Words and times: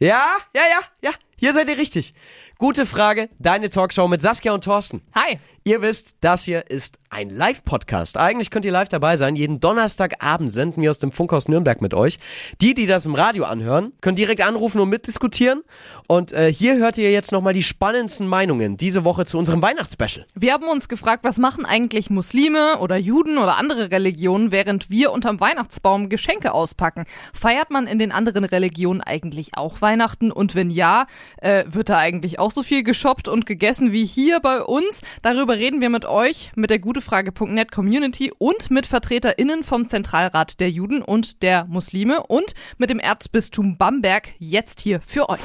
Ja, 0.00 0.26
ja, 0.54 0.62
ja, 0.62 0.80
ja. 1.02 1.10
Hier 1.36 1.52
seid 1.52 1.68
ihr 1.68 1.78
richtig. 1.78 2.14
Gute 2.58 2.86
Frage, 2.86 3.28
deine 3.38 3.70
Talkshow 3.70 4.08
mit 4.08 4.20
Saskia 4.22 4.52
und 4.52 4.64
Thorsten. 4.64 5.02
Hi. 5.14 5.38
Ihr 5.66 5.80
wisst, 5.80 6.16
das 6.20 6.44
hier 6.44 6.70
ist 6.70 6.98
ein 7.08 7.30
Live-Podcast. 7.30 8.18
Eigentlich 8.18 8.50
könnt 8.50 8.66
ihr 8.66 8.72
live 8.72 8.90
dabei 8.90 9.16
sein. 9.16 9.34
Jeden 9.34 9.60
Donnerstagabend 9.60 10.52
senden 10.52 10.82
wir 10.82 10.90
aus 10.90 10.98
dem 10.98 11.10
Funkhaus 11.10 11.48
Nürnberg 11.48 11.80
mit 11.80 11.94
euch. 11.94 12.18
Die, 12.60 12.74
die 12.74 12.86
das 12.86 13.06
im 13.06 13.14
Radio 13.14 13.44
anhören, 13.44 13.92
können 14.02 14.16
direkt 14.16 14.46
anrufen 14.46 14.78
und 14.80 14.90
mitdiskutieren. 14.90 15.62
Und 16.06 16.34
äh, 16.34 16.52
hier 16.52 16.76
hört 16.76 16.98
ihr 16.98 17.10
jetzt 17.12 17.32
nochmal 17.32 17.54
die 17.54 17.62
spannendsten 17.62 18.26
Meinungen 18.26 18.76
diese 18.76 19.04
Woche 19.04 19.24
zu 19.24 19.38
unserem 19.38 19.62
Weihnachtsspecial. 19.62 20.26
Wir 20.34 20.52
haben 20.52 20.68
uns 20.68 20.88
gefragt, 20.88 21.24
was 21.24 21.38
machen 21.38 21.64
eigentlich 21.64 22.10
Muslime 22.10 22.78
oder 22.80 22.96
Juden 22.96 23.38
oder 23.38 23.56
andere 23.56 23.90
Religionen, 23.90 24.50
während 24.50 24.90
wir 24.90 25.12
unterm 25.12 25.40
Weihnachtsbaum 25.40 26.10
Geschenke 26.10 26.52
auspacken? 26.52 27.04
Feiert 27.32 27.70
man 27.70 27.86
in 27.86 27.98
den 27.98 28.12
anderen 28.12 28.44
Religionen 28.44 29.00
eigentlich 29.00 29.56
auch 29.56 29.80
Weihnachten? 29.80 30.30
Und 30.30 30.54
wenn 30.54 30.68
ja, 30.68 31.06
äh, 31.38 31.64
wird 31.68 31.88
da 31.88 31.96
eigentlich 31.96 32.38
auch 32.38 32.50
so 32.50 32.62
viel 32.62 32.82
geshoppt 32.82 33.28
und 33.28 33.46
gegessen 33.46 33.92
wie 33.92 34.04
hier 34.04 34.40
bei 34.40 34.60
uns? 34.60 35.00
Darüber 35.22 35.53
reden 35.58 35.80
wir 35.80 35.90
mit 35.90 36.04
euch, 36.04 36.52
mit 36.54 36.70
der 36.70 36.78
gutefrage.net 36.78 37.72
Community 37.72 38.32
und 38.38 38.70
mit 38.70 38.86
VertreterInnen 38.86 39.64
vom 39.64 39.88
Zentralrat 39.88 40.60
der 40.60 40.70
Juden 40.70 41.02
und 41.02 41.42
der 41.42 41.64
Muslime 41.66 42.22
und 42.26 42.54
mit 42.78 42.90
dem 42.90 42.98
Erzbistum 42.98 43.76
Bamberg 43.76 44.30
jetzt 44.38 44.80
hier 44.80 45.00
für 45.06 45.28
euch. 45.28 45.40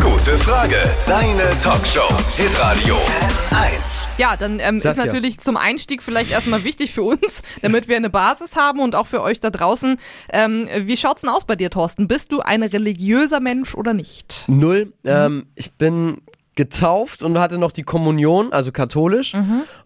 Gute 0.00 0.38
Frage. 0.38 0.76
Deine 1.06 1.50
Talkshow. 1.58 2.08
Hitradio 2.36 2.96
N1. 2.96 4.06
Ja, 4.18 4.36
dann 4.36 4.60
ähm, 4.60 4.76
ist 4.76 4.96
natürlich 4.96 5.38
zum 5.38 5.56
Einstieg 5.56 6.02
vielleicht 6.02 6.30
erstmal 6.30 6.64
wichtig 6.64 6.92
für 6.92 7.02
uns, 7.02 7.42
damit 7.62 7.88
wir 7.88 7.96
eine 7.96 8.10
Basis 8.10 8.56
haben 8.56 8.80
und 8.80 8.94
auch 8.94 9.06
für 9.06 9.22
euch 9.22 9.40
da 9.40 9.50
draußen. 9.50 9.98
Ähm, 10.32 10.68
wie 10.84 10.96
schaut's 10.96 11.22
denn 11.22 11.30
aus 11.30 11.44
bei 11.44 11.56
dir, 11.56 11.70
Thorsten? 11.70 12.08
Bist 12.08 12.32
du 12.32 12.40
ein 12.40 12.62
religiöser 12.62 13.40
Mensch 13.40 13.74
oder 13.74 13.92
nicht? 13.92 14.44
Null. 14.48 14.92
Ähm, 15.04 15.46
ich 15.54 15.72
bin 15.72 16.22
getauft 16.64 17.22
und 17.22 17.38
hatte 17.38 17.56
noch 17.56 17.72
die 17.72 17.84
Kommunion, 17.84 18.52
also 18.52 18.70
katholisch. 18.70 19.32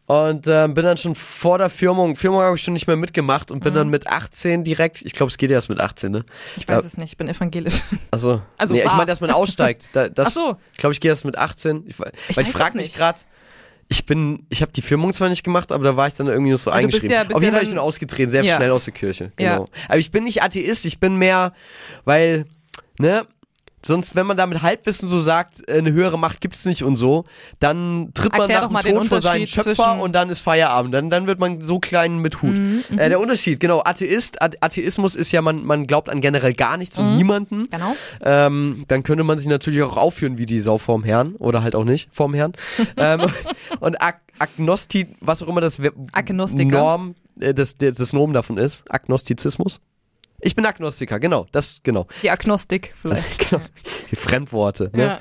Und 0.07 0.47
ähm, 0.48 0.75
bin 0.75 0.85
dann 0.85 0.97
schon 0.97 1.15
vor 1.15 1.59
der 1.59 1.71
Firmung, 1.71 2.17
Firmung 2.17 2.41
habe 2.41 2.57
ich 2.57 2.62
schon 2.62 2.75
nicht 2.75 2.89
mehr 2.89 2.97
mitgemacht 2.97 3.51
und 3.53 3.62
bin 3.62 3.73
dann 3.75 3.89
mit 3.89 4.09
18 4.09 4.65
direkt, 4.65 5.01
ich 5.03 5.13
glaube, 5.13 5.31
es 5.31 5.39
geht 5.39 5.51
erst 5.53 5.69
mit 5.69 5.81
18, 5.81 6.11
ne? 6.11 6.25
Ich 6.57 6.67
weiß 6.69 6.85
es 6.85 6.97
nicht, 6.98 7.13
ich 7.13 7.17
bin 7.17 7.29
evangelisch. 7.29 7.83
Also, 8.11 8.43
Also 8.59 8.75
nee, 8.75 8.81
ich 8.81 8.93
meine, 8.93 9.07
dass 9.07 9.21
man 9.21 9.31
aussteigt. 9.31 9.91
Da, 9.93 10.09
das, 10.19 10.29
Ach 10.29 10.33
so. 10.33 10.57
Ich 10.73 10.79
glaube, 10.79 10.93
ich 10.95 11.01
gehe 11.01 11.11
erst 11.13 11.25
mit 11.25 11.39
18. 11.39 11.85
Ich, 11.87 11.98
weil 12.01 12.13
ich, 12.29 12.37
weiß 12.37 12.48
frage 12.48 12.77
mich 12.77 12.87
nicht. 12.87 12.97
gerade, 12.97 13.20
ich 13.89 14.05
bin, 14.05 14.45
ich 14.48 14.61
habe 14.63 14.73
die 14.73 14.83
Firmung 14.83 15.13
zwar 15.13 15.29
nicht 15.29 15.45
gemacht, 15.45 15.70
aber 15.70 15.85
da 15.85 15.97
war 15.97 16.09
ich 16.09 16.15
dann 16.15 16.27
irgendwie 16.27 16.51
nur 16.51 16.59
so 16.59 16.70
Ja, 16.70 16.77
bist 16.77 16.85
eingeschrieben. 16.97 17.11
ja- 17.15 17.23
bist 17.25 17.37
Auf 17.37 17.43
jeden 17.43 17.55
ja 17.55 17.59
Fall, 17.59 17.63
ich 17.63 17.69
dann- 17.70 17.77
bin 17.77 17.83
ausgetreten, 17.85 18.31
sehr 18.31 18.43
Ja. 18.43 18.57
schnell 18.57 18.73
aus 18.73 18.85
der 18.87 18.95
Kirche. 18.95 19.31
Ja. 19.39 19.55
Genau. 19.55 19.69
Aber 19.89 19.98
ich 19.98 20.11
bin 20.11 20.25
nicht 20.25 20.43
Atheist, 20.43 20.85
ich 20.87 20.98
bin 21.01 21.17
mehr, 21.17 21.53
weil, 22.05 22.45
ne, 22.98 23.27
sonst, 23.87 24.15
wenn 24.17 24.27
man 24.27 24.37
da 24.37 24.47
mit 24.47 24.63
Halbwissen 24.63 25.09
so 25.09 25.19
sagt, 25.19 25.69
äh, 25.69 25.79
eine 25.79 25.93
höhere 25.93 26.19
Macht 26.19 26.41
gibt's 26.41 26.65
nicht 26.65 26.83
und 26.83 26.97
so, 26.97 27.25
dann 27.59 28.11
tritt 28.15 28.33
man 28.33 28.43
Erklär 28.51 28.69
nach 28.69 28.83
dem 28.83 28.95
Tod 28.97 29.07
vor 29.07 29.21
seinen 29.21 29.47
Schöpfer 29.47 29.95
Mhm, 29.95 30.01
und 30.01 30.13
dann 30.13 30.31
ist 30.31 30.41
Feierabend. 30.41 30.95
Dann, 30.95 31.11
dann 31.11 31.27
wird 31.27 31.39
man 31.41 31.63
so 31.63 31.79
klein 31.79 32.19
mit 32.19 32.43
Hut. 32.43 32.55
Äh, 32.97 33.09
der 33.09 33.21
Unterschied, 33.21 33.61
genau, 33.61 33.83
Atheist, 33.85 34.41
Athe- 34.43 34.59
Atheismus 34.61 35.15
ist 35.15 35.33
ja, 35.33 35.43
man, 35.43 35.65
man 35.65 35.87
glaubt 35.87 36.09
an 36.09 36.21
generell 36.21 36.55
gar 36.55 36.77
nichts 36.77 36.99
und 36.99 37.17
niemanden. 37.17 37.69
Genau. 37.71 37.97
Ähm, 38.23 38.85
dann 38.89 39.03
könnte 39.03 39.25
man 39.25 39.39
sich 39.39 39.47
natürlich 39.47 39.83
auch 39.83 39.97
aufführen 39.97 40.39
wie 40.39 40.47
die 40.47 40.61
Sau 40.61 40.79
vorm 40.79 41.05
Herrn 41.05 41.35
oder 41.37 41.63
halt 41.63 41.75
auch 41.77 41.85
nicht 41.85 42.09
vorm 42.13 42.35
Herrn. 42.35 42.53
ähm, 42.97 43.27
und 43.81 44.01
Ag 44.03 44.17
Agnosti, 44.39 45.07
was 45.21 45.43
auch 45.43 45.48
immer 45.48 45.61
das 45.61 45.79
Agnostiker. 46.13 46.77
Norm, 46.79 47.15
äh, 47.39 47.55
das, 47.55 47.77
das, 47.77 47.97
das 47.97 48.13
Nomen 48.13 48.35
davon 48.35 48.59
ist, 48.59 48.83
Agnostizismus. 48.89 49.81
Ich 50.45 50.55
bin 50.55 50.67
Agnostiker, 50.67 51.19
genau, 51.19 51.47
das, 51.53 51.81
genau. 51.83 52.06
Die 52.23 52.31
Agnostik 52.31 52.95
vielleicht. 53.00 53.39
genau. 53.50 53.62
Die 54.11 54.17
Fremdworte. 54.17 54.91
Ne? 54.92 55.03
Ja. 55.03 55.20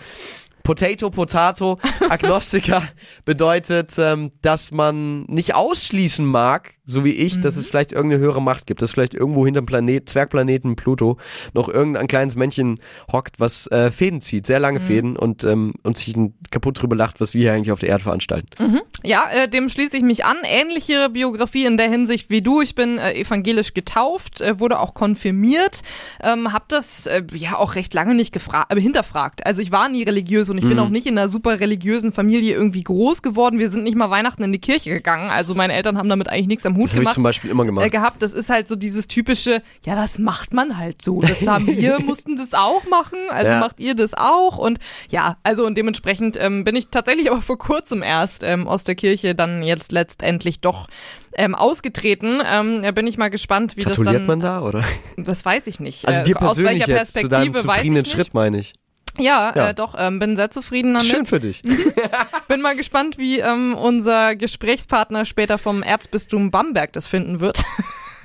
Potato, 0.64 1.10
Potato, 1.10 1.80
Agnostiker 2.10 2.84
bedeutet, 3.24 3.94
ähm, 3.98 4.32
dass 4.42 4.72
man 4.72 5.24
nicht 5.24 5.56
ausschließen 5.56 6.26
mag, 6.26 6.76
so 6.86 7.06
wie 7.06 7.12
ich, 7.12 7.40
dass 7.40 7.56
es 7.56 7.66
vielleicht 7.66 7.92
irgendeine 7.92 8.22
höhere 8.24 8.42
Macht 8.42 8.68
gibt, 8.68 8.82
dass 8.82 8.92
vielleicht 8.92 9.14
irgendwo 9.14 9.46
hinterm 9.46 9.66
Planet, 9.66 10.08
Zwergplaneten 10.10 10.76
Pluto 10.76 11.18
noch 11.54 11.70
irgendein 11.70 12.08
kleines 12.08 12.36
Männchen 12.36 12.80
hockt, 13.12 13.40
was 13.40 13.68
äh, 13.68 13.90
Fäden 13.92 14.20
zieht, 14.22 14.46
sehr 14.46 14.60
lange 14.60 14.80
Fäden 14.80 15.16
und, 15.16 15.44
ähm, 15.44 15.74
und 15.84 15.98
sich 15.98 16.16
kaputt 16.52 16.82
drüber 16.82 16.96
lacht, 16.96 17.22
was 17.22 17.34
wir 17.34 17.42
hier 17.42 17.54
eigentlich 17.54 17.72
auf 17.72 17.80
der 17.80 17.90
Erde 17.90 18.04
veranstalten. 18.04 18.82
Ja, 19.04 19.24
äh, 19.34 19.48
dem 19.48 19.70
schließe 19.70 19.96
ich 19.98 20.04
mich 20.04 20.26
an. 20.26 20.38
Ähnliche 20.44 21.10
Biografie 21.10 21.66
in 21.66 21.78
der 21.78 21.90
Hinsicht 21.90 22.30
wie 22.30 22.42
du. 22.42 22.62
Ich 22.62 22.76
bin 22.76 22.98
äh, 22.98 23.14
evangelisch 23.14 23.74
getauft, 23.74 24.42
äh, 24.42 24.60
wurde 24.60 24.80
auch 24.80 24.94
konfirmiert, 24.94 25.82
ähm, 26.22 26.52
habe 26.54 26.66
das 26.68 27.06
äh, 27.08 27.24
ja 27.34 27.58
auch 27.58 27.76
recht 27.76 27.94
lange 27.94 28.16
nicht 28.16 28.36
äh, 28.36 28.80
hinterfragt. 28.80 29.46
Also 29.46 29.62
ich 29.62 29.72
war 29.72 29.90
nie 29.90 30.04
religiös 30.04 30.50
und 30.50 30.58
ich 30.58 30.64
Mhm. 30.64 30.70
bin 30.70 30.80
auch 30.80 30.90
nicht 30.90 31.08
in 31.08 31.18
einer 31.18 31.30
super 31.30 31.60
religiösen 31.60 32.12
Familie 32.12 32.54
irgendwie 32.56 32.84
groß 32.84 33.22
geworden. 33.22 33.60
Wir 33.60 33.70
sind 33.70 33.84
nicht 33.84 33.96
mal 33.96 34.10
Weihnachten 34.10 34.44
in 34.44 34.52
die 34.52 34.60
Kirche 34.60 34.90
gegangen. 34.90 35.30
Also 35.30 35.56
meine 35.56 35.74
Eltern 35.74 35.98
haben 35.98 36.10
damit 36.10 36.30
eigentlich 36.30 36.48
nichts 36.48 36.66
am 36.66 36.73
Hut 36.76 36.86
Das 36.86 36.92
habe 36.92 36.98
ich 36.98 37.00
gemacht. 37.04 37.14
zum 37.16 37.24
Beispiel 37.24 37.50
immer 37.52 37.66
gemacht. 37.66 37.86
Äh, 37.86 37.90
gehabt. 37.90 38.22
Das 38.22 38.34
ist 38.34 38.50
halt 38.50 38.68
so 38.68 38.76
dieses 38.76 39.08
typische, 39.08 39.62
ja, 39.86 39.96
das 39.96 40.20
macht 40.20 40.54
man 40.54 40.78
halt 40.78 41.02
so. 41.02 41.20
Das 41.22 41.46
haben 41.48 41.68
wir, 41.68 42.00
mussten 42.06 42.36
das 42.36 42.54
auch 42.54 42.84
machen, 42.90 43.20
also 43.30 43.48
Ja. 43.52 43.60
macht 43.60 43.80
ihr 43.80 43.96
das 43.96 44.14
auch. 44.14 44.58
Und 44.58 44.80
ja, 45.10 45.38
also 45.44 45.66
und 45.66 45.76
dementsprechend 45.78 46.38
ähm, 46.40 46.64
bin 46.64 46.76
ich 46.76 46.88
tatsächlich 46.90 47.32
aber 47.32 47.42
vor 47.42 47.58
kurzem 47.58 48.04
erst 48.04 48.44
ähm, 48.44 48.68
aus 48.68 48.84
der 48.84 48.96
Kirche 48.96 49.36
dann 49.36 49.64
jetzt 49.64 49.92
letztendlich 49.92 50.60
doch 50.62 50.88
ähm, 51.36 51.56
ausgetreten. 51.56 52.42
Ähm, 52.52 52.82
da 52.84 52.92
bin 52.92 53.08
ich 53.08 53.18
mal 53.18 53.30
gespannt, 53.30 53.76
wie 53.78 53.84
das 53.84 53.98
dann. 54.00 54.26
man 54.26 54.40
da, 54.40 54.62
oder? 54.62 54.84
Das 55.18 55.44
weiß 55.46 55.68
ich 55.68 55.80
nicht. 55.80 56.08
Also 56.08 56.22
Äh, 56.22 56.24
dir 56.26 56.36
aus 56.38 56.56
persönlich 56.58 56.88
welcher 56.88 56.98
jetzt, 57.00 57.18
zu 57.18 57.28
deinem 57.28 57.52
Perspektive 57.54 57.54
weiß 57.56 57.62
ich 57.78 57.82
zufriedenen. 57.82 58.06
Schritt, 58.06 58.34
meine 58.34 58.60
ich. 58.60 58.74
Ja, 59.20 59.54
Ja. 59.56 59.70
Äh, 59.70 59.74
doch, 59.74 59.96
ähm, 59.98 60.20
bin 60.20 60.36
sehr 60.36 60.50
zufrieden 60.50 60.94
damit. 60.94 61.08
Schön 61.08 61.26
für 61.26 61.40
dich. 61.40 61.62
Bin 62.48 62.62
mal 62.62 62.76
gespannt, 62.76 63.18
wie 63.18 63.40
ähm, 63.40 63.76
unser 63.76 64.36
Gesprächspartner 64.36 65.26
später 65.26 65.58
vom 65.58 65.84
Erzbistum 65.84 66.52
Bamberg 66.52 66.94
das 66.94 67.06
finden 67.08 67.40
wird. 67.40 67.64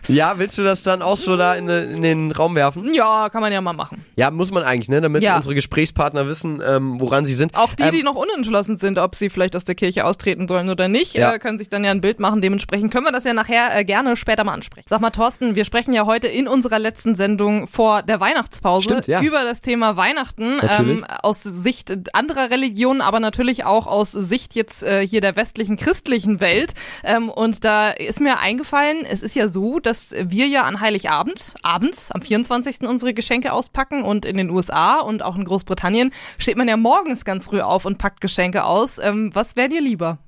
Ja, 0.09 0.39
willst 0.39 0.59
du 0.59 0.63
das 0.65 0.83
dann 0.83 1.03
auch 1.03 1.17
so 1.17 1.37
da 1.37 1.55
in, 1.55 1.69
in 1.69 2.03
den 2.03 2.33
Raum 2.33 2.55
werfen? 2.55 2.93
ja, 2.95 3.29
kann 3.29 3.41
man 3.43 3.53
ja 3.53 3.61
mal 3.61 3.73
machen. 3.73 4.05
Ja, 4.17 4.31
muss 4.31 4.51
man 4.51 4.63
eigentlich, 4.63 4.89
ne? 4.89 5.01
Damit 5.01 5.23
Ja. 5.23 5.37
unsere 5.37 5.55
Gesprächspartner 5.55 6.27
wissen, 6.27 6.63
ähm, 6.67 7.01
woran 7.01 7.25
sie 7.25 7.35
sind. 7.35 7.57
Auch 7.57 7.75
die, 7.75 7.83
ähm, 7.83 7.93
die 7.93 8.03
noch 8.03 8.15
unentschlossen 8.17 8.77
sind, 8.77 8.99
ob 8.99 9.15
sie 9.15 9.31
vielleicht 9.31 9.55
aus 9.55 9.65
der 9.65 9.75
Kirche 9.75 10.05
austreten 10.05 10.49
sollen 10.49 10.71
oder 10.71 10.89
nicht, 10.89 11.15
Ja. 11.15 11.35
äh, 11.35 11.39
können 11.39 11.59
sich 11.59 11.69
dann 11.69 11.85
ja 11.85 11.91
ein 11.91 12.01
Bild 12.01 12.21
machen. 12.21 12.41
Dementsprechend 12.41 12.93
können 12.93 13.05
wir 13.07 13.13
das 13.13 13.25
ja 13.25 13.35
nachher 13.35 13.77
äh, 13.77 13.85
gerne 13.85 14.17
später 14.17 14.45
mal 14.45 14.53
ansprechen. 14.55 14.87
Sag 14.89 15.01
mal, 15.01 15.11
Thorsten, 15.11 15.55
wir 15.55 15.65
sprechen 15.65 15.93
ja 15.93 16.07
heute 16.07 16.27
in 16.29 16.49
unserer 16.49 16.79
letzten 16.79 17.15
Sendung 17.15 17.69
vor 17.69 18.03
der 18.03 18.19
Weihnachtspause 18.21 18.85
Stimmt, 18.89 19.07
ja. 19.09 19.21
über 19.23 19.45
das 19.45 19.61
Thema 19.61 19.97
Weihnachten 19.97 20.59
ähm, 20.79 21.05
aus 21.23 21.43
Sicht 21.43 21.93
anderer 22.15 22.51
Religionen, 22.51 23.01
aber 23.01 23.21
natürlich 23.21 23.65
auch 23.65 23.87
aus 23.87 24.13
Sicht 24.13 24.55
jetzt 24.55 24.83
äh, 24.83 25.07
hier 25.07 25.21
der 25.21 25.37
westlichen 25.37 25.77
christlichen 25.77 26.41
Welt. 26.41 26.73
Ähm, 27.05 27.29
und 27.29 27.65
da 27.65 27.91
ist 27.91 28.21
mir 28.21 28.39
eingefallen, 28.39 29.05
es 29.05 29.23
ist 29.23 29.37
ja 29.37 29.49
so, 29.49 29.79
dass 29.81 29.98
wir 30.19 30.47
ja 30.47 30.63
an 30.63 30.81
Heiligabend, 30.81 31.55
abends, 31.63 32.11
am 32.13 32.23
24. 32.23 32.81
unsere 32.89 33.15
Geschenke 33.15 33.53
auspacken 33.53 34.03
und 34.03 34.25
in 34.25 34.37
den 34.37 34.51
USA 34.51 35.01
und 35.01 35.23
auch 35.23 35.37
in 35.37 35.45
Großbritannien 35.45 36.13
steht 36.39 36.57
man 36.57 36.69
ja 36.69 36.77
morgens 36.77 37.25
ganz 37.25 37.47
früh 37.47 37.61
auf 37.61 37.85
und 37.85 37.99
packt 37.99 38.21
Geschenke 38.21 38.65
aus. 38.65 38.99
Ähm, 38.99 39.31
was 39.35 39.57
wäre 39.57 39.69
dir 39.69 39.81
lieber? 39.81 40.19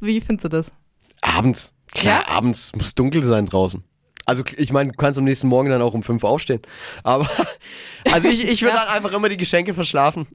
Wie 0.00 0.20
findest 0.20 0.44
du 0.44 0.48
das? 0.48 0.66
Abends. 1.22 1.74
Klar, 1.94 2.24
Ja? 2.28 2.36
abends 2.36 2.72
muss 2.76 2.94
dunkel 2.94 3.22
sein 3.22 3.46
draußen. 3.46 3.82
Also 4.26 4.42
ich 4.56 4.72
meine, 4.72 4.90
du 4.90 4.96
kannst 4.96 5.18
am 5.18 5.24
nächsten 5.24 5.46
Morgen 5.46 5.70
dann 5.70 5.82
auch 5.82 5.94
um 5.94 6.02
fünf 6.02 6.24
aufstehen. 6.24 6.60
Aber 7.04 7.28
also 8.12 8.28
ich, 8.28 8.44
ich 8.46 8.62
würde 8.62 8.76
Ja. 8.76 8.84
dann 8.84 8.94
einfach 8.96 9.12
immer 9.12 9.28
die 9.28 9.36
Geschenke 9.36 9.72
verschlafen. 9.72 10.26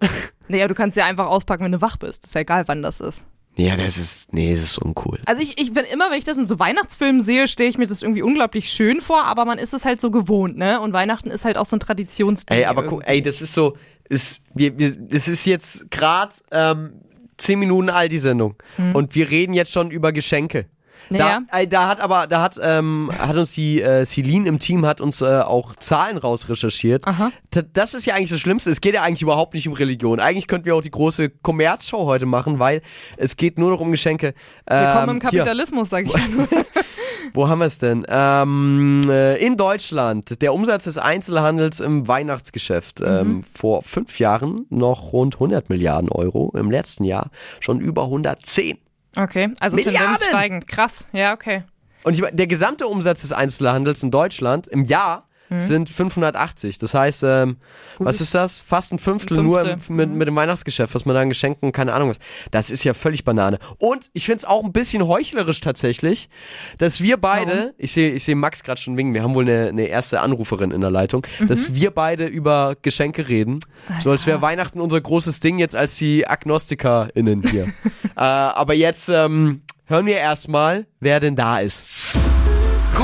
Naja, 0.47 0.67
du 0.67 0.73
kannst 0.75 0.95
ja 0.97 1.05
einfach 1.05 1.27
auspacken, 1.27 1.63
wenn 1.65 1.71
du 1.73 1.81
wach 1.81 1.97
bist. 1.97 2.23
Ist 2.23 2.33
ja 2.35 2.41
egal, 2.41 2.67
wann 2.67 2.81
das 2.83 2.99
ist. 3.01 3.21
Ja, 3.55 3.75
das 3.75 3.97
ist. 3.97 4.33
Nee, 4.33 4.53
das 4.53 4.63
ist 4.63 4.77
uncool. 4.77 5.19
Also 5.25 5.41
ich, 5.41 5.59
ich 5.59 5.73
bin 5.73 5.83
immer, 5.85 6.09
wenn 6.09 6.17
ich 6.17 6.23
das 6.23 6.37
in 6.37 6.47
so 6.47 6.57
Weihnachtsfilmen 6.57 7.23
sehe, 7.23 7.47
stelle 7.47 7.69
ich 7.69 7.77
mir 7.77 7.85
das 7.85 8.01
irgendwie 8.01 8.21
unglaublich 8.21 8.69
schön 8.69 9.01
vor, 9.01 9.25
aber 9.25 9.45
man 9.45 9.57
ist 9.57 9.73
es 9.73 9.85
halt 9.85 9.99
so 9.99 10.09
gewohnt, 10.09 10.57
ne? 10.57 10.79
Und 10.79 10.93
Weihnachten 10.93 11.29
ist 11.29 11.45
halt 11.45 11.57
auch 11.57 11.65
so 11.65 11.75
ein 11.75 11.79
Traditionsding. 11.79 12.57
Ey, 12.57 12.65
aber 12.65 12.83
guck, 12.83 13.01
irgendwie. 13.01 13.11
ey, 13.11 13.21
das 13.21 13.41
ist 13.41 13.53
so. 13.53 13.77
Ist, 14.09 14.41
wir, 14.53 14.77
wir, 14.77 14.95
das 14.95 15.27
ist 15.27 15.45
jetzt 15.45 15.89
gerade 15.89 16.33
ähm, 16.51 16.93
zehn 17.37 17.59
Minuten 17.59 17.89
alt, 17.89 18.11
die 18.11 18.19
Sendung. 18.19 18.55
Und 18.93 19.15
wir 19.15 19.29
reden 19.29 19.53
jetzt 19.53 19.71
schon 19.71 19.89
über 19.89 20.11
Geschenke. 20.11 20.65
Naja. 21.11 21.41
Da, 21.51 21.57
ey, 21.57 21.67
da 21.67 21.87
hat 21.87 21.99
aber, 21.99 22.27
da 22.27 22.41
hat, 22.41 22.59
ähm, 22.61 23.11
hat 23.17 23.35
uns 23.35 23.51
die 23.53 23.81
äh, 23.81 24.05
Celine 24.05 24.47
im 24.47 24.59
Team 24.59 24.85
hat 24.85 25.01
uns 25.01 25.21
äh, 25.21 25.25
auch 25.41 25.75
Zahlen 25.75 26.17
rausrecherchiert. 26.17 27.05
Aha. 27.07 27.31
Das 27.73 27.93
ist 27.93 28.05
ja 28.05 28.15
eigentlich 28.15 28.29
das 28.29 28.39
Schlimmste. 28.39 28.69
Es 28.69 28.81
geht 28.81 28.93
ja 28.95 29.01
eigentlich 29.01 29.21
überhaupt 29.21 29.53
nicht 29.53 29.67
um 29.67 29.73
Religion. 29.73 30.19
Eigentlich 30.19 30.47
könnten 30.47 30.65
wir 30.65 30.75
auch 30.75 30.81
die 30.81 30.91
große 30.91 31.29
Kommerzshow 31.29 32.05
heute 32.05 32.25
machen, 32.25 32.59
weil 32.59 32.81
es 33.17 33.35
geht 33.37 33.59
nur 33.59 33.71
noch 33.71 33.79
um 33.79 33.91
Geschenke. 33.91 34.33
Wir 34.67 34.77
Ähm, 34.77 34.93
kommen 34.93 35.09
im 35.09 35.29
hier. 35.29 35.39
Kapitalismus, 35.39 35.89
sag 35.89 36.05
ich 36.05 36.29
nur. 36.29 36.47
Wo 37.33 37.47
haben 37.47 37.59
wir 37.59 37.65
es 37.67 37.77
denn? 37.77 38.05
Ähm, 38.09 39.01
äh, 39.07 39.37
in 39.37 39.55
Deutschland, 39.55 40.41
der 40.41 40.53
Umsatz 40.53 40.85
des 40.85 40.97
Einzelhandels 40.97 41.79
im 41.79 42.07
Weihnachtsgeschäft. 42.07 42.99
Mhm. 42.99 43.05
Ähm, 43.07 43.43
vor 43.43 43.83
fünf 43.83 44.19
Jahren 44.19 44.65
noch 44.69 45.13
rund 45.13 45.35
100 45.35 45.69
Milliarden 45.69 46.09
Euro, 46.09 46.51
im 46.57 46.71
letzten 46.71 47.03
Jahr 47.03 47.29
schon 47.59 47.79
über 47.79 48.03
110. 48.05 48.77
Okay, 49.15 49.53
also 49.59 49.75
Milliarden! 49.75 49.99
Tendenz 49.99 50.25
steigend. 50.25 50.67
Krass, 50.67 51.07
ja, 51.11 51.33
okay. 51.33 51.63
Und 52.03 52.13
ich 52.13 52.21
meine, 52.21 52.35
der 52.35 52.47
gesamte 52.47 52.87
Umsatz 52.87 53.21
des 53.21 53.31
Einzelhandels 53.33 54.01
in 54.03 54.11
Deutschland 54.11 54.67
im 54.67 54.85
Jahr 54.85 55.27
sind 55.59 55.89
580. 55.89 56.77
Das 56.77 56.93
heißt, 56.93 57.23
ähm, 57.23 57.57
was 57.99 58.21
ist 58.21 58.33
das? 58.33 58.61
Fast 58.61 58.91
ein 58.91 58.99
Fünftel, 58.99 59.39
Ein 59.39 59.45
nur 59.45 59.65
Fünftel. 59.65 59.95
mit, 59.95 60.09
mit 60.11 60.27
dem 60.27 60.35
Weihnachtsgeschäft, 60.35 60.95
was 60.95 61.05
man 61.05 61.15
dann 61.15 61.29
Geschenken, 61.29 61.71
keine 61.71 61.93
Ahnung 61.93 62.09
was. 62.09 62.19
Das 62.51 62.69
ist 62.69 62.83
ja 62.83 62.93
völlig 62.93 63.23
Banane. 63.23 63.59
Und 63.77 64.09
ich 64.13 64.25
finde 64.25 64.37
es 64.37 64.45
auch 64.45 64.63
ein 64.63 64.71
bisschen 64.71 65.07
heuchlerisch 65.07 65.59
tatsächlich, 65.59 66.29
dass 66.77 67.01
wir 67.01 67.17
beide, 67.17 67.73
ich 67.77 67.91
sehe 67.91 68.11
ich 68.13 68.23
seh 68.23 68.35
Max 68.35 68.63
gerade 68.63 68.79
schon 68.79 68.97
winken, 68.97 69.13
wir 69.13 69.23
haben 69.23 69.35
wohl 69.35 69.43
eine, 69.43 69.69
eine 69.69 69.85
erste 69.85 70.21
Anruferin 70.21 70.71
in 70.71 70.81
der 70.81 70.91
Leitung, 70.91 71.25
dass 71.47 71.75
wir 71.75 71.91
beide 71.91 72.25
über 72.25 72.75
Geschenke 72.81 73.27
reden. 73.27 73.59
So 73.99 74.11
als 74.11 74.25
wäre 74.25 74.41
Weihnachten 74.41 74.79
unser 74.79 75.01
großes 75.01 75.39
Ding 75.39 75.59
jetzt 75.59 75.75
als 75.75 75.97
die 75.97 76.27
AgnostikerInnen 76.27 77.43
hier. 77.49 77.63
äh, 78.15 78.21
aber 78.21 78.73
jetzt 78.73 79.09
ähm, 79.09 79.61
hören 79.85 80.05
wir 80.05 80.17
erstmal, 80.17 80.85
wer 80.99 81.19
denn 81.19 81.35
da 81.35 81.59
ist. 81.59 81.85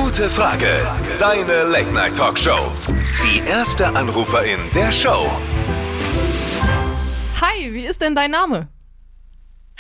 Gute 0.04 0.30
Frage. 0.30 0.68
Deine 1.18 1.64
Late 1.64 1.92
Night 1.92 2.16
Talkshow. 2.16 2.72
Die 3.24 3.40
erste 3.50 3.88
Anruferin 3.88 4.60
der 4.76 4.92
Show. 4.92 5.28
Hi, 7.42 7.74
wie 7.74 7.86
ist 7.86 8.00
denn 8.02 8.14
dein 8.14 8.30
Name? 8.30 8.68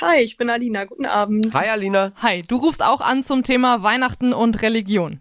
Hi, 0.02 0.22
ich 0.22 0.36
bin 0.36 0.50
Alina. 0.50 0.86
Guten 0.86 1.06
Abend. 1.06 1.54
Hi 1.54 1.70
Alina. 1.70 2.14
Hi, 2.22 2.42
du 2.42 2.58
rufst 2.58 2.84
auch 2.84 3.02
an 3.02 3.24
zum 3.24 3.44
Thema 3.44 3.84
Weihnachten 3.84 4.34
und 4.34 4.64
Religion. 4.64 5.20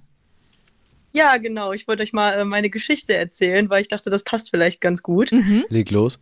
Ja, 1.13 1.37
genau. 1.37 1.73
Ich 1.73 1.87
wollte 1.87 2.03
euch 2.03 2.15
mal 2.15 2.33
äh, 2.33 2.45
meine 2.47 2.71
Geschichte 2.71 3.15
erzählen, 3.15 3.69
weil 3.69 3.83
ich 3.83 3.89
dachte, 3.89 4.09
das 4.09 4.23
passt 4.23 4.49
vielleicht 4.51 4.81
ganz 4.81 5.03
gut. 5.03 5.31
Leg 5.69 5.91
los. 5.91 6.19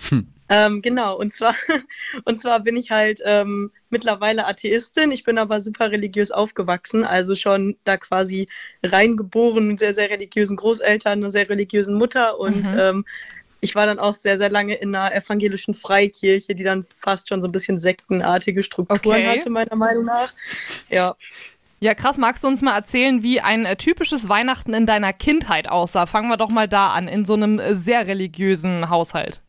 Ähm, 0.48 0.80
genau. 0.82 1.16
Und 1.18 1.34
zwar, 1.34 1.54
und 2.24 2.40
zwar 2.40 2.60
bin 2.60 2.76
ich 2.76 2.90
halt 2.90 3.20
ähm, 3.24 3.72
mittlerweile 3.90 4.46
Atheistin. 4.46 5.10
Ich 5.10 5.24
bin 5.24 5.38
aber 5.38 5.60
super 5.60 5.90
religiös 5.90 6.30
aufgewachsen, 6.30 7.04
also 7.04 7.34
schon 7.34 7.76
da 7.84 7.96
quasi 7.96 8.48
reingeboren 8.82 9.66
mit 9.68 9.78
sehr, 9.80 9.94
sehr 9.94 10.10
religiösen 10.10 10.56
Großeltern, 10.56 11.18
einer 11.20 11.30
sehr 11.30 11.48
religiösen 11.48 11.96
Mutter 11.96 12.38
und 12.38 12.68
Mhm. 12.68 12.78
ähm, 12.78 13.04
ich 13.60 13.74
war 13.74 13.86
dann 13.86 13.98
auch 13.98 14.14
sehr, 14.14 14.36
sehr 14.38 14.50
lange 14.50 14.74
in 14.74 14.94
einer 14.94 15.14
evangelischen 15.14 15.74
Freikirche, 15.74 16.54
die 16.54 16.62
dann 16.62 16.84
fast 16.84 17.28
schon 17.28 17.42
so 17.42 17.48
ein 17.48 17.52
bisschen 17.52 17.78
sektenartige 17.80 18.62
Strukturen 18.62 19.16
Okay. 19.18 19.26
hatte, 19.26 19.50
meiner 19.50 19.74
Meinung 19.76 20.04
nach. 20.04 20.32
Ja. 20.88 21.16
Ja, 21.80 21.94
krass, 21.94 22.16
magst 22.18 22.44
du 22.44 22.48
uns 22.48 22.62
mal 22.62 22.74
erzählen, 22.74 23.22
wie 23.22 23.40
ein 23.40 23.66
äh, 23.66 23.76
typisches 23.76 24.28
Weihnachten 24.28 24.72
in 24.74 24.86
deiner 24.86 25.12
Kindheit 25.12 25.68
aussah? 25.68 26.06
Fangen 26.06 26.28
wir 26.28 26.36
doch 26.38 26.48
mal 26.48 26.68
da 26.68 26.92
an, 26.92 27.08
in 27.08 27.24
so 27.24 27.34
einem 27.34 27.58
äh, 27.58 27.74
sehr 27.74 28.06
religiösen 28.06 28.88
Haushalt. 28.88 29.42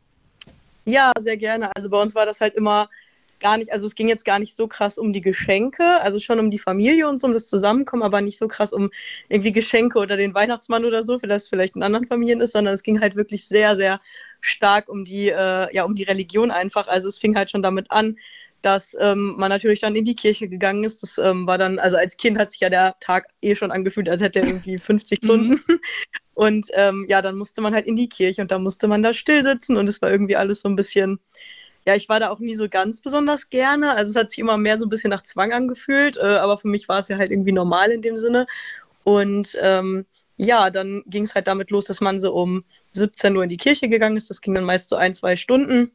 Ja, 0.87 1.11
sehr 1.19 1.35
gerne. 1.35 1.69
Also 1.75 1.89
bei 1.89 2.01
uns 2.01 2.15
war 2.15 2.25
das 2.25 2.39
halt 2.39 2.55
immer 2.55 2.89
gar 3.41 3.57
nicht, 3.57 3.73
also 3.73 3.85
es 3.87 3.93
ging 3.93 4.07
jetzt 4.07 4.23
gar 4.23 4.39
nicht 4.39 4.55
so 4.55 4.67
krass 4.67 4.97
um 4.97 5.11
die 5.11 5.19
Geschenke, 5.19 5.83
also 5.83 6.17
schon 6.17 6.39
um 6.39 6.49
die 6.49 6.59
Familie 6.59 7.09
und 7.09 7.19
so, 7.19 7.27
um 7.27 7.33
das 7.33 7.49
Zusammenkommen, 7.49 8.03
aber 8.03 8.21
nicht 8.21 8.37
so 8.37 8.47
krass 8.47 8.71
um 8.71 8.89
irgendwie 9.27 9.51
Geschenke 9.51 9.99
oder 9.99 10.15
den 10.15 10.33
Weihnachtsmann 10.33 10.85
oder 10.85 11.03
so, 11.03 11.21
wie 11.21 11.27
das 11.27 11.49
vielleicht 11.49 11.75
in 11.75 11.83
anderen 11.83 12.07
Familien 12.07 12.39
ist, 12.39 12.53
sondern 12.53 12.73
es 12.73 12.83
ging 12.83 13.01
halt 13.01 13.17
wirklich 13.17 13.47
sehr, 13.49 13.75
sehr 13.75 13.99
stark 14.39 14.87
um 14.87 15.03
die, 15.03 15.27
äh, 15.27 15.75
ja, 15.75 15.83
um 15.83 15.93
die 15.93 16.03
Religion 16.03 16.51
einfach. 16.51 16.87
Also 16.87 17.09
es 17.09 17.19
fing 17.19 17.35
halt 17.35 17.49
schon 17.49 17.61
damit 17.61 17.91
an, 17.91 18.17
dass 18.61 18.95
ähm, 18.99 19.35
man 19.37 19.49
natürlich 19.49 19.81
dann 19.81 19.95
in 19.97 20.05
die 20.05 20.15
Kirche 20.15 20.47
gegangen 20.47 20.85
ist. 20.85 21.03
Das 21.03 21.17
ähm, 21.17 21.45
war 21.47 21.57
dann, 21.57 21.79
also 21.79 21.97
als 21.97 22.15
Kind 22.15 22.37
hat 22.37 22.51
sich 22.51 22.61
ja 22.61 22.69
der 22.69 22.95
Tag 23.01 23.27
eh 23.41 23.55
schon 23.55 23.71
angefühlt, 23.71 24.07
als 24.07 24.21
hätte 24.21 24.39
er 24.39 24.47
irgendwie 24.47 24.77
50 24.79 25.19
Stunden. 25.23 25.63
Und 26.37 26.67
ähm, 26.73 27.07
ja, 27.09 27.23
dann 27.23 27.35
musste 27.35 27.61
man 27.61 27.73
halt 27.73 27.87
in 27.87 27.95
die 27.95 28.09
Kirche 28.09 28.43
und 28.43 28.51
da 28.51 28.59
musste 28.59 28.87
man 28.87 29.01
da 29.01 29.11
still 29.11 29.41
sitzen 29.41 29.75
und 29.75 29.89
es 29.89 30.03
war 30.03 30.11
irgendwie 30.11 30.35
alles 30.35 30.59
so 30.59 30.69
ein 30.69 30.75
bisschen, 30.75 31.19
ja, 31.83 31.95
ich 31.95 32.09
war 32.09 32.19
da 32.19 32.29
auch 32.29 32.37
nie 32.37 32.55
so 32.55 32.69
ganz 32.69 33.01
besonders 33.01 33.49
gerne. 33.49 33.95
Also 33.95 34.11
es 34.11 34.15
hat 34.15 34.29
sich 34.29 34.37
immer 34.37 34.55
mehr 34.55 34.77
so 34.77 34.85
ein 34.85 34.89
bisschen 34.89 35.09
nach 35.09 35.23
Zwang 35.23 35.51
angefühlt, 35.51 36.15
äh, 36.15 36.21
aber 36.21 36.59
für 36.59 36.67
mich 36.67 36.87
war 36.87 36.99
es 36.99 37.07
ja 37.07 37.17
halt 37.17 37.31
irgendwie 37.31 37.53
normal 37.53 37.89
in 37.89 38.03
dem 38.03 38.17
Sinne. 38.17 38.45
Und 39.03 39.57
ähm, 39.59 40.05
ja, 40.35 40.69
dann 40.69 41.01
ging 41.07 41.23
es 41.23 41.33
halt 41.33 41.47
damit 41.47 41.71
los, 41.71 41.85
dass 41.85 42.01
man 42.01 42.19
so 42.19 42.31
um 42.35 42.63
17 42.91 43.35
Uhr 43.35 43.41
in 43.41 43.49
die 43.49 43.57
Kirche 43.57 43.89
gegangen 43.89 44.15
ist. 44.15 44.29
Das 44.29 44.39
ging 44.39 44.53
dann 44.53 44.63
meist 44.63 44.89
so 44.89 44.95
ein, 44.95 45.15
zwei 45.15 45.37
Stunden. 45.37 45.91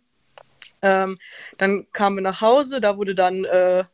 Ähm, 0.83 1.19
dann 1.59 1.87
kamen 1.93 2.17
wir 2.17 2.23
nach 2.23 2.41
Hause, 2.41 2.81
da 2.81 2.97
wurde 2.97 3.15
dann 3.15 3.44
äh, 3.44 3.85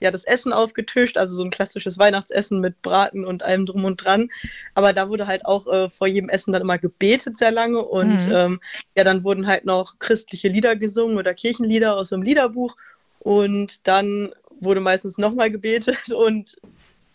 ja 0.00 0.10
das 0.10 0.24
Essen 0.24 0.52
aufgetischt, 0.52 1.16
also 1.16 1.34
so 1.34 1.42
ein 1.44 1.50
klassisches 1.50 1.98
Weihnachtsessen 1.98 2.60
mit 2.60 2.82
Braten 2.82 3.24
und 3.24 3.42
allem 3.42 3.66
drum 3.66 3.84
und 3.84 4.04
dran. 4.04 4.28
Aber 4.74 4.92
da 4.92 5.08
wurde 5.08 5.26
halt 5.26 5.44
auch 5.46 5.66
äh, 5.66 5.88
vor 5.90 6.06
jedem 6.06 6.28
Essen 6.28 6.52
dann 6.52 6.62
immer 6.62 6.78
gebetet 6.78 7.38
sehr 7.38 7.50
lange 7.52 7.82
und 7.82 8.26
Mhm. 8.26 8.32
ähm, 8.32 8.60
ja, 8.96 9.04
dann 9.04 9.24
wurden 9.24 9.46
halt 9.46 9.64
noch 9.64 9.98
christliche 9.98 10.48
Lieder 10.48 10.76
gesungen 10.76 11.18
oder 11.18 11.34
Kirchenlieder 11.34 11.96
aus 11.96 12.10
dem 12.10 12.22
Liederbuch 12.22 12.76
und 13.18 13.86
dann 13.88 14.32
wurde 14.60 14.80
meistens 14.80 15.18
nochmal 15.18 15.50
gebetet 15.50 15.98
und 16.12 16.56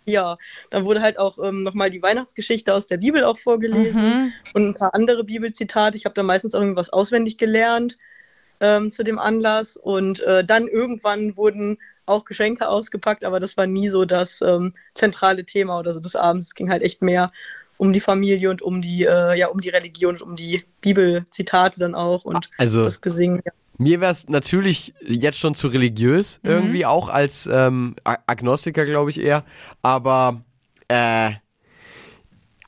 ja, 0.05 0.37
dann 0.71 0.85
wurde 0.85 1.01
halt 1.01 1.19
auch 1.19 1.37
ähm, 1.39 1.63
nochmal 1.63 1.89
die 1.91 2.01
Weihnachtsgeschichte 2.01 2.73
aus 2.73 2.87
der 2.87 2.97
Bibel 2.97 3.23
auch 3.23 3.37
vorgelesen 3.37 4.19
Mhm. 4.19 4.33
und 4.53 4.69
ein 4.69 4.73
paar 4.73 4.93
andere 4.95 5.23
Bibelzitate. 5.23 5.97
Ich 5.97 6.05
habe 6.05 6.15
da 6.15 6.23
meistens 6.23 6.55
auch 6.55 6.61
irgendwas 6.61 6.89
auswendig 6.89 7.37
gelernt 7.37 7.97
ähm, 8.59 8.89
zu 8.91 9.03
dem 9.03 9.19
Anlass. 9.19 9.77
Und 9.77 10.21
äh, 10.21 10.43
dann 10.43 10.67
irgendwann 10.67 11.37
wurden 11.37 11.77
auch 12.05 12.25
Geschenke 12.25 12.67
ausgepackt, 12.67 13.23
aber 13.23 13.39
das 13.39 13.57
war 13.57 13.67
nie 13.67 13.89
so 13.89 14.05
das 14.05 14.41
ähm, 14.41 14.73
zentrale 14.95 15.45
Thema 15.45 15.79
oder 15.79 15.93
so 15.93 15.99
des 15.99 16.15
Abends. 16.15 16.47
Es 16.47 16.55
ging 16.55 16.69
halt 16.69 16.81
echt 16.83 17.01
mehr 17.01 17.31
um 17.77 17.93
die 17.93 17.99
Familie 18.01 18.49
und 18.49 18.61
um 18.61 18.81
die, 18.81 19.05
äh, 19.05 19.37
ja, 19.37 19.47
um 19.47 19.59
die 19.61 19.69
Religion 19.69 20.15
und 20.15 20.21
um 20.21 20.35
die 20.35 20.63
Bibelzitate 20.81 21.79
dann 21.79 21.95
auch 21.95 22.25
und 22.25 22.49
Also 22.57 22.83
das 22.83 23.01
Gesingen. 23.01 23.41
Ja. 23.45 23.51
mir 23.77 23.99
wäre 24.01 24.11
es 24.11 24.29
natürlich 24.29 24.93
jetzt 25.01 25.39
schon 25.39 25.55
zu 25.55 25.67
religiös, 25.67 26.39
Mhm. 26.43 26.49
irgendwie 26.51 26.85
auch 26.85 27.09
als 27.09 27.49
ähm, 27.51 27.95
Agnostiker, 28.03 28.85
glaube 28.85 29.09
ich 29.09 29.19
eher. 29.19 29.43
Aber 29.81 30.41
äh, 30.89 31.31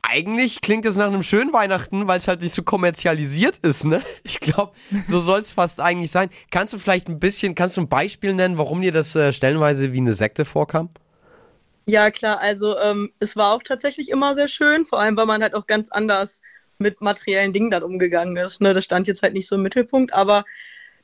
eigentlich 0.04 0.62
klingt 0.62 0.86
es 0.86 0.98
nach 0.98 1.08
einem 1.08 1.24
schönen 1.24 1.54
Weihnachten, 1.54 2.08
weil 2.08 2.20
es 2.20 2.28
halt 2.28 2.42
nicht 2.42 2.54
so 2.54 2.62
kommerzialisiert 2.62 3.58
ist, 3.60 3.86
ne? 3.86 4.02
Ich 4.24 4.40
glaube, 4.40 4.74
so 5.06 5.20
soll 5.20 5.40
es 5.40 5.52
fast 5.52 5.80
eigentlich 5.80 6.12
sein. 6.12 6.30
Kannst 6.52 6.74
du 6.74 6.78
vielleicht 6.78 7.08
ein 7.08 7.20
bisschen, 7.20 7.56
kannst 7.56 7.78
du 7.78 7.82
ein 7.82 7.90
Beispiel 7.90 8.34
nennen, 8.34 8.58
warum 8.58 8.82
dir 8.82 8.92
das 8.92 9.16
äh, 9.16 9.34
stellenweise 9.34 9.94
wie 9.94 9.98
eine 9.98 10.14
Sekte 10.14 10.46
vorkam? 10.46 10.90
Ja, 11.86 12.12
klar, 12.12 12.40
also 12.40 12.78
ähm, 12.78 13.12
es 13.20 13.36
war 13.36 13.54
auch 13.54 13.64
tatsächlich 13.64 14.10
immer 14.10 14.34
sehr 14.36 14.48
schön, 14.48 14.86
vor 14.86 15.00
allem 15.00 15.18
weil 15.18 15.26
man 15.26 15.42
halt 15.42 15.54
auch 15.56 15.68
ganz 15.68 15.90
anders 15.90 16.42
mit 16.78 17.02
materiellen 17.02 17.54
Dingen 17.54 17.72
dann 17.72 17.84
umgegangen 17.84 18.38
ist. 18.38 18.62
Ne? 18.62 18.74
Das 18.74 18.84
stand 18.84 19.08
jetzt 19.08 19.24
halt 19.24 19.34
nicht 19.34 19.48
so 19.48 19.56
im 19.56 19.64
Mittelpunkt, 19.64 20.14
aber 20.14 20.46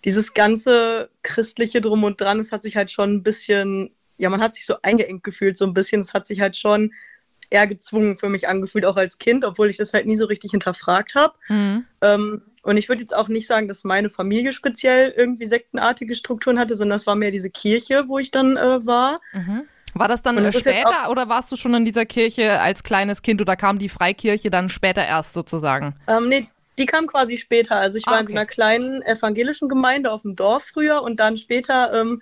dieses 0.06 0.34
ganze 0.34 1.10
christliche 1.24 1.82
Drum 1.82 2.04
und 2.04 2.22
Dran, 2.22 2.40
es 2.40 2.52
hat 2.52 2.64
sich 2.64 2.76
halt 2.76 2.92
schon 2.92 3.16
ein 3.16 3.24
bisschen, 3.24 3.92
ja, 4.18 4.30
man 4.30 4.42
hat 4.42 4.56
sich 4.56 4.66
so 4.66 4.76
eingeengt 4.82 5.24
gefühlt, 5.24 5.58
so 5.58 5.66
ein 5.66 5.74
bisschen. 5.74 6.02
Es 6.02 6.14
hat 6.14 6.28
sich 6.28 6.40
halt 6.40 6.56
schon 6.56 6.94
eher 7.50 7.68
gezwungen 7.68 8.16
für 8.16 8.30
mich 8.30 8.48
angefühlt, 8.48 8.86
auch 8.86 8.98
als 8.98 9.18
Kind, 9.18 9.44
obwohl 9.44 9.70
ich 9.70 9.78
das 9.78 9.94
halt 9.94 10.06
nie 10.06 10.16
so 10.16 10.26
richtig 10.26 10.52
hinterfragt 10.52 11.16
habe. 11.16 11.34
Mhm. 11.48 11.86
Ähm, 12.02 12.42
und 12.62 12.78
ich 12.78 12.90
würde 12.90 13.02
jetzt 13.02 13.16
auch 13.16 13.28
nicht 13.28 13.48
sagen, 13.48 13.68
dass 13.68 13.84
meine 13.84 14.10
Familie 14.10 14.52
speziell 14.52 15.14
irgendwie 15.16 15.46
sektenartige 15.46 16.14
Strukturen 16.16 16.60
hatte, 16.60 16.76
sondern 16.76 16.98
es 16.98 17.08
war 17.08 17.16
mehr 17.16 17.32
diese 17.32 17.50
Kirche, 17.50 18.06
wo 18.08 18.20
ich 18.20 18.32
dann 18.32 18.58
äh, 18.58 18.86
war. 18.86 19.22
Mhm. 19.34 19.64
War 19.96 20.08
das 20.08 20.22
dann 20.22 20.44
jetzt 20.44 20.60
später 20.60 21.10
oder 21.10 21.30
warst 21.30 21.52
du 21.52 21.56
schon 21.56 21.74
in 21.74 21.86
dieser 21.86 22.06
Kirche 22.06 22.60
als 22.62 22.84
kleines 22.84 23.22
Kind 23.22 23.42
oder 23.42 23.56
kam 23.56 23.80
die 23.80 23.90
Freikirche 23.90 24.50
dann 24.52 24.70
später 24.70 25.04
erst 25.06 25.34
sozusagen? 25.34 25.96
Ähm, 26.08 26.28
nee, 26.28 26.48
die 26.78 26.86
kam 26.86 27.08
quasi 27.08 27.38
später. 27.38 27.76
Also 27.76 27.98
ich 27.98 28.08
Ah, 28.08 28.12
war 28.12 28.20
in 28.20 28.28
so 28.28 28.32
okay. 28.32 28.40
einer 28.40 28.46
kleinen 28.46 29.02
evangelischen 29.02 29.68
Gemeinde 29.68 30.12
auf 30.12 30.22
dem 30.22 30.36
Dorf 30.36 30.66
früher 30.66 31.02
und 31.02 31.20
dann 31.20 31.38
später 31.38 31.92
ähm, 31.94 32.22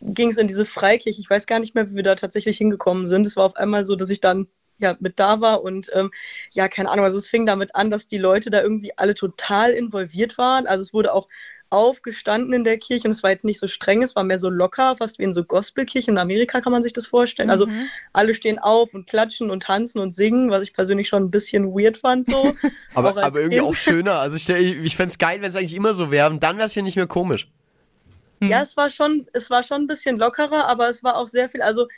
ging 0.00 0.30
es 0.30 0.38
in 0.38 0.48
diese 0.48 0.64
Freikirche. 0.64 1.20
Ich 1.20 1.28
weiß 1.28 1.46
gar 1.46 1.58
nicht 1.58 1.74
mehr, 1.74 1.90
wie 1.90 1.94
wir 1.96 2.02
da 2.02 2.14
tatsächlich 2.14 2.56
hingekommen 2.58 3.06
sind. 3.06 3.26
Es 3.26 3.36
war 3.36 3.44
auf 3.44 3.56
einmal 3.56 3.84
so, 3.84 3.96
dass 3.96 4.10
ich 4.10 4.20
dann 4.20 4.46
ja 4.78 4.96
mit 5.00 5.18
da 5.18 5.40
war 5.40 5.62
und 5.62 5.90
ähm, 5.94 6.10
ja, 6.52 6.68
keine 6.68 6.90
Ahnung, 6.90 7.04
also 7.04 7.18
es 7.18 7.28
fing 7.28 7.46
damit 7.46 7.74
an, 7.74 7.90
dass 7.90 8.08
die 8.08 8.18
Leute 8.18 8.50
da 8.50 8.62
irgendwie 8.62 8.96
alle 8.96 9.14
total 9.14 9.72
involviert 9.72 10.38
waren. 10.38 10.66
Also 10.66 10.82
es 10.82 10.92
wurde 10.92 11.12
auch 11.12 11.28
aufgestanden 11.74 12.52
in 12.52 12.62
der 12.62 12.78
Kirche 12.78 13.08
und 13.08 13.10
es 13.10 13.22
war 13.24 13.30
jetzt 13.30 13.44
nicht 13.44 13.58
so 13.58 13.66
streng, 13.66 14.02
es 14.02 14.14
war 14.14 14.22
mehr 14.22 14.38
so 14.38 14.48
locker, 14.48 14.94
fast 14.96 15.18
wie 15.18 15.24
in 15.24 15.34
so 15.34 15.42
Gospelkirchen. 15.42 16.14
In 16.14 16.18
Amerika 16.18 16.60
kann 16.60 16.70
man 16.70 16.82
sich 16.82 16.92
das 16.92 17.06
vorstellen. 17.06 17.50
Also 17.50 17.66
Mhm. 17.66 17.88
alle 18.12 18.34
stehen 18.34 18.60
auf 18.60 18.94
und 18.94 19.08
klatschen 19.08 19.50
und 19.50 19.64
tanzen 19.64 19.98
und 19.98 20.14
singen, 20.14 20.50
was 20.50 20.62
ich 20.62 20.72
persönlich 20.72 21.08
schon 21.08 21.24
ein 21.24 21.30
bisschen 21.32 21.74
weird 21.74 21.98
fand 21.98 22.26
so. 22.28 22.54
Aber, 22.94 23.20
aber 23.20 23.40
irgendwie 23.40 23.60
auch 23.60 23.74
schöner. 23.74 24.20
Also 24.20 24.36
ich, 24.36 24.48
ich, 24.48 24.96
fände 24.96 25.10
es 25.10 25.18
geil, 25.18 25.40
wenn 25.40 25.48
es 25.48 25.56
eigentlich 25.56 25.74
immer 25.74 25.94
so 25.94 26.12
wäre. 26.12 26.30
Und 26.30 26.44
dann 26.44 26.58
wäre 26.58 26.66
es 26.66 26.76
ja 26.76 26.82
nicht 26.82 26.94
mehr 26.94 27.08
komisch. 27.08 27.48
Mhm. 28.38 28.50
Ja, 28.50 28.62
es 28.62 28.76
war 28.76 28.88
schon, 28.88 29.26
es 29.32 29.50
war 29.50 29.64
schon 29.64 29.82
ein 29.82 29.86
bisschen 29.88 30.16
lockerer, 30.16 30.68
aber 30.68 30.88
es 30.88 31.02
war 31.02 31.16
auch 31.16 31.26
sehr 31.26 31.48
viel, 31.48 31.60
also 31.60 31.88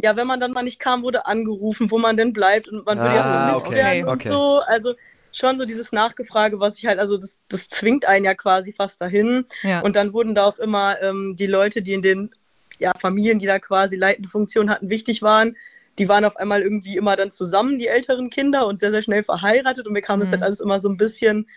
ja, 0.00 0.16
wenn 0.16 0.26
man 0.26 0.40
dann 0.40 0.52
mal 0.52 0.62
nicht 0.62 0.78
kam, 0.78 1.02
wurde 1.02 1.26
angerufen, 1.26 1.90
wo 1.90 1.98
man 1.98 2.16
denn 2.16 2.32
bleibt 2.32 2.68
und 2.68 2.86
man 2.86 2.98
würde 2.98 3.10
Ah, 3.10 3.14
ja 3.16 3.22
vermisst 3.24 3.66
okay, 3.66 3.76
werden 3.76 4.04
und 4.04 4.08
okay. 4.14 4.28
so. 4.30 4.60
Also 4.60 4.94
schon 5.32 5.58
so 5.58 5.64
dieses 5.64 5.92
Nachgefrage, 5.92 6.60
was 6.60 6.78
ich 6.78 6.86
halt, 6.86 6.98
also 6.98 7.16
das, 7.18 7.38
das 7.48 7.68
zwingt 7.68 8.06
einen 8.06 8.24
ja 8.24 8.34
quasi 8.34 8.72
fast 8.72 9.00
dahin. 9.00 9.44
Ja. 9.62 9.80
Und 9.80 9.96
dann 9.96 10.12
wurden 10.12 10.34
da 10.34 10.46
auch 10.46 10.58
immer 10.58 11.00
ähm, 11.02 11.36
die 11.36 11.46
Leute, 11.46 11.82
die 11.82 11.92
in 11.94 12.02
den 12.02 12.30
ja, 12.78 12.92
Familien, 12.98 13.38
die 13.38 13.46
da 13.46 13.58
quasi 13.58 13.96
leitende 13.96 14.28
Funktionen 14.28 14.70
hatten, 14.70 14.88
wichtig 14.88 15.20
waren, 15.22 15.56
die 15.98 16.08
waren 16.08 16.24
auf 16.24 16.36
einmal 16.36 16.62
irgendwie 16.62 16.96
immer 16.96 17.16
dann 17.16 17.32
zusammen, 17.32 17.76
die 17.78 17.88
älteren 17.88 18.30
Kinder, 18.30 18.66
und 18.68 18.78
sehr, 18.78 18.92
sehr 18.92 19.02
schnell 19.02 19.24
verheiratet. 19.24 19.86
Und 19.86 19.92
mir 19.92 20.00
kam 20.02 20.20
das 20.20 20.28
Mhm. 20.28 20.32
halt 20.32 20.42
alles 20.44 20.60
immer 20.60 20.78
so 20.78 20.88
ein 20.88 20.96
bisschen, 20.96 21.48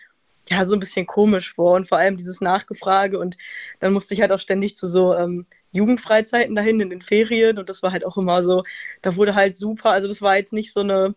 ja, 0.50 0.64
so 0.64 0.74
ein 0.74 0.80
bisschen 0.80 1.06
komisch 1.06 1.54
vor. 1.54 1.74
Und 1.74 1.88
vor 1.88 1.98
allem 1.98 2.16
dieses 2.16 2.40
Nachgefrage. 2.40 3.18
Und 3.18 3.36
dann 3.80 3.92
musste 3.92 4.14
ich 4.14 4.20
halt 4.20 4.32
auch 4.32 4.40
ständig 4.40 4.76
zu 4.76 4.88
so 4.88 5.14
ähm, 5.14 5.46
Jugendfreizeiten 5.72 6.54
dahin 6.54 6.80
in 6.80 6.90
den 6.90 7.02
Ferien. 7.02 7.58
Und 7.58 7.68
das 7.68 7.82
war 7.82 7.92
halt 7.92 8.04
auch 8.04 8.16
immer 8.16 8.42
so, 8.42 8.62
da 9.02 9.16
wurde 9.16 9.34
halt 9.34 9.56
super. 9.56 9.90
Also 9.90 10.08
das 10.08 10.22
war 10.22 10.36
jetzt 10.36 10.52
nicht 10.52 10.72
so 10.72 10.80
eine 10.80 11.14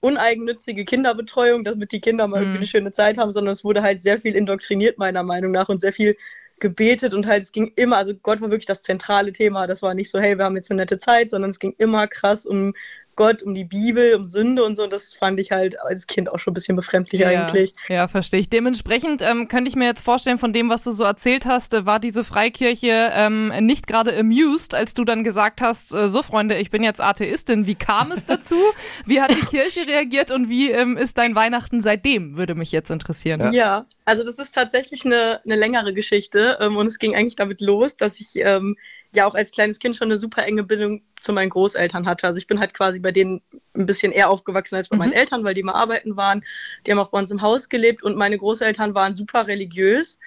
uneigennützige 0.00 0.84
Kinderbetreuung, 0.84 1.64
damit 1.64 1.92
die 1.92 2.00
Kinder 2.00 2.26
mal 2.26 2.38
Mhm. 2.38 2.42
irgendwie 2.44 2.58
eine 2.58 2.66
schöne 2.66 2.92
Zeit 2.92 3.18
haben, 3.18 3.32
sondern 3.32 3.52
es 3.52 3.64
wurde 3.64 3.82
halt 3.82 4.02
sehr 4.02 4.20
viel 4.20 4.34
indoktriniert, 4.34 4.98
meiner 4.98 5.22
Meinung 5.22 5.50
nach, 5.52 5.68
und 5.68 5.80
sehr 5.80 5.92
viel 5.92 6.16
gebetet 6.58 7.14
und 7.14 7.26
halt 7.26 7.42
es 7.42 7.52
ging 7.52 7.72
immer, 7.76 7.96
also 7.96 8.14
Gott 8.14 8.40
war 8.42 8.50
wirklich 8.50 8.66
das 8.66 8.82
zentrale 8.82 9.32
Thema. 9.32 9.66
Das 9.66 9.82
war 9.82 9.94
nicht 9.94 10.10
so, 10.10 10.18
hey, 10.20 10.36
wir 10.36 10.44
haben 10.44 10.56
jetzt 10.56 10.70
eine 10.70 10.82
nette 10.82 10.98
Zeit, 10.98 11.30
sondern 11.30 11.50
es 11.50 11.58
ging 11.58 11.74
immer 11.78 12.06
krass 12.06 12.44
um 12.46 12.74
Gott, 13.20 13.42
um 13.42 13.54
die 13.54 13.64
Bibel, 13.64 14.14
um 14.14 14.24
Sünde 14.24 14.64
und 14.64 14.76
so. 14.76 14.84
Und 14.84 14.94
das 14.94 15.12
fand 15.12 15.38
ich 15.38 15.50
halt 15.50 15.78
als 15.78 16.06
Kind 16.06 16.30
auch 16.30 16.38
schon 16.38 16.52
ein 16.52 16.54
bisschen 16.54 16.74
befremdlich 16.74 17.26
eigentlich. 17.26 17.74
Ja, 17.90 18.08
verstehe 18.08 18.40
ich. 18.40 18.48
Dementsprechend 18.48 19.20
ähm, 19.20 19.46
könnte 19.46 19.68
ich 19.68 19.76
mir 19.76 19.84
jetzt 19.84 20.00
vorstellen, 20.00 20.38
von 20.38 20.54
dem, 20.54 20.70
was 20.70 20.84
du 20.84 20.90
so 20.90 21.04
erzählt 21.04 21.44
hast, 21.44 21.74
äh, 21.74 21.84
war 21.84 22.00
diese 22.00 22.24
Freikirche 22.24 23.10
ähm, 23.12 23.52
nicht 23.60 23.86
gerade 23.86 24.18
amused, 24.18 24.74
als 24.74 24.94
du 24.94 25.04
dann 25.04 25.22
gesagt 25.22 25.60
hast, 25.60 25.92
äh, 25.92 26.08
so 26.08 26.22
Freunde, 26.22 26.56
ich 26.56 26.70
bin 26.70 26.82
jetzt 26.82 27.02
Atheistin. 27.02 27.66
Wie 27.66 27.74
kam 27.74 28.10
es 28.10 28.24
dazu? 28.24 28.56
wie 29.04 29.20
hat 29.20 29.32
die 29.32 29.44
Kirche 29.44 29.86
reagiert 29.86 30.30
und 30.30 30.48
wie 30.48 30.70
ähm, 30.70 30.96
ist 30.96 31.18
dein 31.18 31.34
Weihnachten 31.34 31.82
seitdem, 31.82 32.38
würde 32.38 32.54
mich 32.54 32.72
jetzt 32.72 32.90
interessieren. 32.90 33.52
Ja. 33.52 33.84
also 34.06 34.24
das 34.24 34.38
ist 34.38 34.54
tatsächlich 34.54 35.04
eine, 35.04 35.42
eine 35.44 35.56
längere 35.56 35.92
Geschichte 35.92 36.56
ähm, 36.58 36.78
und 36.78 36.86
es 36.86 36.98
ging 36.98 37.14
eigentlich 37.14 37.36
damit 37.36 37.60
los, 37.60 37.98
dass 37.98 38.18
ich 38.18 38.36
ähm, 38.36 38.78
ja 39.12 39.26
auch 39.26 39.34
als 39.34 39.50
kleines 39.50 39.78
Kind 39.78 39.96
schon 39.96 40.08
eine 40.08 40.18
super 40.18 40.44
enge 40.44 40.62
Bindung 40.62 41.02
zu 41.20 41.32
meinen 41.32 41.50
Großeltern 41.50 42.06
hatte. 42.06 42.26
Also 42.26 42.38
ich 42.38 42.46
bin 42.46 42.60
halt 42.60 42.74
quasi 42.74 42.98
bei 43.00 43.12
denen 43.12 43.42
ein 43.74 43.86
bisschen 43.86 44.12
eher 44.12 44.30
aufgewachsen 44.30 44.76
als 44.76 44.88
bei 44.88 44.96
Mhm. 44.96 44.98
meinen 45.00 45.12
Eltern, 45.12 45.44
weil 45.44 45.54
die 45.54 45.62
mal 45.62 45.72
arbeiten 45.74 46.16
waren. 46.16 46.44
Die 46.86 46.92
haben 46.92 46.98
auch 46.98 47.10
bei 47.10 47.18
uns 47.18 47.30
im 47.30 47.42
Haus 47.42 47.68
gelebt 47.68 48.02
und 48.02 48.16
meine 48.16 48.38
Großeltern 48.38 48.94
waren 48.94 49.14
super 49.14 49.46
religiös, 49.46 50.18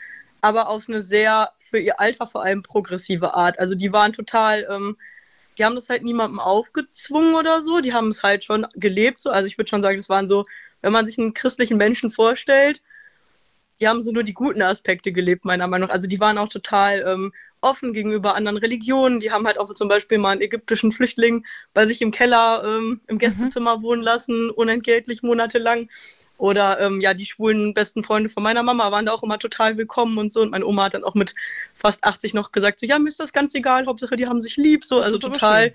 aber 0.41 0.67
auf 0.69 0.89
eine 0.89 1.01
sehr 1.01 1.53
für 1.57 1.79
ihr 1.79 1.99
Alter 1.99 2.27
vor 2.27 2.43
allem 2.43 2.61
progressive 2.63 3.33
Art. 3.33 3.59
Also 3.59 3.75
die 3.75 3.93
waren 3.93 4.13
total, 4.13 4.67
ähm, 4.69 4.97
die 5.57 5.65
haben 5.65 5.75
das 5.75 5.89
halt 5.89 6.03
niemandem 6.03 6.39
aufgezwungen 6.39 7.35
oder 7.35 7.61
so. 7.61 7.79
Die 7.79 7.93
haben 7.93 8.09
es 8.09 8.23
halt 8.23 8.43
schon 8.43 8.67
gelebt. 8.75 9.21
So. 9.21 9.29
Also 9.29 9.47
ich 9.47 9.57
würde 9.57 9.69
schon 9.69 9.81
sagen, 9.81 9.97
das 9.97 10.09
waren 10.09 10.27
so, 10.27 10.45
wenn 10.81 10.91
man 10.91 11.05
sich 11.05 11.17
einen 11.19 11.33
christlichen 11.33 11.77
Menschen 11.77 12.11
vorstellt, 12.11 12.81
die 13.79 13.87
haben 13.87 14.01
so 14.01 14.11
nur 14.11 14.23
die 14.23 14.33
guten 14.33 14.61
Aspekte 14.61 15.11
gelebt, 15.11 15.45
meiner 15.45 15.67
Meinung 15.67 15.87
nach. 15.87 15.93
Also 15.93 16.07
die 16.07 16.19
waren 16.19 16.37
auch 16.37 16.49
total 16.49 17.03
ähm, 17.07 17.33
offen 17.61 17.93
gegenüber 17.93 18.35
anderen 18.35 18.57
Religionen. 18.57 19.19
Die 19.19 19.31
haben 19.31 19.47
halt 19.47 19.57
auch 19.57 19.73
zum 19.73 19.87
Beispiel 19.87 20.17
mal 20.17 20.31
einen 20.31 20.41
ägyptischen 20.41 20.91
Flüchtling 20.91 21.45
bei 21.73 21.85
sich 21.85 22.01
im 22.01 22.11
Keller 22.11 22.63
ähm, 22.65 23.01
im 23.07 23.17
Gästezimmer 23.17 23.81
wohnen 23.81 24.01
lassen, 24.01 24.49
unentgeltlich 24.49 25.23
monatelang. 25.23 25.89
Oder 26.37 26.79
ähm, 26.81 26.99
ja, 26.99 27.13
die 27.13 27.25
schwulen 27.25 27.73
besten 27.73 28.03
Freunde 28.03 28.29
von 28.29 28.43
meiner 28.43 28.63
Mama 28.63 28.91
waren 28.91 29.05
da 29.05 29.13
auch 29.13 29.23
immer 29.23 29.39
total 29.39 29.77
willkommen 29.77 30.17
und 30.17 30.33
so. 30.33 30.41
Und 30.41 30.51
meine 30.51 30.65
Oma 30.65 30.85
hat 30.85 30.93
dann 30.93 31.03
auch 31.03 31.15
mit 31.15 31.33
fast 31.73 32.03
80 32.03 32.33
noch 32.33 32.51
gesagt, 32.51 32.79
so 32.79 32.85
ja, 32.85 32.99
mir 32.99 33.07
ist 33.07 33.19
das 33.19 33.33
ganz 33.33 33.55
egal, 33.55 33.85
Hauptsache 33.85 34.15
die 34.15 34.27
haben 34.27 34.41
sich 34.41 34.57
lieb. 34.57 34.83
So, 34.83 34.99
also 34.99 35.17
total. 35.17 35.73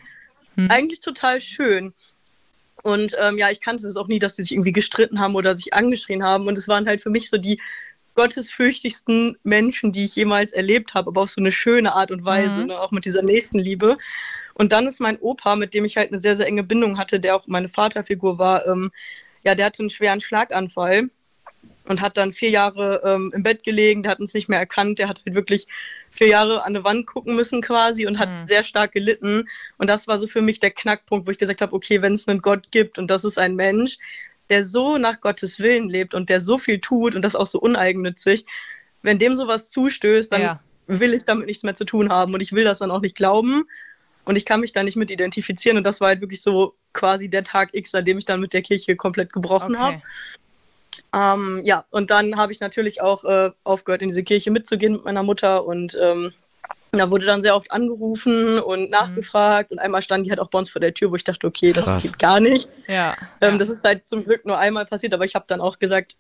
Hm. 0.56 0.70
eigentlich 0.70 1.00
total 1.00 1.40
schön. 1.40 1.94
Und 2.82 3.16
ähm, 3.18 3.38
ja, 3.38 3.50
ich 3.50 3.60
kannte 3.60 3.86
es 3.86 3.96
auch 3.96 4.08
nie, 4.08 4.18
dass 4.18 4.36
sie 4.36 4.42
sich 4.42 4.52
irgendwie 4.52 4.72
gestritten 4.72 5.20
haben 5.20 5.34
oder 5.34 5.56
sich 5.56 5.72
angeschrien 5.74 6.22
haben. 6.22 6.46
Und 6.46 6.58
es 6.58 6.68
waren 6.68 6.86
halt 6.86 7.00
für 7.00 7.10
mich 7.10 7.28
so 7.28 7.38
die 7.38 7.60
gottesfürchtigsten 8.18 9.36
Menschen, 9.44 9.92
die 9.92 10.04
ich 10.04 10.16
jemals 10.16 10.50
erlebt 10.50 10.94
habe, 10.94 11.08
aber 11.10 11.20
auf 11.22 11.30
so 11.30 11.40
eine 11.40 11.52
schöne 11.52 11.92
Art 11.94 12.10
und 12.10 12.24
Weise, 12.24 12.62
Mhm. 12.62 12.66
ne? 12.66 12.80
auch 12.80 12.90
mit 12.90 13.04
dieser 13.04 13.22
Nächstenliebe. 13.22 13.96
Und 14.54 14.72
dann 14.72 14.88
ist 14.88 14.98
mein 15.00 15.20
Opa, 15.20 15.54
mit 15.54 15.72
dem 15.72 15.84
ich 15.84 15.96
halt 15.96 16.08
eine 16.10 16.18
sehr, 16.18 16.34
sehr 16.34 16.46
enge 16.48 16.64
Bindung 16.64 16.98
hatte, 16.98 17.20
der 17.20 17.36
auch 17.36 17.46
meine 17.46 17.68
Vaterfigur 17.68 18.36
war, 18.38 18.66
ähm, 18.66 18.90
ja, 19.44 19.54
der 19.54 19.66
hatte 19.66 19.84
einen 19.84 19.90
schweren 19.90 20.20
Schlaganfall 20.20 21.10
und 21.84 22.00
hat 22.00 22.16
dann 22.16 22.32
vier 22.32 22.50
Jahre 22.50 23.02
ähm, 23.04 23.32
im 23.36 23.44
Bett 23.44 23.62
gelegen, 23.62 24.02
der 24.02 24.10
hat 24.10 24.18
uns 24.20 24.34
nicht 24.34 24.48
mehr 24.48 24.58
erkannt, 24.58 24.98
der 24.98 25.08
hat 25.08 25.22
halt 25.24 25.36
wirklich 25.36 25.66
vier 26.10 26.26
Jahre 26.26 26.62
an 26.64 26.74
eine 26.74 26.82
Wand 26.82 27.06
gucken 27.06 27.36
müssen 27.36 27.62
quasi 27.62 28.04
und 28.04 28.18
hat 28.18 28.28
Mhm. 28.28 28.46
sehr 28.46 28.64
stark 28.64 28.90
gelitten. 28.92 29.48
Und 29.78 29.88
das 29.88 30.08
war 30.08 30.18
so 30.18 30.26
für 30.26 30.42
mich 30.42 30.58
der 30.58 30.72
Knackpunkt, 30.72 31.28
wo 31.28 31.30
ich 31.30 31.38
gesagt 31.38 31.60
habe, 31.60 31.72
okay, 31.72 32.02
wenn 32.02 32.14
es 32.14 32.26
einen 32.26 32.42
Gott 32.42 32.72
gibt 32.72 32.98
und 32.98 33.08
das 33.08 33.22
ist 33.22 33.38
ein 33.38 33.54
Mensch, 33.54 33.96
der 34.50 34.64
so 34.64 34.98
nach 34.98 35.20
Gottes 35.20 35.58
Willen 35.60 35.88
lebt 35.88 36.14
und 36.14 36.30
der 36.30 36.40
so 36.40 36.58
viel 36.58 36.80
tut 36.80 37.14
und 37.14 37.22
das 37.22 37.36
auch 37.36 37.46
so 37.46 37.60
uneigennützig, 37.60 38.46
wenn 39.02 39.18
dem 39.18 39.34
sowas 39.34 39.70
zustößt, 39.70 40.32
dann 40.32 40.40
Ja. 40.40 40.60
will 40.86 41.14
ich 41.14 41.24
damit 41.24 41.46
nichts 41.46 41.62
mehr 41.62 41.74
zu 41.74 41.84
tun 41.84 42.10
haben 42.10 42.34
und 42.34 42.40
ich 42.40 42.52
will 42.52 42.64
das 42.64 42.78
dann 42.78 42.90
auch 42.90 43.00
nicht 43.00 43.14
glauben 43.16 43.68
und 44.24 44.36
ich 44.36 44.44
kann 44.44 44.60
mich 44.60 44.72
da 44.72 44.82
nicht 44.82 44.96
mit 44.96 45.10
identifizieren 45.10 45.76
und 45.76 45.84
das 45.84 46.00
war 46.00 46.08
halt 46.08 46.20
wirklich 46.20 46.42
so 46.42 46.74
quasi 46.92 47.28
der 47.28 47.44
Tag 47.44 47.70
X, 47.74 47.94
an 47.94 48.04
dem 48.04 48.18
ich 48.18 48.24
dann 48.24 48.40
mit 48.40 48.52
der 48.52 48.62
Kirche 48.62 48.96
komplett 48.96 49.32
gebrochen 49.32 49.78
habe. 49.78 49.96
Okay. 49.96 50.04
Ähm, 51.14 51.62
ja, 51.64 51.84
und 51.90 52.10
dann 52.10 52.36
habe 52.36 52.52
ich 52.52 52.60
natürlich 52.60 53.00
auch 53.00 53.24
äh, 53.24 53.50
aufgehört, 53.64 54.02
in 54.02 54.08
diese 54.08 54.24
Kirche 54.24 54.50
mitzugehen 54.50 54.92
mit 54.92 55.04
meiner 55.04 55.22
Mutter 55.22 55.64
und 55.64 55.96
ähm, 56.00 56.32
da 56.92 57.10
wurde 57.10 57.26
dann 57.26 57.42
sehr 57.42 57.54
oft 57.54 57.70
angerufen 57.70 58.58
und 58.58 58.90
nachgefragt 58.90 59.70
und 59.70 59.78
einmal 59.78 60.02
stand 60.02 60.26
die 60.26 60.30
halt 60.30 60.40
auch 60.40 60.48
bei 60.48 60.58
uns 60.58 60.70
vor 60.70 60.80
der 60.80 60.94
Tür, 60.94 61.10
wo 61.10 61.16
ich 61.16 61.24
dachte, 61.24 61.46
okay, 61.46 61.72
das 61.72 61.84
Krass. 61.84 62.02
geht 62.02 62.18
gar 62.18 62.40
nicht. 62.40 62.68
Ja. 62.86 63.16
Ähm, 63.40 63.52
ja. 63.52 63.58
Das 63.58 63.68
ist 63.68 63.84
halt 63.84 64.08
zum 64.08 64.24
Glück 64.24 64.44
nur 64.46 64.58
einmal 64.58 64.86
passiert, 64.86 65.12
aber 65.14 65.24
ich 65.24 65.34
habe 65.34 65.44
dann 65.48 65.60
auch 65.60 65.78
gesagt, 65.78 66.16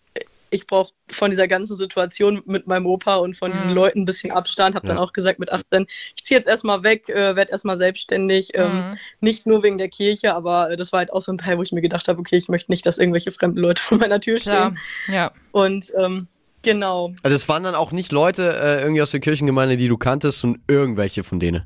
ich 0.50 0.66
brauche 0.66 0.92
von 1.10 1.30
dieser 1.30 1.46
ganzen 1.46 1.76
Situation 1.76 2.40
mit 2.46 2.66
meinem 2.66 2.86
Opa 2.86 3.16
und 3.16 3.36
von 3.36 3.52
diesen 3.52 3.68
Mhm. 3.68 3.74
Leuten 3.76 4.00
ein 4.00 4.04
bisschen 4.06 4.30
Abstand. 4.30 4.74
Habe 4.74 4.86
dann 4.86 4.96
Ja. 4.96 5.02
auch 5.02 5.12
gesagt 5.12 5.38
mit 5.38 5.52
18, 5.52 5.86
ich 6.16 6.24
ziehe 6.24 6.38
jetzt 6.38 6.46
erstmal 6.48 6.82
weg, 6.82 7.08
äh, 7.10 7.36
werde 7.36 7.50
erstmal 7.52 7.76
selbstständig. 7.76 8.50
Ähm, 8.54 8.76
Mhm. 8.76 8.98
nicht 9.20 9.46
nur 9.46 9.62
wegen 9.62 9.76
der 9.76 9.88
Kirche, 9.90 10.34
aber 10.34 10.70
äh, 10.70 10.76
das 10.78 10.92
war 10.92 11.00
halt 11.00 11.12
auch 11.12 11.20
so 11.20 11.32
ein 11.32 11.38
Teil, 11.38 11.58
wo 11.58 11.62
ich 11.62 11.72
mir 11.72 11.82
gedacht 11.82 12.08
habe, 12.08 12.18
okay, 12.20 12.36
ich 12.36 12.48
möchte 12.48 12.70
nicht, 12.72 12.86
dass 12.86 12.96
irgendwelche 12.96 13.30
fremden 13.30 13.58
Leute 13.58 13.82
vor 13.82 13.98
meiner 13.98 14.20
Tür 14.20 14.38
Klar. 14.38 14.72
stehen. 15.06 15.14
Ja. 15.14 15.32
Und 15.50 15.92
ähm, 15.98 16.28
genau. 16.62 17.12
Also 17.22 17.34
es 17.34 17.48
waren 17.48 17.62
dann 17.62 17.74
auch 17.74 17.92
nicht 17.92 18.12
Leute 18.12 18.56
äh, 18.56 18.80
irgendwie 18.82 19.02
aus 19.02 19.10
der 19.10 19.20
Kirchengemeinde, 19.20 19.76
die 19.76 19.88
du 19.88 19.96
kanntest 19.96 20.44
und 20.44 20.58
irgendwelche 20.68 21.22
von 21.22 21.40
denen. 21.40 21.64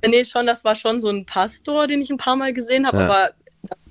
Äh, 0.00 0.08
Nee, 0.08 0.24
schon, 0.24 0.46
das 0.46 0.64
war 0.64 0.74
schon 0.74 1.00
so 1.00 1.08
ein 1.08 1.24
Pastor, 1.24 1.86
den 1.86 2.00
ich 2.00 2.10
ein 2.10 2.18
paar 2.18 2.36
Mal 2.36 2.52
gesehen 2.52 2.86
habe, 2.86 2.98
Ja. 2.98 3.04
aber 3.06 3.30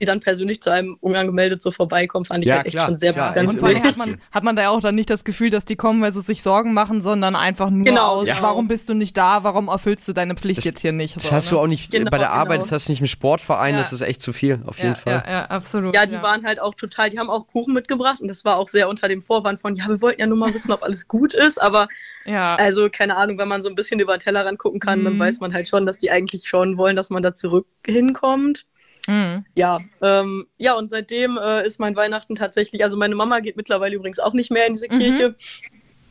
die 0.02 0.06
dann 0.06 0.20
persönlich 0.20 0.62
zu 0.62 0.70
einem 0.70 0.98
unangemeldet 1.02 1.62
so 1.62 1.72
vorbeikommen, 1.72 2.26
fand 2.26 2.44
ich 2.44 2.50
Ja, 2.50 2.58
halt 2.58 2.66
echt 2.66 2.76
klar, 2.76 2.88
schon 2.88 2.98
sehr 2.98 3.14
klar. 3.14 3.36
Und 3.38 3.60
vor 3.60 3.70
allem 3.70 3.84
hat 3.84 3.98
man, 3.98 4.18
hat 4.32 4.44
man 4.44 4.56
da 4.56 4.64
ja 4.64 4.70
auch 4.70 4.82
dann 4.82 4.96
nicht 4.96 5.10
das 5.10 5.24
Gefühl, 5.24 5.50
dass 5.50 5.66
die 5.66 5.76
kommen, 5.76 6.02
weil 6.02 6.12
sie 6.12 6.22
sich 6.22 6.42
Sorgen 6.44 6.74
machen, 6.74 7.02
sondern 7.02 7.36
einfach 7.36 7.70
nur 7.70 7.86
Genau, 7.86 8.08
aus, 8.08 8.28
ja. 8.28 8.38
warum 8.42 8.68
bist 8.68 8.90
du 8.90 8.94
nicht 8.94 9.16
da, 9.18 9.44
warum 9.44 9.68
erfüllst 9.68 10.08
du 10.08 10.14
deine 10.14 10.36
Pflicht 10.36 10.60
Das- 10.60 10.66
jetzt 10.66 10.80
hier 10.82 10.92
nicht? 10.92 11.16
Das 11.16 11.28
so, 11.28 11.36
hast 11.36 11.46
ne? 11.46 11.52
du 11.52 11.60
auch 11.60 11.68
nicht 11.68 11.92
Genau, 11.92 12.10
bei 12.12 12.18
der 12.18 12.32
Arbeit, 12.32 12.60
genau. 12.60 12.64
das 12.66 12.72
hast 12.72 12.88
du 12.88 12.92
nicht 12.92 13.02
im 13.02 13.08
Sportverein, 13.08 13.76
Ja. 13.76 13.80
das 13.82 13.94
ist 13.94 14.02
echt 14.02 14.22
zu 14.22 14.34
viel, 14.34 14.60
auf 14.66 14.78
ja, 14.80 14.86
jeden 14.86 14.96
Fall. 14.96 15.24
Ja, 15.26 15.32
ja, 15.32 15.46
absolut. 15.46 15.96
Ja, 15.96 16.06
die 16.06 16.22
waren 16.22 16.46
halt 16.46 16.60
auch 16.62 16.74
total, 16.76 17.10
die 17.10 17.20
haben 17.20 17.30
auch 17.30 17.48
Kuchen 17.48 17.74
mitgebracht 17.74 18.20
und 18.22 18.28
das 18.28 18.44
war 18.46 18.58
auch 18.58 18.68
sehr 18.70 18.90
unter 18.90 19.08
dem 19.08 19.22
Vorwand 19.22 19.60
von, 19.62 19.76
ja, 19.76 19.88
wir 19.88 20.02
wollten 20.02 20.20
ja 20.22 20.28
nur 20.28 20.38
mal 20.38 20.54
wissen, 20.54 20.72
ob 20.72 20.84
alles 20.84 21.08
gut 21.08 21.34
ist, 21.34 21.62
aber 21.62 21.88
ja. 22.26 22.56
also 22.56 22.90
keine 22.92 23.16
Ahnung, 23.18 23.38
wenn 23.38 23.48
man 23.48 23.62
so 23.62 23.70
ein 23.70 23.76
bisschen 23.76 24.00
über 24.00 24.18
den 24.18 24.20
Tellerrand 24.22 24.60
gucken 24.60 24.80
kann, 24.80 25.00
Mhm. 25.00 25.06
dann 25.06 25.20
weiß 25.20 25.40
man 25.40 25.54
halt 25.54 25.68
schon, 25.68 25.86
dass 25.86 25.98
die 25.98 26.12
eigentlich 26.12 26.48
schon 26.48 26.78
wollen, 26.78 26.96
dass 26.96 27.10
man 27.10 27.24
da 27.24 27.34
zurück 27.36 27.68
hinkommt. 27.86 28.66
Mhm. 29.08 29.46
Ja, 29.56 29.80
ähm, 30.02 30.48
ja, 30.58 30.74
und 30.76 30.90
seitdem 30.90 31.38
äh, 31.38 31.66
ist 31.66 31.80
mein 31.80 31.96
Weihnachten 31.96 32.36
tatsächlich, 32.36 32.84
also 32.84 32.98
meine 32.98 33.16
Mama 33.16 33.40
geht 33.40 33.58
mittlerweile 33.58 33.96
übrigens 33.96 34.20
auch 34.20 34.34
nicht 34.34 34.52
mehr 34.52 34.66
in 34.68 34.74
diese 34.74 34.88
Mhm. 34.90 34.98
Kirche. 34.98 35.36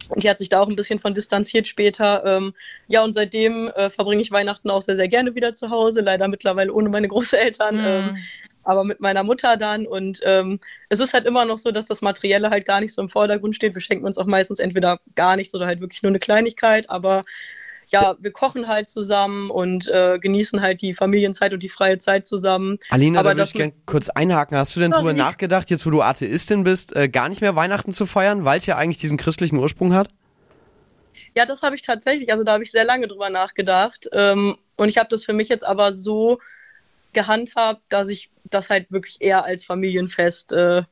Und 0.08 0.22
die 0.22 0.28
hat 0.28 0.38
sich 0.40 0.48
da 0.50 0.60
auch 0.60 0.68
ein 0.68 0.76
bisschen 0.76 0.98
von 0.98 1.14
distanziert 1.14 1.66
später. 1.66 2.22
Ähm, 2.26 2.52
ja, 2.88 3.02
und 3.02 3.12
seitdem 3.14 3.68
äh, 3.68 3.88
verbringe 3.88 4.20
ich 4.20 4.30
Weihnachten 4.30 4.68
auch 4.68 4.82
sehr, 4.82 4.96
sehr 4.96 5.08
gerne 5.08 5.34
wieder 5.34 5.54
zu 5.54 5.70
Hause. 5.70 6.00
Leider 6.02 6.28
mittlerweile 6.28 6.72
ohne 6.72 6.88
meine 6.90 7.08
Großeltern. 7.08 7.80
Ähm, 7.84 8.04
Mhm. 8.06 8.16
aber 8.64 8.84
mit 8.84 9.00
meiner 9.00 9.22
Mutter 9.24 9.56
dann. 9.56 9.86
Und 9.86 10.20
ähm, 10.24 10.60
es 10.88 11.00
ist 11.00 11.14
halt 11.14 11.24
immer 11.24 11.44
noch 11.44 11.58
so, 11.58 11.70
dass 11.72 11.86
das 11.86 12.02
Materielle 12.02 12.50
halt 12.50 12.66
gar 12.66 12.80
nicht 12.80 12.94
so 12.94 13.00
im 13.02 13.08
Vordergrund 13.08 13.56
steht. 13.56 13.74
Wir 13.74 13.80
schenken 13.80 14.04
uns 14.06 14.18
auch 14.18 14.26
meistens 14.26 14.58
entweder 14.60 15.00
gar 15.14 15.36
nichts 15.36 15.54
oder 15.54 15.66
halt 15.66 15.80
wirklich 15.80 16.02
nur 16.02 16.10
eine 16.10 16.20
Kleinigkeit. 16.20 16.90
Aber 16.90 17.24
ja, 17.88 18.16
wir 18.18 18.30
kochen 18.30 18.68
halt 18.68 18.88
zusammen 18.88 19.50
und 19.50 19.88
äh, 19.88 20.18
genießen 20.18 20.60
halt 20.60 20.80
die 20.82 20.94
Familienzeit 20.94 21.52
und 21.52 21.62
die 21.62 21.68
freie 21.68 21.98
Zeit 21.98 22.26
zusammen. 22.26 22.78
Alina, 22.90 23.20
Aber 23.20 23.30
da 23.30 23.38
würde 23.38 23.48
ich 23.48 23.54
gerne 23.54 23.72
kurz 23.86 24.08
einhaken. 24.08 24.56
Hast 24.56 24.74
du 24.74 24.80
denn 24.80 24.92
drüber 24.92 25.10
Sorry. 25.10 25.18
nachgedacht, 25.18 25.70
jetzt 25.70 25.84
wo 25.86 25.90
du 25.90 26.02
Atheistin 26.02 26.64
bist, 26.64 26.96
äh, 26.96 27.08
gar 27.08 27.28
nicht 27.28 27.40
mehr 27.40 27.56
Weihnachten 27.56 27.92
zu 27.92 28.06
feiern, 28.06 28.44
weil 28.44 28.58
es 28.58 28.66
ja 28.66 28.76
eigentlich 28.76 28.98
diesen 28.98 29.18
christlichen 29.18 29.58
Ursprung 29.58 29.94
hat? 29.94 30.08
Ja, 31.34 31.46
das 31.46 31.62
habe 31.62 31.74
ich 31.74 31.82
tatsächlich, 31.82 32.30
also 32.30 32.44
da 32.44 32.52
habe 32.52 32.62
ich 32.62 32.70
sehr 32.70 32.84
lange 32.84 33.08
drüber 33.08 33.30
nachgedacht. 33.30 34.08
Ähm, 34.12 34.56
und 34.76 34.88
ich 34.88 34.98
habe 34.98 35.08
das 35.08 35.24
für 35.24 35.32
mich 35.32 35.48
jetzt 35.48 35.64
aber 35.64 35.92
so 35.92 36.38
gehandhabt, 37.12 37.82
dass 37.88 38.08
ich 38.08 38.30
das 38.44 38.70
halt 38.70 38.90
wirklich 38.90 39.20
eher 39.20 39.44
als 39.44 39.64
Familienfest 39.64 40.52
äh, 40.52 40.82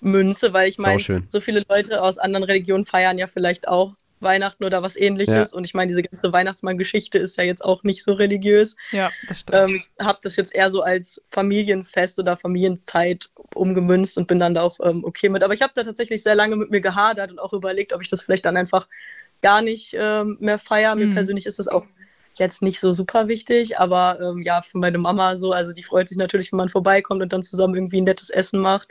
münze, 0.00 0.52
weil 0.52 0.68
ich 0.68 0.78
meine, 0.78 1.00
so 1.28 1.40
viele 1.40 1.64
Leute 1.68 2.02
aus 2.02 2.18
anderen 2.18 2.44
Religionen 2.44 2.84
feiern 2.84 3.18
ja 3.18 3.26
vielleicht 3.26 3.68
auch 3.68 3.94
Weihnachten 4.20 4.64
oder 4.64 4.82
was 4.82 4.96
ähnliches. 4.96 5.52
Und 5.52 5.64
ich 5.64 5.74
meine, 5.74 5.88
diese 5.88 6.02
ganze 6.02 6.32
Weihnachtsmann-Geschichte 6.32 7.18
ist 7.18 7.36
ja 7.36 7.44
jetzt 7.44 7.64
auch 7.64 7.82
nicht 7.82 8.02
so 8.02 8.12
religiös. 8.14 8.76
ja, 8.92 9.10
das 9.26 9.40
stimmt. 9.40 9.58
Ähm, 9.58 9.82
habe 10.00 10.18
das 10.22 10.36
jetzt 10.36 10.54
eher 10.54 10.70
so 10.70 10.82
als 10.82 11.22
Familienfest 11.30 12.18
oder 12.18 12.36
Familienzeit 12.36 13.30
umgemünzt 13.54 14.16
und 14.18 14.26
bin 14.26 14.38
dann 14.38 14.54
da 14.54 14.62
auch 14.62 14.78
ähm, 14.82 15.04
okay 15.04 15.28
mit. 15.28 15.42
Aber 15.42 15.54
ich 15.54 15.62
habe 15.62 15.72
da 15.74 15.82
tatsächlich 15.82 16.22
sehr 16.22 16.34
lange 16.34 16.56
mit 16.56 16.70
mir 16.70 16.80
gehadert 16.80 17.30
und 17.30 17.38
auch 17.38 17.52
überlegt, 17.52 17.92
ob 17.92 18.02
ich 18.02 18.08
das 18.08 18.22
vielleicht 18.22 18.44
dann 18.46 18.56
einfach 18.56 18.88
gar 19.42 19.60
nicht 19.62 19.94
ähm, 19.98 20.36
mehr 20.40 20.58
feiere. 20.58 20.94
Mir 20.94 21.06
Mhm. 21.06 21.14
persönlich 21.14 21.46
ist 21.46 21.58
das 21.58 21.68
auch 21.68 21.84
jetzt 22.38 22.60
nicht 22.62 22.80
so 22.80 22.92
super 22.92 23.28
wichtig, 23.28 23.78
aber 23.78 24.18
ähm, 24.20 24.42
ja, 24.42 24.60
für 24.62 24.78
meine 24.78 24.98
Mama 24.98 25.36
so, 25.36 25.52
also 25.52 25.72
die 25.72 25.82
freut 25.82 26.08
sich 26.08 26.18
natürlich, 26.18 26.52
wenn 26.52 26.58
man 26.58 26.68
vorbeikommt 26.68 27.22
und 27.22 27.32
dann 27.32 27.42
zusammen 27.42 27.74
irgendwie 27.74 28.00
ein 28.00 28.04
nettes 28.04 28.28
Essen 28.30 28.60
macht. 28.60 28.90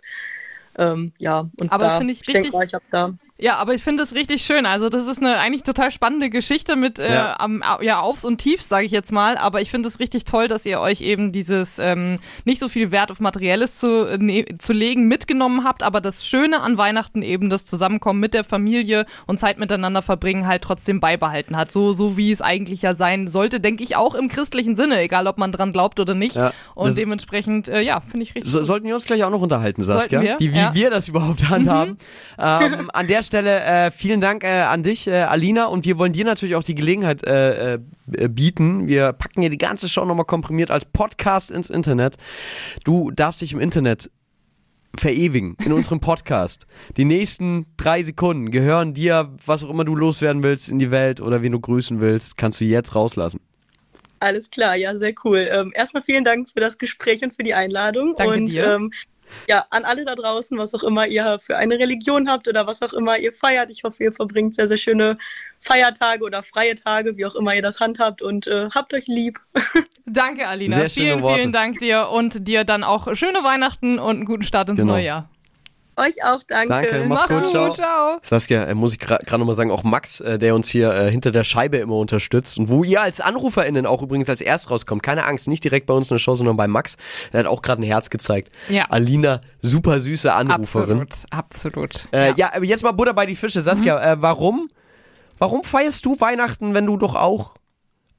Ähm, 0.78 1.14
ja, 1.20 1.50
und 1.60 1.72
Aber 1.72 1.84
das 1.86 1.94
da, 1.94 1.98
finde 2.00 2.14
ich 2.14 2.22
denke 2.22 2.40
richtig- 2.40 2.54
mal, 2.54 2.66
ich 2.66 2.74
habe 2.74 2.86
da 2.92 3.14
Ja, 3.38 3.58
aber 3.58 3.74
ich 3.74 3.84
finde 3.84 4.02
es 4.02 4.16
richtig 4.16 4.44
schön. 4.44 4.66
Also 4.66 4.88
das 4.88 5.08
ist 5.08 5.20
eine 5.20 5.38
eigentlich 5.40 5.64
total 5.64 5.92
spannende 5.92 6.30
Geschichte 6.30 6.78
mit 6.78 7.00
äh, 7.00 7.14
Ja. 7.14 7.36
am, 7.38 7.62
ja, 7.82 8.00
Aufs 8.00 8.24
und 8.24 8.38
Tiefs, 8.38 8.70
sage 8.70 8.86
ich 8.86 8.94
jetzt 8.94 9.12
mal. 9.12 9.38
Aber 9.38 9.60
ich 9.60 9.70
finde 9.70 9.90
es 9.90 10.00
richtig 10.00 10.24
toll, 10.24 10.48
dass 10.48 10.66
ihr 10.66 10.80
euch 10.80 11.02
eben 11.02 11.34
dieses 11.34 11.78
ähm, 11.78 12.20
nicht 12.46 12.60
so 12.60 12.70
viel 12.70 12.92
Wert 12.92 13.12
auf 13.12 13.20
Materielles 13.20 13.78
zu, 13.78 14.18
ne, 14.18 14.46
zu 14.58 14.72
legen 14.72 15.10
mitgenommen 15.10 15.66
habt. 15.66 15.84
Aber 15.84 16.00
das 16.00 16.26
Schöne 16.26 16.62
an 16.62 16.78
Weihnachten 16.78 17.22
eben 17.24 17.50
das 17.50 17.66
Zusammenkommen 17.66 18.22
mit 18.22 18.34
der 18.34 18.46
Familie 18.46 19.06
und 19.28 19.38
Zeit 19.38 19.60
miteinander 19.60 20.02
verbringen 20.02 20.48
halt 20.48 20.62
trotzdem 20.62 21.02
beibehalten 21.02 21.58
hat. 21.58 21.72
So, 21.74 21.92
so 21.92 22.16
wie 22.16 22.32
es 22.32 22.42
eigentlich 22.42 22.84
ja 22.84 22.96
sein 22.96 23.28
sollte, 23.28 23.60
denke 23.60 23.84
ich 23.84 23.98
auch 23.98 24.16
im 24.16 24.30
christlichen 24.30 24.78
Sinne, 24.78 25.02
egal 25.02 25.28
ob 25.28 25.38
man 25.38 25.52
dran 25.52 25.74
glaubt 25.74 26.00
oder 26.00 26.14
nicht. 26.14 26.38
Ja, 26.38 26.54
und 26.74 26.98
dementsprechend, 26.98 27.68
äh, 27.68 27.82
ja, 27.82 28.00
finde 28.00 28.24
ich 28.24 28.34
richtig. 28.34 28.50
So, 28.50 28.64
sollten 28.64 28.88
wir 28.88 28.94
uns 28.94 29.04
gleich 29.04 29.26
auch 29.26 29.30
noch 29.30 29.42
unterhalten, 29.42 29.84
Saskia, 29.84 30.22
wir, 30.22 30.38
die, 30.38 30.54
wie 30.54 30.58
ja. 30.58 30.70
Mhm. 30.70 30.76
wir 30.76 30.90
das 30.90 31.10
überhaupt 31.10 31.50
handhaben. 31.50 31.98
ähm, 32.40 32.90
an 32.94 33.08
der 33.08 33.25
Stelle 33.26 33.64
äh, 33.64 33.92
vielen 33.92 34.22
Dank 34.22 34.44
äh, 34.44 34.62
an 34.62 34.84
dich, 34.84 35.08
äh, 35.08 35.24
Alina, 35.24 35.66
und 35.66 35.86
wir 35.86 35.98
wollen 35.98 36.14
dir 36.14 36.26
natürlich 36.26 36.56
auch 36.56 36.64
die 36.64 36.76
Gelegenheit 36.76 37.26
äh, 37.26 37.74
äh, 37.74 37.80
bieten. 38.30 38.88
Wir 38.88 39.14
packen 39.14 39.42
hier 39.42 39.50
die 39.50 39.58
ganze 39.58 39.90
Show 39.90 40.06
nochmal 40.06 40.26
komprimiert 40.26 40.72
als 40.72 40.86
Podcast 40.86 41.52
ins 41.52 41.70
Internet. 41.70 42.16
Du 42.84 43.12
darfst 43.12 43.42
dich 43.42 43.54
im 43.54 43.60
Internet 43.60 44.10
verewigen 44.98 45.58
in 45.66 45.74
unserem 45.74 46.00
Podcast. 46.02 46.66
Die 46.98 47.06
nächsten 47.06 47.66
drei 47.78 48.04
Sekunden 48.04 48.52
gehören 48.52 48.94
dir, 48.94 49.34
was 49.46 49.64
auch 49.64 49.70
immer 49.70 49.84
du 49.84 49.96
loswerden 49.96 50.44
willst 50.44 50.70
in 50.70 50.80
die 50.80 50.92
Welt 50.92 51.20
oder 51.20 51.42
wen 51.42 51.52
du 51.52 51.60
grüßen 51.60 52.00
willst, 52.00 52.38
kannst 52.38 52.62
du 52.62 52.66
jetzt 52.66 52.96
rauslassen. 52.96 53.42
Alles 54.20 54.50
klar, 54.50 54.76
ja, 54.76 54.98
sehr 54.98 55.14
cool. 55.24 55.48
Ähm, 55.52 55.72
erstmal 55.76 56.02
vielen 56.02 56.24
Dank 56.24 56.50
für 56.50 56.60
das 56.60 56.78
Gespräch 56.78 57.22
und 57.24 57.34
für 57.36 57.44
die 57.44 57.54
Einladung. 57.54 58.16
Danke 58.18 58.34
und 58.34 58.46
dir. 58.48 58.76
Ähm, 58.76 58.92
ja, 59.48 59.66
an 59.70 59.86
alle 59.86 60.06
da 60.06 60.16
draußen, 60.16 60.58
was 60.58 60.74
auch 60.74 60.84
immer 60.84 61.08
ihr 61.08 61.40
für 61.40 61.58
eine 61.58 61.78
Religion 61.80 62.30
habt 62.30 62.48
oder 62.48 62.68
was 62.68 62.82
auch 62.82 62.94
immer 62.94 63.18
ihr 63.18 63.34
feiert. 63.34 63.70
Ich 63.72 63.84
hoffe, 63.84 64.04
ihr 64.04 64.14
verbringt 64.14 64.56
sehr, 64.56 64.68
sehr 64.68 64.78
schöne 64.78 65.18
Feiertage 65.60 66.24
oder 66.24 66.44
freie 66.44 66.76
Tage, 66.76 67.18
wie 67.18 67.26
auch 67.26 67.36
immer 67.36 67.56
ihr 67.56 67.62
das 67.62 67.80
handhabt 67.80 68.22
und 68.22 68.48
äh, 68.48 68.70
habt 68.74 68.94
euch 68.94 69.08
lieb. 69.08 69.40
Danke, 70.06 70.48
Alina. 70.48 70.78
Sehr 70.78 70.90
schöne 70.90 71.06
vielen, 71.08 71.22
Worte. 71.24 71.40
vielen 71.40 71.52
Dank 71.52 71.80
dir 71.80 72.10
und 72.10 72.48
dir 72.48 72.64
dann 72.64 72.84
auch 72.84 73.14
schöne 73.16 73.44
Weihnachten 73.44 74.00
und 74.00 74.18
einen 74.18 74.26
guten 74.26 74.44
Start 74.44 74.70
ins 74.70 74.80
Genau. 74.80 74.94
neue 74.94 75.06
Jahr. 75.06 75.30
Euch 75.98 76.24
auch, 76.24 76.44
danke. 76.44 76.68
Danke, 76.68 77.06
mach's 77.08 77.28
gut, 77.28 77.48
ciao. 77.48 77.74
ciao. 77.74 78.20
Saskia, 78.22 78.66
äh, 78.66 78.76
muss 78.76 78.94
ich 78.94 79.00
gerade 79.00 79.38
nochmal 79.38 79.56
sagen, 79.56 79.72
auch 79.72 79.84
Max, 79.84 80.20
äh, 80.20 80.38
der 80.38 80.54
uns 80.54 80.68
hier 80.68 80.94
äh, 80.94 81.10
hinter 81.10 81.32
der 81.32 81.46
Scheibe 81.46 81.78
immer 81.78 81.96
unterstützt 81.96 82.58
und 82.58 82.68
wo 82.68 82.84
ihr 82.84 83.02
als 83.02 83.22
AnruferInnen 83.22 83.86
auch 83.86 84.02
übrigens 84.02 84.30
als 84.30 84.42
erst 84.42 84.70
rauskommt, 84.70 85.04
keine 85.04 85.26
Angst, 85.26 85.48
nicht 85.48 85.64
direkt 85.64 85.86
bei 85.86 85.94
uns 85.94 86.12
in 86.12 86.16
der 86.16 86.20
Show, 86.20 86.36
sondern 86.36 86.58
bei 86.58 86.68
Max, 86.68 86.98
der 87.32 87.42
hat 87.42 87.48
auch 87.48 87.62
gerade 87.62 87.82
ein 87.82 87.86
Herz 87.86 88.10
gezeigt. 88.10 88.52
Ja. 88.68 88.86
Alina, 88.90 89.40
super 89.62 90.02
süße 90.02 90.34
Anruferin. 90.34 91.02
Absolut, 91.02 91.32
absolut. 91.32 92.08
Äh, 92.12 92.34
ja. 92.36 92.54
aber 92.54 92.66
jetzt 92.66 92.84
mal 92.84 92.92
Butter 92.92 93.14
bei 93.14 93.26
die 93.26 93.36
Fische. 93.36 93.62
Saskia, 93.62 94.14
äh, 94.14 94.22
warum, 94.22 94.70
warum 95.38 95.64
feierst 95.64 96.06
du 96.06 96.20
Weihnachten, 96.20 96.74
wenn 96.74 96.86
du 96.86 96.98
doch 96.98 97.16
auch 97.16 97.54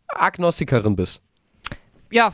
Agnostikerin 0.09 0.97
bist? 0.97 1.26
Ja, 2.13 2.33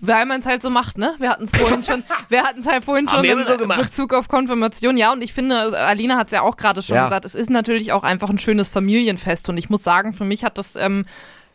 weil 0.00 0.26
man 0.26 0.40
es 0.40 0.46
halt 0.46 0.62
so 0.62 0.70
macht, 0.70 0.96
ne? 0.96 1.14
Wir 1.18 1.30
hatten 1.30 1.42
es 1.44 1.50
vorhin 1.50 1.82
schon, 1.82 2.04
wir 2.28 2.44
hatten 2.44 2.60
es 2.60 2.66
halt 2.66 2.84
vorhin 2.84 3.08
schon 3.08 3.24
im 3.24 3.44
so 3.44 3.56
gemacht. 3.56 3.82
Bezug 3.82 4.14
auf 4.14 4.28
Konfirmation. 4.28 4.96
Ja, 4.96 5.12
und 5.12 5.22
ich 5.24 5.32
finde, 5.32 5.76
Alina 5.76 6.16
hat 6.16 6.28
es 6.28 6.32
ja 6.32 6.42
auch 6.42 6.56
gerade 6.56 6.82
schon 6.82 6.96
Ja. 6.96 7.04
gesagt, 7.04 7.24
es 7.24 7.34
ist 7.34 7.50
natürlich 7.50 7.92
auch 7.92 8.04
einfach 8.04 8.30
ein 8.30 8.38
schönes 8.38 8.68
Familienfest. 8.68 9.48
Und 9.48 9.56
ich 9.56 9.68
muss 9.70 9.82
sagen, 9.82 10.12
für 10.12 10.24
mich 10.24 10.44
hat 10.44 10.56
das 10.56 10.76
ähm, 10.76 11.04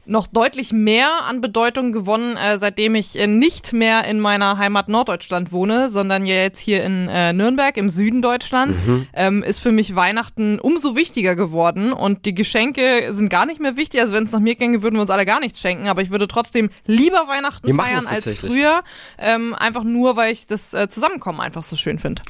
noch 0.07 0.27
deutlich 0.27 0.71
mehr 0.71 1.25
an 1.25 1.41
Bedeutung 1.41 1.91
gewonnen, 1.91 2.37
äh, 2.37 2.57
seitdem 2.57 2.95
ich 2.95 3.17
äh, 3.19 3.27
nicht 3.27 3.73
mehr 3.73 4.05
in 4.05 4.19
meiner 4.19 4.57
Heimat 4.57 4.87
Norddeutschland 4.89 5.51
wohne, 5.51 5.89
sondern 5.89 6.25
ja 6.25 6.35
jetzt 6.35 6.59
hier 6.59 6.83
in 6.83 7.07
äh, 7.09 7.33
Nürnberg 7.33 7.75
im 7.77 7.89
Süden 7.89 8.21
Deutschlands, 8.21 8.77
Mhm. 8.85 9.07
ähm, 9.13 9.43
ist 9.43 9.59
für 9.59 9.71
mich 9.71 9.95
Weihnachten 9.95 10.59
umso 10.59 10.95
wichtiger 10.95 11.35
geworden 11.35 11.93
und 11.93 12.25
die 12.25 12.33
Geschenke 12.33 13.13
sind 13.13 13.29
gar 13.29 13.45
nicht 13.45 13.59
mehr 13.59 13.75
wichtig. 13.77 14.01
Also 14.01 14.13
wenn 14.13 14.23
es 14.23 14.31
nach 14.31 14.39
mir 14.39 14.55
ginge, 14.55 14.81
würden 14.81 14.95
wir 14.95 15.01
uns 15.01 15.09
alle 15.09 15.25
gar 15.25 15.39
nichts 15.39 15.59
schenken, 15.59 15.87
aber 15.87 16.01
ich 16.01 16.09
würde 16.11 16.27
trotzdem 16.27 16.69
lieber 16.85 17.27
Weihnachten 17.27 17.67
feiern 17.75 18.07
als 18.07 18.33
früher, 18.33 18.83
ähm, 19.17 19.53
einfach 19.53 19.83
nur, 19.83 20.15
weil 20.15 20.31
ich 20.31 20.47
das 20.47 20.73
äh, 20.73 20.87
Zusammenkommen 20.89 21.39
einfach 21.41 21.63
so 21.63 21.75
schön 21.75 21.99
finde. 21.99 22.21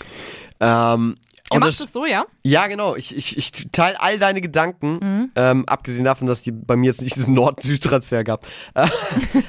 Ähm, 0.59 1.15
Und 1.49 1.59
macht 1.59 1.69
das- 1.69 1.79
es 1.79 1.93
so, 1.93 2.05
ja? 2.05 2.25
Ja, 2.43 2.67
genau. 2.67 2.95
Ich, 2.95 3.15
ich, 3.15 3.37
ich 3.37 3.51
teile 3.71 3.99
all 4.01 4.19
deine 4.19 4.41
Gedanken, 4.41 4.99
Mhm. 5.01 5.31
ähm, 5.35 5.65
abgesehen 5.67 6.03
davon, 6.03 6.27
dass 6.27 6.41
die 6.43 6.51
bei 6.51 6.75
mir 6.75 6.87
jetzt 6.87 7.01
nicht 7.01 7.15
diesen 7.15 7.33
Nord-Süd-Transfer 7.35 8.23
gab. 8.23 8.45
Äh, 8.75 8.87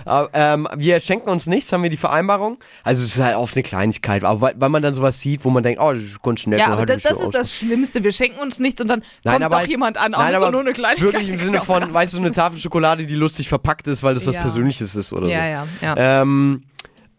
ähm, 0.32 0.68
wir 0.76 1.00
schenken 1.00 1.28
uns 1.30 1.46
nichts, 1.46 1.72
haben 1.72 1.82
wir 1.82 1.90
die 1.90 1.96
Vereinbarung. 1.96 2.58
Also 2.84 3.02
es 3.02 3.14
ist 3.14 3.20
halt 3.20 3.36
oft 3.36 3.56
eine 3.56 3.62
Kleinigkeit, 3.62 4.24
aber 4.24 4.40
weil, 4.40 4.54
weil 4.58 4.68
man 4.68 4.82
dann 4.82 4.94
sowas 4.94 5.20
sieht, 5.20 5.44
wo 5.44 5.50
man 5.50 5.62
denkt, 5.62 5.80
oh, 5.82 5.92
das 5.92 6.20
ganz 6.22 6.46
nett. 6.46 6.60
Ja, 6.60 6.68
aber 6.68 6.86
das, 6.86 7.02
das 7.02 7.18
so 7.18 7.24
ist 7.26 7.34
das 7.34 7.52
Schlimmste. 7.54 8.02
Wir 8.04 8.12
schenken 8.12 8.38
uns 8.40 8.58
nichts 8.58 8.80
und 8.80 8.88
dann 8.88 9.00
Nein, 9.24 9.34
kommt 9.34 9.44
aber 9.44 9.54
doch 9.54 9.58
halt- 9.60 9.70
jemand 9.70 9.96
an. 9.96 10.14
Auch 10.14 10.20
Nein, 10.20 10.34
doch 10.34 10.50
nur 10.52 10.60
eine 10.60 10.72
Kleinigkeit. 10.72 11.12
wirklich 11.14 11.28
im 11.30 11.38
Sinne 11.38 11.60
von, 11.64 11.92
weißt 11.92 12.12
du, 12.12 12.16
so 12.18 12.22
eine 12.22 12.32
Tafel 12.32 12.58
Schokolade, 12.58 13.06
die 13.06 13.14
lustig 13.14 13.48
verpackt 13.48 13.88
ist, 13.88 14.02
weil 14.02 14.14
das 14.14 14.26
was 14.26 14.34
Ja. 14.34 14.40
Persönliches 14.42 14.94
ist 14.94 15.12
oder 15.12 15.28
Ja, 15.28 15.64
so. 15.64 15.86
ja, 15.86 15.94
ja. 15.96 16.22
Ähm, 16.22 16.60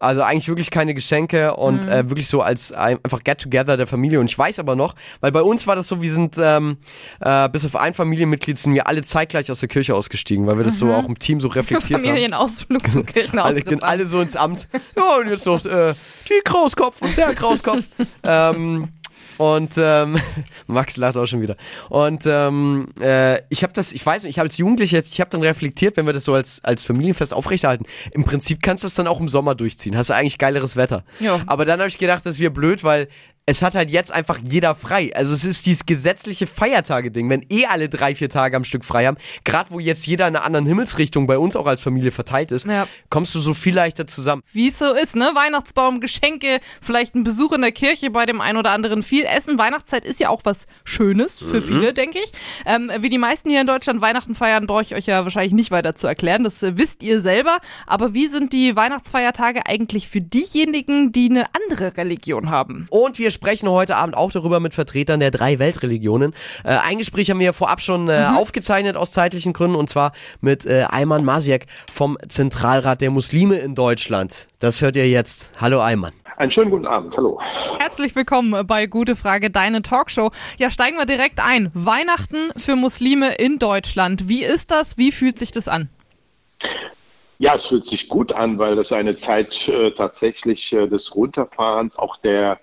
also 0.00 0.22
eigentlich 0.22 0.48
wirklich 0.48 0.70
keine 0.70 0.94
Geschenke 0.94 1.54
und 1.54 1.84
Mhm. 1.84 1.90
äh, 1.90 2.08
wirklich 2.10 2.26
so 2.26 2.40
als 2.42 2.72
ein, 2.72 2.98
einfach 3.04 3.22
Get-Together 3.22 3.76
der 3.76 3.86
Familie. 3.86 4.18
Und 4.18 4.26
ich 4.30 4.36
weiß 4.38 4.58
aber 4.58 4.74
noch, 4.74 4.94
weil 5.20 5.30
bei 5.30 5.42
uns 5.42 5.66
war 5.66 5.76
das 5.76 5.86
so, 5.88 6.02
wir 6.02 6.12
sind 6.12 6.36
ähm, 6.42 6.78
äh, 7.20 7.48
bis 7.50 7.64
auf 7.66 7.76
ein 7.76 7.94
Familienmitglied 7.94 8.58
sind 8.58 8.74
wir 8.74 8.86
alle 8.88 9.02
zeitgleich 9.02 9.50
aus 9.50 9.60
der 9.60 9.68
Kirche 9.68 9.94
ausgestiegen, 9.94 10.46
weil 10.46 10.56
wir 10.56 10.64
das 10.64 10.74
Mhm. 10.74 10.78
so 10.88 10.94
auch 10.94 11.06
im 11.06 11.18
Team 11.18 11.40
so 11.40 11.48
reflektiert 11.60 12.00
haben. 12.00 12.06
Familienausflug 12.06 12.82
zum 12.90 12.94
Alle, 13.02 13.04
Kirchenausflug. 13.04 13.64
gehen 13.66 13.82
alle 13.82 14.06
so 14.06 14.20
ins 14.20 14.36
Amt. 14.36 14.68
Ja, 14.96 15.16
und 15.18 15.28
jetzt 15.28 15.46
noch 15.46 15.64
äh, 15.64 15.94
die 16.28 16.40
Krauskopf 16.44 17.02
und 17.02 17.16
der 17.16 17.34
Krauskopf. 17.34 17.84
ähm, 18.24 18.88
und 19.40 19.72
ähm, 19.78 20.20
Max 20.66 20.98
lacht 20.98 21.16
auch 21.16 21.24
schon 21.24 21.40
wieder. 21.40 21.56
Und 21.88 22.24
ähm, 22.26 22.88
äh, 23.00 23.40
ich 23.48 23.62
habe 23.62 23.72
das, 23.72 23.90
ich 23.90 24.04
weiß 24.04 24.24
nicht, 24.24 24.32
ich 24.32 24.38
habe 24.38 24.48
als 24.48 24.58
Jugendlicher, 24.58 25.02
ich 25.02 25.18
habe 25.18 25.30
dann 25.30 25.40
reflektiert, 25.40 25.96
wenn 25.96 26.04
wir 26.04 26.12
das 26.12 26.24
so 26.24 26.34
als, 26.34 26.62
als 26.62 26.82
Familienfest 26.82 27.32
aufrechterhalten. 27.32 27.86
Im 28.12 28.24
Prinzip 28.24 28.60
kannst 28.60 28.84
du 28.84 28.86
das 28.86 28.96
dann 28.96 29.06
auch 29.06 29.18
im 29.18 29.28
Sommer 29.28 29.54
durchziehen. 29.54 29.96
Hast 29.96 30.10
du 30.10 30.14
eigentlich 30.14 30.36
geileres 30.36 30.76
Wetter. 30.76 31.04
Ja. 31.20 31.40
Aber 31.46 31.64
dann 31.64 31.80
habe 31.80 31.88
ich 31.88 31.96
gedacht, 31.96 32.26
das 32.26 32.38
wäre 32.38 32.50
blöd, 32.50 32.84
weil 32.84 33.08
es 33.50 33.62
hat 33.62 33.74
halt 33.74 33.90
jetzt 33.90 34.12
einfach 34.12 34.38
jeder 34.42 34.76
frei. 34.76 35.10
Also 35.14 35.32
es 35.32 35.44
ist 35.44 35.66
dieses 35.66 35.84
gesetzliche 35.84 36.46
Feiertage-Ding, 36.46 37.28
wenn 37.28 37.44
eh 37.50 37.66
alle 37.66 37.88
drei, 37.88 38.14
vier 38.14 38.28
Tage 38.28 38.56
am 38.56 38.62
Stück 38.62 38.84
frei 38.84 39.06
haben, 39.06 39.16
gerade 39.44 39.70
wo 39.70 39.80
jetzt 39.80 40.06
jeder 40.06 40.28
in 40.28 40.36
einer 40.36 40.44
anderen 40.44 40.66
Himmelsrichtung 40.66 41.26
bei 41.26 41.36
uns 41.36 41.56
auch 41.56 41.66
als 41.66 41.80
Familie 41.82 42.12
verteilt 42.12 42.52
ist, 42.52 42.66
Ja. 42.66 42.86
kommst 43.08 43.34
du 43.34 43.40
so 43.40 43.52
viel 43.52 43.74
leichter 43.74 44.06
zusammen. 44.06 44.42
Wie 44.52 44.68
es 44.68 44.78
so 44.78 44.92
ist, 44.94 45.16
ne? 45.16 45.30
Weihnachtsbaum, 45.34 46.00
Geschenke, 46.00 46.60
vielleicht 46.80 47.16
ein 47.16 47.24
Besuch 47.24 47.50
in 47.52 47.62
der 47.62 47.72
Kirche 47.72 48.10
bei 48.10 48.24
dem 48.24 48.40
einen 48.40 48.56
oder 48.58 48.70
anderen. 48.70 49.02
Viel 49.02 49.24
Essen. 49.24 49.58
Weihnachtszeit 49.58 50.04
ist 50.04 50.20
ja 50.20 50.28
auch 50.28 50.42
was 50.44 50.66
Schönes 50.84 51.38
für 51.40 51.60
viele, 51.60 51.92
denke 51.92 52.18
ich. 52.22 52.30
Ähm, 52.66 52.90
wie 53.00 53.08
die 53.08 53.18
meisten 53.18 53.50
hier 53.50 53.60
in 53.62 53.66
Deutschland 53.66 54.00
Weihnachten 54.00 54.36
feiern, 54.36 54.66
brauche 54.66 54.82
ich 54.82 54.94
euch 54.94 55.06
ja 55.06 55.24
wahrscheinlich 55.24 55.52
nicht 55.54 55.72
weiter 55.72 55.96
zu 55.96 56.06
erklären. 56.06 56.44
Das 56.44 56.62
äh, 56.62 56.78
wisst 56.78 57.02
ihr 57.02 57.20
selber. 57.20 57.58
Aber 57.88 58.14
wie 58.14 58.28
sind 58.28 58.52
die 58.52 58.76
Weihnachtsfeiertage 58.76 59.66
eigentlich 59.66 60.08
für 60.08 60.20
diejenigen, 60.20 61.10
die 61.10 61.28
eine 61.30 61.46
andere 61.54 61.96
Religion 61.96 62.50
haben? 62.50 62.86
Und 62.90 63.18
wir 63.18 63.30
sprechen 63.40 63.70
heute 63.70 63.96
Abend 63.96 64.18
auch 64.18 64.30
darüber 64.30 64.60
mit 64.60 64.74
Vertretern 64.74 65.18
der 65.18 65.30
drei 65.30 65.58
Weltreligionen. 65.58 66.34
Äh, 66.62 66.76
ein 66.86 66.98
Gespräch 66.98 67.30
haben 67.30 67.40
wir 67.40 67.54
vorab 67.54 67.80
schon 67.80 68.10
äh, 68.10 68.28
aufgezeichnet 68.36 68.96
aus 68.96 69.12
zeitlichen 69.12 69.54
Gründen 69.54 69.76
und 69.76 69.88
zwar 69.88 70.12
mit 70.42 70.66
äh, 70.66 70.84
Ayman 70.90 71.24
Masiek 71.24 71.64
vom 71.90 72.18
Zentralrat 72.28 73.00
der 73.00 73.10
Muslime 73.10 73.56
in 73.56 73.74
Deutschland. 73.74 74.46
Das 74.58 74.82
hört 74.82 74.94
ihr 74.94 75.08
jetzt. 75.08 75.52
Hallo 75.58 75.80
Ayman. 75.80 76.12
Einen 76.36 76.50
schönen 76.50 76.70
guten 76.70 76.86
Abend, 76.86 77.16
hallo. 77.16 77.40
Herzlich 77.78 78.14
willkommen 78.14 78.66
bei 78.66 78.84
Gute 78.86 79.16
Frage, 79.16 79.48
deine 79.48 79.80
Talkshow. 79.80 80.32
Ja, 80.58 80.70
steigen 80.70 80.98
wir 80.98 81.06
direkt 81.06 81.40
ein. 81.42 81.70
Weihnachten 81.72 82.50
für 82.58 82.76
Muslime 82.76 83.36
in 83.36 83.58
Deutschland. 83.58 84.28
Wie 84.28 84.44
ist 84.44 84.70
das? 84.70 84.98
Wie 84.98 85.12
fühlt 85.12 85.38
sich 85.38 85.50
das 85.50 85.66
an? 85.66 85.88
Ja, 87.38 87.54
es 87.54 87.64
fühlt 87.64 87.86
sich 87.86 88.06
gut 88.10 88.34
an, 88.34 88.58
weil 88.58 88.76
das 88.76 88.92
eine 88.92 89.16
Zeit 89.16 89.66
äh, 89.68 89.92
tatsächlich 89.92 90.74
äh, 90.74 90.86
des 90.86 91.14
Runterfahrens, 91.16 91.98
auch 91.98 92.18
der, 92.18 92.60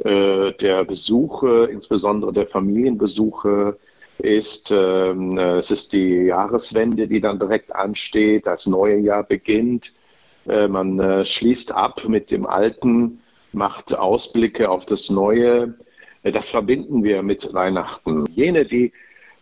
äh, 0.00 0.52
der 0.52 0.84
Besuche, 0.84 1.68
insbesondere 1.70 2.32
der 2.32 2.46
Familienbesuche 2.46 3.76
ist. 4.18 4.70
Ähm, 4.70 5.36
äh, 5.38 5.58
es 5.58 5.70
ist 5.70 5.92
die 5.92 6.24
Jahreswende, 6.26 7.06
die 7.06 7.20
dann 7.20 7.38
direkt 7.38 7.74
ansteht, 7.74 8.46
das 8.46 8.66
neue 8.66 8.98
Jahr 8.98 9.22
beginnt. 9.22 9.94
Äh, 10.48 10.68
man 10.68 10.98
äh, 10.98 11.24
schließt 11.24 11.72
ab 11.72 12.02
mit 12.08 12.30
dem 12.30 12.46
Alten, 12.46 13.20
macht 13.52 13.96
Ausblicke 13.96 14.68
auf 14.68 14.84
das 14.84 15.10
Neue. 15.10 15.74
Äh, 16.22 16.32
das 16.32 16.50
verbinden 16.50 17.04
wir 17.04 17.22
mit 17.22 17.52
Weihnachten. 17.54 18.26
Jene, 18.34 18.64
die 18.64 18.92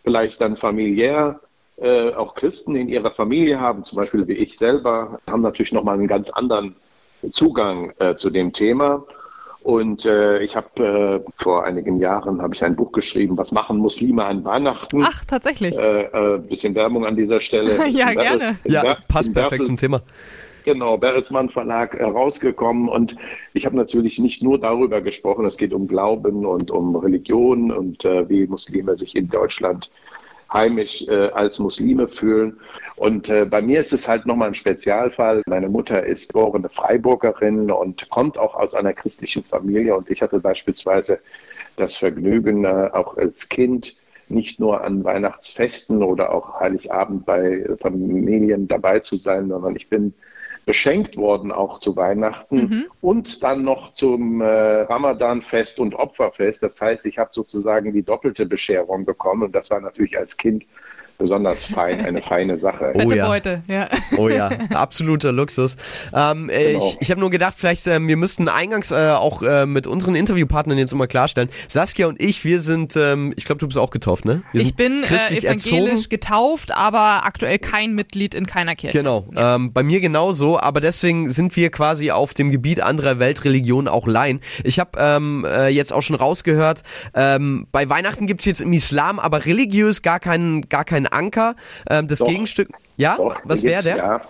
vielleicht 0.03 0.41
dann 0.41 0.57
familiär 0.57 1.39
äh, 1.77 2.13
auch 2.13 2.35
Christen 2.35 2.75
in 2.75 2.87
ihrer 2.87 3.11
Familie 3.11 3.59
haben, 3.59 3.83
zum 3.83 3.97
Beispiel 3.97 4.27
wie 4.27 4.33
ich 4.33 4.57
selber, 4.57 5.19
haben 5.29 5.41
natürlich 5.41 5.71
nochmal 5.71 5.97
einen 5.97 6.07
ganz 6.07 6.29
anderen 6.29 6.75
Zugang 7.31 7.93
äh, 7.99 8.15
zu 8.15 8.29
dem 8.29 8.51
Thema. 8.53 9.05
Und 9.63 10.05
äh, 10.05 10.39
ich 10.43 10.55
habe 10.57 11.23
äh, 11.25 11.31
vor 11.41 11.63
einigen 11.63 11.97
Jahren 11.99 12.41
habe 12.41 12.53
ich 12.53 12.63
ein 12.63 12.75
Buch 12.75 12.91
geschrieben, 12.91 13.37
was 13.37 13.53
machen 13.53 13.77
Muslime 13.77 14.25
an 14.25 14.43
Weihnachten? 14.43 15.01
Ach, 15.03 15.23
tatsächlich. 15.25 15.77
Äh, 15.77 16.03
äh, 16.03 16.37
bisschen 16.39 16.75
Werbung 16.75 17.05
an 17.05 17.15
dieser 17.15 17.39
Stelle. 17.39 17.77
Ja, 17.89 18.09
Im 18.11 18.19
gerne. 18.19 18.57
Ja, 18.65 18.83
Wer- 18.83 18.97
passt 19.07 19.33
perfekt 19.33 19.61
Werfel- 19.63 19.65
zum 19.67 19.77
Thema. 19.77 20.01
genau, 20.65 20.97
Bertelsmann 20.97 21.49
Verlag 21.49 21.93
herausgekommen 21.97 22.89
und 22.89 23.15
ich 23.53 23.65
habe 23.65 23.75
natürlich 23.77 24.19
nicht 24.19 24.43
nur 24.43 24.59
darüber 24.59 24.99
gesprochen, 25.01 25.45
es 25.45 25.55
geht 25.57 25.73
um 25.73 25.87
Glauben 25.87 26.45
und 26.45 26.69
um 26.71 26.95
Religion 26.97 27.71
und 27.71 28.03
äh, 28.05 28.27
wie 28.29 28.45
Muslime 28.47 28.97
sich 28.97 29.15
in 29.15 29.29
Deutschland 29.29 29.89
heimisch 30.53 31.05
äh, 31.07 31.29
als 31.29 31.59
Muslime 31.59 32.07
fühlen. 32.07 32.59
Und 32.95 33.29
äh, 33.29 33.45
bei 33.45 33.61
mir 33.61 33.79
ist 33.79 33.91
es 33.91 34.07
halt 34.07 34.25
nochmal 34.25 34.49
ein 34.49 34.53
Spezialfall. 34.53 35.41
Meine 35.47 35.69
Mutter 35.69 36.05
ist 36.05 36.31
geborene 36.31 36.69
Freiburgerin 36.69 37.71
und 37.71 38.09
kommt 38.09 38.37
auch 38.37 38.55
aus 38.55 38.75
einer 38.75 38.93
christlichen 38.93 39.43
Familie. 39.43 39.95
Und 39.95 40.09
ich 40.09 40.21
hatte 40.21 40.39
beispielsweise 40.39 41.19
das 41.75 41.95
Vergnügen, 41.95 42.65
äh, 42.65 42.89
auch 42.93 43.17
als 43.17 43.49
Kind 43.49 43.97
nicht 44.29 44.59
nur 44.59 44.83
an 44.83 45.03
Weihnachtsfesten 45.03 46.01
oder 46.01 46.33
auch 46.33 46.59
Heiligabend 46.59 47.25
bei 47.25 47.65
Familien 47.79 48.67
dabei 48.67 48.99
zu 48.99 49.17
sein, 49.17 49.49
sondern 49.49 49.75
ich 49.75 49.89
bin 49.89 50.13
beschenkt 50.65 51.17
worden 51.17 51.51
auch 51.51 51.79
zu 51.79 51.95
Weihnachten 51.95 52.55
mhm. 52.55 52.85
und 53.01 53.43
dann 53.43 53.63
noch 53.63 53.93
zum 53.93 54.41
äh, 54.41 54.45
Ramadanfest 54.45 55.79
und 55.79 55.95
Opferfest. 55.95 56.63
Das 56.63 56.81
heißt, 56.81 57.05
ich 57.05 57.19
habe 57.19 57.31
sozusagen 57.33 57.93
die 57.93 58.03
doppelte 58.03 58.45
Bescherung 58.45 59.05
bekommen 59.05 59.43
und 59.43 59.53
das 59.53 59.69
war 59.69 59.81
natürlich 59.81 60.17
als 60.17 60.37
Kind 60.37 60.65
besonders 61.17 61.65
fein, 61.65 62.05
eine 62.05 62.21
feine 62.27 62.57
Sache. 62.57 62.93
Oh 62.95 63.11
ja. 63.11 63.27
Beute, 63.27 63.63
ja. 63.67 63.87
Oh 64.17 64.29
ja, 64.29 64.49
absoluter 64.73 65.31
Luxus. 65.31 65.75
Ähm, 66.13 66.49
äh, 66.49 66.73
genau. 66.73 66.87
Ich, 66.87 66.97
ich 67.01 67.11
habe 67.11 67.19
nur 67.19 67.29
gedacht, 67.29 67.53
vielleicht 67.57 67.87
äh, 67.87 67.99
wir 67.99 68.17
müssten 68.17 68.47
eingangs 68.47 68.91
äh, 68.91 69.11
auch 69.11 69.41
äh, 69.41 69.65
mit 69.65 69.87
unseren 69.87 70.15
Interviewpartnern 70.15 70.77
jetzt 70.77 70.93
immer 70.93 71.07
klarstellen. 71.07 71.49
Saskia 71.67 72.07
und 72.07 72.21
ich, 72.21 72.43
wir 72.45 72.59
sind, 72.59 72.95
ähm, 72.95 73.33
ich 73.35 73.45
glaube, 73.45 73.59
du 73.59 73.67
bist 73.67 73.77
auch 73.77 73.89
getauft, 73.89 74.25
ne? 74.25 74.43
Wir 74.51 74.61
ich 74.61 74.75
bin 74.75 75.03
äh, 75.03 75.07
evangelisch 75.07 75.43
erzogen. 75.43 76.09
getauft, 76.09 76.71
aber 76.71 77.25
aktuell 77.25 77.59
kein 77.59 77.95
Mitglied 77.95 78.35
in 78.35 78.45
keiner 78.45 78.75
Kirche. 78.75 78.97
Genau, 78.97 79.27
ja. 79.33 79.55
ähm, 79.55 79.73
bei 79.73 79.83
mir 79.83 79.99
genauso, 79.99 80.59
aber 80.59 80.81
deswegen 80.81 81.31
sind 81.31 81.55
wir 81.55 81.71
quasi 81.71 82.11
auf 82.11 82.33
dem 82.33 82.51
Gebiet 82.51 82.81
anderer 82.81 83.19
Weltreligionen 83.19 83.87
auch 83.87 84.07
Laien. 84.07 84.41
Ich 84.63 84.79
habe 84.79 84.91
ähm, 84.97 85.45
äh, 85.47 85.69
jetzt 85.69 85.93
auch 85.93 86.01
schon 86.01 86.15
rausgehört, 86.15 86.83
ähm, 87.13 87.67
bei 87.71 87.89
Weihnachten 87.89 88.27
gibt 88.27 88.41
es 88.41 88.45
jetzt 88.45 88.61
im 88.61 88.73
Islam 88.73 89.19
aber 89.19 89.45
religiös 89.45 90.01
gar 90.01 90.19
keinen 90.19 90.69
gar 90.69 90.85
keinen 90.85 91.02
Anker. 91.07 91.55
Ähm, 91.89 92.07
das 92.07 92.19
doch, 92.19 92.27
Gegenstück. 92.27 92.69
Ja, 92.97 93.15
doch, 93.17 93.39
was 93.43 93.63
wäre 93.63 93.83
der? 93.83 93.97
Ja. 93.97 94.21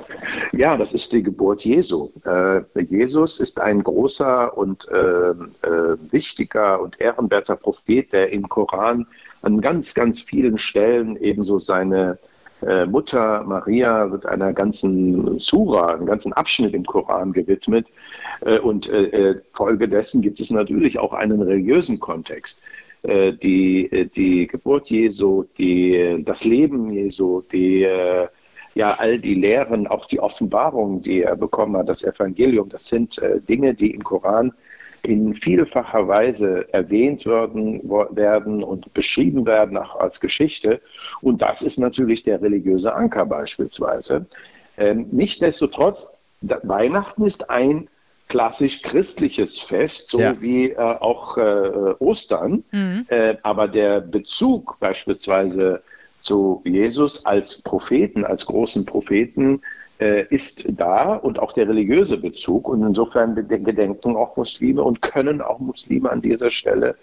ja, 0.54 0.78
das 0.78 0.94
ist 0.94 1.12
die 1.12 1.24
Geburt 1.24 1.66
Jesu. 1.66 2.10
Äh, 2.26 2.62
Jesus 2.82 3.40
ist 3.40 3.60
ein 3.60 3.84
großer 3.84 4.58
und 4.58 4.88
äh, 4.90 4.98
äh, 4.98 5.98
wichtiger 6.12 6.82
und 6.82 7.00
ehrenwerter 7.00 7.56
Prophet, 7.56 8.12
der 8.14 8.32
im 8.32 8.48
Koran 8.48 9.06
an 9.42 9.60
ganz, 9.60 9.94
ganz 9.94 10.22
vielen 10.22 10.58
Stellen 10.58 11.18
ebenso 11.18 11.60
seine 11.60 12.18
äh, 12.66 12.86
Mutter 12.86 13.44
Maria 13.44 14.10
wird 14.12 14.26
einer 14.26 14.54
ganzen 14.54 15.40
Sura, 15.40 15.94
einem 15.94 16.06
ganzen 16.06 16.34
Abschnitt 16.34 16.74
im 16.74 16.86
Koran 16.86 17.34
gewidmet. 17.34 17.88
Äh, 18.42 18.60
und 18.60 18.90
äh, 18.90 19.36
Folge 19.54 19.90
dessen 19.90 20.22
gibt 20.22 20.40
es 20.40 20.50
natürlich 20.50 21.00
auch 21.00 21.14
einen 21.14 21.42
religiösen 21.42 22.00
Kontext. 22.00 22.62
Äh, 23.04 23.34
die, 23.34 23.92
äh, 23.92 24.06
die 24.06 24.48
Geburt 24.48 24.90
Jesu, 24.90 25.44
die, 25.58 26.24
das 26.26 26.46
Leben 26.46 26.94
Jesu, 26.94 27.42
die, 27.52 27.84
äh, 27.84 28.28
ja, 28.76 28.94
all 28.94 29.20
die 29.20 29.36
Lehren, 29.36 29.88
auch 29.88 30.06
die 30.06 30.22
Offenbarung, 30.22 31.02
die 31.02 31.22
er 31.22 31.36
bekommen 31.36 31.76
hat, 31.78 31.90
das 31.90 32.04
Evangelium, 32.04 32.70
das 32.70 32.88
sind 32.88 33.22
Dinge, 33.48 33.76
die 33.76 33.92
im 33.92 34.04
Koran 34.04 34.52
in 35.04 35.36
vielfacher 35.36 36.08
Weise 36.08 36.74
erwähnt 36.74 37.26
werden, 37.28 37.82
werden 37.88 38.64
und 38.64 38.92
beschrieben 38.96 39.46
werden 39.46 39.78
auch 39.78 39.98
als 39.98 40.20
Geschichte. 40.20 40.82
Und 41.22 41.44
das 41.44 41.62
ist 41.62 41.78
natürlich 41.78 42.24
der 42.24 42.42
religiöse 42.42 42.96
Anker 42.96 43.28
beispielsweise. 43.28 44.26
Ähm, 44.78 45.06
Nichtsdestotrotz, 45.12 46.10
Weihnachten 46.42 47.26
ist 47.28 47.50
ein 47.52 47.90
klassisch 48.28 48.82
christliches 48.82 49.60
Fest, 49.60 50.12
so 50.12 50.20
ja. 50.20 50.40
wie 50.42 50.72
äh, 50.72 50.78
auch 50.78 51.38
äh, 51.38 51.42
Ostern. 52.00 52.64
Mhm. 52.72 53.06
Äh, 53.08 53.36
aber 53.44 53.68
der 53.68 54.02
Bezug 54.02 54.78
beispielsweise 54.80 55.82
zu 56.22 56.62
Jesus 56.66 57.26
als 57.26 57.62
Propheten, 57.62 58.24
als 58.26 58.46
großen 58.46 58.86
Propheten, 58.86 59.62
äh, 60.00 60.26
ist 60.30 60.66
da 60.70 61.16
und 61.16 61.38
auch 61.38 61.54
der 61.54 61.68
religiöse 61.68 62.18
Bezug. 62.18 62.68
Und 62.68 62.82
insofern 62.82 63.36
gedenken 63.36 64.16
auch 64.16 64.36
Muslime 64.38 64.82
und 64.82 65.02
können 65.02 65.42
auch 65.42 65.60
Muslime 65.60 66.10
an 66.10 66.22
dieser 66.22 66.50
Stelle 66.50 66.96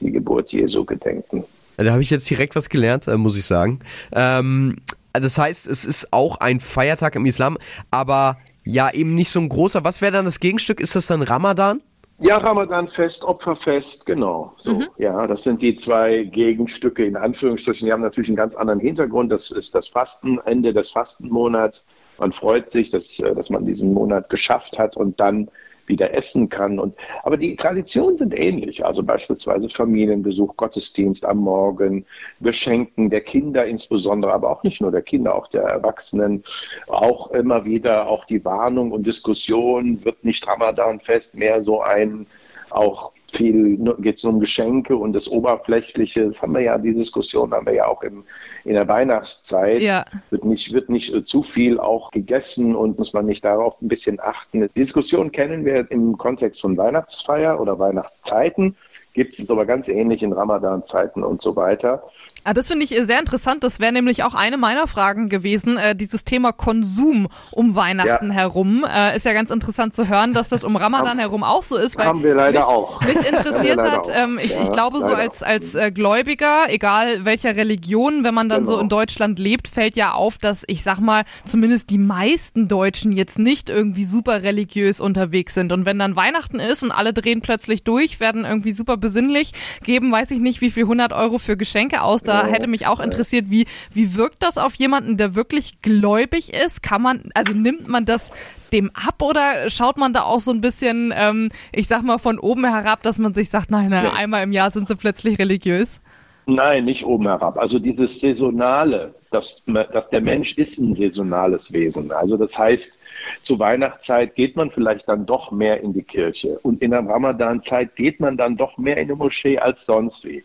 die 0.00 0.12
Geburt 0.12 0.52
Jesu 0.52 0.84
gedenken. 0.84 1.44
Da 1.76 1.90
habe 1.90 2.02
ich 2.02 2.10
jetzt 2.10 2.28
direkt 2.28 2.54
was 2.54 2.68
gelernt, 2.68 3.08
äh, 3.08 3.16
muss 3.16 3.36
ich 3.36 3.44
sagen. 3.44 3.80
Ähm, 4.12 4.76
das 5.12 5.38
heißt, 5.38 5.66
es 5.68 5.84
ist 5.84 6.12
auch 6.12 6.38
ein 6.38 6.60
Feiertag 6.60 7.14
im 7.16 7.26
Islam, 7.26 7.56
aber 7.90 8.36
ja, 8.64 8.92
eben 8.92 9.14
nicht 9.14 9.30
so 9.30 9.40
ein 9.40 9.48
großer. 9.48 9.84
Was 9.84 10.02
wäre 10.02 10.12
dann 10.12 10.24
das 10.24 10.40
Gegenstück? 10.40 10.80
Ist 10.80 10.96
das 10.96 11.06
dann 11.06 11.22
Ramadan? 11.22 11.80
Ja, 12.20 12.36
Ramadanfest, 12.36 13.24
Opferfest, 13.24 14.06
genau. 14.06 14.52
So, 14.56 14.74
mhm. 14.74 14.88
ja, 14.98 15.26
das 15.26 15.42
sind 15.42 15.60
die 15.60 15.76
zwei 15.76 16.22
Gegenstücke 16.22 17.04
in 17.04 17.16
Anführungsstrichen. 17.16 17.86
Die 17.86 17.92
haben 17.92 18.02
natürlich 18.02 18.28
einen 18.28 18.36
ganz 18.36 18.54
anderen 18.54 18.78
Hintergrund. 18.78 19.32
Das 19.32 19.50
ist 19.50 19.74
das 19.74 19.88
Fasten, 19.88 20.38
Ende 20.44 20.72
des 20.72 20.90
Fastenmonats. 20.90 21.86
Man 22.18 22.32
freut 22.32 22.70
sich, 22.70 22.90
dass, 22.90 23.18
äh, 23.18 23.34
dass 23.34 23.50
man 23.50 23.66
diesen 23.66 23.92
Monat 23.92 24.30
geschafft 24.30 24.78
hat 24.78 24.96
und 24.96 25.18
dann 25.18 25.50
wieder 25.86 26.14
essen 26.14 26.48
kann. 26.48 26.78
Und, 26.78 26.96
aber 27.22 27.36
die 27.36 27.56
Traditionen 27.56 28.16
sind 28.16 28.38
ähnlich. 28.38 28.84
Also 28.84 29.02
beispielsweise 29.02 29.68
Familienbesuch, 29.68 30.56
Gottesdienst 30.56 31.24
am 31.24 31.38
Morgen, 31.38 32.04
Beschenken 32.40 33.10
der 33.10 33.20
Kinder 33.20 33.66
insbesondere, 33.66 34.32
aber 34.32 34.50
auch 34.50 34.62
nicht 34.62 34.80
nur 34.80 34.90
der 34.90 35.02
Kinder, 35.02 35.34
auch 35.34 35.48
der 35.48 35.62
Erwachsenen. 35.62 36.44
Auch 36.88 37.30
immer 37.30 37.64
wieder 37.64 38.08
auch 38.08 38.24
die 38.24 38.44
Warnung 38.44 38.92
und 38.92 39.06
Diskussion, 39.06 40.04
wird 40.04 40.24
nicht 40.24 40.46
Ramadanfest 40.46 41.34
mehr 41.34 41.62
so 41.62 41.82
ein 41.82 42.26
auch 42.70 43.13
viel 43.34 43.76
geht 43.98 44.18
es 44.18 44.24
um 44.24 44.40
Geschenke 44.40 44.96
und 44.96 45.12
das 45.12 45.28
Oberflächliche. 45.28 46.26
Das 46.26 46.40
haben 46.40 46.54
wir 46.54 46.60
ja, 46.60 46.78
die 46.78 46.94
Diskussion 46.94 47.52
haben 47.52 47.66
wir 47.66 47.74
ja 47.74 47.86
auch 47.86 48.02
im, 48.02 48.24
in 48.64 48.74
der 48.74 48.88
Weihnachtszeit. 48.88 49.82
Ja. 49.82 50.04
Wird 50.30 50.44
nicht, 50.44 50.72
wird 50.72 50.88
nicht 50.88 51.26
zu 51.26 51.42
viel 51.42 51.78
auch 51.78 52.10
gegessen 52.10 52.74
und 52.74 52.98
muss 52.98 53.12
man 53.12 53.26
nicht 53.26 53.44
darauf 53.44 53.80
ein 53.82 53.88
bisschen 53.88 54.20
achten. 54.20 54.62
Die 54.62 54.80
Diskussion 54.80 55.32
kennen 55.32 55.64
wir 55.64 55.90
im 55.90 56.16
Kontext 56.16 56.60
von 56.60 56.76
Weihnachtsfeier 56.76 57.60
oder 57.60 57.78
Weihnachtszeiten. 57.78 58.76
Gibt 59.12 59.38
es 59.38 59.50
aber 59.50 59.64
ganz 59.64 59.88
ähnlich 59.88 60.22
in 60.22 60.32
Ramadan-Zeiten 60.32 61.22
und 61.22 61.40
so 61.40 61.54
weiter. 61.54 62.02
Ah, 62.46 62.52
das 62.52 62.68
finde 62.68 62.84
ich 62.84 62.90
sehr 62.90 63.18
interessant. 63.18 63.64
Das 63.64 63.80
wäre 63.80 63.90
nämlich 63.90 64.22
auch 64.22 64.34
eine 64.34 64.58
meiner 64.58 64.86
Fragen 64.86 65.30
gewesen. 65.30 65.78
Äh, 65.78 65.96
dieses 65.96 66.24
Thema 66.24 66.52
Konsum 66.52 67.28
um 67.50 67.74
Weihnachten 67.74 68.28
ja. 68.28 68.34
herum. 68.34 68.84
Äh, 68.84 69.16
ist 69.16 69.24
ja 69.24 69.32
ganz 69.32 69.50
interessant 69.50 69.96
zu 69.96 70.08
hören, 70.08 70.34
dass 70.34 70.50
das 70.50 70.62
um 70.62 70.76
Ramadan 70.76 71.18
herum 71.18 71.42
auch 71.42 71.62
so 71.62 71.78
ist. 71.78 71.96
Weil 71.96 72.04
haben 72.04 72.22
wir 72.22 72.34
leider 72.34 72.58
mich, 72.58 72.68
auch. 72.68 73.00
Mich 73.00 73.28
interessiert 73.30 73.82
hat, 73.82 74.08
ähm, 74.12 74.38
ich, 74.42 74.54
ja, 74.54 74.62
ich 74.62 74.70
glaube 74.72 75.00
so 75.00 75.14
als, 75.14 75.42
als 75.42 75.74
äh, 75.74 75.90
Gläubiger, 75.90 76.64
egal 76.68 77.24
welcher 77.24 77.56
Religion, 77.56 78.24
wenn 78.24 78.34
man 78.34 78.50
dann 78.50 78.64
genau. 78.64 78.76
so 78.76 78.80
in 78.80 78.90
Deutschland 78.90 79.38
lebt, 79.38 79.66
fällt 79.66 79.96
ja 79.96 80.12
auf, 80.12 80.36
dass 80.36 80.64
ich 80.66 80.82
sag 80.82 81.00
mal, 81.00 81.24
zumindest 81.46 81.88
die 81.88 81.98
meisten 81.98 82.68
Deutschen 82.68 83.12
jetzt 83.12 83.38
nicht 83.38 83.70
irgendwie 83.70 84.04
super 84.04 84.42
religiös 84.42 85.00
unterwegs 85.00 85.54
sind. 85.54 85.72
Und 85.72 85.86
wenn 85.86 85.98
dann 85.98 86.14
Weihnachten 86.14 86.60
ist 86.60 86.82
und 86.82 86.92
alle 86.92 87.14
drehen 87.14 87.40
plötzlich 87.40 87.84
durch, 87.84 88.20
werden 88.20 88.44
irgendwie 88.44 88.72
super 88.72 88.98
besinnlich, 88.98 89.52
geben 89.82 90.12
weiß 90.12 90.30
ich 90.32 90.40
nicht 90.40 90.60
wie 90.60 90.70
viel 90.70 90.82
100 90.82 91.14
Euro 91.14 91.38
für 91.38 91.56
Geschenke 91.56 92.02
aus, 92.02 92.22
da 92.22 92.33
da 92.42 92.46
hätte 92.46 92.66
mich 92.66 92.86
auch 92.86 93.00
interessiert, 93.00 93.50
wie, 93.50 93.66
wie 93.92 94.14
wirkt 94.14 94.42
das 94.42 94.58
auf 94.58 94.74
jemanden, 94.74 95.16
der 95.16 95.34
wirklich 95.34 95.80
gläubig 95.82 96.52
ist? 96.54 96.82
Kann 96.82 97.02
man, 97.02 97.30
also 97.34 97.52
nimmt 97.52 97.88
man 97.88 98.04
das 98.04 98.30
dem 98.72 98.90
ab 98.94 99.22
oder 99.22 99.70
schaut 99.70 99.96
man 99.96 100.12
da 100.12 100.22
auch 100.22 100.40
so 100.40 100.50
ein 100.50 100.60
bisschen, 100.60 101.12
ähm, 101.16 101.50
ich 101.72 101.86
sag 101.86 102.02
mal, 102.02 102.18
von 102.18 102.38
oben 102.38 102.64
herab, 102.64 103.02
dass 103.02 103.18
man 103.18 103.32
sich 103.32 103.48
sagt, 103.50 103.70
nein, 103.70 103.88
nein, 103.90 104.06
einmal 104.06 104.42
im 104.42 104.52
Jahr 104.52 104.70
sind 104.70 104.88
sie 104.88 104.96
plötzlich 104.96 105.38
religiös? 105.38 106.00
Nein, 106.46 106.84
nicht 106.84 107.04
oben 107.06 107.26
herab. 107.26 107.58
Also 107.58 107.78
dieses 107.78 108.20
Saisonale, 108.20 109.14
dass, 109.30 109.64
dass 109.66 110.10
der 110.10 110.20
Mensch 110.20 110.58
ist 110.58 110.78
ein 110.78 110.94
saisonales 110.94 111.72
Wesen. 111.72 112.12
Also 112.12 112.36
das 112.36 112.58
heißt, 112.58 113.00
zur 113.40 113.58
Weihnachtszeit 113.58 114.34
geht 114.34 114.54
man 114.54 114.70
vielleicht 114.70 115.08
dann 115.08 115.24
doch 115.24 115.50
mehr 115.50 115.80
in 115.80 115.94
die 115.94 116.02
Kirche 116.02 116.58
und 116.62 116.82
in 116.82 116.90
der 116.90 117.00
Ramadanzeit 117.00 117.96
geht 117.96 118.20
man 118.20 118.36
dann 118.36 118.56
doch 118.56 118.76
mehr 118.76 118.98
in 118.98 119.08
die 119.08 119.14
Moschee 119.14 119.58
als 119.58 119.86
sonst 119.86 120.26
wie. 120.26 120.44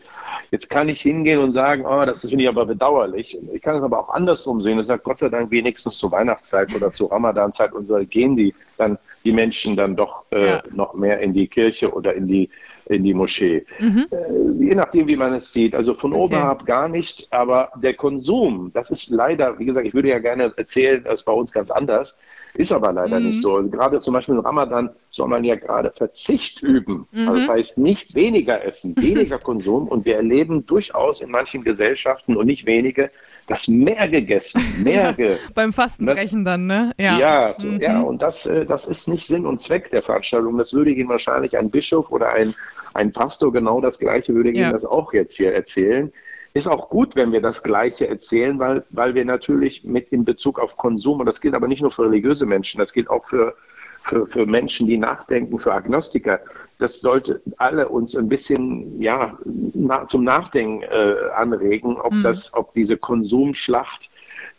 Jetzt 0.50 0.70
kann 0.70 0.88
ich 0.88 1.02
hingehen 1.02 1.38
und 1.38 1.52
sagen, 1.52 1.84
oh, 1.84 2.04
das 2.06 2.22
finde 2.22 2.44
ich 2.44 2.48
aber 2.48 2.64
bedauerlich. 2.64 3.36
Ich 3.52 3.60
kann 3.60 3.76
es 3.76 3.82
aber 3.82 4.00
auch 4.00 4.08
andersrum 4.08 4.62
sehen 4.62 4.78
und 4.78 4.86
sage, 4.86 5.02
Gott 5.04 5.18
sei 5.18 5.28
Dank 5.28 5.50
wenigstens 5.50 5.98
zur 5.98 6.12
Weihnachtszeit 6.12 6.74
oder 6.74 6.92
zur 6.92 7.12
Ramadanzeit 7.12 7.72
und 7.72 7.86
so 7.86 7.98
gehen 8.06 8.36
die 8.36 8.54
dann 8.78 8.98
die 9.24 9.32
Menschen 9.32 9.76
dann 9.76 9.96
doch 9.96 10.24
äh, 10.30 10.46
ja. 10.46 10.62
noch 10.72 10.94
mehr 10.94 11.20
in 11.20 11.34
die 11.34 11.46
Kirche 11.46 11.92
oder 11.92 12.14
in 12.14 12.26
die 12.26 12.48
in 12.90 13.04
die 13.04 13.14
Moschee. 13.14 13.64
Mhm. 13.78 14.06
Äh, 14.10 14.64
je 14.64 14.74
nachdem, 14.74 15.06
wie 15.06 15.16
man 15.16 15.34
es 15.34 15.52
sieht. 15.52 15.76
Also 15.76 15.94
von 15.94 16.12
okay. 16.12 16.22
oben 16.22 16.34
herab 16.34 16.66
gar 16.66 16.88
nicht, 16.88 17.28
aber 17.30 17.70
der 17.76 17.94
Konsum, 17.94 18.70
das 18.74 18.90
ist 18.90 19.10
leider, 19.10 19.58
wie 19.58 19.64
gesagt, 19.64 19.86
ich 19.86 19.94
würde 19.94 20.08
ja 20.08 20.18
gerne 20.18 20.52
erzählen, 20.56 21.02
das 21.04 21.20
ist 21.20 21.24
bei 21.24 21.32
uns 21.32 21.52
ganz 21.52 21.70
anders, 21.70 22.16
ist 22.54 22.72
aber 22.72 22.92
leider 22.92 23.20
mhm. 23.20 23.26
nicht 23.26 23.42
so. 23.42 23.56
Also 23.56 23.70
gerade 23.70 24.00
zum 24.00 24.14
Beispiel 24.14 24.34
im 24.34 24.40
Ramadan 24.40 24.90
soll 25.10 25.28
man 25.28 25.44
ja 25.44 25.54
gerade 25.54 25.92
Verzicht 25.92 26.62
üben. 26.62 27.06
Mhm. 27.12 27.28
Also 27.28 27.40
das 27.40 27.48
heißt 27.48 27.78
nicht 27.78 28.14
weniger 28.14 28.64
essen, 28.64 28.96
weniger 29.00 29.38
Konsum. 29.38 29.86
Und 29.86 30.04
wir 30.04 30.16
erleben 30.16 30.66
durchaus 30.66 31.20
in 31.20 31.30
manchen 31.30 31.62
Gesellschaften 31.62 32.36
und 32.36 32.46
nicht 32.46 32.66
wenige, 32.66 33.10
das 33.46 33.68
mehr 33.68 34.08
gegessen, 34.08 34.62
mehr 34.82 35.12
ge 35.12 35.36
Beim 35.54 35.72
Fastenbrechen 35.72 36.44
das, 36.44 36.54
dann, 36.54 36.66
ne? 36.66 36.92
Ja, 36.98 37.18
ja, 37.18 37.54
so, 37.56 37.66
mhm. 37.66 37.80
ja 37.80 38.00
und 38.00 38.22
das, 38.22 38.46
äh, 38.46 38.64
das 38.64 38.86
ist 38.86 39.08
nicht 39.08 39.26
Sinn 39.26 39.46
und 39.46 39.60
Zweck 39.60 39.90
der 39.90 40.02
Veranstaltung. 40.02 40.56
Das 40.58 40.72
würde 40.72 40.90
Ihnen 40.90 41.08
wahrscheinlich 41.08 41.56
ein 41.56 41.70
Bischof 41.70 42.10
oder 42.10 42.30
ein, 42.32 42.54
ein 42.94 43.12
Pastor 43.12 43.52
genau 43.52 43.80
das 43.80 43.98
Gleiche 43.98 44.34
würde 44.34 44.50
Ihnen 44.50 44.72
das 44.72 44.84
auch 44.84 45.12
jetzt 45.12 45.36
hier 45.36 45.54
erzählen. 45.54 46.12
Ist 46.52 46.66
auch 46.66 46.88
gut, 46.88 47.14
wenn 47.14 47.30
wir 47.32 47.40
das 47.40 47.62
Gleiche 47.62 48.08
erzählen, 48.08 48.58
weil, 48.58 48.84
weil 48.90 49.14
wir 49.14 49.24
natürlich 49.24 49.84
mit 49.84 50.08
in 50.10 50.24
Bezug 50.24 50.58
auf 50.58 50.76
Konsum, 50.76 51.20
und 51.20 51.26
das 51.26 51.40
gilt 51.40 51.54
aber 51.54 51.68
nicht 51.68 51.80
nur 51.80 51.92
für 51.92 52.02
religiöse 52.02 52.44
Menschen, 52.44 52.78
das 52.78 52.92
gilt 52.92 53.08
auch 53.08 53.24
für, 53.28 53.54
für, 54.02 54.26
für 54.26 54.46
Menschen, 54.46 54.88
die 54.88 54.98
nachdenken, 54.98 55.60
für 55.60 55.72
Agnostiker, 55.72 56.40
das 56.78 57.00
sollte 57.00 57.40
alle 57.58 57.88
uns 57.88 58.16
ein 58.16 58.28
bisschen 58.28 59.00
ja, 59.00 59.38
na, 59.44 60.08
zum 60.08 60.24
Nachdenken 60.24 60.82
äh, 60.82 61.14
anregen, 61.36 61.96
ob, 61.96 62.12
mhm. 62.12 62.22
das, 62.24 62.52
ob 62.54 62.74
diese 62.74 62.96
Konsumschlacht 62.96 64.10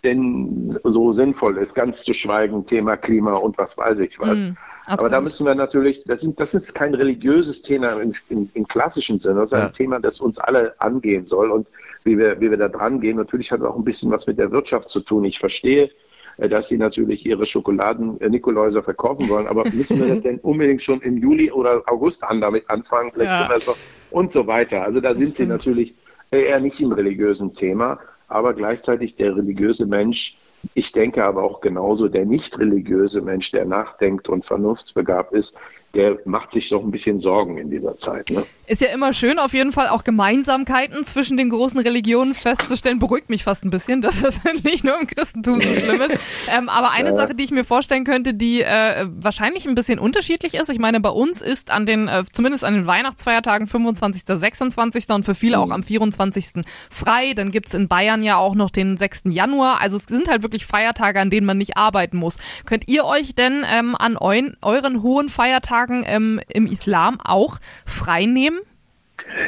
denn 0.03 0.77
so 0.83 1.11
sinnvoll 1.11 1.57
ist, 1.57 1.75
ganz 1.75 2.03
zu 2.03 2.13
schweigen, 2.13 2.65
Thema 2.65 2.97
Klima 2.97 3.33
und 3.33 3.57
was 3.57 3.77
weiß 3.77 3.99
ich 3.99 4.19
was. 4.19 4.39
Mhm. 4.39 4.57
Aber 4.87 5.09
da 5.09 5.21
müssen 5.21 5.45
wir 5.45 5.55
natürlich, 5.55 6.03
das, 6.05 6.21
sind, 6.21 6.39
das 6.39 6.53
ist 6.53 6.73
kein 6.73 6.93
religiöses 6.93 7.61
Thema 7.61 8.01
im, 8.01 8.13
im, 8.29 8.49
im 8.53 8.67
klassischen 8.67 9.19
Sinne, 9.19 9.41
das 9.41 9.49
ist 9.49 9.53
ein 9.53 9.61
ja. 9.61 9.69
Thema, 9.69 9.99
das 9.99 10.19
uns 10.19 10.39
alle 10.39 10.73
angehen 10.79 11.25
soll 11.25 11.51
und 11.51 11.67
wie 12.03 12.17
wir, 12.17 12.39
wie 12.41 12.49
wir 12.49 12.57
da 12.57 12.67
dran 12.67 12.99
gehen. 12.99 13.17
Natürlich 13.17 13.51
hat 13.51 13.59
es 13.59 13.65
auch 13.65 13.75
ein 13.75 13.83
bisschen 13.83 14.11
was 14.11 14.25
mit 14.25 14.39
der 14.39 14.51
Wirtschaft 14.51 14.89
zu 14.89 15.01
tun. 15.01 15.23
Ich 15.23 15.39
verstehe, 15.39 15.91
äh, 16.37 16.49
dass 16.49 16.69
sie 16.69 16.77
natürlich 16.77 17.25
ihre 17.25 17.45
Schokoladen-Nikoläuser 17.45 18.83
verkaufen 18.83 19.29
wollen, 19.29 19.47
aber 19.47 19.63
müssen 19.73 19.99
wir 19.99 20.07
das 20.07 20.23
denn 20.23 20.39
unbedingt 20.39 20.81
schon 20.81 21.01
im 21.01 21.17
Juli 21.17 21.51
oder 21.51 21.83
August 21.85 22.23
an 22.23 22.41
damit 22.41 22.69
anfangen? 22.69 23.11
Ja. 23.17 23.49
So, 23.59 23.75
und 24.09 24.31
so 24.31 24.47
weiter. 24.47 24.83
Also 24.83 24.99
da 24.99 25.09
das 25.09 25.19
sind 25.19 25.33
stimmt. 25.33 25.37
sie 25.37 25.53
natürlich 25.53 25.95
eher 26.31 26.59
nicht 26.59 26.79
im 26.81 26.91
religiösen 26.91 27.53
Thema, 27.53 27.99
aber 28.27 28.53
gleichzeitig 28.53 29.15
der 29.15 29.35
religiöse 29.35 29.85
Mensch 29.85 30.37
ich 30.73 30.91
denke 30.91 31.23
aber 31.23 31.43
auch 31.43 31.61
genauso, 31.61 32.07
der 32.07 32.25
nicht 32.25 32.57
religiöse 32.59 33.21
Mensch, 33.21 33.51
der 33.51 33.65
nachdenkt 33.65 34.29
und 34.29 34.45
vernunftsbegabt 34.45 35.33
ist, 35.33 35.57
der 35.93 36.19
macht 36.25 36.51
sich 36.51 36.69
doch 36.69 36.83
ein 36.83 36.91
bisschen 36.91 37.19
Sorgen 37.19 37.57
in 37.57 37.69
dieser 37.69 37.97
Zeit. 37.97 38.29
Ne? 38.29 38.43
Ist 38.71 38.79
ja 38.79 38.87
immer 38.87 39.11
schön, 39.11 39.37
auf 39.37 39.53
jeden 39.53 39.73
Fall 39.73 39.89
auch 39.89 40.05
Gemeinsamkeiten 40.05 41.03
zwischen 41.03 41.35
den 41.35 41.49
großen 41.49 41.77
Religionen 41.77 42.33
festzustellen. 42.33 42.99
Beruhigt 42.99 43.29
mich 43.29 43.43
fast 43.43 43.65
ein 43.65 43.69
bisschen, 43.69 43.99
dass 44.01 44.21
das 44.21 44.39
nicht 44.63 44.85
nur 44.85 44.97
im 44.97 45.07
Christentum 45.07 45.61
so 45.61 45.67
schlimm 45.67 45.99
ist. 45.99 46.17
Ähm, 46.49 46.69
aber 46.69 46.91
eine 46.91 47.09
ja. 47.09 47.15
Sache, 47.15 47.35
die 47.35 47.43
ich 47.43 47.51
mir 47.51 47.65
vorstellen 47.65 48.05
könnte, 48.05 48.33
die 48.33 48.61
äh, 48.61 49.07
wahrscheinlich 49.19 49.67
ein 49.67 49.75
bisschen 49.75 49.99
unterschiedlich 49.99 50.53
ist. 50.53 50.69
Ich 50.69 50.79
meine, 50.79 51.01
bei 51.01 51.09
uns 51.09 51.41
ist 51.41 51.69
an 51.69 51.85
den, 51.85 52.07
äh, 52.07 52.23
zumindest 52.31 52.63
an 52.63 52.75
den 52.75 52.85
Weihnachtsfeiertagen 52.85 53.67
25., 53.67 54.23
26. 54.25 55.09
und 55.09 55.25
für 55.25 55.35
viele 55.35 55.59
auch 55.59 55.65
mhm. 55.65 55.73
am 55.73 55.83
24. 55.83 56.63
frei. 56.89 57.33
Dann 57.33 57.51
gibt's 57.51 57.73
in 57.73 57.89
Bayern 57.89 58.23
ja 58.23 58.37
auch 58.37 58.55
noch 58.55 58.69
den 58.69 58.95
6. 58.95 59.23
Januar. 59.31 59.81
Also 59.81 59.97
es 59.97 60.05
sind 60.05 60.29
halt 60.29 60.43
wirklich 60.43 60.65
Feiertage, 60.65 61.19
an 61.19 61.29
denen 61.29 61.45
man 61.45 61.57
nicht 61.57 61.75
arbeiten 61.75 62.15
muss. 62.15 62.37
Könnt 62.65 62.87
ihr 62.87 63.03
euch 63.03 63.35
denn 63.35 63.65
ähm, 63.69 63.97
an 63.97 64.15
euren, 64.15 64.55
euren 64.61 65.03
hohen 65.03 65.27
Feiertagen 65.27 66.05
ähm, 66.07 66.39
im 66.47 66.67
Islam 66.67 67.19
auch 67.19 67.57
frei 67.85 68.25
nehmen? 68.25 68.60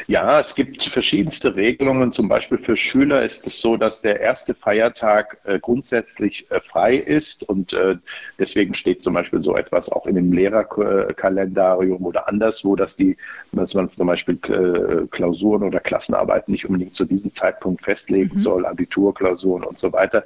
Ja, 0.06 0.38
es 0.38 0.54
gibt 0.54 0.82
verschiedenste 0.82 1.56
Regelungen. 1.56 2.12
Zum 2.12 2.28
Beispiel 2.28 2.58
für 2.58 2.76
Schüler 2.76 3.24
ist 3.24 3.46
es 3.46 3.60
so, 3.60 3.76
dass 3.76 4.02
der 4.02 4.20
erste 4.20 4.54
Feiertag 4.54 5.38
äh, 5.44 5.58
grundsätzlich 5.58 6.50
äh, 6.50 6.60
frei 6.60 6.96
ist 6.96 7.48
und 7.48 7.72
äh, 7.74 7.96
deswegen 8.38 8.74
steht 8.74 9.02
zum 9.02 9.14
Beispiel 9.14 9.40
so 9.40 9.56
etwas 9.56 9.90
auch 9.90 10.06
in 10.06 10.14
dem 10.14 10.32
Lehrerkalendarium 10.32 12.04
oder 12.04 12.28
anderswo, 12.28 12.76
dass 12.76 12.96
die, 12.96 13.16
dass 13.52 13.74
man 13.74 13.90
zum 13.90 14.06
Beispiel 14.06 14.38
äh, 14.48 15.06
Klausuren 15.08 15.62
oder 15.62 15.80
Klassenarbeiten 15.80 16.52
nicht 16.52 16.66
unbedingt 16.66 16.94
zu 16.94 17.04
diesem 17.04 17.34
Zeitpunkt 17.34 17.82
festlegen 17.82 18.36
mhm. 18.36 18.40
soll, 18.40 18.66
Abiturklausuren 18.66 19.64
und 19.64 19.78
so 19.78 19.92
weiter, 19.92 20.24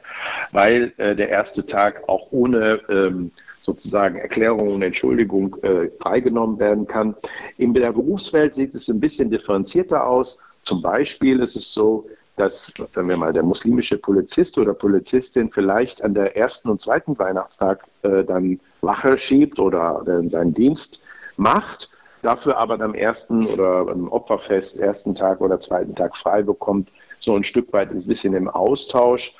weil 0.52 0.92
äh, 0.98 1.14
der 1.14 1.28
erste 1.28 1.66
Tag 1.66 2.08
auch 2.08 2.28
ohne 2.30 2.80
ähm, 2.88 3.32
sozusagen 3.60 4.16
Erklärung 4.16 4.74
und 4.74 4.82
Entschuldigung 4.82 5.56
äh, 5.62 5.88
freigenommen 6.00 6.58
werden 6.58 6.86
kann. 6.86 7.14
In 7.56 7.74
der 7.74 7.92
Berufswelt 7.92 8.54
sieht 8.54 8.74
es 8.74 8.88
ein 8.88 9.00
bisschen 9.00 9.30
differenzierter 9.30 10.06
aus. 10.06 10.38
Zum 10.62 10.82
Beispiel 10.82 11.40
ist 11.40 11.56
es 11.56 11.72
so, 11.72 12.06
dass, 12.36 12.72
sagen 12.90 13.08
wir 13.08 13.16
mal, 13.16 13.32
der 13.32 13.42
muslimische 13.42 13.98
Polizist 13.98 14.58
oder 14.58 14.72
Polizistin 14.72 15.50
vielleicht 15.50 16.02
an 16.02 16.14
der 16.14 16.36
ersten 16.36 16.68
und 16.68 16.80
zweiten 16.80 17.18
Weihnachtstag 17.18 17.84
äh, 18.02 18.24
dann 18.24 18.60
Wache 18.80 19.18
schiebt 19.18 19.58
oder 19.58 20.04
äh, 20.06 20.28
seinen 20.28 20.54
Dienst 20.54 21.02
macht, 21.36 21.90
dafür 22.22 22.56
aber 22.56 22.80
am 22.80 22.94
ersten 22.94 23.46
oder 23.46 23.88
am 23.88 24.08
Opferfest, 24.08 24.78
ersten 24.78 25.14
Tag 25.14 25.40
oder 25.40 25.58
zweiten 25.58 25.94
Tag 25.94 26.16
frei 26.16 26.42
bekommt 26.42 26.90
so 27.20 27.34
ein 27.34 27.44
Stück 27.44 27.72
weit 27.72 27.90
ein 27.90 28.04
bisschen 28.06 28.34
im 28.34 28.48
Austausch. 28.48 29.32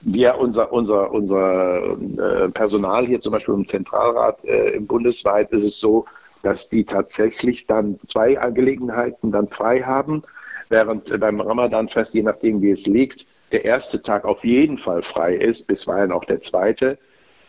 Wir, 0.00 0.38
unser, 0.38 0.72
unser, 0.72 1.10
unser 1.12 1.82
äh, 1.84 2.48
Personal 2.48 3.06
hier 3.06 3.20
zum 3.20 3.32
Beispiel 3.32 3.54
im 3.54 3.66
Zentralrat 3.66 4.44
äh, 4.44 4.70
im 4.70 4.86
bundesweit 4.86 5.50
ist 5.52 5.64
es 5.64 5.80
so, 5.80 6.04
dass 6.42 6.68
die 6.68 6.84
tatsächlich 6.84 7.66
dann 7.66 7.98
zwei 8.06 8.38
Angelegenheiten 8.38 9.30
dann 9.32 9.48
frei 9.48 9.82
haben, 9.82 10.22
während 10.68 11.18
beim 11.20 11.40
Ramadanfest, 11.40 12.14
je 12.14 12.22
nachdem 12.22 12.60
wie 12.62 12.70
es 12.70 12.86
liegt, 12.86 13.26
der 13.52 13.64
erste 13.64 14.02
Tag 14.02 14.24
auf 14.24 14.44
jeden 14.44 14.78
Fall 14.78 15.02
frei 15.02 15.34
ist, 15.34 15.66
bisweilen 15.66 16.10
auch 16.10 16.24
der 16.24 16.40
zweite. 16.40 16.98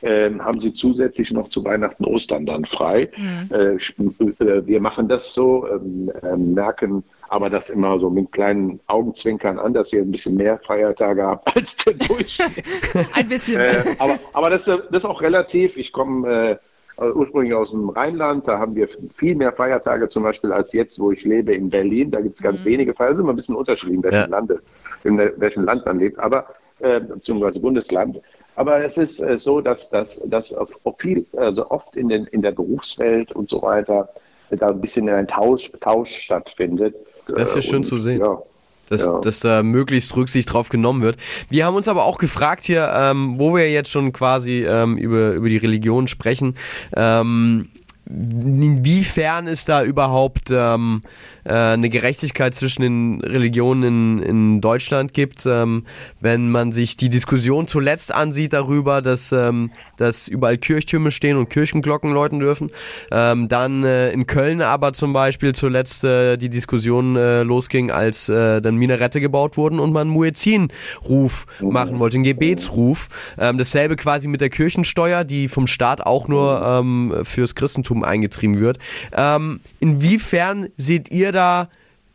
Ähm, 0.02 0.43
haben 0.43 0.60
sie 0.60 0.74
zusätzlich 0.74 1.32
noch 1.32 1.48
zu 1.48 1.63
Weihnachten, 1.63 2.04
Ostern 2.04 2.46
dann 2.46 2.65
frei. 2.65 3.10
Mhm. 3.15 3.50
Äh, 3.54 3.76
äh 3.76 4.67
wir 4.67 4.82
machen 4.82 5.08
das 5.08 5.34
so, 5.34 5.65
ähm, 5.65 6.12
äh, 6.22 6.36
merken 6.36 7.06
aber 7.34 7.50
das 7.50 7.72
immer 7.72 8.00
so 8.00 8.12
mit 8.12 8.32
kleinen 8.32 8.80
Augenzwinkern 8.86 9.58
an, 9.58 9.74
dass 9.74 9.91
ihr 9.91 10.04
ein 10.04 10.12
bisschen 10.12 10.36
mehr 10.36 10.60
Feiertage 10.60 11.24
habt 11.24 11.56
als 11.56 11.76
der 11.78 11.93
Durchschnitt. 12.08 12.63
ein 13.12 13.28
bisschen. 13.28 13.60
Äh, 13.60 13.96
aber 13.98 14.19
aber 14.34 14.52
das, 14.52 14.65
das, 14.65 14.80
ist 14.91 15.06
auch 15.06 15.19
relativ. 15.19 15.76
Ich 15.76 15.91
komme 15.91 16.60
äh, 17.00 17.04
ursprünglich 17.04 17.56
aus 17.56 17.72
dem 17.72 17.89
Rheinland, 17.89 18.48
da 18.48 18.60
haben 18.60 18.76
wir 18.76 18.88
viel 19.15 19.34
mehr 19.34 19.52
Feiertage 19.52 20.08
zum 20.10 20.22
Beispiel 20.22 20.52
als 20.54 20.74
jetzt, 20.74 21.00
wo 21.00 21.12
ich 21.12 21.24
lebe 21.24 21.56
in 21.56 21.72
Berlin. 21.72 22.12
Da 22.12 22.22
gibt 22.22 22.36
es 22.36 22.41
ganz 22.43 22.62
mhm. 22.62 22.65
wenige 22.65 22.93
Feiertage. 22.93 23.13
Das 23.13 23.17
ist 23.17 23.24
immer 23.24 23.34
ein 23.34 23.38
bisschen 23.38 23.56
unterschiedlich, 23.56 23.96
in 23.96 24.04
welchem, 24.04 24.17
ja. 24.17 24.26
Lande, 24.28 24.62
in 25.04 25.17
welchem 25.17 25.63
Land 25.63 25.88
man 25.88 25.98
lebt, 25.98 26.19
aber 26.19 26.46
äh, 26.82 27.00
beziehungsweise 27.00 27.60
Bundesland. 27.60 28.22
Aber 28.56 28.86
es 28.86 28.96
ist 29.00 29.22
äh, 29.22 29.39
so, 29.39 29.60
dass 29.60 29.89
das 29.89 30.22
dass 30.28 30.56
viel, 31.00 31.26
also 31.36 31.72
oft 31.72 31.96
in, 31.96 32.10
den, 32.10 32.26
in 32.26 32.43
der 32.43 32.52
Berufswelt 32.52 33.32
und 33.32 33.50
so 33.50 33.63
weiter 33.63 34.08
da 34.52 34.69
ein 34.69 34.82
bisschen 34.82 35.10
ein 35.10 35.28
Tausch, 35.28 35.72
Tausch 35.80 36.15
stattfindet. 36.15 36.96
Das 37.27 37.49
ist 37.49 37.55
ja 37.55 37.62
schön 37.62 37.77
und, 37.77 37.86
zu 37.86 37.97
sehen. 37.97 38.19
Ja, 38.19 38.39
dass, 38.89 39.05
ja. 39.05 39.19
dass 39.19 39.39
da 39.39 39.63
möglichst 39.63 40.15
Rücksicht 40.15 40.51
drauf 40.51 40.69
genommen 40.69 41.01
wird. 41.01 41.17
Wir 41.49 41.65
haben 41.65 41.75
uns 41.75 41.88
aber 41.88 42.05
auch 42.05 42.17
gefragt 42.17 42.63
hier, 42.63 42.91
ähm, 42.95 43.36
wo 43.38 43.55
wir 43.55 43.71
jetzt 43.71 43.89
schon 43.89 44.12
quasi 44.13 44.65
ähm, 44.67 44.97
über, 44.97 45.31
über 45.31 45.49
die 45.49 45.57
Religion 45.57 46.07
sprechen, 46.07 46.55
ähm, 46.95 47.69
inwiefern 48.05 49.47
ist 49.47 49.69
da 49.69 49.83
überhaupt 49.83 50.49
ähm, 50.51 51.01
äh, 51.42 51.42
eine 51.49 51.89
Gerechtigkeit 51.89 52.56
zwischen 52.56 52.82
den 52.82 53.21
Religionen 53.21 53.84
in, 53.84 54.23
in 54.23 54.62
Deutschland 54.62 55.13
gibt, 55.13 55.45
ähm, 55.45 55.86
wenn 56.21 56.49
man 56.49 56.71
sich 56.71 56.97
die 56.97 57.10
Diskussion 57.10 57.67
zuletzt 57.67 58.13
ansieht 58.13 58.53
darüber, 58.53 59.01
dass, 59.01 59.32
ähm, 59.32 59.71
dass 59.97 60.27
überall 60.27 60.58
Kirchtürme 60.58 61.12
stehen 61.12 61.38
und 61.38 61.49
Kirchenglocken 61.49 62.12
läuten 62.13 62.39
dürfen. 62.39 62.71
Ähm, 63.12 63.47
dann 63.47 63.84
äh, 63.84 64.12
in 64.12 64.25
Köln 64.25 64.62
aber 64.62 64.93
zum 64.93 65.13
Beispiel 65.13 65.53
zuletzt 65.53 66.03
äh, 66.03 66.38
die 66.38 66.49
Diskussion 66.49 67.15
äh, 67.15 67.43
losging, 67.43 67.91
als 67.91 68.29
äh, 68.29 68.62
dann 68.62 68.75
Minarette 68.75 69.21
gebaut 69.21 69.58
wurden 69.58 69.79
und 69.79 69.93
man 69.93 70.08
Muezzin-Ruf 70.08 71.45
machen 71.62 71.99
wollte, 71.99 72.15
einen 72.15 72.23
Gebetsruf. 72.23 73.10
Ähm, 73.38 73.58
dasselbe 73.58 73.95
quasi 73.95 74.27
mit 74.27 74.41
der 74.41 74.49
Kirchensteuer, 74.49 75.23
die 75.23 75.47
vom 75.47 75.67
Staat 75.67 76.01
auch 76.01 76.27
nur 76.27 76.62
ähm, 76.65 77.13
fürs 77.23 77.56
Christentum 77.56 77.84
Christentum 77.84 78.03
eingetrieben 78.03 78.60
wird. 78.60 78.77
Ähm, 79.13 79.60
inwiefern 79.79 80.67
seht 80.77 81.12
ihr 81.12 81.32
da 81.34 81.67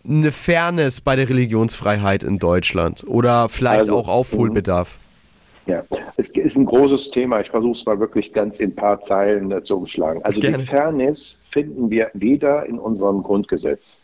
eine 0.09 0.33
Fairness 0.33 1.01
bei 1.01 1.17
der 1.17 1.29
Religionsfreiheit 1.29 2.23
in 2.23 2.39
Deutschland 2.39 3.05
oder 3.07 3.49
vielleicht 3.49 3.81
also, 3.81 3.99
auch 3.99 4.09
Aufholbedarf? 4.09 4.97
Ja, 5.67 5.85
es 6.17 6.31
ist 6.31 6.57
ein 6.57 6.65
großes 6.65 7.11
Thema. 7.11 7.41
Ich 7.41 7.51
versuche 7.51 7.79
es 7.79 7.85
mal 7.85 8.01
wirklich 8.01 8.33
ganz 8.33 8.59
in 8.59 8.71
ein 8.71 8.75
paar 8.75 9.03
Zeilen 9.03 9.53
äh, 9.53 9.63
zu 9.63 9.77
umschlagen. 9.77 10.25
Also 10.25 10.41
Gerne. 10.41 10.59
die 10.59 10.67
Fairness 10.67 11.43
finden 11.51 11.91
wir 11.91 12.11
weder 12.15 12.65
in 12.65 12.79
unserem 12.79 13.23
Grundgesetz. 13.23 14.01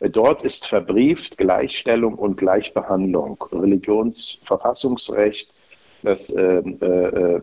Dort 0.00 0.44
ist 0.44 0.66
verbrieft 0.66 1.38
Gleichstellung 1.38 2.16
und 2.16 2.36
Gleichbehandlung, 2.36 3.42
Religionsverfassungsrecht, 3.50 5.50
das 6.02 6.30
äh, 6.30 6.58
äh, 6.58 7.40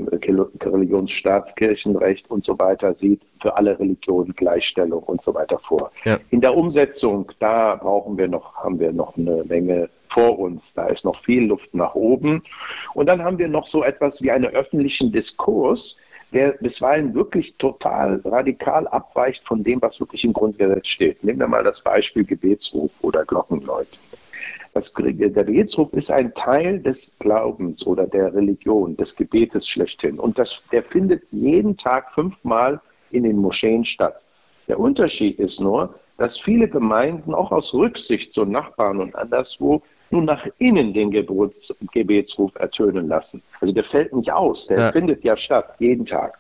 Religionsstaatskirchenrecht 0.64 2.30
und 2.30 2.44
so 2.44 2.58
weiter 2.60 2.94
sieht 2.94 3.22
für 3.42 3.56
alle 3.58 3.78
Religionen 3.80 4.34
Gleichstellung 4.36 5.04
und 5.04 5.22
so 5.22 5.34
weiter 5.34 5.60
vor. 5.60 5.92
Ja. 6.06 6.18
In 6.30 6.42
der 6.42 6.56
Umsetzung, 6.56 7.32
da 7.40 7.76
brauchen 7.76 8.18
wir 8.18 8.28
noch, 8.28 8.56
haben 8.56 8.80
wir 8.80 8.92
noch 8.92 9.18
eine 9.18 9.44
Menge 9.44 9.90
vor 10.10 10.40
uns. 10.40 10.74
Da 10.74 10.88
ist 10.88 11.06
noch 11.06 11.20
viel 11.20 11.46
Luft 11.46 11.74
nach 11.74 11.96
oben. 11.96 12.44
Und 12.94 13.08
dann 13.08 13.24
haben 13.24 13.38
wir 13.38 13.48
noch 13.48 13.68
so 13.68 13.84
etwas 13.84 14.22
wie 14.22 14.32
einen 14.32 14.46
öffentlichen 14.46 15.12
Diskurs, 15.12 15.98
der 16.32 16.54
bisweilen 16.54 17.14
wirklich 17.14 17.56
total 17.58 18.22
radikal 18.26 18.88
abweicht 18.88 19.46
von 19.46 19.64
dem, 19.64 19.82
was 19.82 20.00
wirklich 20.00 20.24
im 20.24 20.34
Grundgesetz 20.34 20.88
steht. 20.88 21.24
Nehmen 21.24 21.40
wir 21.40 21.48
mal 21.48 21.64
das 21.64 21.82
Beispiel 21.82 22.24
Gebetsruf 22.24 22.92
oder 23.02 23.24
Glockenläuten. 23.26 23.98
Das, 24.74 24.92
der 24.94 25.14
Gebetsruf 25.14 25.94
ist 25.94 26.10
ein 26.10 26.34
Teil 26.34 26.80
des 26.80 27.14
Glaubens 27.20 27.86
oder 27.86 28.08
der 28.08 28.34
Religion, 28.34 28.98
des 28.98 29.16
Gebetes 29.16 29.68
schlechthin. 29.68 30.20
Und 30.20 30.40
das, 30.40 30.62
der 30.72 30.84
findet 30.84 31.24
jeden 31.32 31.78
Tag 31.78 32.12
fünfmal 32.14 32.82
in 33.12 33.24
den 33.24 33.38
Moscheen 33.38 33.86
statt. 33.86 34.24
Der 34.68 34.80
Unterschied 34.80 35.40
ist 35.40 35.60
nur, 35.60 35.94
dass 36.18 36.40
viele 36.40 36.68
Gemeinden 36.68 37.34
auch 37.34 37.52
aus 37.52 37.74
Rücksicht 37.74 38.34
zu 38.34 38.46
Nachbarn 38.46 39.00
und 39.00 39.16
anderswo 39.16 39.82
nun 40.10 40.26
nach 40.26 40.46
innen 40.60 40.94
den 40.94 41.12
Gebets, 41.12 41.76
Gebetsruf 41.92 42.54
ertönen 42.56 43.08
lassen. 43.08 43.42
Also 43.60 43.74
der 43.74 43.84
fällt 43.84 44.14
nicht 44.14 44.32
aus, 44.32 44.68
der 44.68 44.80
ja. 44.80 44.92
findet 44.92 45.24
ja 45.24 45.36
statt, 45.36 45.76
jeden 45.80 46.06
Tag. 46.06 46.38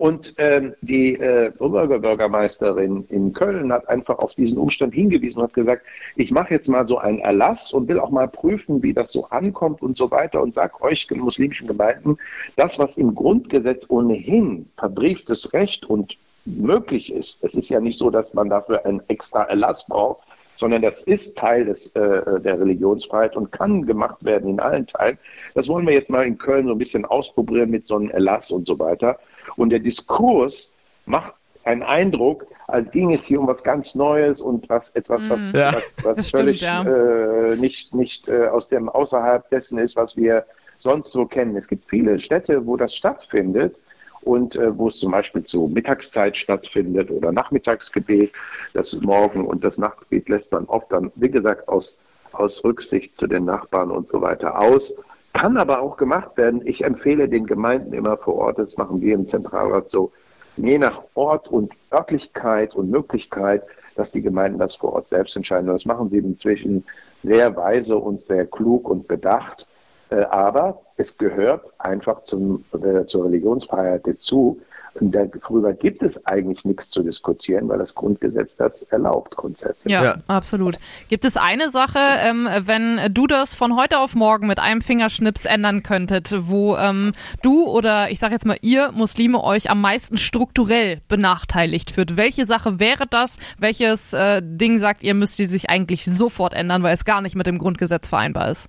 Und 0.00 0.32
ähm, 0.38 0.72
die 0.80 1.12
äh, 1.16 1.52
Oberbürgermeisterin 1.58 3.04
in 3.10 3.34
Köln 3.34 3.70
hat 3.70 3.86
einfach 3.86 4.18
auf 4.18 4.34
diesen 4.34 4.56
Umstand 4.56 4.94
hingewiesen 4.94 5.40
und 5.40 5.48
hat 5.48 5.52
gesagt, 5.52 5.82
ich 6.16 6.30
mache 6.30 6.54
jetzt 6.54 6.70
mal 6.70 6.86
so 6.86 6.96
einen 6.96 7.18
Erlass 7.18 7.74
und 7.74 7.86
will 7.86 8.00
auch 8.00 8.08
mal 8.08 8.26
prüfen, 8.26 8.82
wie 8.82 8.94
das 8.94 9.12
so 9.12 9.26
ankommt 9.26 9.82
und 9.82 9.98
so 9.98 10.10
weiter 10.10 10.40
und 10.40 10.54
sage 10.54 10.80
euch 10.80 11.06
muslimischen 11.10 11.68
Gemeinden, 11.68 12.16
das, 12.56 12.78
was 12.78 12.96
im 12.96 13.14
Grundgesetz 13.14 13.90
ohnehin 13.90 14.70
verbrieftes 14.78 15.52
Recht 15.52 15.84
und 15.84 16.16
möglich 16.46 17.12
ist, 17.12 17.44
es 17.44 17.54
ist 17.54 17.68
ja 17.68 17.78
nicht 17.78 17.98
so, 17.98 18.08
dass 18.08 18.32
man 18.32 18.48
dafür 18.48 18.86
einen 18.86 19.02
extra 19.08 19.42
Erlass 19.42 19.84
braucht, 19.86 20.26
sondern 20.56 20.80
das 20.80 21.02
ist 21.02 21.36
Teil 21.36 21.66
des, 21.66 21.88
äh, 21.88 22.40
der 22.40 22.58
Religionsfreiheit 22.58 23.36
und 23.36 23.52
kann 23.52 23.84
gemacht 23.84 24.24
werden 24.24 24.48
in 24.48 24.60
allen 24.60 24.86
Teilen. 24.86 25.18
Das 25.54 25.68
wollen 25.68 25.86
wir 25.86 25.92
jetzt 25.92 26.08
mal 26.08 26.26
in 26.26 26.38
Köln 26.38 26.68
so 26.68 26.72
ein 26.72 26.78
bisschen 26.78 27.04
ausprobieren 27.04 27.68
mit 27.68 27.86
so 27.86 27.96
einem 27.96 28.08
Erlass 28.10 28.50
und 28.50 28.66
so 28.66 28.78
weiter. 28.78 29.18
Und 29.56 29.70
der 29.70 29.78
Diskurs 29.78 30.72
macht 31.06 31.34
einen 31.64 31.82
Eindruck, 31.82 32.46
als 32.68 32.90
ging 32.90 33.12
es 33.12 33.24
hier 33.24 33.40
um 33.40 33.46
was 33.46 33.62
ganz 33.62 33.94
Neues 33.94 34.40
und 34.40 34.68
was 34.68 34.90
etwas, 34.90 35.28
was, 35.28 35.52
mhm. 35.52 35.58
ja, 35.58 35.72
was, 35.74 36.04
was 36.04 36.30
völlig 36.30 36.58
stimmt, 36.58 36.86
ja. 36.86 37.52
äh, 37.52 37.56
nicht, 37.56 37.94
nicht 37.94 38.28
äh, 38.28 38.46
aus 38.46 38.68
dem 38.68 38.88
außerhalb 38.88 39.48
dessen 39.50 39.78
ist, 39.78 39.96
was 39.96 40.16
wir 40.16 40.46
sonst 40.78 41.12
so 41.12 41.26
kennen. 41.26 41.56
Es 41.56 41.68
gibt 41.68 41.84
viele 41.88 42.18
Städte, 42.18 42.66
wo 42.66 42.76
das 42.76 42.94
stattfindet 42.94 43.76
und 44.22 44.56
äh, 44.56 44.76
wo 44.76 44.88
es 44.88 44.96
zum 44.96 45.12
Beispiel 45.12 45.44
zur 45.44 45.68
Mittagszeit 45.68 46.36
stattfindet 46.36 47.10
oder 47.10 47.32
Nachmittagsgebet. 47.32 48.32
Das 48.72 48.92
Morgen- 48.94 49.46
und 49.46 49.64
das 49.64 49.78
Nachtgebet 49.78 50.28
lässt 50.28 50.52
man 50.52 50.64
oft 50.66 50.90
dann, 50.92 51.10
wie 51.16 51.30
gesagt, 51.30 51.68
aus, 51.68 51.98
aus 52.32 52.64
Rücksicht 52.64 53.16
zu 53.16 53.26
den 53.26 53.44
Nachbarn 53.44 53.90
und 53.90 54.08
so 54.08 54.20
weiter 54.20 54.58
aus. 54.58 54.94
Kann 55.32 55.56
aber 55.56 55.80
auch 55.80 55.96
gemacht 55.96 56.36
werden. 56.36 56.66
Ich 56.66 56.84
empfehle 56.84 57.28
den 57.28 57.46
Gemeinden 57.46 57.92
immer 57.92 58.16
vor 58.16 58.34
Ort, 58.34 58.58
das 58.58 58.76
machen 58.76 59.00
wir 59.00 59.14
im 59.14 59.26
Zentralrat 59.26 59.90
so, 59.90 60.12
je 60.56 60.78
nach 60.78 61.02
Ort 61.14 61.48
und 61.48 61.72
Örtlichkeit 61.92 62.74
und 62.74 62.90
Möglichkeit, 62.90 63.62
dass 63.94 64.10
die 64.10 64.22
Gemeinden 64.22 64.58
das 64.58 64.74
vor 64.74 64.94
Ort 64.94 65.08
selbst 65.08 65.36
entscheiden. 65.36 65.68
Und 65.68 65.74
das 65.74 65.84
machen 65.84 66.10
sie 66.10 66.18
inzwischen 66.18 66.84
sehr 67.22 67.54
weise 67.56 67.96
und 67.96 68.24
sehr 68.24 68.46
klug 68.46 68.88
und 68.88 69.08
bedacht. 69.08 69.66
Äh, 70.10 70.22
aber 70.24 70.80
es 70.96 71.16
gehört 71.16 71.72
einfach 71.78 72.24
zum, 72.24 72.64
äh, 72.72 73.04
zur 73.06 73.26
Religionsfreiheit 73.26 74.06
dazu, 74.06 74.60
und 74.96 75.12
darüber 75.12 75.72
gibt 75.72 76.02
es 76.02 76.24
eigentlich 76.26 76.64
nichts 76.64 76.90
zu 76.90 77.02
diskutieren, 77.02 77.68
weil 77.68 77.78
das 77.78 77.94
Grundgesetz 77.94 78.56
das 78.56 78.82
erlaubt 78.82 79.36
grundsätzlich. 79.36 79.92
Ja, 79.92 80.04
ja. 80.04 80.16
absolut. 80.26 80.78
Gibt 81.08 81.24
es 81.24 81.36
eine 81.36 81.70
Sache, 81.70 81.98
ähm, 82.24 82.48
wenn 82.64 83.00
du 83.12 83.26
das 83.26 83.54
von 83.54 83.76
heute 83.76 83.98
auf 83.98 84.14
morgen 84.14 84.46
mit 84.46 84.58
einem 84.58 84.80
Fingerschnips 84.80 85.44
ändern 85.44 85.82
könntet, 85.82 86.34
wo 86.48 86.76
ähm, 86.76 87.12
du 87.42 87.66
oder 87.66 88.10
ich 88.10 88.18
sage 88.18 88.34
jetzt 88.34 88.46
mal 88.46 88.58
ihr 88.62 88.92
Muslime 88.92 89.42
euch 89.42 89.70
am 89.70 89.80
meisten 89.80 90.16
strukturell 90.16 91.00
benachteiligt 91.08 91.90
führt? 91.90 92.16
Welche 92.16 92.46
Sache 92.46 92.80
wäre 92.80 93.04
das? 93.08 93.38
Welches 93.58 94.12
äh, 94.12 94.42
Ding 94.44 94.78
sagt 94.78 95.02
ihr, 95.02 95.14
müsst 95.14 95.38
ihr 95.38 95.48
sich 95.48 95.70
eigentlich 95.70 96.04
sofort 96.04 96.54
ändern, 96.54 96.82
weil 96.82 96.94
es 96.94 97.04
gar 97.04 97.20
nicht 97.20 97.36
mit 97.36 97.46
dem 97.46 97.58
Grundgesetz 97.58 98.08
vereinbar 98.08 98.50
ist? 98.50 98.68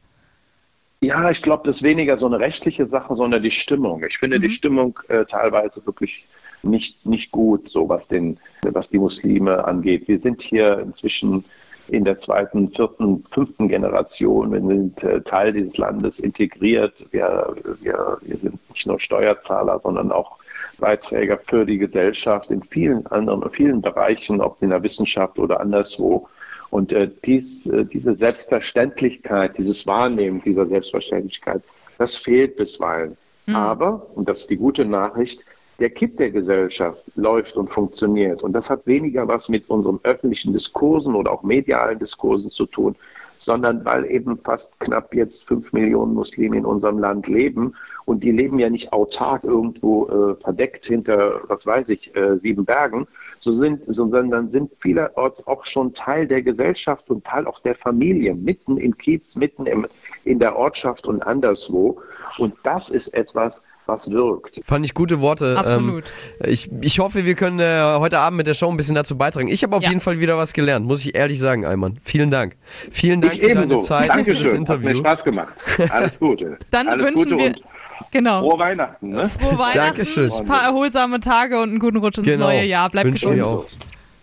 Ja, 1.04 1.32
ich 1.32 1.42
glaube, 1.42 1.64
das 1.66 1.78
ist 1.78 1.84
weniger 1.84 2.18
so 2.20 2.28
eine 2.28 2.40
rechtliche 2.40 2.86
Sache, 2.86 3.16
sondern 3.16 3.42
die 3.42 3.50
Stimmung. 3.50 4.04
Ich 4.08 4.20
finde 4.20 4.38
mhm. 4.38 4.44
die 4.44 4.52
Stimmung 4.52 5.00
äh, 5.08 5.26
teilweise 5.26 5.84
wirklich 5.86 6.28
nicht, 6.62 7.06
nicht 7.08 7.32
gut, 7.32 7.70
so 7.70 7.90
was, 7.90 8.08
den, 8.08 8.38
was 8.62 8.90
die 8.90 9.00
Muslime 9.00 9.66
angeht. 9.66 10.08
Wir 10.08 10.20
sind 10.20 10.44
hier 10.44 10.78
inzwischen 10.78 11.44
in 11.88 12.06
der 12.06 12.20
zweiten, 12.20 12.70
vierten, 12.70 13.24
fünften 13.32 13.68
Generation. 13.68 14.52
Wir 14.52 14.62
sind 14.62 15.04
äh, 15.04 15.22
Teil 15.22 15.54
dieses 15.54 15.78
Landes 15.78 16.20
integriert. 16.20 17.06
Wir, 17.10 17.56
wir, 17.82 18.20
wir 18.22 18.38
sind 18.38 18.60
nicht 18.70 18.86
nur 18.86 19.00
Steuerzahler, 19.00 19.80
sondern 19.80 20.12
auch 20.12 20.38
Beiträger 20.78 21.40
für 21.40 21.66
die 21.66 21.80
Gesellschaft 21.80 22.52
in 22.52 22.62
vielen 22.64 23.08
anderen, 23.08 23.50
vielen 23.52 23.82
Bereichen, 23.82 24.40
ob 24.40 24.62
in 24.62 24.70
der 24.70 24.84
Wissenschaft 24.84 25.40
oder 25.40 25.60
anderswo. 25.60 26.28
Und 26.72 26.94
äh, 26.94 27.10
dies, 27.26 27.68
äh, 27.68 27.86
diese 27.86 28.16
Selbstverständlichkeit, 28.16 29.58
dieses 29.58 29.86
Wahrnehmen 29.86 30.42
dieser 30.42 30.66
Selbstverständlichkeit, 30.66 31.62
das 31.98 32.16
fehlt 32.16 32.56
bisweilen. 32.56 33.18
Mhm. 33.46 33.56
Aber, 33.56 34.08
und 34.16 34.28
das 34.28 34.42
ist 34.42 34.50
die 34.50 34.58
gute 34.58 34.86
Nachricht, 34.86 35.46
der 35.80 35.90
Kipp 35.90 36.18
der 36.18 36.32
Gesellschaft 36.32 37.04
läuft 37.16 37.58
und 37.58 37.70
funktioniert. 37.70 38.42
Und 38.44 38.54
das 38.54 38.70
hat 38.70 38.88
weniger 38.88 39.28
was 39.28 39.50
mit 39.50 39.70
unseren 39.70 40.00
öffentlichen 40.04 40.54
Diskursen 40.54 41.16
oder 41.16 41.32
auch 41.32 41.44
medialen 41.44 42.00
Diskursen 42.00 42.52
zu 42.52 42.66
tun, 42.66 42.96
sondern 43.38 43.84
weil 43.84 44.06
eben 44.06 44.38
fast 44.38 44.80
knapp 44.80 45.14
jetzt 45.14 45.44
fünf 45.46 45.74
Millionen 45.74 46.14
Muslime 46.14 46.58
in 46.58 46.66
unserem 46.66 47.00
Land 47.00 47.28
leben. 47.28 47.74
Und 48.12 48.26
die 48.26 48.32
leben 48.32 48.60
ja 48.60 48.70
nicht 48.70 48.92
autark 48.92 49.46
irgendwo 49.46 50.06
äh, 50.10 50.36
verdeckt 50.44 50.86
hinter, 50.86 51.40
was 51.48 51.66
weiß 51.66 51.88
ich, 51.88 52.14
äh, 52.14 52.38
sieben 52.40 52.66
Bergen, 52.66 53.08
so 53.40 53.54
sind, 53.54 53.84
sondern 53.88 54.52
sind 54.52 54.70
vielerorts 54.82 55.48
auch 55.48 55.64
schon 55.64 55.94
Teil 55.94 56.28
der 56.28 56.42
Gesellschaft 56.42 57.10
und 57.10 57.24
Teil 57.24 57.48
auch 57.48 57.62
der 57.62 57.74
Familie, 57.74 58.36
mitten 58.36 58.76
im 58.76 58.98
Kiez, 58.98 59.38
mitten 59.38 59.66
im, 59.66 59.88
in 60.26 60.40
der 60.40 60.58
Ortschaft 60.58 61.08
und 61.08 61.26
anderswo. 61.26 62.02
Und 62.38 62.54
das 62.64 62.90
ist 62.90 63.14
etwas, 63.14 63.64
was 63.86 64.12
wirkt. 64.12 64.60
Fand 64.66 64.84
ich 64.84 64.94
gute 64.94 65.22
Worte. 65.22 65.58
Absolut. 65.58 66.04
Ähm, 66.42 66.50
ich, 66.52 66.70
ich 66.82 67.00
hoffe, 67.00 67.26
wir 67.26 67.36
können 67.36 67.60
äh, 67.60 67.96
heute 67.98 68.20
Abend 68.20 68.36
mit 68.36 68.48
der 68.48 68.56
Show 68.56 68.70
ein 68.70 68.76
bisschen 68.76 68.96
dazu 68.96 69.18
beitragen. 69.18 69.48
Ich 69.48 69.64
habe 69.64 69.74
auf 69.74 69.84
ja. 69.84 69.88
jeden 69.88 70.02
Fall 70.02 70.20
wieder 70.20 70.38
was 70.38 70.52
gelernt, 70.52 70.86
muss 70.86 71.06
ich 71.06 71.16
ehrlich 71.16 71.40
sagen, 71.40 71.66
Ayman. 71.66 71.98
Vielen 72.04 72.30
Dank. 72.30 72.58
Vielen 72.92 73.22
Dank 73.22 73.36
ich 73.36 73.40
für 73.40 73.52
ebenso. 73.52 73.76
deine 73.76 73.82
Zeit. 73.82 74.10
Dankeschön. 74.10 74.44
Das 74.44 74.54
Interview. 74.54 74.90
Hat 74.90 74.96
mir 74.96 75.00
Spaß 75.00 75.24
gemacht. 75.24 75.64
Alles 75.90 76.20
Gute. 76.20 76.58
Dann 76.72 76.90
Alles 76.90 77.06
wünschen 77.06 77.30
Gute 77.30 77.38
wir 77.38 77.71
Genau. 78.12 78.42
Frohe 78.42 78.60
Weihnachten. 78.60 79.10
Ne? 79.10 79.30
Frohe 79.30 79.58
Weihnachten. 79.58 79.78
Dankeschön. 79.78 80.32
Ein 80.32 80.46
paar 80.46 80.64
erholsame 80.64 81.20
Tage 81.20 81.58
und 81.62 81.70
einen 81.70 81.80
guten 81.80 81.98
Rutsch 81.98 82.18
ins 82.18 82.28
genau. 82.28 82.46
neue 82.48 82.64
Jahr. 82.66 82.90
Bleib 82.90 83.06
Wünschen 83.06 83.36
gesund. 83.36 83.48
auch. 83.48 83.66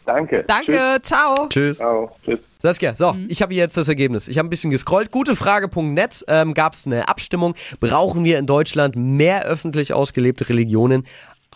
Danke. 0.07 0.43
Danke. 0.49 0.73
Tschüss. 0.73 1.03
Ciao. 1.03 1.35
Tschüss. 1.51 1.77
Ciao. 1.77 2.17
Tschüss. 2.25 2.49
Saskia, 2.59 2.95
so, 2.95 3.13
Mhm. 3.13 3.27
ich 3.29 3.43
habe 3.43 3.53
jetzt 3.53 3.77
das 3.77 3.89
Ergebnis. 3.89 4.27
Ich 4.29 4.39
habe 4.39 4.47
ein 4.47 4.51
bisschen 4.51 4.71
gescrollt. 4.71 5.11
Gutefrage.net 5.11 6.25
ähm, 6.29 6.55
gab 6.55 6.73
es 6.73 6.87
eine 6.87 7.09
Abstimmung. 7.09 7.55
Brauchen 7.79 8.25
wir 8.25 8.39
in 8.39 8.47
Deutschland 8.47 8.97
mehr 8.97 9.45
öffentlich 9.45 9.93
ausgelebte 9.93 10.49
Religionen 10.49 11.07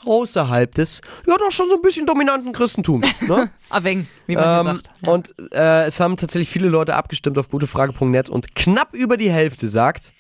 außerhalb 0.04 0.74
des, 0.74 1.00
ja 1.26 1.37
doch 1.38 1.50
schon 1.50 1.68
so 1.68 1.76
ein 1.76 1.82
bisschen 1.82 2.06
dominanten 2.06 2.52
Christentums? 2.52 3.06
Ne? 3.26 3.50
Aveng, 3.70 4.06
wie 4.26 4.37
man 4.37 4.44
Ähm, 4.66 4.66
gesagt. 4.66 4.90
Ja. 5.06 5.12
Und 5.12 5.35
äh, 5.54 5.85
es 5.87 6.00
haben 6.00 6.16
tatsächlich 6.16 6.48
viele 6.48 6.68
Leute 6.68 6.94
abgestimmt 6.94 7.38
auf 7.38 7.48
gutefrage.net 7.48 8.28
und 8.28 8.54
knapp 8.54 8.94
über 8.94 9.16
die 9.16 9.30
Hälfte 9.30 9.68
sagt, 9.68 10.12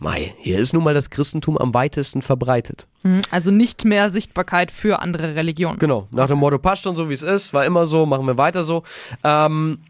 Mai, 0.00 0.34
hier 0.38 0.58
ist 0.58 0.72
nun 0.72 0.82
mal 0.82 0.94
das 0.94 1.10
Christentum 1.10 1.58
am 1.58 1.74
weitesten 1.74 2.22
verbreitet. 2.22 2.86
Mhm. 3.02 3.20
Also 3.30 3.50
nicht 3.50 3.84
mehr 3.84 4.08
Sichtbarkeit 4.08 4.70
für 4.70 5.00
andere 5.00 5.34
Religionen. 5.34 5.78
Genau, 5.78 6.08
nach 6.10 6.26
dem 6.26 6.38
Motto, 6.38 6.58
passt 6.58 6.84
schon 6.84 6.96
so 6.96 7.10
wie 7.10 7.14
es 7.14 7.22
ist, 7.22 7.52
war 7.52 7.66
immer 7.66 7.86
so, 7.86 8.06
machen 8.06 8.26
wir 8.26 8.38
weiter 8.38 8.64
so. 8.64 8.82
Ähm, 9.22 9.80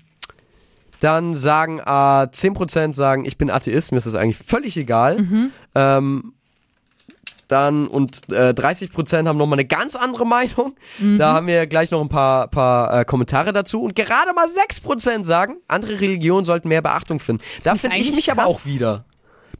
dann 0.99 1.37
sagen 1.37 1.79
äh, 1.79 1.83
10% 1.83 2.92
sagen, 2.92 3.25
ich 3.25 3.38
bin 3.38 3.51
Atheist, 3.51 3.92
mir 3.92 3.99
ist 3.99 4.07
das 4.07 4.16
eigentlich 4.16 4.37
völlig 4.37 4.77
egal. 4.77 5.51
Ähm, 5.77 6.33
dann 7.46 7.87
und 7.87 8.33
äh, 8.33 8.51
30% 8.51 9.27
haben 9.27 9.38
nochmal 9.38 9.59
eine 9.59 9.64
ganz 9.64 9.96
andere 9.96 10.27
Meinung. 10.27 10.77
Da 11.18 11.35
haben 11.35 11.46
wir 11.46 11.66
gleich 11.66 11.90
noch 11.90 12.01
ein 12.01 12.09
paar, 12.09 12.49
paar 12.49 13.01
äh, 13.01 13.05
Kommentare 13.05 13.53
dazu. 13.53 13.83
Und 13.83 13.96
gerade 13.96 14.33
mal 14.35 14.46
6% 14.46 15.25
sagen, 15.25 15.57
andere 15.68 16.01
Religionen 16.01 16.44
sollten 16.44 16.68
mehr 16.68 16.83
Beachtung 16.83 17.18
finden. 17.18 17.42
Da 17.64 17.75
finde 17.75 17.96
ich 17.96 18.14
mich 18.14 18.31
aber 18.31 18.42
krass. 18.42 18.55
auch 18.55 18.66
wieder. 18.66 19.05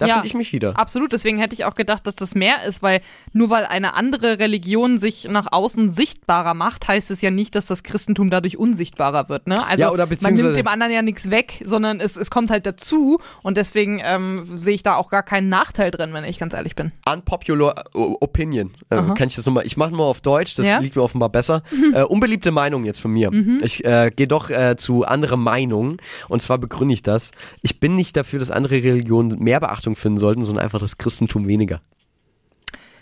Da 0.01 0.07
Ja. 0.07 0.15
finde 0.15 0.27
ich 0.29 0.35
mich 0.35 0.53
wieder. 0.53 0.77
Absolut, 0.79 1.13
deswegen 1.13 1.39
hätte 1.39 1.55
ich 1.55 1.65
auch 1.65 1.75
gedacht, 1.75 2.07
dass 2.07 2.17
das 2.17 2.35
mehr 2.35 2.65
ist, 2.67 2.83
weil 2.83 3.01
nur 3.33 3.51
weil 3.51 3.67
eine 3.67 3.95
andere 3.95 4.39
Religion 4.39 4.99
sich 4.99 5.29
nach 5.29 5.47
außen 5.53 5.91
sichtbarer 5.91 6.55
macht, 6.55 6.89
heißt 6.89 7.11
es 7.11 7.21
ja 7.21 7.31
nicht, 7.31 7.55
dass 7.55 7.67
das 7.67 7.83
Christentum 7.83 8.31
dadurch 8.31 8.57
unsichtbarer 8.57 9.29
wird. 9.29 9.47
Ne? 9.47 9.65
Also 9.67 9.83
Ja, 9.83 9.91
oder 9.91 10.09
man 10.23 10.35
nimmt 10.35 10.57
dem 10.57 10.67
anderen 10.67 10.93
ja 10.93 11.03
nichts 11.03 11.31
weg, 11.31 11.63
sondern 11.65 12.01
es, 12.01 12.17
es 12.17 12.31
kommt 12.31 12.51
halt 12.51 12.67
dazu 12.67 13.19
und 13.43 13.57
deswegen 13.57 14.01
ähm, 14.03 14.43
sehe 14.45 14.75
ich 14.75 14.83
da 14.83 14.97
auch 14.97 15.11
gar 15.11 15.23
keinen 15.23 15.49
Nachteil 15.49 15.91
drin, 15.91 16.13
wenn 16.15 16.25
ich 16.25 16.39
ganz 16.39 16.55
ehrlich 16.55 16.75
bin. 16.75 16.93
Unpopular 17.11 17.85
o- 17.95 18.17
Opinion. 18.21 18.73
Äh, 18.89 18.97
kann 19.15 19.29
ich 19.29 19.37
das 19.37 19.47
nochmal? 19.47 19.67
Ich 19.67 19.77
mache 19.77 19.91
nur 19.93 20.07
auf 20.07 20.21
Deutsch, 20.21 20.55
das 20.55 20.67
Ja. 20.67 20.79
liegt 20.79 20.97
mir 20.97 21.03
offenbar 21.03 21.29
besser. 21.29 21.63
Äh, 21.93 22.03
unbeliebte 22.05 22.51
Meinung 22.53 22.85
jetzt 22.85 23.01
von 23.01 23.11
mir. 23.11 23.33
Ich 23.63 23.85
äh, 23.85 24.11
gehe 24.15 24.29
doch 24.29 24.49
äh, 24.49 24.77
zu 24.77 25.05
anderen 25.05 25.41
Meinungen 25.43 25.97
und 26.29 26.41
zwar 26.41 26.59
begründe 26.59 26.95
ich 26.95 27.03
das. 27.03 27.33
Ich 27.63 27.81
bin 27.81 27.97
nicht 27.97 28.17
dafür, 28.17 28.39
dass 28.39 28.51
andere 28.51 28.77
Religionen 28.77 29.39
mehr 29.43 29.59
Beachtung 29.61 29.90
finden 29.97 30.19
sollten, 30.19 30.45
sondern 30.45 30.65
einfach 30.65 30.79
das 30.81 30.99
Christentum 30.99 31.47
weniger. 31.47 31.81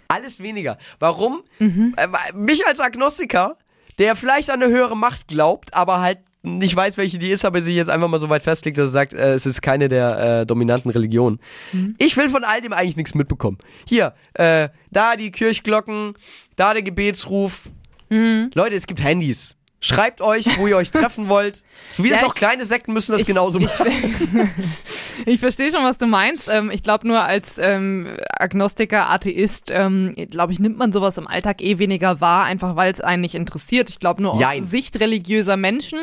Alles 0.09 0.43
weniger. 0.43 0.79
Warum? 0.99 1.43
Weil- 1.59 2.09
mich 2.35 2.67
als 2.67 2.81
Agnostiker, 2.81 3.57
der 3.99 4.17
vielleicht 4.17 4.51
an 4.51 4.63
eine 4.63 4.73
höhere 4.73 4.97
Macht 4.97 5.29
glaubt, 5.29 5.75
aber 5.75 6.01
halt 6.01 6.19
nicht 6.43 6.75
weiß, 6.75 6.97
welche 6.97 7.19
die 7.19 7.31
ist, 7.31 7.45
aber 7.45 7.61
sich 7.61 7.75
jetzt 7.75 7.91
einfach 7.91 8.09
mal 8.09 8.19
so 8.21 8.29
weit 8.31 8.43
festlegt, 8.43 8.79
dass 8.79 8.89
er 8.89 8.93
sagt, 8.93 9.13
äh, 9.13 9.35
es 9.35 9.45
ist 9.45 9.61
keine 9.61 9.89
der 9.89 10.41
äh, 10.43 10.47
dominanten 10.47 10.91
Religionen. 10.91 11.41
Mhm. 11.73 11.95
Ich 11.99 12.17
will 12.17 12.31
von 12.31 12.45
all 12.45 12.63
dem 12.63 12.73
eigentlich 12.73 12.97
nichts 12.97 13.15
mitbekommen. 13.15 13.59
Hier, 13.87 14.13
äh, 14.35 14.69
da 14.91 15.17
die 15.17 15.31
Kirchglocken, 15.33 16.15
da 16.57 16.73
der 16.75 16.83
Gebetsruf. 16.83 17.65
Mhm. 18.09 18.51
Leute, 18.55 18.77
es 18.77 18.87
gibt 18.87 19.03
Handys. 19.03 19.57
Schreibt 19.81 20.21
euch, 20.21 20.59
wo 20.59 20.67
ihr 20.67 20.77
euch 20.77 20.91
treffen 20.91 21.29
wollt. 21.29 21.63
So 21.93 22.03
wie 22.03 22.09
das 22.11 22.21
Ja, 22.23 22.27
auch 22.27 22.35
ich- 22.35 22.39
kleine 22.39 22.67
Sekten 22.67 22.93
müssen 22.93 23.13
das 23.13 23.21
ich, 23.21 23.27
genauso 23.29 23.61
ich, 23.61 23.67
machen. 23.67 24.51
ich 25.27 25.39
verstehe 25.39 25.71
schon, 25.71 25.85
was 25.85 25.99
du 25.99 26.07
meinst. 26.07 26.49
Ähm, 26.49 26.71
ich 26.73 26.83
glaube 26.83 27.07
nur 27.07 27.23
als 27.23 27.59
ähm, 27.59 28.17
Agnostiker, 28.39 29.09
Atheist, 29.09 29.71
ähm, 29.71 30.15
glaube 30.31 30.53
ich, 30.53 30.59
nimmt 30.59 30.79
man 30.79 30.91
sowas 30.93 31.17
im 31.17 31.29
Alltag 31.29 31.63
eh 31.63 31.79
weniger 31.79 32.21
wahr, 32.21 32.45
einfach 32.45 32.75
weil 32.75 32.93
es 32.93 33.01
einen 33.01 33.21
nicht 33.23 33.37
interessiert. 33.37 33.89
Ich 33.91 34.01
glaube 34.01 34.21
nur 34.21 34.33
aus 34.35 34.41
Jein. 34.41 34.65
Sicht 34.65 34.99
religiöser 34.99 35.57
Menschen, 35.57 36.01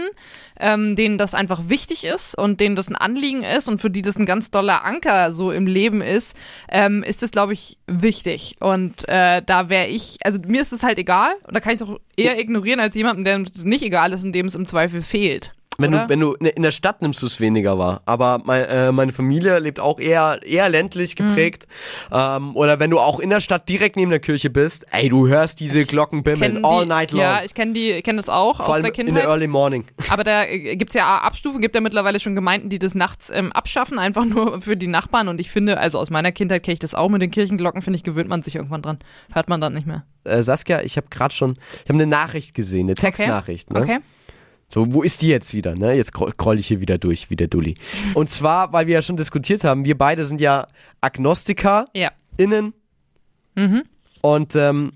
ähm, 0.59 0.95
denen 0.95 1.17
das 1.17 1.33
einfach 1.33 1.69
wichtig 1.69 2.05
ist 2.05 2.37
und 2.37 2.59
denen 2.59 2.75
das 2.75 2.89
ein 2.89 2.95
Anliegen 2.95 3.43
ist 3.43 3.67
und 3.67 3.79
für 3.79 3.89
die 3.89 4.01
das 4.01 4.17
ein 4.17 4.25
ganz 4.25 4.51
doller 4.51 4.85
Anker 4.85 5.31
so 5.31 5.51
im 5.51 5.67
Leben 5.67 6.01
ist, 6.01 6.35
ähm, 6.69 7.03
ist 7.03 7.23
es, 7.23 7.31
glaube 7.31 7.53
ich, 7.53 7.77
wichtig. 7.87 8.55
Und 8.59 9.07
äh, 9.07 9.41
da 9.45 9.69
wäre 9.69 9.87
ich, 9.87 10.17
also 10.23 10.39
mir 10.45 10.61
ist 10.61 10.73
es 10.73 10.83
halt 10.83 10.97
egal 10.97 11.31
und 11.47 11.55
da 11.55 11.59
kann 11.59 11.73
ich 11.73 11.81
es 11.81 11.87
auch 11.87 11.99
eher 12.15 12.39
ignorieren 12.39 12.79
als 12.79 12.95
jemandem, 12.95 13.23
der 13.23 13.41
es 13.41 13.63
nicht 13.63 13.83
egal 13.83 14.13
ist 14.13 14.23
und 14.23 14.33
dem 14.33 14.47
es 14.47 14.55
im 14.55 14.67
Zweifel 14.67 15.01
fehlt. 15.01 15.51
Wenn 15.77 15.93
oder? 15.93 16.03
du, 16.03 16.09
wenn 16.09 16.19
du 16.19 16.33
in 16.33 16.63
der 16.63 16.71
Stadt 16.71 17.01
nimmst 17.01 17.21
du 17.21 17.25
es 17.25 17.39
weniger 17.39 17.77
wahr. 17.77 18.01
Aber 18.05 18.41
mein, 18.45 18.63
äh, 18.65 18.91
meine 18.91 19.11
Familie 19.13 19.59
lebt 19.59 19.79
auch 19.79 19.99
eher, 19.99 20.39
eher 20.43 20.69
ländlich 20.69 21.15
Mhm. 21.19 21.27
geprägt. 21.27 21.67
Ähm, 22.11 22.55
oder 22.55 22.79
wenn 22.79 22.89
du 22.91 22.99
auch 22.99 23.19
in 23.19 23.29
der 23.29 23.39
Stadt 23.39 23.67
direkt 23.69 23.95
neben 23.95 24.11
der 24.11 24.19
Kirche 24.19 24.49
bist, 24.49 24.85
ey, 24.91 25.09
du 25.09 25.27
hörst 25.27 25.59
diese 25.59 25.85
Glocken 25.85 26.23
bimmeln 26.23 26.63
all 26.63 26.83
die, 26.83 26.89
night 26.89 27.11
long. 27.11 27.21
Ja, 27.21 27.41
ich 27.43 27.53
kenne 27.53 27.73
die, 27.73 28.01
kenne 28.01 28.17
das 28.17 28.29
auch 28.29 28.57
Vor 28.57 28.69
aus 28.69 28.81
der 28.81 28.89
in 28.89 28.93
Kindheit. 28.93 29.23
der 29.23 29.29
Early 29.29 29.47
Morning. 29.47 29.85
Aber 30.09 30.23
da 30.23 30.43
äh, 30.45 30.75
gibt's 30.75 30.93
ja 30.95 31.17
Abstufen, 31.19 31.61
gibt 31.61 31.75
ja 31.75 31.81
mittlerweile 31.81 32.19
schon 32.19 32.35
Gemeinden, 32.35 32.69
die 32.69 32.79
das 32.79 32.95
nachts 32.95 33.29
ähm, 33.31 33.51
abschaffen, 33.51 33.99
einfach 33.99 34.25
nur 34.25 34.61
für 34.61 34.77
die 34.77 34.87
Nachbarn. 34.87 35.27
Und 35.27 35.39
ich 35.39 35.51
finde, 35.51 35.77
also 35.77 35.99
aus 35.99 36.09
meiner 36.09 36.31
Kindheit 36.31 36.63
kenne 36.63 36.73
ich 36.73 36.79
das 36.79 36.93
auch 36.95 37.09
mit 37.09 37.21
den 37.21 37.31
Kirchenglocken, 37.31 37.81
finde 37.81 37.97
ich, 37.97 38.03
gewöhnt 38.03 38.29
man 38.29 38.41
sich 38.41 38.55
irgendwann 38.55 38.81
dran. 38.81 38.99
Hört 39.33 39.49
man 39.49 39.59
dann 39.61 39.73
nicht 39.73 39.87
mehr. 39.87 40.05
Äh, 40.23 40.41
Saskia, 40.43 40.81
ich 40.81 40.97
habe 40.97 41.07
gerade 41.09 41.33
schon, 41.33 41.51
ich 41.83 41.89
habe 41.89 41.93
eine 41.95 42.07
Nachricht 42.07 42.53
gesehen, 42.55 42.87
eine 42.87 42.95
Textnachricht. 42.95 43.71
Ne? 43.71 43.79
Okay. 43.81 43.97
So, 44.67 44.93
wo 44.93 45.03
ist 45.03 45.21
die 45.21 45.27
jetzt 45.27 45.53
wieder? 45.53 45.75
Ne? 45.75 45.93
Jetzt 45.93 46.11
kroll 46.13 46.59
ich 46.59 46.67
hier 46.67 46.81
wieder 46.81 46.97
durch, 46.97 47.29
wie 47.29 47.35
der 47.35 47.47
Dulli. 47.47 47.75
Und 48.13 48.29
zwar, 48.29 48.73
weil 48.73 48.87
wir 48.87 48.95
ja 48.95 49.01
schon 49.01 49.15
diskutiert 49.17 49.63
haben, 49.63 49.85
wir 49.85 49.97
beide 49.97 50.25
sind 50.25 50.41
ja 50.41 50.67
Agnostiker 51.01 51.87
Ja. 51.93 52.11
innen 52.37 52.73
Mhm. 53.55 53.83
und 54.21 54.55
ähm, 54.55 54.91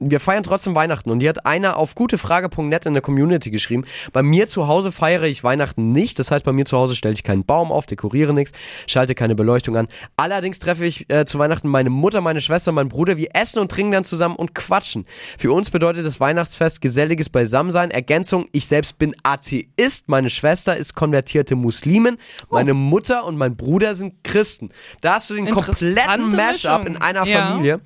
wir 0.00 0.20
feiern 0.20 0.42
trotzdem 0.42 0.74
Weihnachten. 0.74 1.10
Und 1.10 1.20
hier 1.20 1.30
hat 1.30 1.44
einer 1.46 1.76
auf 1.76 1.94
gutefrage.net 1.94 2.86
in 2.86 2.92
der 2.92 3.02
Community 3.02 3.50
geschrieben, 3.50 3.84
bei 4.12 4.22
mir 4.22 4.46
zu 4.46 4.68
Hause 4.68 4.92
feiere 4.92 5.24
ich 5.24 5.42
Weihnachten 5.44 5.92
nicht. 5.92 6.18
Das 6.18 6.30
heißt, 6.30 6.44
bei 6.44 6.52
mir 6.52 6.64
zu 6.64 6.78
Hause 6.78 6.94
stelle 6.94 7.14
ich 7.14 7.22
keinen 7.24 7.44
Baum 7.44 7.72
auf, 7.72 7.86
dekoriere 7.86 8.32
nichts, 8.32 8.52
schalte 8.86 9.14
keine 9.14 9.34
Beleuchtung 9.34 9.76
an. 9.76 9.88
Allerdings 10.16 10.58
treffe 10.58 10.84
ich 10.84 11.10
äh, 11.10 11.24
zu 11.24 11.38
Weihnachten 11.38 11.68
meine 11.68 11.90
Mutter, 11.90 12.20
meine 12.20 12.40
Schwester, 12.40 12.72
meinen 12.72 12.88
Bruder. 12.88 13.16
Wir 13.16 13.30
essen 13.34 13.58
und 13.58 13.70
trinken 13.70 13.92
dann 13.92 14.04
zusammen 14.04 14.36
und 14.36 14.54
quatschen. 14.54 15.06
Für 15.38 15.52
uns 15.52 15.70
bedeutet 15.70 16.06
das 16.06 16.20
Weihnachtsfest 16.20 16.80
geselliges 16.80 17.28
Beisammensein. 17.28 17.90
Ergänzung, 17.90 18.46
ich 18.52 18.66
selbst 18.66 18.98
bin 18.98 19.14
Atheist, 19.22 20.08
meine 20.08 20.30
Schwester 20.30 20.76
ist 20.76 20.94
konvertierte 20.94 21.56
Muslimin, 21.56 22.18
meine 22.50 22.74
Mutter 22.74 23.24
und 23.24 23.36
mein 23.36 23.56
Bruder 23.56 23.94
sind 23.94 24.22
Christen. 24.22 24.70
Da 25.00 25.14
hast 25.14 25.30
du 25.30 25.34
den 25.34 25.50
kompletten 25.50 26.30
Mashup 26.36 26.86
in 26.86 26.96
einer 26.96 27.26
Ja. 27.26 27.48
Familie. 27.48 27.80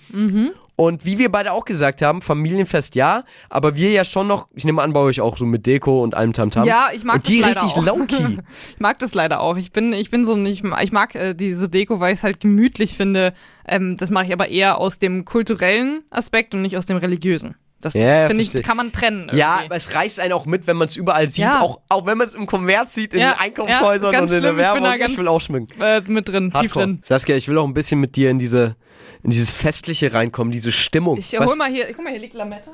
Und 0.83 1.05
wie 1.07 1.17
wir 1.19 1.31
beide 1.31 1.53
auch 1.53 1.65
gesagt 1.65 2.03
haben, 2.03 2.23
Familienfest 2.23 2.95
ja, 2.97 3.23
aber 3.49 3.77
wir 3.77 3.91
ja 3.93 4.05
schon 4.05 4.27
noch, 4.27 4.49
ich 4.55 4.65
nehme 4.65 4.83
an, 4.83 4.93
bei 4.93 4.99
euch 5.01 5.21
auch 5.21 5.37
so 5.37 5.47
mit 5.47 5.65
Deko 5.65 6.03
und 6.03 6.15
allem 6.17 6.33
Tamtam. 6.33 6.65
Ja, 6.65 6.89
ich 6.93 7.05
mag 7.05 7.17
Und 7.17 7.29
die 7.29 7.41
das 7.41 7.49
leider 7.55 7.63
richtig 7.63 7.79
auch. 7.83 7.87
low-key. 7.87 8.39
Ich 8.75 8.81
mag 8.81 8.99
das 8.99 9.15
leider 9.15 9.41
auch. 9.41 9.57
Ich 9.57 9.71
bin, 9.73 9.93
ich 9.93 10.11
bin 10.11 10.25
so 10.25 10.37
nicht, 10.37 10.65
ich 10.83 10.93
mag 10.93 11.15
äh, 11.15 11.35
diese 11.35 11.69
Deko, 11.69 12.01
weil 12.01 12.13
ich 12.13 12.19
es 12.19 12.25
halt 12.25 12.41
gemütlich 12.41 12.95
finde. 12.97 13.33
Ähm, 13.67 13.97
das 13.97 14.11
mache 14.11 14.27
ich 14.27 14.33
aber 14.33 14.49
eher 14.49 14.79
aus 14.79 14.99
dem 14.99 15.25
kulturellen 15.25 16.03
Aspekt 16.11 16.55
und 16.55 16.63
nicht 16.63 16.77
aus 16.77 16.87
dem 16.87 16.97
religiösen. 16.97 17.55
Das 17.81 17.95
Ja, 17.95 18.29
finde 18.29 18.43
ich, 18.43 18.53
kann 18.63 18.77
man 18.77 18.93
trennen. 18.93 19.29
Ja, 19.33 19.55
irgendwie. 19.55 19.67
aber 19.67 19.77
es 19.77 19.95
reißt 19.95 20.21
einen 20.21 20.33
auch 20.33 20.47
mit, 20.47 20.67
wenn 20.67 20.77
man 20.77 20.87
es 20.89 20.97
überall 20.97 21.29
sieht, 21.29 21.45
Ja. 21.45 21.61
auch, 21.61 21.81
auch 21.89 22.07
wenn 22.07 22.17
man 22.19 22.27
es 22.27 22.35
im 22.35 22.47
Konvert 22.47 22.89
sieht, 22.89 23.13
in 23.15 23.21
Ja, 23.21 23.33
den 23.33 23.41
Einkaufshäusern 23.41 24.13
ja, 24.13 24.21
und 24.21 24.31
in 24.31 24.31
der 24.31 24.39
schlimm. 24.41 24.51
Ich 24.51 24.57
bin 24.57 24.83
Werbung. 24.83 24.93
Ich, 24.95 25.01
ganz, 25.01 25.17
will 25.19 25.29
auch 25.29 25.41
schminken. 25.41 25.81
Äh, 25.81 26.01
mit 26.07 26.29
drin, 26.29 26.51
tief 26.51 26.55
Hardcore. 26.55 26.85
drin. 26.87 27.01
Saskia, 27.03 27.37
ich 27.37 27.49
will 27.49 27.59
auch 27.59 27.67
ein 27.67 27.75
bisschen 27.75 28.01
mit 28.01 28.15
dir 28.17 28.31
in 28.31 28.39
diese 28.39 28.77
in 29.23 29.31
dieses 29.31 29.51
Festliche 29.51 30.13
reinkommen, 30.13 30.53
diese 30.53 30.73
Stimmung. 30.73 31.19
Ich 31.19 31.33
Was- 31.39 31.47
hol 31.47 31.57
mal 31.57 31.71
hier, 31.71 31.87
guck 31.93 32.05
mal, 32.05 32.11
hier 32.11 32.21
liegt 32.21 32.35
Lametta. 32.35 32.73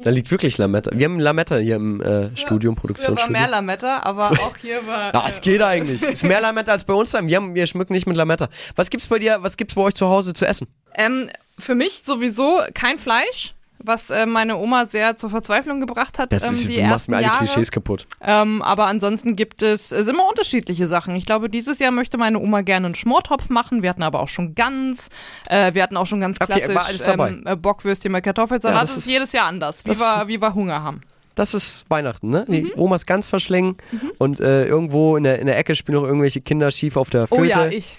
Da 0.00 0.10
liegt 0.10 0.30
wirklich 0.30 0.56
Lametta. 0.58 0.92
Wir 0.94 1.06
haben 1.06 1.18
Lametta 1.18 1.56
hier 1.56 1.74
im 1.74 2.00
äh, 2.00 2.36
Studio, 2.36 2.70
im 2.70 2.76
Früher 2.76 3.16
war 3.16 3.30
mehr 3.30 3.48
Lametta, 3.48 4.00
aber 4.04 4.30
auch 4.32 4.56
hier 4.56 4.86
war. 4.86 5.12
Ja, 5.12 5.24
es 5.26 5.40
geht 5.40 5.60
eigentlich. 5.60 6.02
Ist 6.02 6.22
mehr 6.22 6.40
Lametta 6.40 6.70
als 6.70 6.84
bei 6.84 6.94
uns. 6.94 7.12
Wir, 7.14 7.36
haben, 7.36 7.54
wir 7.56 7.66
schmücken 7.66 7.94
nicht 7.94 8.06
mit 8.06 8.16
Lametta. 8.16 8.48
Was 8.76 8.90
gibt's 8.90 9.08
bei 9.08 9.18
dir, 9.18 9.38
was 9.40 9.56
gibt's 9.56 9.74
bei 9.74 9.82
euch 9.82 9.94
zu 9.94 10.06
Hause 10.08 10.34
zu 10.34 10.46
essen? 10.46 10.68
Ähm, 10.94 11.28
für 11.58 11.74
mich 11.74 12.02
sowieso 12.04 12.60
kein 12.74 12.98
Fleisch, 12.98 13.54
was 13.78 14.10
äh, 14.10 14.26
meine 14.26 14.56
Oma 14.56 14.86
sehr 14.86 15.16
zur 15.16 15.30
Verzweiflung 15.30 15.80
gebracht 15.80 16.18
hat. 16.18 16.32
Das 16.32 16.46
ähm, 16.46 16.52
ist, 16.52 16.68
die 16.68 16.76
du 16.76 16.82
machst 16.82 16.92
ersten 16.92 17.10
mir 17.12 17.16
alle 17.18 17.26
Jahre. 17.26 17.38
Klischees 17.38 17.70
kaputt. 17.70 18.06
Ähm, 18.20 18.62
aber 18.62 18.86
ansonsten 18.86 19.36
gibt 19.36 19.62
es, 19.62 19.92
es 19.92 20.06
immer 20.06 20.28
unterschiedliche 20.28 20.86
Sachen. 20.86 21.14
Ich 21.16 21.26
glaube, 21.26 21.48
dieses 21.48 21.78
Jahr 21.78 21.90
möchte 21.90 22.18
meine 22.18 22.38
Oma 22.38 22.62
gerne 22.62 22.86
einen 22.86 22.94
Schmortopf 22.94 23.48
machen. 23.48 23.82
Wir 23.82 23.90
hatten 23.90 24.02
aber 24.02 24.20
auch 24.20 24.28
schon 24.28 24.54
Gans. 24.54 25.08
Äh, 25.48 25.74
wir 25.74 25.82
hatten 25.82 25.96
auch 25.96 26.06
schon 26.06 26.20
ganz 26.20 26.38
Okay, 26.40 26.60
klassisch 26.60 26.98
dabei. 27.04 27.30
ähm, 27.30 27.44
äh, 27.46 27.56
Bockwürstchen 27.56 28.12
mit 28.12 28.24
Kartoffelsalat. 28.24 28.76
Ja, 28.76 28.80
das, 28.82 28.94
das 28.94 29.06
ist 29.06 29.10
jedes 29.10 29.32
Jahr 29.32 29.46
anders, 29.46 29.84
wie 29.84 29.90
wir, 29.90 30.28
wie 30.28 30.40
wir 30.40 30.54
Hunger 30.54 30.82
haben. 30.82 31.00
Das 31.34 31.54
ist 31.54 31.88
Weihnachten, 31.88 32.30
ne? 32.30 32.44
Mhm. 32.48 32.52
Die 32.52 32.72
Omas 32.74 33.06
ganz 33.06 33.28
verschlingen 33.28 33.76
und 34.18 34.40
äh, 34.40 34.66
irgendwo 34.66 35.16
in 35.16 35.22
der, 35.22 35.38
in 35.38 35.46
der 35.46 35.56
Ecke 35.56 35.76
spielen 35.76 35.98
noch 35.98 36.04
irgendwelche 36.04 36.40
Kinder 36.40 36.72
schief 36.72 36.96
auf 36.96 37.10
der 37.10 37.28
Flöte. 37.28 37.42
Oh 37.42 37.44
ja, 37.44 37.66
ich. 37.68 37.96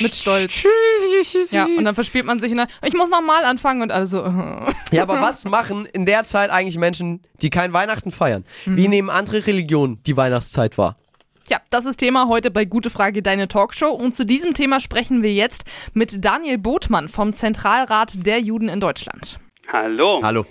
Mit 0.00 0.14
Stolz. 0.14 0.62
Ja, 1.50 1.66
und 1.66 1.84
dann 1.84 1.94
verspielt 1.94 2.24
man 2.24 2.38
sich 2.40 2.50
in 2.50 2.56
der, 2.56 2.68
ich 2.86 2.94
muss 2.94 3.10
nochmal 3.10 3.44
anfangen 3.44 3.82
und 3.82 3.92
also. 3.92 4.22
Ja, 4.92 5.02
aber 5.02 5.20
was 5.20 5.44
machen 5.44 5.86
in 5.86 6.06
der 6.06 6.24
Zeit 6.24 6.50
eigentlich 6.50 6.78
Menschen, 6.78 7.22
die 7.42 7.50
kein 7.50 7.72
Weihnachten 7.72 8.10
feiern? 8.10 8.44
Wie 8.64 8.84
Mhm. 8.84 8.90
nehmen 8.90 9.10
andere 9.10 9.46
Religionen 9.46 10.02
die 10.04 10.16
Weihnachtszeit 10.16 10.78
wahr? 10.78 10.94
Ja, 11.48 11.58
das 11.70 11.84
ist 11.84 11.96
Thema 11.96 12.28
heute 12.28 12.50
bei 12.50 12.64
Gute 12.64 12.90
Frage, 12.90 13.22
deine 13.22 13.48
Talkshow. 13.48 13.90
Und 13.90 14.16
zu 14.16 14.24
diesem 14.24 14.54
Thema 14.54 14.78
sprechen 14.80 15.22
wir 15.22 15.32
jetzt 15.34 15.64
mit 15.94 16.24
Daniel 16.24 16.58
Bothmann 16.58 17.08
vom 17.08 17.34
Zentralrat 17.34 18.24
der 18.24 18.38
Juden 18.40 18.68
in 18.68 18.80
Deutschland. 18.80 19.38
Hallo. 19.72 20.20
Hallo. 20.22 20.46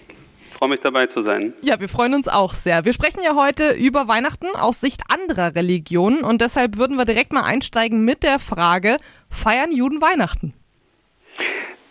Freue 0.59 0.71
mich 0.71 0.81
dabei 0.81 1.07
zu 1.07 1.23
sein. 1.23 1.53
Ja, 1.61 1.79
wir 1.79 1.87
freuen 1.87 2.13
uns 2.13 2.27
auch 2.27 2.51
sehr. 2.51 2.83
Wir 2.83 2.91
sprechen 2.91 3.21
ja 3.23 3.33
heute 3.33 3.71
über 3.79 4.09
Weihnachten 4.09 4.47
aus 4.59 4.81
Sicht 4.81 5.03
anderer 5.07 5.55
Religionen 5.55 6.25
und 6.25 6.41
deshalb 6.41 6.77
würden 6.77 6.97
wir 6.97 7.05
direkt 7.05 7.31
mal 7.31 7.45
einsteigen 7.45 8.03
mit 8.03 8.23
der 8.23 8.39
Frage, 8.39 8.97
feiern 9.29 9.71
Juden 9.71 10.01
Weihnachten? 10.01 10.53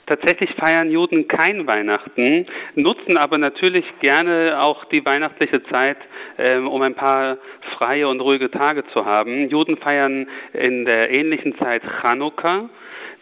Tatsächlich 0.07 0.51
feiern 0.55 0.91
Juden 0.91 1.29
kein 1.29 1.67
Weihnachten, 1.67 2.47
nutzen 2.75 3.17
aber 3.17 3.39
natürlich 3.39 3.87
gerne 4.01 4.61
auch 4.61 4.85
die 4.87 5.05
weihnachtliche 5.05 5.63
Zeit, 5.65 5.99
ähm, 6.37 6.69
um 6.69 6.83
ein 6.83 6.95
paar 6.95 7.39
freie 7.77 8.07
und 8.07 8.21
ruhige 8.21 8.51
Tage 8.51 8.85
zu 8.93 9.07
haben. 9.07 9.49
Juden 9.49 9.79
feiern 9.79 10.27
in 10.53 10.85
der 10.85 11.11
ähnlichen 11.11 11.57
Zeit 11.59 11.83
Chanukka. 12.03 12.69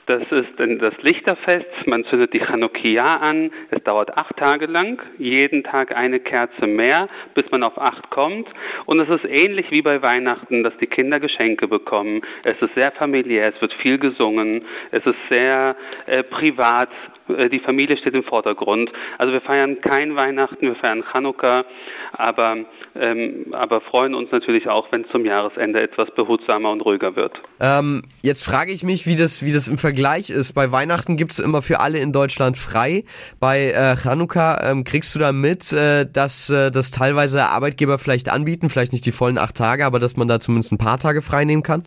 Das 0.06 0.22
ist 0.30 0.50
das 0.56 0.94
Lichterfest. 1.02 1.86
Man 1.86 2.04
zündet 2.04 2.32
die 2.32 2.38
Chanukia 2.38 3.16
an. 3.16 3.50
Es 3.70 3.82
dauert 3.82 4.16
acht 4.16 4.36
Tage 4.36 4.66
lang. 4.66 5.02
Jeden 5.18 5.64
Tag 5.64 5.96
eine 5.96 6.20
Kerze 6.20 6.68
mehr, 6.68 7.08
bis 7.34 7.50
man 7.50 7.64
auf 7.64 7.76
acht 7.76 8.08
kommt. 8.10 8.46
Und 8.84 9.00
es 9.00 9.08
ist 9.08 9.24
ähnlich 9.24 9.72
wie 9.72 9.82
bei 9.82 10.00
Weihnachten, 10.02 10.62
dass 10.62 10.76
die 10.78 10.86
Kinder 10.86 11.18
Geschenke 11.18 11.66
bekommen. 11.66 12.22
Es 12.44 12.56
ist 12.62 12.72
sehr 12.76 12.92
familiär. 12.92 13.52
Es 13.52 13.60
wird 13.60 13.72
viel 13.74 13.98
gesungen. 13.98 14.64
Es 14.92 15.04
ist 15.04 15.18
sehr 15.28 15.74
äh, 16.06 16.22
privat. 16.22 16.90
Äh, 17.28 17.48
Die 17.48 17.60
Familie 17.60 17.96
steht 17.96 18.14
im 18.14 18.24
Vordergrund. 18.24 18.90
Also 19.18 19.32
wir 19.32 19.40
feiern 19.40 19.78
kein 19.80 20.16
Weihnachten, 20.16 20.60
wir 20.60 20.76
feiern 20.76 21.04
Chanukka, 21.12 21.64
aber, 22.12 22.56
ähm, 22.94 23.46
aber 23.52 23.80
freuen 23.80 24.14
uns 24.14 24.30
natürlich 24.30 24.68
auch, 24.68 24.90
wenn 24.92 25.04
zum 25.10 25.24
Jahresende 25.24 25.80
etwas 25.80 26.10
behutsamer 26.14 26.70
und 26.70 26.80
ruhiger 26.80 27.16
wird. 27.16 27.32
Ähm, 27.60 28.02
jetzt 28.22 28.44
frage 28.44 28.72
ich 28.72 28.82
mich, 28.82 29.06
wie 29.06 29.16
das, 29.16 29.44
wie 29.44 29.52
das 29.52 29.68
im 29.68 29.78
Vergleich 29.78 30.30
ist. 30.30 30.52
Bei 30.52 30.72
Weihnachten 30.72 31.16
gibt 31.16 31.32
es 31.32 31.38
immer 31.38 31.62
für 31.62 31.80
alle 31.80 31.98
in 31.98 32.12
Deutschland 32.12 32.56
frei. 32.56 33.04
Bei 33.40 33.70
äh, 33.70 33.96
Chanukka 33.96 34.70
ähm, 34.70 34.84
kriegst 34.84 35.14
du 35.14 35.18
da 35.18 35.32
mit, 35.32 35.72
äh, 35.72 36.06
dass 36.10 36.50
äh, 36.50 36.70
das 36.70 36.90
teilweise 36.90 37.44
Arbeitgeber 37.44 37.98
vielleicht 37.98 38.28
anbieten, 38.32 38.70
vielleicht 38.70 38.92
nicht 38.92 39.06
die 39.06 39.12
vollen 39.12 39.38
acht 39.38 39.56
Tage, 39.56 39.84
aber 39.84 39.98
dass 39.98 40.16
man 40.16 40.28
da 40.28 40.40
zumindest 40.40 40.72
ein 40.72 40.78
paar 40.78 40.98
Tage 40.98 41.22
frei 41.22 41.44
nehmen 41.44 41.62
kann? 41.62 41.84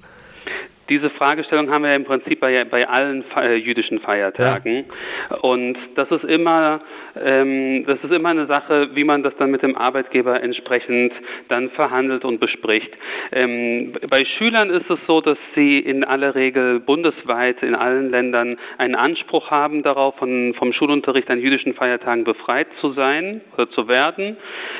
Diese 0.90 1.10
Fragestellung 1.12 1.70
haben 1.70 1.84
wir 1.84 1.96
im 1.96 2.06
Prinzip 2.06 2.40
bei, 2.40 2.64
bei 2.66 2.88
allen 2.88 3.24
äh, 3.36 3.56
jüdischen 3.56 4.00
Feiertagen. 4.00 4.86
Ja. 5.30 5.38
Und 5.38 5.78
das 5.96 6.10
ist 6.12 6.24
immer, 6.24 6.82
ähm, 7.24 7.86
das 7.86 8.00
ist 8.04 8.12
immer 8.12 8.30
eine 8.30 8.48
Sache, 8.48 8.90
wie 8.94 9.04
man 9.04 9.24
das 9.24 9.34
dann 9.38 9.52
mit 9.52 9.64
dem 9.64 9.76
Arbeitgeber 9.76 10.42
entsprechend 10.42 11.14
dann 11.48 11.70
verhandelt 11.72 12.26
und 12.26 12.40
bespricht. 12.40 12.92
Ähm, 13.32 13.94
bei 14.10 14.24
Schülern 14.38 14.70
ist 14.70 14.90
es 14.90 15.00
so, 15.08 15.22
dass 15.22 15.38
sie 15.56 15.80
in 15.80 16.04
aller 16.04 16.36
Regel 16.36 16.80
bundesweit 16.80 17.62
in 17.64 17.76
allen 17.76 18.10
Ländern 18.12 18.58
einen 18.78 18.96
Anspruch 18.96 19.52
haben 19.52 19.84
darauf, 19.84 20.16
von, 20.18 20.54
vom 20.56 20.74
Schulunterricht 20.74 21.30
an 21.30 21.40
jüdischen 21.40 21.74
Feiertagen 21.74 22.24
befreit 22.24 22.68
zu 22.82 22.94
sein 22.94 23.42
oder 23.54 23.70
zu 23.72 23.88
werden. 23.88 24.38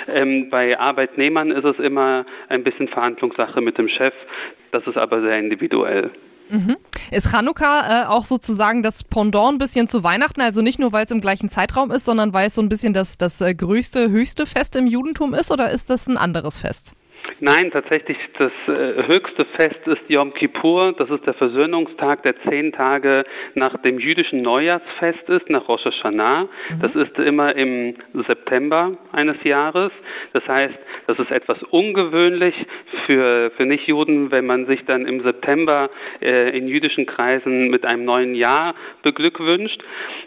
Ähm, 0.08 0.50
bei 0.50 0.80
Arbeitnehmern 0.80 1.52
ist 1.52 1.66
es 1.66 1.80
immer 1.80 2.26
ein 2.48 2.64
bisschen 2.64 2.88
Verhandlungssache 2.88 3.62
mit 3.62 3.78
dem 3.78 3.88
Chef. 3.88 4.14
Das 4.72 4.86
ist 4.86 4.98
aber 4.98 5.22
sehr 5.22 5.40
individuell. 5.40 6.12
Mhm. 6.50 6.78
Ist 7.12 7.32
Chanukka 7.32 8.04
äh, 8.04 8.06
auch 8.08 8.26
sozusagen 8.26 8.84
das 8.84 9.04
Pendant 9.04 9.54
ein 9.54 9.58
bisschen 9.58 9.88
zu 9.88 10.04
Weihnachten? 10.04 10.42
Also 10.42 10.62
nicht 10.62 10.80
nur, 10.80 10.92
weil 10.92 11.06
es 11.06 11.12
im 11.12 11.22
gleichen 11.22 11.50
Zeitraum 11.50 11.92
ist, 11.92 12.06
sondern 12.06 12.34
weil 12.34 12.48
es 12.48 12.56
so 12.56 12.62
ein 12.62 12.70
bisschen 12.70 12.94
das, 12.94 13.18
das 13.18 13.42
äh, 13.42 13.54
größte, 13.54 14.10
höchste 14.10 14.46
Fest 14.46 14.76
im 14.76 14.88
Judentum 14.88 15.34
ist? 15.34 15.52
Oder 15.52 15.72
ist 15.72 15.90
das 15.90 16.08
ein 16.08 16.18
anderes 16.18 16.58
Fest? 16.58 16.94
Nein, 17.40 17.72
tatsächlich 17.72 18.18
das 18.38 18.52
äh, 18.68 19.04
höchste 19.08 19.46
Fest 19.58 19.86
ist 19.86 20.02
Yom 20.10 20.34
Kippur. 20.34 20.94
Das 20.98 21.10
ist 21.10 21.26
der 21.26 21.34
Versöhnungstag, 21.34 22.24
der 22.24 22.36
zehn 22.50 22.72
Tage 22.72 23.24
nach 23.56 23.78
dem 23.82 24.00
jüdischen 24.00 24.42
Neujahrsfest 24.42 25.30
ist, 25.30 25.50
nach 25.50 25.68
Rosh 25.68 25.86
Hashanah. 25.86 26.44
Mhm. 26.44 26.80
Das 26.82 26.96
ist 26.96 27.18
immer 27.18 27.56
im 27.56 27.96
September 28.28 28.98
eines 29.12 29.42
Jahres. 29.44 29.92
Das 30.34 30.46
heißt, 30.48 30.78
das 31.08 31.20
ist 31.20 31.32
etwas 31.32 31.62
ungewöhnlich 31.64 32.56
für, 33.06 33.52
für 33.56 33.66
Nichtjuden, 33.66 34.32
wenn 34.32 34.46
man 34.46 34.66
sich 34.66 34.86
dann 34.86 35.06
im 35.06 35.22
September 35.24 35.90
äh, 36.22 36.58
in 36.58 36.68
jüdischen 36.68 37.06
Kreisen 37.06 37.70
mit 37.70 37.86
einem 37.86 38.06
neuen 38.06 38.36
Jahr 38.36 38.76
beglückwünscht. 39.04 39.82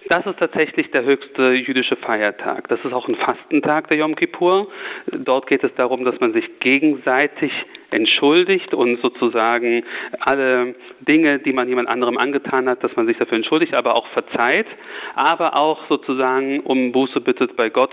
Das 0.09 0.27
ist 0.27 0.39
tatsächlich 0.39 0.91
der 0.91 1.05
höchste 1.05 1.53
jüdische 1.53 1.97
Feiertag. 1.97 2.69
Das 2.69 2.81
ist 2.85 2.93
auch 2.93 3.09
ein 3.09 3.17
Fastentag 3.17 3.89
der 3.89 3.99
Yom 3.99 4.17
Kippur. 4.17 4.69
Dort 5.13 5.47
geht 5.47 5.63
es 5.63 5.75
darum, 5.77 6.05
dass 6.05 6.19
man 6.21 6.33
sich 6.33 6.59
gegenseitig 6.61 6.92
gegenseitig 6.93 7.53
entschuldigt 7.91 8.73
und 8.73 9.01
sozusagen 9.03 9.85
alle 10.21 10.75
Dinge, 11.01 11.41
die 11.41 11.53
man 11.53 11.69
jemand 11.69 11.89
anderem 11.89 12.17
angetan 12.17 12.69
hat, 12.69 12.83
dass 12.83 12.97
man 12.97 13.07
sich 13.07 13.19
dafür 13.19 13.37
entschuldigt, 13.37 13.75
aber 13.75 13.97
auch 13.97 14.07
verzeiht, 14.09 14.67
aber 15.15 15.57
auch 15.57 15.87
sozusagen 15.89 16.61
um 16.61 16.93
Buße 16.93 17.21
bittet 17.21 17.55
bei 17.55 17.69
Gott 17.69 17.91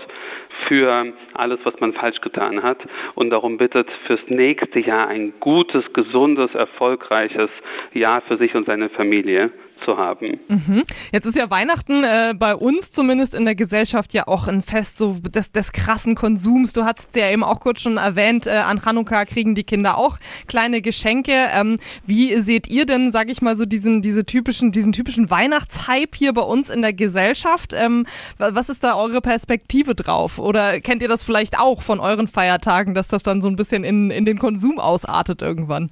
für 0.68 1.12
alles, 1.34 1.58
was 1.64 1.78
man 1.80 1.92
falsch 1.92 2.20
getan 2.22 2.62
hat 2.62 2.78
und 3.14 3.28
darum 3.30 3.58
bittet, 3.58 3.88
fürs 4.06 4.20
nächste 4.28 4.80
Jahr 4.80 5.06
ein 5.08 5.34
gutes, 5.38 5.84
gesundes, 5.92 6.54
erfolgreiches 6.54 7.50
Jahr 7.92 8.22
für 8.26 8.38
sich 8.38 8.54
und 8.54 8.66
seine 8.66 8.88
Familie 8.88 9.50
zu 9.84 9.96
haben. 9.96 10.38
Mhm. 10.48 10.84
Jetzt 11.12 11.26
ist 11.26 11.36
ja 11.36 11.50
Weihnachten 11.50 12.04
äh, 12.04 12.34
bei 12.36 12.54
uns 12.54 12.90
zumindest 12.90 13.34
in 13.34 13.44
der 13.44 13.54
Gesellschaft 13.54 14.12
ja 14.12 14.26
auch 14.26 14.48
ein 14.48 14.62
Fest 14.62 14.98
so 14.98 15.18
des, 15.20 15.52
des 15.52 15.72
krassen 15.72 16.14
Konsums. 16.14 16.72
Du 16.72 16.84
hast 16.84 17.16
ja 17.16 17.30
eben 17.30 17.44
auch 17.44 17.60
kurz 17.60 17.80
schon 17.82 17.96
erwähnt, 17.96 18.46
äh, 18.46 18.50
an 18.50 18.80
Chanukka 18.80 19.24
kriegen 19.24 19.54
die 19.54 19.64
Kinder 19.64 19.98
auch 19.98 20.18
kleine 20.46 20.82
Geschenke. 20.82 21.32
Ähm, 21.52 21.78
wie 22.06 22.38
seht 22.38 22.68
ihr 22.68 22.86
denn, 22.86 23.12
sag 23.12 23.30
ich 23.30 23.42
mal, 23.42 23.56
so 23.56 23.64
diesen, 23.64 24.02
diese 24.02 24.24
typischen, 24.24 24.72
diesen 24.72 24.92
typischen 24.92 25.30
Weihnachtshype 25.30 26.16
hier 26.16 26.32
bei 26.32 26.42
uns 26.42 26.70
in 26.70 26.82
der 26.82 26.92
Gesellschaft? 26.92 27.74
Ähm, 27.74 28.06
was 28.38 28.68
ist 28.68 28.84
da 28.84 28.94
eure 28.94 29.20
Perspektive 29.20 29.94
drauf? 29.94 30.38
Oder 30.38 30.80
kennt 30.80 31.02
ihr 31.02 31.08
das 31.08 31.22
vielleicht 31.22 31.58
auch 31.58 31.82
von 31.82 32.00
euren 32.00 32.28
Feiertagen, 32.28 32.94
dass 32.94 33.08
das 33.08 33.22
dann 33.22 33.42
so 33.42 33.48
ein 33.48 33.56
bisschen 33.56 33.84
in, 33.84 34.10
in 34.10 34.24
den 34.24 34.38
Konsum 34.38 34.78
ausartet 34.78 35.42
irgendwann? 35.42 35.90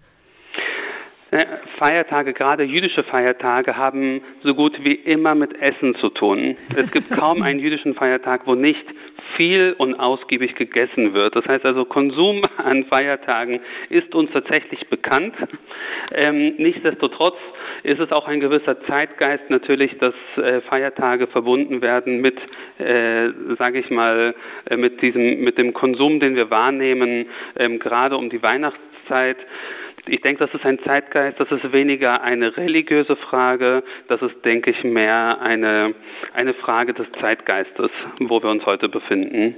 Äh, 1.31 1.45
Feiertage, 1.79 2.33
gerade 2.33 2.63
jüdische 2.63 3.03
Feiertage, 3.05 3.77
haben 3.77 4.23
so 4.43 4.55
gut 4.55 4.83
wie 4.83 4.95
immer 4.95 5.35
mit 5.35 5.61
Essen 5.61 5.95
zu 5.97 6.09
tun. 6.09 6.57
Es 6.75 6.91
gibt 6.91 7.11
kaum 7.19 7.43
einen 7.43 7.61
jüdischen 7.61 7.95
Feiertag, 7.95 8.47
wo 8.47 8.55
nicht 8.55 8.85
viel 9.37 9.75
und 9.77 9.95
ausgiebig 9.95 10.55
gegessen 10.55 11.13
wird. 11.13 11.37
Das 11.37 11.45
heißt 11.45 11.67
also, 11.67 11.85
Konsum 11.85 12.41
an 12.57 12.85
Feiertagen 12.87 13.61
ist 13.91 14.15
uns 14.15 14.31
tatsächlich 14.33 14.89
bekannt. 14.89 15.35
Ähm, 16.13 16.55
nichtsdestotrotz 16.57 17.37
ist 17.83 18.01
es 18.01 18.11
auch 18.11 18.27
ein 18.27 18.41
gewisser 18.41 18.81
Zeitgeist 18.87 19.51
natürlich, 19.51 19.99
dass 19.99 20.15
äh, 20.37 20.63
Feiertage 20.63 21.27
verbunden 21.27 21.83
werden 21.83 22.23
mit, 22.23 22.39
äh, 22.79 23.29
sage 23.59 23.81
ich 23.81 23.91
mal, 23.91 24.35
äh, 24.71 24.77
mit 24.79 25.03
diesem, 25.03 25.41
mit 25.41 25.59
dem 25.59 25.75
Konsum, 25.75 26.21
den 26.21 26.37
wir 26.37 26.51
wahrnehmen, 26.51 27.27
ähm, 27.59 27.79
gerade 27.79 28.17
um 28.17 28.31
die 28.31 28.43
Weihnachtszeit. 28.43 29.37
Ich 30.09 30.23
denke, 30.23 30.47
das 30.47 30.55
ist 30.55 30.65
ein 30.65 30.79
Zeitgeist, 30.85 31.39
das 31.39 31.51
ist 31.51 31.73
weniger 31.73 32.23
eine 32.23 32.57
religiöse 32.57 33.17
Frage, 33.17 33.83
das 34.09 34.21
ist, 34.23 34.45
denke 34.45 34.71
ich, 34.71 34.83
mehr 34.85 35.41
eine, 35.41 35.95
eine 36.35 36.55
Frage 36.55 36.95
des 36.95 37.07
Zeitgeistes, 37.21 37.91
wo 38.21 38.43
wir 38.43 38.51
uns 38.51 38.65
heute 38.65 38.89
befinden. 38.89 39.55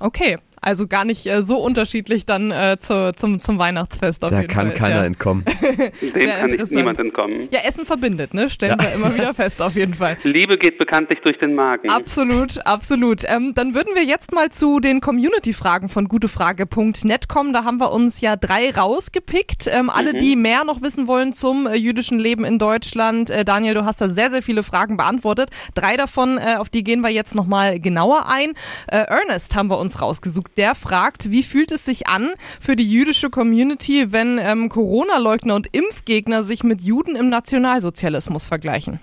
Okay, 0.00 0.38
also 0.60 0.86
gar 0.86 1.04
nicht 1.04 1.26
äh, 1.26 1.42
so 1.42 1.58
unterschiedlich 1.58 2.26
dann 2.26 2.50
äh, 2.50 2.76
zu, 2.78 3.12
zum, 3.14 3.38
zum 3.38 3.58
Weihnachtsfest. 3.58 4.24
Auf 4.24 4.30
da 4.30 4.40
jeden 4.40 4.52
kann 4.52 4.68
Fall. 4.68 4.76
keiner 4.76 4.96
ja. 4.96 5.04
entkommen. 5.04 5.44
Dem 6.00 6.28
kann 6.28 6.50
nicht 6.50 6.70
niemand 6.72 6.98
entkommen. 6.98 7.48
Ja, 7.50 7.60
Essen 7.60 7.86
verbindet, 7.86 8.34
ne? 8.34 8.50
Stellen 8.50 8.76
ja. 8.78 8.84
wir 8.84 8.94
immer 8.94 9.14
wieder 9.14 9.34
fest, 9.34 9.62
auf 9.62 9.74
jeden 9.74 9.94
Fall. 9.94 10.16
Liebe 10.24 10.58
geht 10.58 10.78
bekanntlich 10.78 11.20
durch 11.24 11.38
den 11.38 11.54
Magen. 11.54 11.90
Absolut, 11.90 12.64
absolut. 12.66 13.22
Ähm, 13.26 13.52
dann 13.54 13.74
würden 13.74 13.94
wir 13.94 14.04
jetzt 14.04 14.32
mal 14.32 14.50
zu 14.50 14.80
den 14.80 15.00
Community-Fragen 15.00 15.88
von 15.88 16.08
gutefrage.net 16.08 17.28
kommen. 17.28 17.52
Da 17.52 17.64
haben 17.64 17.78
wir 17.78 17.92
uns 17.92 18.20
ja 18.20 18.36
drei 18.36 18.70
rausgepickt. 18.70 19.68
Ähm, 19.68 19.90
alle, 19.90 20.14
mhm. 20.14 20.18
die 20.18 20.36
mehr 20.36 20.64
noch 20.64 20.82
wissen 20.82 21.06
wollen 21.06 21.32
zum 21.32 21.66
äh, 21.66 21.74
jüdischen 21.74 22.18
Leben 22.18 22.44
in 22.44 22.58
Deutschland. 22.58 23.30
Äh, 23.30 23.44
Daniel, 23.44 23.74
du 23.74 23.84
hast 23.84 24.00
da 24.00 24.08
sehr, 24.08 24.30
sehr 24.30 24.42
viele 24.42 24.62
Fragen 24.62 24.96
beantwortet. 24.96 25.50
Drei 25.74 25.96
davon, 25.96 26.38
äh, 26.38 26.56
auf 26.58 26.68
die 26.68 26.82
gehen 26.82 27.02
wir 27.02 27.10
jetzt 27.10 27.34
nochmal 27.34 27.78
genauer 27.80 28.28
ein. 28.28 28.54
Äh, 28.88 28.98
Ernest 28.98 29.54
haben 29.54 29.70
wir 29.70 29.78
uns 29.78 30.00
rausgesucht 30.00 30.45
der 30.54 30.74
fragt, 30.74 31.30
wie 31.30 31.42
fühlt 31.42 31.72
es 31.72 31.84
sich 31.84 32.06
an 32.08 32.30
für 32.60 32.76
die 32.76 32.88
jüdische 32.88 33.30
Community, 33.30 34.12
wenn 34.12 34.38
ähm, 34.38 34.68
Corona-Leugner 34.68 35.54
und 35.54 35.68
Impfgegner 35.74 36.42
sich 36.42 36.64
mit 36.64 36.80
Juden 36.82 37.16
im 37.16 37.28
Nationalsozialismus 37.28 38.46
vergleichen? 38.46 39.00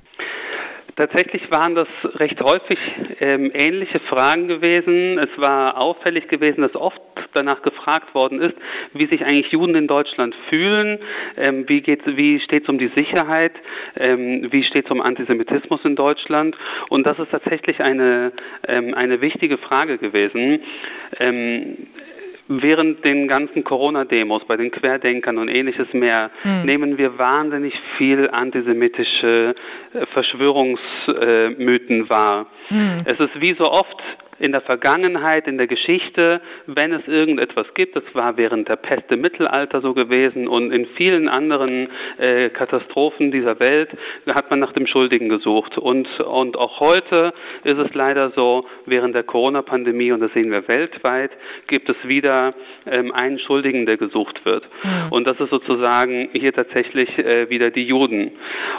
Tatsächlich 0.95 1.41
waren 1.49 1.73
das 1.73 1.87
recht 2.19 2.39
häufig 2.39 2.77
ähm, 3.19 3.51
ähnliche 3.53 3.99
Fragen 4.01 4.47
gewesen. 4.47 5.17
Es 5.17 5.29
war 5.37 5.81
auffällig 5.81 6.27
gewesen, 6.27 6.61
dass 6.61 6.75
oft 6.75 7.01
danach 7.33 7.63
gefragt 7.63 8.13
worden 8.13 8.39
ist, 8.39 8.55
wie 8.93 9.07
sich 9.07 9.25
eigentlich 9.25 9.51
Juden 9.51 9.73
in 9.73 9.87
Deutschland 9.87 10.35
fühlen, 10.49 10.99
ähm, 11.35 11.67
wie, 11.67 11.83
wie 11.83 12.39
steht 12.41 12.63
es 12.63 12.69
um 12.69 12.77
die 12.77 12.89
Sicherheit, 12.89 13.53
ähm, 13.97 14.47
wie 14.51 14.63
steht 14.63 14.85
es 14.85 14.91
um 14.91 15.01
Antisemitismus 15.01 15.83
in 15.83 15.95
Deutschland. 15.95 16.55
Und 16.89 17.09
das 17.09 17.17
ist 17.17 17.31
tatsächlich 17.31 17.79
eine, 17.79 18.31
ähm, 18.67 18.93
eine 18.93 19.19
wichtige 19.19 19.57
Frage 19.57 19.97
gewesen. 19.97 20.61
Während 22.47 23.05
den 23.05 23.29
ganzen 23.29 23.63
Corona-Demos, 23.63 24.43
bei 24.45 24.57
den 24.57 24.69
Querdenkern 24.69 25.37
und 25.37 25.47
ähnliches 25.47 25.87
mehr, 25.93 26.29
mhm. 26.43 26.65
nehmen 26.65 26.97
wir 26.97 27.17
wahnsinnig 27.17 27.73
viel 27.97 28.29
antisemitische 28.29 29.55
äh, 29.93 30.05
Verschwörungsmythen 30.07 32.09
wahr. 32.09 32.47
Mhm. 32.69 33.03
Es 33.05 33.17
ist 33.19 33.39
wie 33.39 33.53
so 33.53 33.63
oft 33.63 33.95
in 34.39 34.51
der 34.51 34.61
Vergangenheit, 34.61 35.47
in 35.47 35.57
der 35.57 35.67
Geschichte, 35.67 36.41
wenn 36.65 36.93
es 36.93 37.07
irgendetwas 37.07 37.67
gibt, 37.73 37.95
das 37.95 38.03
war 38.13 38.37
während 38.37 38.67
der 38.69 38.75
Pest 38.75 39.11
im 39.11 39.21
Mittelalter 39.21 39.81
so 39.81 39.93
gewesen 39.93 40.47
und 40.47 40.71
in 40.71 40.85
vielen 40.97 41.27
anderen 41.27 41.89
äh, 42.17 42.49
Katastrophen 42.49 43.31
dieser 43.31 43.59
Welt, 43.59 43.89
hat 44.27 44.49
man 44.49 44.59
nach 44.59 44.73
dem 44.73 44.87
Schuldigen 44.87 45.29
gesucht. 45.29 45.77
Und, 45.77 46.07
und 46.19 46.57
auch 46.57 46.79
heute 46.79 47.33
ist 47.63 47.77
es 47.77 47.93
leider 47.93 48.31
so, 48.31 48.65
während 48.85 49.15
der 49.15 49.23
Corona-Pandemie, 49.23 50.11
und 50.11 50.21
das 50.21 50.33
sehen 50.33 50.51
wir 50.51 50.67
weltweit, 50.67 51.31
gibt 51.67 51.89
es 51.89 51.95
wieder 52.03 52.53
ähm, 52.85 53.11
einen 53.11 53.39
Schuldigen, 53.39 53.85
der 53.85 53.97
gesucht 53.97 54.45
wird. 54.45 54.63
Mhm. 54.83 55.11
Und 55.11 55.27
das 55.27 55.39
ist 55.39 55.49
sozusagen 55.49 56.29
hier 56.33 56.53
tatsächlich 56.53 57.17
äh, 57.17 57.49
wieder 57.49 57.69
die 57.69 57.83
Juden. 57.83 58.31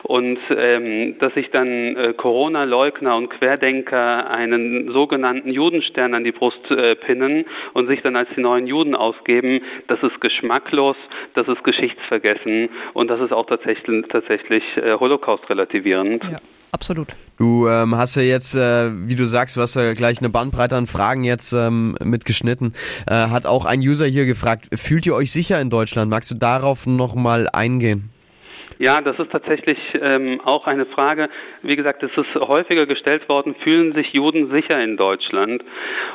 Und 0.02 0.38
ähm, 0.50 1.16
dass 1.18 1.32
sich 1.34 1.50
dann 1.50 1.96
äh, 1.96 2.14
Corona-Leugner 2.16 3.16
und 3.16 3.30
Querdenker 3.30 4.30
einen 4.30 4.90
sogenannten 4.92 5.43
Judenstern 5.50 6.14
an 6.14 6.24
die 6.24 6.32
Brust 6.32 6.58
äh, 6.70 6.94
pinnen 6.94 7.44
und 7.72 7.88
sich 7.88 8.02
dann 8.02 8.16
als 8.16 8.28
die 8.36 8.40
neuen 8.40 8.66
Juden 8.66 8.94
ausgeben, 8.94 9.60
das 9.88 10.02
ist 10.02 10.20
geschmacklos, 10.20 10.96
das 11.34 11.48
ist 11.48 11.62
geschichtsvergessen 11.64 12.68
und 12.92 13.08
das 13.08 13.20
ist 13.20 13.32
auch 13.32 13.46
tatsächlich, 13.46 14.06
tatsächlich 14.08 14.62
äh, 14.76 14.94
Holocaust 14.98 15.48
relativierend. 15.50 16.24
Ja 16.24 16.38
absolut. 16.74 17.14
Du 17.38 17.66
ähm, 17.68 17.96
hast 17.96 18.16
ja 18.16 18.22
jetzt, 18.22 18.54
äh, 18.54 18.90
wie 19.08 19.14
du 19.14 19.24
sagst, 19.26 19.56
du 19.56 19.62
hast 19.62 19.76
ja 19.76 19.94
gleich 19.94 20.18
eine 20.18 20.28
Bandbreite 20.28 20.76
an 20.76 20.86
Fragen 20.86 21.24
jetzt 21.24 21.52
ähm, 21.52 21.96
mitgeschnitten. 22.02 22.74
Äh, 23.06 23.28
hat 23.28 23.46
auch 23.46 23.64
ein 23.64 23.80
User 23.80 24.06
hier 24.06 24.26
gefragt, 24.26 24.68
fühlt 24.74 25.06
ihr 25.06 25.14
euch 25.14 25.32
sicher 25.32 25.60
in 25.60 25.70
Deutschland? 25.70 26.10
Magst 26.10 26.30
du 26.30 26.34
darauf 26.34 26.86
nochmal 26.86 27.48
eingehen? 27.52 28.10
Ja, 28.78 29.00
das 29.00 29.18
ist 29.18 29.30
tatsächlich 29.30 29.78
ähm, 30.00 30.40
auch 30.44 30.66
eine 30.66 30.86
Frage. 30.86 31.28
Wie 31.62 31.76
gesagt, 31.76 32.02
es 32.02 32.10
ist 32.16 32.34
häufiger 32.34 32.86
gestellt 32.86 33.28
worden, 33.28 33.54
fühlen 33.62 33.92
sich 33.92 34.12
Juden 34.12 34.50
sicher 34.50 34.82
in 34.82 34.96
Deutschland? 34.96 35.62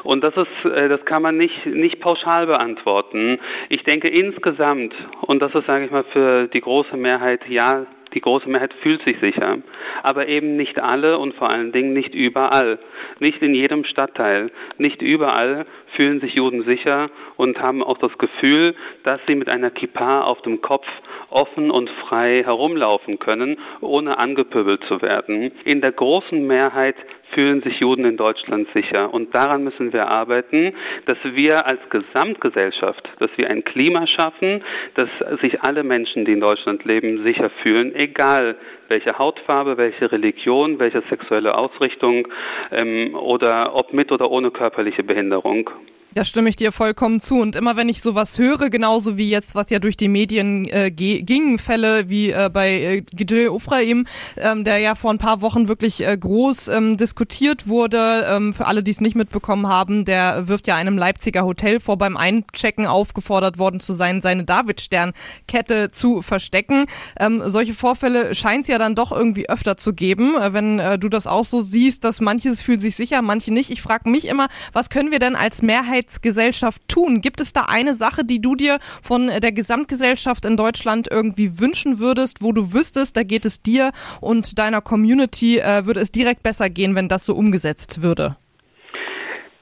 Und 0.04 0.26
das 0.26 0.36
ist, 0.36 0.72
äh, 0.72 0.90
das 0.90 1.04
kann 1.06 1.22
man 1.22 1.38
nicht, 1.38 1.66
nicht 1.66 2.00
pauschal 2.02 2.48
beantworten. 2.48 3.40
Ich 3.70 3.84
denke 3.84 4.10
insgesamt, 4.10 4.94
und 5.22 5.42
das 5.42 5.56
ist, 5.56 5.68
sage 5.68 5.86
ich 5.86 5.92
mal, 5.92 6.04
für 6.12 6.48
die 6.48 6.62
große 6.62 6.98
Mehrheit, 6.98 7.42
ja, 7.48 7.86
die 8.14 8.22
große 8.22 8.50
Mehrheit 8.50 8.74
fühlt 8.82 9.04
sich 9.04 9.20
sicher, 9.20 9.60
aber 10.04 10.28
eben 10.28 10.56
nicht 10.56 10.80
alle 10.80 11.18
und 11.18 11.36
vor 11.36 11.52
allen 11.52 11.72
Dingen 11.72 11.94
nicht 11.94 12.14
überall, 12.14 12.80
nicht 13.20 13.42
in 13.42 13.54
jedem 13.54 13.86
Stadtteil, 13.86 14.52
nicht 14.78 15.02
überall 15.02 15.66
fühlen 15.96 16.20
sich 16.20 16.36
Juden 16.36 16.64
sicher 16.64 17.10
und 17.38 17.60
haben 17.60 17.84
auch 17.84 17.98
das 17.98 18.18
Gefühl, 18.18 18.76
dass 19.04 19.20
sie 19.28 19.36
mit 19.36 19.50
einer 19.50 19.70
Kippa 19.70 20.22
auf 20.22 20.42
dem 20.42 20.62
Kopf 20.62 20.88
offen 21.30 21.72
und 21.72 21.90
frei 22.08 22.44
herumlaufen 22.44 23.20
können, 23.20 23.58
ohne 23.82 24.18
angepöbelt 24.18 24.84
zu 24.88 25.02
werden. 25.02 25.52
In 25.64 25.82
der 25.82 25.92
großen 25.92 26.46
Mehrheit 26.46 26.96
fühlen 27.34 27.62
sich 27.62 27.80
Juden 27.80 28.06
in 28.06 28.18
Deutschland 28.18 28.68
sicher. 28.74 29.14
Und 29.14 29.36
daran 29.36 29.64
müssen 29.64 29.94
wir 29.94 30.08
arbeiten, 30.08 30.74
dass 31.06 31.18
wir 31.24 31.66
als 31.70 31.80
Gesamtgesellschaft, 31.90 33.08
dass 33.20 33.30
wir 33.38 33.50
ein 33.50 33.64
Klima 33.64 34.08
schaffen, 34.08 34.64
dass 34.96 35.10
sich 35.42 35.62
alle 35.62 35.84
Menschen, 35.84 36.26
die 36.26 36.34
in 36.34 36.42
Deutschland 36.42 36.84
leben, 36.86 37.24
sicher 37.24 37.50
fühlen, 37.62 37.96
egal 37.96 38.56
welche 38.88 39.18
Hautfarbe, 39.18 39.78
welche 39.78 40.12
Religion, 40.12 40.80
welche 40.80 41.02
sexuelle 41.10 41.56
Ausrichtung 41.56 42.28
ähm, 42.72 43.16
oder 43.16 43.74
ob 43.76 43.94
mit 43.94 44.12
oder 44.12 44.30
ohne 44.32 44.52
körperliche 44.52 45.04
Behinderung. 45.04 45.70
Da 46.16 46.24
stimme 46.24 46.50
ich 46.50 46.56
dir 46.56 46.72
vollkommen 46.72 47.20
zu. 47.20 47.40
Und 47.40 47.56
immer 47.56 47.78
wenn 47.78 47.88
ich 47.88 48.02
sowas 48.02 48.40
höre, 48.40 48.72
genauso 48.72 49.16
wie 49.18 49.30
jetzt, 49.30 49.54
was 49.54 49.70
ja 49.70 49.78
durch 49.78 49.96
die 49.96 50.08
Medien 50.08 50.66
äh, 50.66 50.90
ging, 50.90 51.60
Fälle 51.60 52.10
wie 52.10 52.32
äh, 52.32 52.50
bei 52.52 52.82
äh, 52.82 53.02
Gidil 53.02 53.50
Ufraim, 53.50 54.08
ähm, 54.36 54.64
der 54.64 54.80
ja 54.80 54.96
vor 54.96 55.12
ein 55.12 55.20
paar 55.20 55.42
Wochen 55.42 55.68
wirklich 55.68 56.06
äh, 56.06 56.18
groß 56.18 56.70
ähm, 56.70 56.98
diskutiert 56.98 57.68
wurde. 57.68 58.26
Ähm, 58.28 58.54
für 58.54 58.66
alle, 58.66 58.82
die 58.82 58.90
es 58.90 59.02
nicht 59.02 59.16
mitbekommen 59.16 59.68
haben, 59.68 60.04
der 60.04 60.48
wirft 60.48 60.66
ja 60.66 60.76
einem 60.76 60.98
Leipziger 60.98 61.46
Hotel 61.46 61.80
vor, 61.80 62.00
beim 62.00 62.18
Einchecken 62.18 62.88
aufgefordert 62.88 63.60
worden 63.60 63.80
zu 63.80 63.94
sein, 63.94 64.24
seine 64.24 64.46
Davidstern-Kette 64.46 65.92
zu 65.92 66.24
verstecken. 66.24 66.86
Ähm, 67.20 67.44
solche 67.46 67.76
Vorfälle 67.76 68.34
scheint 68.34 68.64
es 68.64 68.68
ja 68.68 68.80
dann 68.80 68.96
doch 68.96 69.12
irgendwie 69.12 69.48
öfter 69.48 69.78
zu 69.78 69.94
geben, 69.94 70.36
äh, 70.36 70.54
wenn 70.54 70.80
äh, 70.80 70.98
du 70.98 71.08
das 71.08 71.28
auch 71.28 71.46
so 71.46 71.62
siehst, 71.62 72.04
dass 72.04 72.20
manches 72.20 72.64
fühlt 72.64 72.82
sich 72.82 72.96
sicher, 72.96 73.22
manche 73.22 73.54
nicht. 73.54 73.70
Ich 73.70 73.84
frage 73.84 74.10
mich 74.10 74.28
immer, 74.28 74.48
was 74.74 74.90
können 74.90 75.12
wir 75.12 75.20
denn 75.20 75.36
als 75.36 75.62
Mehrheit 75.62 75.99
Mehrheitsgesellschaft 76.00 76.82
tun? 76.88 77.22
Gibt 77.22 77.42
es 77.42 77.54
da 77.54 77.62
eine 77.62 77.94
Sache, 77.94 78.24
die 78.24 78.42
du 78.42 78.56
dir 78.56 78.80
von 79.02 79.28
der 79.28 79.52
Gesamtgesellschaft 79.52 80.46
in 80.46 80.58
Deutschland 80.58 81.08
irgendwie 81.12 81.60
wünschen 81.60 82.00
würdest, 82.00 82.42
wo 82.42 82.52
du 82.52 82.74
wüsstest, 82.74 83.18
da 83.18 83.24
geht 83.24 83.46
es 83.46 83.62
dir 83.62 83.92
und 84.22 84.58
deiner 84.58 84.82
Community, 84.82 85.60
äh, 85.60 85.86
würde 85.86 86.00
es 86.00 86.12
direkt 86.12 86.44
besser 86.44 86.70
gehen, 86.70 86.96
wenn 86.96 87.10
das 87.10 87.26
so 87.26 87.36
umgesetzt 87.36 88.02
würde? 88.02 88.38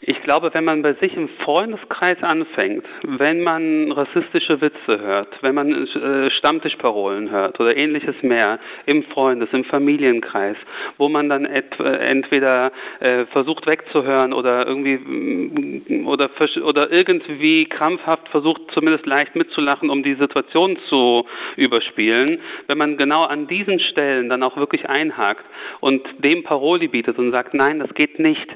Ich 0.09 0.23
glaube, 0.23 0.53
wenn 0.53 0.63
man 0.63 0.83
bei 0.83 0.93
sich 0.93 1.13
im 1.17 1.27
Freundeskreis 1.43 2.23
anfängt, 2.23 2.85
wenn 3.03 3.43
man 3.43 3.91
rassistische 3.91 4.61
Witze 4.61 5.01
hört, 5.01 5.27
wenn 5.41 5.53
man 5.53 5.85
äh, 5.85 6.31
Stammtischparolen 6.31 7.29
hört 7.29 7.59
oder 7.59 7.75
ähnliches 7.75 8.15
mehr 8.21 8.57
im 8.85 9.03
Freundes-, 9.03 9.51
im 9.51 9.65
Familienkreis, 9.65 10.55
wo 10.97 11.09
man 11.09 11.27
dann 11.27 11.43
entweder 11.43 12.71
äh, 13.01 13.25
versucht 13.25 13.67
wegzuhören 13.67 14.31
oder 14.31 14.65
irgendwie 14.65 14.95
mm, 14.95 16.07
oder 16.07 16.29
oder 16.63 16.89
irgendwie 16.89 17.65
krampfhaft 17.65 18.29
versucht, 18.29 18.61
zumindest 18.73 19.05
leicht 19.05 19.35
mitzulachen, 19.35 19.89
um 19.89 20.03
die 20.03 20.15
Situation 20.15 20.77
zu 20.87 21.25
überspielen, 21.57 22.39
wenn 22.67 22.77
man 22.77 22.95
genau 22.95 23.23
an 23.23 23.47
diesen 23.47 23.81
Stellen 23.81 24.29
dann 24.29 24.41
auch 24.41 24.55
wirklich 24.55 24.87
einhakt 24.87 25.43
und 25.81 26.01
dem 26.19 26.43
Paroli 26.43 26.87
bietet 26.87 27.19
und 27.19 27.31
sagt, 27.31 27.53
nein, 27.53 27.79
das 27.79 27.93
geht 27.93 28.19
nicht, 28.19 28.47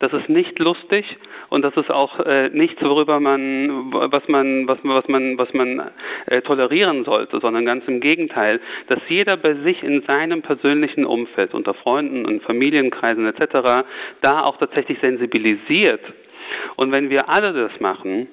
das 0.00 0.12
ist 0.12 0.28
nicht 0.28 0.58
lustig 0.58 0.95
lustig 0.96 1.16
und 1.48 1.62
das 1.62 1.76
ist 1.76 1.90
auch 1.90 2.18
äh, 2.20 2.48
nichts, 2.50 2.82
worüber 2.82 3.20
man, 3.20 3.92
was 3.92 4.26
man, 4.28 4.66
was, 4.66 4.78
was 4.82 5.06
man, 5.08 5.38
was 5.38 5.52
man 5.52 5.90
äh, 6.26 6.40
tolerieren 6.42 7.04
sollte, 7.04 7.38
sondern 7.40 7.64
ganz 7.64 7.84
im 7.86 8.00
Gegenteil, 8.00 8.60
dass 8.88 8.98
jeder 9.08 9.36
bei 9.36 9.54
sich 9.54 9.82
in 9.82 10.02
seinem 10.08 10.42
persönlichen 10.42 11.04
Umfeld, 11.04 11.54
unter 11.54 11.74
Freunden 11.74 12.26
und 12.26 12.42
Familienkreisen 12.42 13.26
etc., 13.26 13.84
da 14.22 14.42
auch 14.42 14.56
tatsächlich 14.58 14.98
sensibilisiert. 15.00 16.00
Und 16.76 16.92
wenn 16.92 17.10
wir 17.10 17.28
alle 17.28 17.52
das 17.52 17.80
machen, 17.80 18.28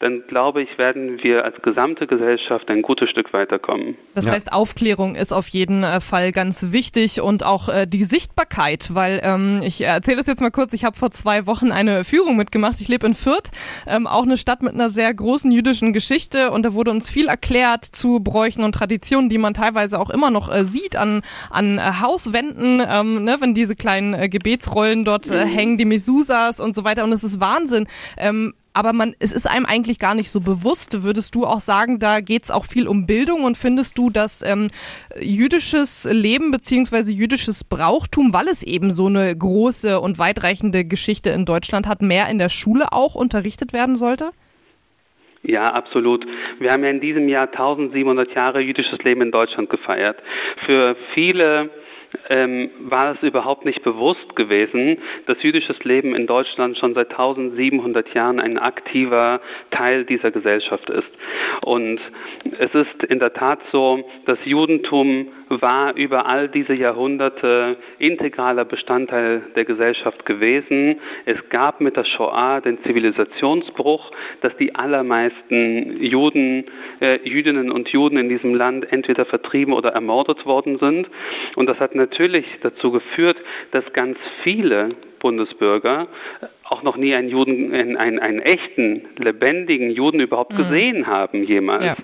dann 0.00 0.22
glaube 0.28 0.62
ich, 0.62 0.78
werden 0.78 1.18
wir 1.22 1.44
als 1.44 1.56
gesamte 1.62 2.06
Gesellschaft 2.06 2.68
ein 2.68 2.82
gutes 2.82 3.10
Stück 3.10 3.32
weiterkommen. 3.32 3.96
Das 4.14 4.26
ja. 4.26 4.32
heißt, 4.32 4.52
Aufklärung 4.52 5.14
ist 5.14 5.32
auf 5.32 5.48
jeden 5.48 5.82
äh, 5.82 6.00
Fall 6.00 6.32
ganz 6.32 6.72
wichtig 6.72 7.20
und 7.20 7.44
auch 7.44 7.68
äh, 7.68 7.86
die 7.86 8.04
Sichtbarkeit, 8.04 8.94
weil 8.94 9.20
ähm, 9.22 9.60
ich 9.62 9.82
erzähle 9.82 10.18
das 10.18 10.26
jetzt 10.26 10.40
mal 10.40 10.50
kurz, 10.50 10.72
ich 10.72 10.84
habe 10.84 10.96
vor 10.96 11.10
zwei 11.10 11.46
Wochen 11.46 11.72
eine 11.72 12.04
Führung 12.04 12.36
mitgemacht. 12.36 12.80
Ich 12.80 12.88
lebe 12.88 13.06
in 13.06 13.14
Fürth, 13.14 13.50
ähm, 13.86 14.06
auch 14.06 14.24
eine 14.24 14.36
Stadt 14.36 14.62
mit 14.62 14.74
einer 14.74 14.90
sehr 14.90 15.12
großen 15.12 15.50
jüdischen 15.50 15.92
Geschichte 15.92 16.50
und 16.50 16.64
da 16.64 16.74
wurde 16.74 16.90
uns 16.90 17.08
viel 17.08 17.28
erklärt 17.28 17.84
zu 17.84 18.20
Bräuchen 18.20 18.64
und 18.64 18.74
Traditionen, 18.74 19.28
die 19.28 19.38
man 19.38 19.54
teilweise 19.54 19.98
auch 19.98 20.10
immer 20.10 20.30
noch 20.30 20.52
äh, 20.52 20.64
sieht 20.64 20.96
an, 20.96 21.22
an 21.50 21.78
äh, 21.78 21.82
Hauswänden, 22.02 22.82
ähm, 22.88 23.24
ne, 23.24 23.36
wenn 23.40 23.54
diese 23.54 23.76
kleinen 23.76 24.14
äh, 24.14 24.28
Gebetsrollen 24.28 25.04
dort 25.04 25.30
äh, 25.30 25.46
hängen, 25.46 25.78
die 25.78 25.84
Mesusas 25.84 26.60
und 26.60 26.74
so 26.74 26.84
weiter 26.84 27.04
und 27.04 27.12
es 27.12 27.24
ist 27.24 27.40
Wahnsinn. 27.40 27.86
Ähm, 28.18 28.54
aber 28.76 28.92
man, 28.92 29.14
es 29.20 29.32
ist 29.32 29.46
einem 29.46 29.64
eigentlich 29.64 29.98
gar 29.98 30.14
nicht 30.14 30.30
so 30.30 30.40
bewusst. 30.40 31.02
Würdest 31.02 31.34
du 31.34 31.46
auch 31.46 31.60
sagen, 31.60 31.98
da 31.98 32.20
geht 32.20 32.44
es 32.44 32.50
auch 32.50 32.66
viel 32.66 32.86
um 32.86 33.06
Bildung 33.06 33.44
und 33.44 33.56
findest 33.56 33.96
du, 33.96 34.10
dass 34.10 34.42
ähm, 34.46 34.68
jüdisches 35.18 36.06
Leben 36.12 36.50
beziehungsweise 36.50 37.10
jüdisches 37.10 37.64
Brauchtum, 37.64 38.34
weil 38.34 38.48
es 38.48 38.62
eben 38.62 38.90
so 38.90 39.06
eine 39.06 39.34
große 39.34 39.98
und 39.98 40.18
weitreichende 40.18 40.84
Geschichte 40.84 41.30
in 41.30 41.46
Deutschland 41.46 41.88
hat, 41.88 42.02
mehr 42.02 42.28
in 42.28 42.38
der 42.38 42.50
Schule 42.50 42.92
auch 42.92 43.14
unterrichtet 43.14 43.72
werden 43.72 43.96
sollte? 43.96 44.30
Ja, 45.42 45.62
absolut. 45.62 46.26
Wir 46.58 46.70
haben 46.70 46.84
ja 46.84 46.90
in 46.90 47.00
diesem 47.00 47.28
Jahr 47.30 47.46
1700 47.46 48.34
Jahre 48.34 48.60
jüdisches 48.60 48.98
Leben 49.04 49.22
in 49.22 49.30
Deutschland 49.30 49.70
gefeiert. 49.70 50.18
Für 50.66 50.96
viele 51.14 51.70
ähm, 52.28 52.70
war 52.80 53.14
es 53.14 53.22
überhaupt 53.22 53.64
nicht 53.64 53.82
bewusst 53.82 54.36
gewesen, 54.36 54.98
dass 55.26 55.42
jüdisches 55.42 55.82
Leben 55.84 56.14
in 56.14 56.26
Deutschland 56.26 56.78
schon 56.78 56.94
seit 56.94 57.10
1700 57.10 58.14
Jahren 58.14 58.40
ein 58.40 58.58
aktiver 58.58 59.40
Teil 59.70 60.04
dieser 60.04 60.30
Gesellschaft 60.30 60.88
ist. 60.90 61.08
Und 61.62 62.00
es 62.58 62.74
ist 62.74 63.02
in 63.08 63.18
der 63.18 63.32
Tat 63.32 63.60
so, 63.72 64.08
das 64.26 64.38
Judentum 64.44 65.28
war 65.48 65.94
über 65.94 66.26
all 66.26 66.48
diese 66.48 66.74
Jahrhunderte 66.74 67.76
integraler 67.98 68.64
Bestandteil 68.64 69.42
der 69.54 69.64
Gesellschaft 69.64 70.26
gewesen. 70.26 70.98
Es 71.24 71.36
gab 71.50 71.80
mit 71.80 71.96
der 71.96 72.04
Shoah 72.04 72.60
den 72.60 72.82
Zivilisationsbruch, 72.82 74.10
dass 74.40 74.56
die 74.56 74.74
allermeisten 74.74 76.02
Juden, 76.02 76.64
äh, 77.00 77.18
Jüdinnen 77.28 77.70
und 77.70 77.88
Juden 77.88 78.18
in 78.18 78.28
diesem 78.28 78.54
Land 78.54 78.90
entweder 78.92 79.24
vertrieben 79.24 79.72
oder 79.72 79.90
ermordet 79.90 80.44
worden 80.46 80.78
sind. 80.78 81.08
Und 81.54 81.66
das 81.66 81.78
hat 81.78 81.94
natürlich 81.94 82.46
dazu 82.62 82.90
geführt, 82.90 83.36
dass 83.70 83.84
ganz 83.92 84.18
viele 84.42 84.90
Bundesbürger 85.20 86.08
auch 86.64 86.82
noch 86.82 86.96
nie 86.96 87.14
einen 87.14 87.28
Juden, 87.28 87.72
einen, 87.72 87.96
einen, 87.96 88.18
einen 88.18 88.40
echten, 88.40 89.02
lebendigen 89.16 89.90
Juden 89.90 90.20
überhaupt 90.20 90.52
mhm. 90.52 90.58
gesehen 90.58 91.06
haben 91.06 91.44
jemals. 91.44 91.86
Ja. 91.86 91.94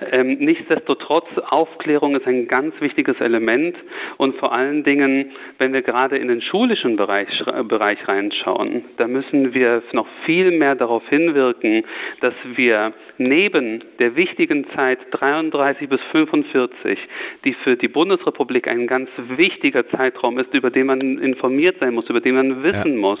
Ähm, 0.00 0.38
nichtsdestotrotz, 0.40 1.26
Aufklärung 1.50 2.16
ist 2.16 2.26
ein 2.26 2.48
ganz 2.48 2.74
wichtiges 2.80 3.20
Element 3.20 3.76
und 4.16 4.36
vor 4.36 4.52
allen 4.52 4.84
Dingen, 4.84 5.32
wenn 5.58 5.72
wir 5.72 5.82
gerade 5.82 6.16
in 6.18 6.28
den 6.28 6.42
schulischen 6.42 6.96
Bereich, 6.96 7.28
Bereich 7.68 8.06
reinschauen, 8.08 8.84
da 8.96 9.06
müssen 9.06 9.54
wir 9.54 9.82
noch 9.92 10.06
viel 10.24 10.50
mehr 10.50 10.74
darauf 10.74 11.06
hinwirken, 11.08 11.84
dass 12.20 12.34
wir 12.56 12.92
neben 13.18 13.84
der 13.98 14.16
wichtigen 14.16 14.66
Zeit 14.74 14.98
33 15.12 15.88
bis 15.88 16.00
45, 16.10 16.98
die 17.44 17.54
für 17.54 17.76
die 17.76 17.88
Bundesrepublik 17.88 18.68
ein 18.68 18.86
ganz 18.86 19.08
wichtiger 19.36 19.88
Zeitraum 19.90 20.38
ist, 20.38 20.52
über 20.52 20.70
den 20.70 20.86
man 20.86 21.00
informiert 21.18 21.76
sein 21.80 21.94
muss, 21.94 22.08
über 22.08 22.20
den 22.20 22.34
man 22.34 22.62
wissen 22.62 22.94
ja. 22.94 23.00
muss, 23.00 23.20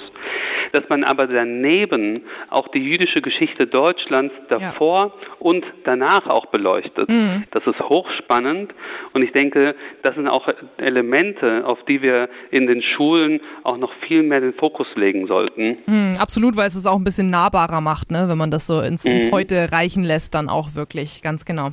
dass 0.72 0.88
man 0.88 1.04
aber 1.04 1.26
daneben 1.26 2.22
auch 2.50 2.68
die 2.68 2.80
jüdische 2.80 3.22
Geschichte 3.22 3.66
Deutschlands 3.66 4.34
davor 4.48 5.06
ja. 5.06 5.28
und 5.38 5.64
danach 5.84 6.26
auch 6.26 6.46
beleuchtet. 6.64 7.08
Mhm. 7.08 7.44
Das 7.50 7.62
ist 7.66 7.78
hochspannend 7.80 8.72
und 9.12 9.22
ich 9.22 9.32
denke, 9.32 9.74
das 10.02 10.14
sind 10.14 10.28
auch 10.28 10.48
Elemente, 10.78 11.64
auf 11.66 11.78
die 11.86 12.00
wir 12.00 12.28
in 12.50 12.66
den 12.66 12.82
Schulen 12.82 13.40
auch 13.64 13.76
noch 13.76 13.92
viel 14.06 14.22
mehr 14.22 14.40
den 14.40 14.54
Fokus 14.54 14.86
legen 14.96 15.26
sollten. 15.26 15.78
Mhm, 15.86 16.16
absolut, 16.18 16.56
weil 16.56 16.66
es 16.66 16.74
es 16.74 16.86
auch 16.86 16.96
ein 16.96 17.04
bisschen 17.04 17.30
nahbarer 17.30 17.80
macht, 17.80 18.10
ne? 18.10 18.28
wenn 18.28 18.38
man 18.38 18.50
das 18.50 18.66
so 18.66 18.80
ins, 18.80 19.04
ins 19.04 19.26
mhm. 19.26 19.32
Heute 19.32 19.72
reichen 19.72 20.02
lässt, 20.02 20.34
dann 20.34 20.48
auch 20.48 20.74
wirklich, 20.74 21.22
ganz 21.22 21.44
genau. 21.44 21.70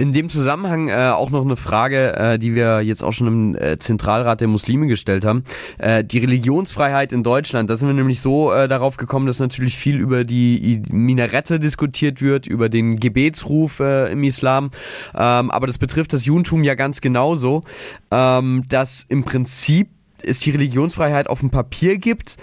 In 0.00 0.12
dem 0.12 0.28
Zusammenhang 0.28 0.86
äh, 0.86 1.10
auch 1.12 1.30
noch 1.30 1.44
eine 1.44 1.56
Frage, 1.56 2.14
äh, 2.16 2.38
die 2.38 2.54
wir 2.54 2.82
jetzt 2.82 3.02
auch 3.02 3.10
schon 3.10 3.26
im 3.26 3.54
äh, 3.56 3.78
Zentralrat 3.80 4.40
der 4.40 4.46
Muslime 4.46 4.86
gestellt 4.86 5.24
haben. 5.24 5.42
Äh, 5.76 6.04
die 6.04 6.18
Religionsfreiheit 6.18 7.12
in 7.12 7.24
Deutschland, 7.24 7.68
da 7.68 7.76
sind 7.76 7.88
wir 7.88 7.94
nämlich 7.94 8.20
so 8.20 8.52
äh, 8.52 8.68
darauf 8.68 8.96
gekommen, 8.96 9.26
dass 9.26 9.40
natürlich 9.40 9.76
viel 9.76 9.96
über 9.96 10.22
die 10.22 10.82
Minarette 10.88 11.58
diskutiert 11.58 12.22
wird, 12.22 12.46
über 12.46 12.68
den 12.68 13.00
Gebetsruf 13.00 13.80
äh, 13.80 14.12
im 14.12 14.22
Islam. 14.22 14.70
Ähm, 15.16 15.50
aber 15.50 15.66
das 15.66 15.78
betrifft 15.78 16.12
das 16.12 16.24
Judentum 16.24 16.62
ja 16.62 16.76
ganz 16.76 17.00
genauso, 17.00 17.64
ähm, 18.12 18.62
dass 18.68 19.04
im 19.08 19.24
Prinzip 19.24 19.88
es 20.22 20.38
die 20.38 20.50
Religionsfreiheit 20.50 21.28
auf 21.28 21.40
dem 21.40 21.50
Papier 21.50 21.98
gibt, 21.98 22.36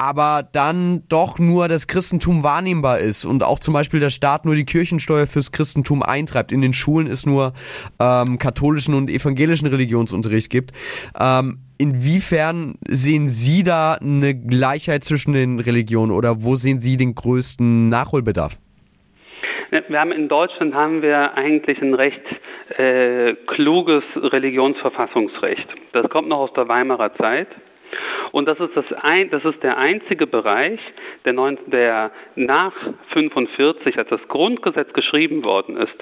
aber 0.00 0.48
dann 0.50 1.02
doch 1.10 1.38
nur 1.38 1.68
das 1.68 1.86
Christentum 1.86 2.42
wahrnehmbar 2.42 3.00
ist 3.00 3.26
und 3.26 3.42
auch 3.42 3.58
zum 3.58 3.74
Beispiel 3.74 4.00
der 4.00 4.08
Staat 4.08 4.46
nur 4.46 4.54
die 4.54 4.64
Kirchensteuer 4.64 5.26
fürs 5.26 5.52
Christentum 5.52 6.02
eintreibt. 6.02 6.52
In 6.52 6.62
den 6.62 6.72
Schulen 6.72 7.06
es 7.06 7.26
nur 7.26 7.52
ähm, 8.00 8.38
katholischen 8.38 8.94
und 8.94 9.10
evangelischen 9.10 9.68
Religionsunterricht 9.68 10.50
gibt. 10.50 10.72
Ähm, 11.20 11.58
inwiefern 11.76 12.76
sehen 12.88 13.28
Sie 13.28 13.62
da 13.62 13.98
eine 14.00 14.34
Gleichheit 14.34 15.04
zwischen 15.04 15.34
den 15.34 15.60
Religionen 15.60 16.12
oder 16.12 16.42
wo 16.44 16.54
sehen 16.54 16.80
Sie 16.80 16.96
den 16.96 17.14
größten 17.14 17.90
Nachholbedarf? 17.90 18.56
Wir 19.70 20.00
haben 20.00 20.12
in 20.12 20.28
Deutschland 20.28 20.72
haben 20.74 21.02
wir 21.02 21.34
eigentlich 21.34 21.80
ein 21.82 21.92
recht 21.92 22.22
äh, 22.78 23.34
kluges 23.54 24.02
Religionsverfassungsrecht. 24.16 25.68
Das 25.92 26.08
kommt 26.08 26.28
noch 26.28 26.38
aus 26.38 26.52
der 26.54 26.68
Weimarer 26.68 27.14
Zeit. 27.16 27.48
Und 28.32 28.50
das 28.50 28.60
ist, 28.60 28.76
das, 28.76 28.84
ein, 29.02 29.30
das 29.30 29.44
ist 29.44 29.62
der 29.62 29.78
einzige 29.78 30.26
Bereich, 30.26 30.80
der, 31.24 31.32
neun, 31.32 31.58
der 31.66 32.10
nach 32.36 32.72
45, 33.12 33.98
als 33.98 34.08
das 34.08 34.20
Grundgesetz 34.28 34.92
geschrieben 34.92 35.44
worden 35.44 35.76
ist, 35.76 35.94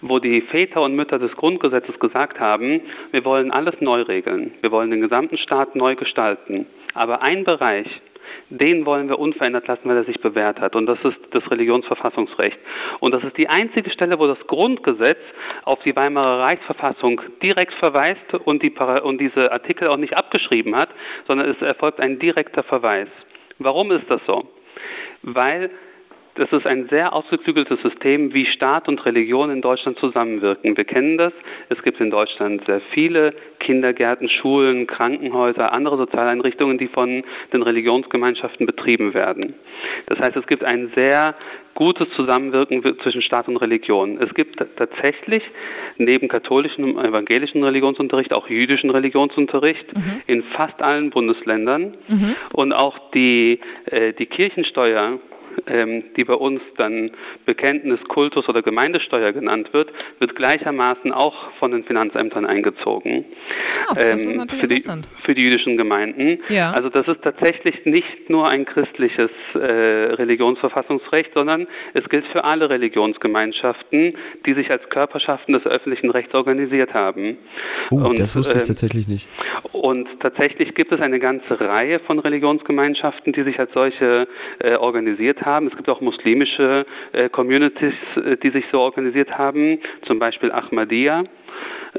wo 0.00 0.18
die 0.18 0.40
Väter 0.42 0.82
und 0.82 0.94
Mütter 0.94 1.18
des 1.18 1.32
Grundgesetzes 1.32 1.98
gesagt 2.00 2.40
haben, 2.40 2.80
wir 3.12 3.24
wollen 3.24 3.50
alles 3.50 3.74
neu 3.80 4.02
regeln, 4.02 4.52
wir 4.60 4.70
wollen 4.72 4.90
den 4.90 5.00
gesamten 5.00 5.38
Staat 5.38 5.76
neu 5.76 5.94
gestalten. 5.94 6.66
Aber 6.94 7.22
ein 7.22 7.44
Bereich, 7.44 7.86
den 8.50 8.86
wollen 8.86 9.08
wir 9.08 9.18
unverändert 9.18 9.66
lassen, 9.66 9.88
weil 9.88 9.96
er 9.96 10.04
sich 10.04 10.20
bewährt 10.20 10.60
hat. 10.60 10.76
Und 10.76 10.86
das 10.86 10.98
ist 11.04 11.16
das 11.32 11.50
Religionsverfassungsrecht. 11.50 12.58
Und 13.00 13.12
das 13.12 13.24
ist 13.24 13.36
die 13.36 13.48
einzige 13.48 13.90
Stelle, 13.90 14.18
wo 14.18 14.26
das 14.26 14.38
Grundgesetz 14.46 15.18
auf 15.64 15.82
die 15.82 15.96
Weimarer 15.96 16.44
Reichsverfassung 16.44 17.20
direkt 17.42 17.74
verweist 17.74 18.34
und, 18.44 18.62
die, 18.62 18.72
und 19.02 19.18
diese 19.20 19.50
Artikel 19.52 19.88
auch 19.88 19.96
nicht 19.96 20.16
abgeschrieben 20.16 20.76
hat, 20.76 20.88
sondern 21.26 21.50
es 21.50 21.60
erfolgt 21.60 22.00
ein 22.00 22.18
direkter 22.18 22.62
Verweis. 22.62 23.08
Warum 23.58 23.90
ist 23.90 24.08
das 24.08 24.20
so? 24.26 24.48
Weil 25.22 25.70
das 26.36 26.52
ist 26.52 26.66
ein 26.66 26.88
sehr 26.88 27.12
ausgeklügeltes 27.12 27.80
System, 27.82 28.32
wie 28.34 28.46
Staat 28.46 28.88
und 28.88 29.04
Religion 29.04 29.50
in 29.50 29.62
Deutschland 29.62 29.98
zusammenwirken. 29.98 30.76
Wir 30.76 30.84
kennen 30.84 31.18
das. 31.18 31.32
Es 31.68 31.82
gibt 31.82 32.00
in 32.00 32.10
Deutschland 32.10 32.64
sehr 32.66 32.80
viele 32.92 33.34
Kindergärten, 33.60 34.28
Schulen, 34.28 34.86
Krankenhäuser, 34.86 35.72
andere 35.72 35.96
Sozialeinrichtungen, 35.96 36.78
die 36.78 36.88
von 36.88 37.24
den 37.52 37.62
Religionsgemeinschaften 37.62 38.66
betrieben 38.66 39.14
werden. 39.14 39.54
Das 40.06 40.18
heißt, 40.18 40.36
es 40.36 40.46
gibt 40.46 40.64
ein 40.64 40.92
sehr 40.94 41.34
gutes 41.74 42.08
Zusammenwirken 42.16 42.82
zwischen 43.02 43.22
Staat 43.22 43.48
und 43.48 43.58
Religion. 43.58 44.18
Es 44.20 44.32
gibt 44.34 44.56
tatsächlich 44.76 45.42
neben 45.98 46.28
katholischen 46.28 46.84
und 46.84 47.06
evangelischen 47.06 47.62
Religionsunterricht 47.62 48.32
auch 48.32 48.48
jüdischen 48.48 48.90
Religionsunterricht 48.90 49.94
mhm. 49.94 50.22
in 50.26 50.42
fast 50.54 50.80
allen 50.82 51.10
Bundesländern 51.10 51.94
mhm. 52.08 52.36
und 52.52 52.72
auch 52.72 53.10
die, 53.12 53.60
äh, 53.86 54.12
die 54.14 54.26
Kirchensteuer 54.26 55.18
die 56.16 56.24
bei 56.24 56.34
uns 56.34 56.60
dann 56.76 57.10
Bekenntnis, 57.44 58.00
Kultus 58.08 58.48
oder 58.48 58.62
Gemeindesteuer 58.62 59.32
genannt 59.32 59.72
wird, 59.72 59.90
wird 60.18 60.36
gleichermaßen 60.36 61.12
auch 61.12 61.52
von 61.58 61.70
den 61.70 61.84
Finanzämtern 61.84 62.46
eingezogen. 62.46 63.24
Oh, 63.90 63.94
das 63.94 64.24
ähm, 64.24 64.40
ist 64.40 64.52
für, 64.52 64.68
die, 64.68 64.82
für 65.24 65.34
die 65.34 65.42
jüdischen 65.42 65.76
Gemeinden. 65.76 66.40
Ja. 66.48 66.72
Also 66.72 66.88
das 66.88 67.06
ist 67.08 67.22
tatsächlich 67.22 67.84
nicht 67.84 68.28
nur 68.28 68.48
ein 68.48 68.64
christliches 68.64 69.30
äh, 69.54 69.58
Religionsverfassungsrecht, 69.58 71.32
sondern 71.34 71.66
es 71.94 72.08
gilt 72.08 72.26
für 72.26 72.44
alle 72.44 72.68
Religionsgemeinschaften, 72.70 74.16
die 74.44 74.54
sich 74.54 74.70
als 74.70 74.88
Körperschaften 74.90 75.54
des 75.54 75.66
öffentlichen 75.66 76.10
Rechts 76.10 76.34
organisiert 76.34 76.94
haben. 76.94 77.38
Uh, 77.90 78.08
und, 78.08 78.18
das 78.18 78.36
wusste 78.36 78.58
ich 78.58 78.64
äh, 78.64 78.66
tatsächlich 78.66 79.08
nicht. 79.08 79.28
Und 79.72 80.08
tatsächlich 80.20 80.74
gibt 80.74 80.92
es 80.92 81.00
eine 81.00 81.18
ganze 81.18 81.60
Reihe 81.60 82.00
von 82.00 82.18
Religionsgemeinschaften, 82.18 83.32
die 83.32 83.42
sich 83.42 83.58
als 83.58 83.72
solche 83.72 84.26
äh, 84.58 84.76
organisiert 84.78 85.42
haben. 85.42 85.45
Es 85.46 85.76
gibt 85.76 85.88
auch 85.88 86.00
muslimische 86.00 86.86
äh, 87.12 87.28
Communities, 87.28 87.94
äh, 88.16 88.36
die 88.36 88.50
sich 88.50 88.64
so 88.72 88.80
organisiert 88.80 89.38
haben, 89.38 89.78
zum 90.04 90.18
Beispiel 90.18 90.50
Ahmadiyya 90.50 91.22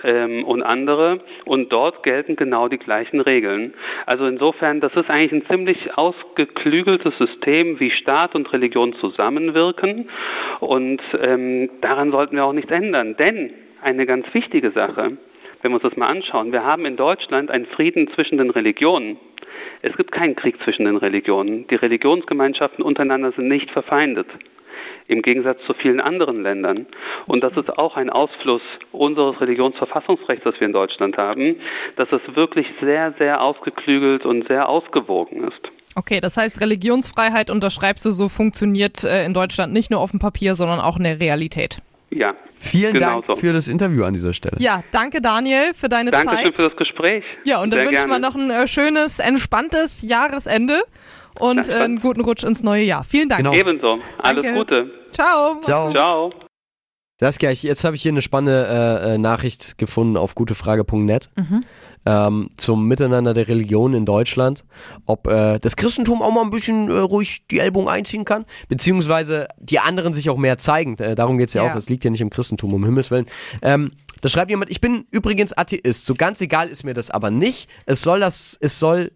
ähm, 0.04 0.44
und 0.44 0.64
andere. 0.64 1.22
Und 1.46 1.72
dort 1.72 2.04
gelten 2.04 2.36
genau 2.36 2.68
die 2.68 2.78
gleichen 2.78 3.22
Regeln. 3.22 3.74
Also 4.06 4.26
insofern, 4.26 4.82
das 4.82 4.94
ist 4.96 5.10
eigentlich 5.10 5.32
ein 5.32 5.48
ziemlich 5.50 5.98
ausgeklügeltes 5.98 7.18
System, 7.18 7.80
wie 7.80 7.92
Staat 7.92 8.36
und 8.36 8.52
Religion 8.52 8.94
zusammenwirken. 8.96 10.10
Und 10.60 11.02
ähm, 11.22 11.70
daran 11.80 12.12
sollten 12.12 12.36
wir 12.36 12.44
auch 12.44 12.54
nichts 12.54 12.72
ändern. 12.72 13.16
Denn 13.18 13.52
eine 13.82 14.06
ganz 14.06 14.26
wichtige 14.34 14.72
Sache, 14.72 15.18
wenn 15.62 15.72
wir 15.72 15.76
uns 15.76 15.84
das 15.84 15.98
mal 15.98 16.08
anschauen, 16.08 16.52
wir 16.52 16.64
haben 16.64 16.86
in 16.86 16.98
Deutschland 16.98 17.52
einen 17.52 17.66
Frieden 17.66 18.10
zwischen 18.16 18.38
den 18.38 18.50
Religionen. 18.50 19.18
Es 19.82 19.96
gibt 19.96 20.12
keinen 20.12 20.36
Krieg 20.36 20.56
zwischen 20.64 20.86
den 20.86 20.98
Religionen. 20.98 21.68
Die 21.68 21.76
Religionsgemeinschaften 21.76 22.84
untereinander 22.84 23.32
sind 23.32 23.48
nicht 23.48 23.70
verfeindet. 23.72 24.28
Im 25.08 25.22
Gegensatz 25.22 25.60
zu 25.66 25.74
vielen 25.74 26.02
anderen 26.02 26.44
Ländern. 26.44 26.86
Und 27.28 27.42
das 27.42 27.56
ist 27.56 27.78
auch 27.78 27.96
ein 27.96 28.10
Ausfluss 28.10 28.62
unseres 28.92 29.40
Religionsverfassungsrechts, 29.40 30.44
das 30.44 30.60
wir 30.60 30.68
in 30.68 30.74
Deutschland 30.74 31.18
haben, 31.18 31.56
dass 31.96 32.12
es 32.12 32.22
wirklich 32.36 32.68
sehr, 32.82 33.14
sehr 33.18 33.42
ausgeklügelt 33.42 34.26
und 34.26 34.48
sehr 34.48 34.68
ausgewogen 34.68 35.48
ist. 35.48 35.72
Okay, 35.96 36.20
das 36.20 36.38
heißt, 36.38 36.62
Religionsfreiheit, 36.62 37.50
unterschreibst 37.50 38.06
du 38.06 38.12
so, 38.12 38.30
funktioniert 38.30 39.04
äh, 39.04 39.26
in 39.26 39.34
Deutschland 39.34 39.74
nicht 39.74 39.90
nur 39.90 40.00
auf 40.00 40.12
dem 40.12 40.20
Papier, 40.20 40.54
sondern 40.54 40.80
auch 40.80 40.98
in 40.98 41.06
der 41.06 41.20
Realität. 41.20 41.82
Ja. 42.10 42.36
Vielen 42.54 42.94
genau 42.94 43.22
Dank 43.22 43.26
so. 43.28 43.36
für 43.36 43.54
das 43.54 43.68
Interview 43.68 44.04
an 44.04 44.14
dieser 44.14 44.34
Stelle. 44.34 44.58
Ja, 44.60 44.84
danke 44.92 45.22
Daniel 45.22 45.74
für 45.74 45.90
deine 45.90 46.12
Dankeschön 46.12 46.38
Zeit. 46.38 46.46
Dankeschön 46.46 46.66
für 46.66 46.70
das 46.70 46.78
Gespräch. 46.78 47.24
Ja, 47.44 47.62
und 47.62 47.72
dann 47.72 47.82
Sehr 47.82 47.90
wünschen 47.90 48.10
wir 48.10 48.20
noch 48.20 48.36
ein 48.36 48.50
äh, 48.50 48.68
schönes, 48.68 49.20
entspanntes 49.20 50.02
Jahresende 50.02 50.84
und 51.40 51.70
äh, 51.70 51.74
einen 51.74 52.00
guten 52.00 52.22
Rutsch 52.22 52.44
ins 52.44 52.64
neue 52.64 52.84
Jahr. 52.84 53.04
Vielen 53.04 53.30
Dank. 53.30 53.44
Genau. 53.44 53.54
Ebenso. 53.54 54.00
Alles 54.20 54.44
danke. 54.44 54.54
Gute. 54.54 54.92
Ciao. 55.12 55.60
Ciao. 55.62 55.92
Ciao. 55.92 56.47
Saskia, 57.20 57.52
jetzt 57.52 57.84
habe 57.84 57.96
ich 57.96 58.02
hier 58.02 58.12
eine 58.12 58.22
spannende 58.22 58.68
äh, 58.68 59.14
äh, 59.14 59.18
Nachricht 59.18 59.78
gefunden 59.78 60.18
auf 60.18 60.36
gutefrage.net. 60.36 61.30
Mhm 61.36 61.64
ähm, 62.08 62.50
zum 62.56 62.88
Miteinander 62.88 63.34
der 63.34 63.50
Religion 63.50 63.94
in 63.94 64.06
Deutschland, 64.06 64.64
ob 65.06 65.28
äh, 65.28 65.60
das 65.60 65.76
Christentum 65.76 66.22
auch 66.22 66.32
mal 66.32 66.42
ein 66.42 66.50
bisschen 66.50 66.90
äh, 66.90 66.94
ruhig 67.00 67.46
die 67.52 67.60
Ellbogen 67.60 67.90
einziehen 67.90 68.24
kann, 68.24 68.46
beziehungsweise 68.70 69.50
die 69.60 69.80
anderen 69.80 70.14
sich 70.14 70.30
auch 70.30 70.38
mehr 70.38 70.58
zeigen. 70.58 70.98
Äh, 71.00 71.16
darum 71.16 71.38
geht 71.38 71.50
es 71.50 71.54
ja, 71.54 71.66
ja, 71.66 71.74
auch. 71.74 71.76
Es 71.76 71.90
liegt 71.90 72.06
ja 72.06 72.10
nicht 72.10 72.22
im 72.22 72.30
Christentum, 72.30 72.74
um 72.74 72.86
Himmels 72.86 73.12
Willen. 73.12 73.26
Ähm, 73.62 73.92
da 74.22 74.30
schreibt 74.30 74.50
jemand, 74.50 74.72
ich 74.72 74.80
bin 74.80 75.06
übrigens 75.12 75.52
Atheist. 75.52 76.06
So 76.06 76.16
ganz 76.16 76.40
egal 76.40 76.70
ist 76.70 76.86
mir 76.86 76.94
das 76.94 77.12
aber 77.12 77.30
nicht. 77.30 77.70
Es 77.86 78.02
soll 78.02 78.22
das, 78.22 78.58
es 78.62 78.80
soll 78.80 79.12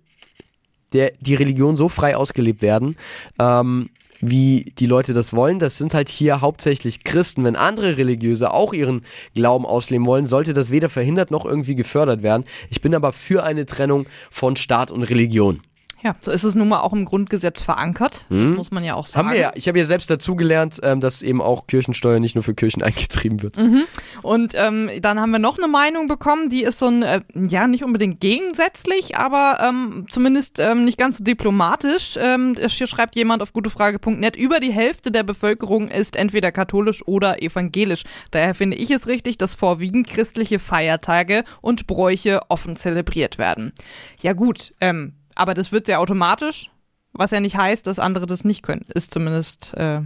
der, 0.92 1.14
die 1.22 1.36
Religion 1.36 1.78
so 1.78 1.88
frei 1.88 2.18
ausgelebt 2.18 2.62
werden, 2.62 2.98
ähm, 3.40 3.90
wie 4.22 4.74
die 4.78 4.86
Leute 4.86 5.14
das 5.14 5.34
wollen. 5.34 5.60
Das 5.60 5.78
sind 5.78 5.94
halt 5.94 6.10
hier 6.10 6.42
hauptsächlich 6.42 7.04
Christen. 7.04 7.44
Wenn 7.44 7.56
andere 7.56 7.98
Religiöse 7.98 8.54
auch 8.54 8.74
ihren 8.74 9.04
Glauben 9.34 9.66
ausleben 9.66 10.06
wollen, 10.06 10.26
sollte 10.26 10.54
das 10.54 10.72
weder 10.72 10.90
verhindert 10.90 11.32
noch 11.32 11.46
irgendwie 11.46 11.76
gefördert 11.76 12.24
werden. 12.24 12.46
Ich 12.70 12.82
bin 12.82 12.96
aber 12.96 13.14
für 13.14 13.44
eine 13.44 13.66
Trennung 13.66 14.06
von 14.30 14.56
Staat 14.56 14.92
und 14.92 15.04
Religion. 15.04 15.62
Ja, 16.04 16.16
so 16.20 16.32
ist 16.32 16.44
es 16.44 16.56
nun 16.56 16.68
mal 16.68 16.82
auch 16.82 16.94
im 16.94 17.06
Grundgesetz 17.06 17.62
verankert. 17.62 18.26
Das 18.30 18.40
hm. 18.50 18.56
muss 18.56 18.72
man 18.72 18.84
ja 18.84 18.96
auch 18.96 19.06
sagen. 19.06 19.28
Haben 19.28 19.34
wir 19.34 19.42
ja. 19.42 19.52
Ich 19.56 19.68
habe 19.68 19.78
ja 19.78 19.86
selbst 19.86 20.10
dazugelernt, 20.10 20.80
ähm, 20.84 21.00
dass 21.00 21.22
eben 21.22 21.42
auch 21.42 21.68
Kirchensteuer 21.68 22.20
nicht 22.20 22.36
nur 22.36 22.44
für 22.44 22.56
Kirchen 22.56 22.82
eingetrieben 22.84 23.44
wird. 23.44 23.58
Mhm. 23.58 23.84
Und 24.24 24.54
ähm, 24.56 24.90
dann 25.02 25.20
haben 25.20 25.32
wir 25.32 25.40
noch 25.40 25.58
eine 25.58 25.68
Meinung 25.68 26.08
bekommen, 26.08 26.50
die 26.50 26.64
ist 26.64 26.80
so 26.80 26.88
ein, 26.88 27.04
äh, 27.04 27.22
ja, 27.36 27.68
nicht 27.68 27.84
unbedingt 27.84 28.20
gegensätzlich, 28.20 29.16
aber 29.16 29.60
ähm, 29.62 30.06
zumindest 30.10 30.60
ähm, 30.60 30.86
nicht 30.86 30.98
ganz 30.98 31.18
so 31.18 31.24
diplomatisch. 31.24 32.18
Ähm, 32.20 32.56
hier 32.58 32.88
schreibt 32.88 33.16
jemand 33.16 33.42
auf 33.44 33.54
gutefrage.net, 33.54 34.36
über 34.36 34.60
die 34.60 34.72
Hälfte 34.72 35.12
der 35.12 35.24
Bevölkerung 35.24 35.88
ist 35.90 36.16
entweder 36.16 36.52
katholisch 36.52 37.06
oder 37.08 37.42
evangelisch. 37.42 38.04
Daher 38.32 38.56
finde 38.56 38.78
ich 38.78 38.92
es 38.92 39.08
richtig, 39.08 39.38
dass 39.38 39.56
vorwiegend 39.56 40.08
christliche 40.08 40.60
Feiertage 40.60 41.44
und 41.62 41.88
Bräuche 41.88 42.42
offen 42.50 42.76
zelebriert 42.76 43.38
werden. 43.38 43.74
Ja 44.22 44.34
gut, 44.34 44.74
ähm, 44.82 45.14
aber 45.36 45.54
das 45.54 45.72
wird 45.72 45.86
sehr 45.86 46.00
automatisch, 46.00 46.70
was 47.14 47.32
ja 47.32 47.40
nicht 47.40 47.58
heißt, 47.58 47.88
dass 47.88 48.00
andere 48.00 48.26
das 48.26 48.44
nicht 48.44 48.64
können. 48.64 48.86
Ist 48.94 49.14
zumindest 49.14 49.74
äh, 49.76 50.02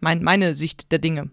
mein, 0.00 0.22
meine 0.22 0.54
Sicht 0.54 0.92
der 0.92 0.98
Dinge. 0.98 1.30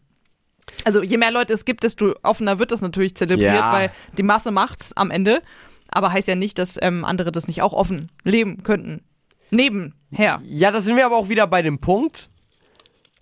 Also 0.84 1.04
je 1.04 1.18
mehr 1.18 1.32
Leute 1.32 1.54
es 1.54 1.66
gibt, 1.66 1.84
desto 1.84 2.16
offener 2.24 2.60
wird 2.60 2.72
das 2.72 2.82
natürlich 2.82 3.16
zelebriert, 3.16 3.54
ja. 3.54 3.72
weil 3.72 3.92
die 4.18 4.24
Masse 4.24 4.52
macht's 4.52 4.94
am 4.96 5.12
Ende. 5.12 5.42
Aber 5.88 6.12
heißt 6.12 6.28
ja 6.28 6.36
nicht, 6.36 6.58
dass 6.58 6.78
ähm, 6.82 7.06
andere 7.06 7.32
das 7.32 7.48
nicht 7.48 7.62
auch 7.62 7.74
offen 7.74 8.12
leben 8.24 8.64
könnten. 8.64 9.04
Nebenher. 9.52 10.42
Ja, 10.44 10.72
da 10.72 10.82
sind 10.82 10.98
wir 10.98 11.06
aber 11.06 11.18
auch 11.18 11.30
wieder 11.30 11.46
bei 11.48 11.62
dem 11.62 11.80
Punkt, 11.80 12.30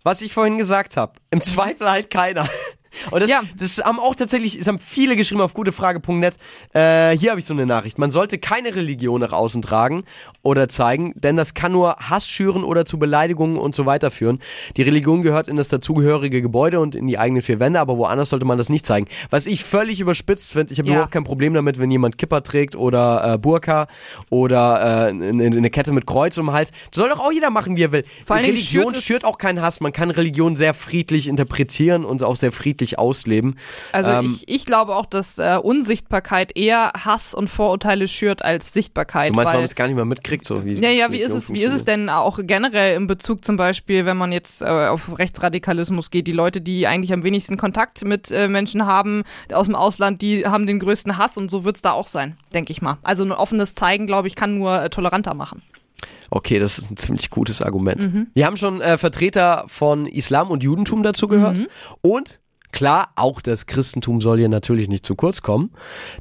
was 0.04 0.22
ich 0.22 0.34
vorhin 0.34 0.58
gesagt 0.58 0.96
habe. 0.96 1.14
Im 1.32 1.42
Zweifel 1.42 1.90
halt 1.90 2.10
keiner. 2.10 2.48
Und 3.12 3.22
das, 3.22 3.30
Ja. 3.30 3.42
das 3.58 3.78
haben 3.80 4.00
auch 4.00 4.16
tatsächlich, 4.16 4.58
es 4.60 4.68
haben 4.68 4.80
viele 4.80 5.16
geschrieben 5.16 5.42
auf 5.42 5.54
gutefrage.net. 5.54 6.36
Äh, 6.74 7.18
hier 7.18 7.32
habe 7.32 7.40
ich 7.40 7.46
so 7.46 7.54
eine 7.54 7.66
Nachricht. 7.66 7.98
Man 7.98 8.12
sollte 8.12 8.38
keine 8.38 8.76
Religion 8.76 9.22
nach 9.22 9.32
außen 9.32 9.62
tragen 9.62 10.04
oder 10.42 10.68
zeigen, 10.70 11.14
denn 11.16 11.36
das 11.38 11.54
kann 11.54 11.72
nur 11.72 11.96
Hass 11.98 12.28
schüren 12.28 12.64
oder 12.64 12.86
zu 12.86 12.98
Beleidigungen 13.00 13.58
und 13.58 13.76
so 13.76 13.86
weiter 13.86 14.12
führen. 14.12 14.40
Die 14.78 14.82
Religion 14.82 15.22
gehört 15.22 15.48
in 15.48 15.56
das 15.56 15.68
dazugehörige 15.70 16.42
Gebäude 16.42 16.80
und 16.80 16.96
in 16.96 17.08
die 17.08 17.18
eigenen 17.18 17.42
vier 17.42 17.60
Wände, 17.60 17.80
aber 17.80 17.98
woanders 17.98 18.30
sollte 18.30 18.46
man 18.46 18.58
das 18.58 18.70
nicht 18.70 18.86
zeigen. 18.86 19.08
Was 19.30 19.46
ich 19.46 19.64
völlig 19.64 20.00
überspitzt 20.00 20.52
finde, 20.52 20.74
ich 20.74 20.80
habe 20.80 20.88
Ja. 20.90 20.96
überhaupt 20.96 21.14
kein 21.14 21.24
Problem 21.24 21.54
damit, 21.54 21.80
wenn 21.80 21.90
jemand 21.92 22.18
Kipper 22.18 22.44
trägt 22.44 22.76
oder 22.76 23.34
äh, 23.34 23.38
Burka 23.38 23.88
oder 24.30 25.08
äh, 25.08 25.10
eine, 25.10 25.70
Kette 25.70 25.92
mit 25.92 26.06
Kreuz 26.06 26.38
um 26.38 26.48
den 26.48 26.54
Hals. 26.54 26.72
Das 26.92 27.02
soll 27.02 27.10
doch 27.10 27.20
auch 27.20 27.32
jeder 27.32 27.50
machen, 27.50 27.76
wie 27.78 27.84
er 27.84 27.92
will. 27.92 28.04
Religion 28.30 28.92
schürt 28.94 29.04
schürt 29.04 29.26
auch 29.26 29.38
keinen 29.38 29.62
Hass. 29.62 29.80
Man 29.82 29.94
kann 29.94 30.12
Religion 30.12 30.56
sehr 30.56 30.74
friedlich 30.74 31.28
interpretieren 31.28 32.06
und 32.06 32.24
auch 32.24 32.36
sehr 32.36 32.52
friedlich 32.52 32.83
ausleben. 33.00 33.58
Also 33.92 34.10
Ähm, 34.10 34.26
ich, 34.26 34.48
ich 34.48 34.66
glaube 34.66 34.96
auch, 34.96 35.06
dass 35.06 35.38
äh, 35.38 35.58
Unsichtbarkeit 35.62 36.56
eher 36.56 36.92
Hass 36.94 37.34
und 37.34 37.50
Vorurteile 37.50 38.08
schürt 38.08 38.44
als 38.44 38.74
Sichtbarkeit. 38.74 39.32
Du 39.32 39.36
meinst, 39.36 39.52
weil 39.52 39.60
man 39.60 39.66
es 39.66 39.76
gar 39.76 39.88
nicht 39.88 39.96
mehr 39.96 40.06
mitkriegt, 40.06 40.46
so 40.46 40.66
wie 40.66 40.74
Ja, 40.74 40.90
ja, 40.90 41.12
wie 41.12 41.20
ist 41.20 41.34
es, 41.34 41.52
wie 41.52 41.64
ist 41.64 41.74
es 41.74 41.84
denn 41.84 42.10
auch 42.10 42.40
generell 42.42 42.96
im 42.96 43.08
Bezug 43.08 43.44
zum 43.46 43.58
Beispiel, 43.58 44.06
wenn 44.06 44.18
man 44.18 44.32
jetzt 44.32 44.62
äh, 44.62 44.66
auf 44.66 45.18
Rechtsradikalismus 45.18 46.12
geht, 46.12 46.28
die 46.28 46.32
Leute, 46.32 46.62
die 46.62 46.88
eigentlich 46.88 47.14
am 47.14 47.24
wenigsten 47.24 47.58
Kontakt 47.58 48.06
mit 48.06 48.32
äh, 48.32 48.48
Menschen 48.48 48.86
haben 48.86 49.24
aus 49.52 49.66
dem 49.66 49.76
Ausland, 49.76 50.22
die 50.22 50.46
haben 50.46 50.68
den 50.68 50.80
größten 50.80 51.18
Hass 51.18 51.38
und 51.38 51.50
so 51.50 51.64
wird's 51.66 51.82
da 51.82 51.92
auch 51.92 52.08
sein, 52.08 52.38
denke 52.54 52.72
ich 52.72 52.82
mal. 52.82 52.98
Also 53.04 53.24
ein 53.24 53.32
offenes 53.32 53.76
Zeigen, 53.76 54.08
glaube 54.08 54.28
ich, 54.28 54.36
kann 54.36 54.58
nur 54.58 54.82
äh, 54.82 54.90
toleranter 54.90 55.34
machen. 55.34 55.62
Okay, 56.30 56.58
das 56.58 56.80
ist 56.80 56.90
ein 56.90 56.98
ziemlich 56.98 57.30
gutes 57.30 57.62
Argument. 57.62 58.12
Mhm. 58.12 58.28
Wir 58.34 58.48
haben 58.48 58.58
schon 58.58 58.82
äh, 58.82 58.98
Vertreter 58.98 59.66
von 59.68 60.08
Islam 60.08 60.50
und 60.50 60.64
Judentum 60.64 61.04
dazu 61.04 61.28
gehört. 61.28 61.58
Mhm. 61.58 61.68
Und 62.02 62.40
klar, 62.74 63.12
auch 63.16 63.40
das 63.42 63.66
Christentum 63.66 64.20
soll 64.20 64.40
hier 64.40 64.50
natürlich 64.50 64.90
nicht 64.90 65.06
zu 65.06 65.16
kurz 65.16 65.42
kommen. 65.42 65.72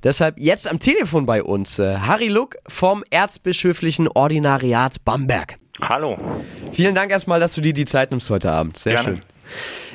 Deshalb 0.05 0.38
jetzt 0.38 0.68
am 0.68 0.78
Telefon 0.78 1.26
bei 1.26 1.42
uns 1.42 1.80
äh, 1.80 1.96
Harry 1.96 2.28
Luck 2.28 2.57
vom 2.68 3.03
Erzbischöflichen 3.11 4.07
Ordinariat 4.09 5.05
Bamberg. 5.05 5.57
Hallo. 5.80 6.16
Vielen 6.70 6.94
Dank 6.94 7.11
erstmal, 7.11 7.40
dass 7.40 7.55
du 7.55 7.61
dir 7.61 7.72
die 7.72 7.86
Zeit 7.86 8.12
nimmst 8.12 8.30
heute 8.30 8.53
Abend. 8.53 8.76
Sehr 8.76 8.94
Gerne. 8.94 9.16
schön. 9.16 9.20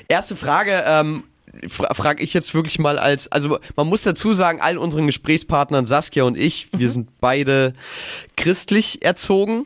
Erste 0.09 0.35
Frage, 0.35 0.83
ähm, 0.85 1.23
fra 1.67 1.93
frage 1.93 2.21
ich 2.23 2.33
jetzt 2.33 2.53
wirklich 2.53 2.77
mal 2.79 2.99
als, 2.99 3.31
also 3.31 3.57
man 3.75 3.87
muss 3.87 4.03
dazu 4.03 4.33
sagen, 4.33 4.59
all 4.61 4.77
unseren 4.77 5.05
Gesprächspartnern 5.05 5.85
Saskia 5.85 6.23
und 6.23 6.37
ich, 6.37 6.67
Mhm. 6.73 6.79
wir 6.79 6.89
sind 6.89 7.09
beide 7.21 7.73
christlich 8.35 9.01
erzogen. 9.03 9.65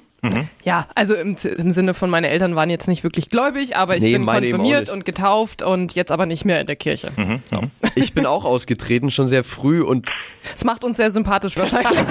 Ja, 0.63 0.87
also 0.93 1.15
im, 1.15 1.35
im 1.57 1.71
Sinne 1.71 1.95
von 1.95 2.09
meine 2.11 2.29
Eltern 2.29 2.55
waren 2.55 2.69
jetzt 2.69 2.87
nicht 2.87 3.03
wirklich 3.03 3.29
gläubig, 3.29 3.75
aber 3.75 3.95
ich 3.97 4.03
Nee, 4.03 4.13
bin 4.13 4.25
konfirmiert 4.27 4.89
und 4.89 5.03
getauft 5.03 5.63
und 5.63 5.95
jetzt 5.95 6.11
aber 6.11 6.27
nicht 6.27 6.45
mehr 6.45 6.61
in 6.61 6.67
der 6.67 6.75
Kirche. 6.75 7.11
Ich 7.95 8.13
bin 8.13 8.27
auch 8.27 8.45
ausgetreten, 8.45 9.09
schon 9.09 9.27
sehr 9.27 9.43
früh 9.43 9.81
und 9.81 10.09
Das 10.53 10.63
macht 10.63 10.83
uns 10.83 10.97
sehr 10.97 11.11
sympathisch 11.11 11.57
wahrscheinlich. 11.57 12.07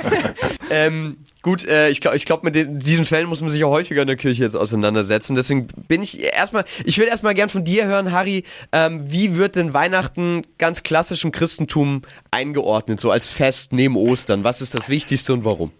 ähm, 0.70 1.16
gut, 1.42 1.66
äh, 1.66 1.88
ich 1.90 2.00
glaube, 2.00 2.16
ich 2.16 2.24
glaub, 2.24 2.44
mit 2.44 2.54
den, 2.54 2.78
diesen 2.78 3.04
Fällen 3.04 3.28
muss 3.28 3.40
man 3.40 3.50
sich 3.50 3.60
ja 3.60 3.66
häufiger 3.66 4.02
in 4.02 4.08
der 4.08 4.16
Kirche 4.16 4.44
jetzt 4.44 4.54
auseinandersetzen. 4.54 5.34
Deswegen 5.34 5.66
bin 5.88 6.02
ich 6.02 6.22
erstmal, 6.22 6.64
ich 6.84 6.98
würde 6.98 7.10
erstmal 7.10 7.34
gern 7.34 7.48
von 7.48 7.64
dir 7.64 7.86
hören, 7.86 8.12
Harry, 8.12 8.44
ähm, 8.72 9.00
wie 9.10 9.34
wird 9.36 9.56
denn 9.56 9.74
Weihnachten 9.74 10.42
ganz 10.58 10.84
klassisch 10.84 11.24
im 11.24 11.32
Christentum 11.32 12.02
eingeordnet, 12.30 13.00
so 13.00 13.10
als 13.10 13.28
Fest 13.28 13.72
neben 13.72 13.96
Ostern? 13.96 14.44
Was 14.44 14.62
ist 14.62 14.74
das 14.74 14.88
Wichtigste 14.88 15.32
und 15.32 15.44
warum? 15.44 15.72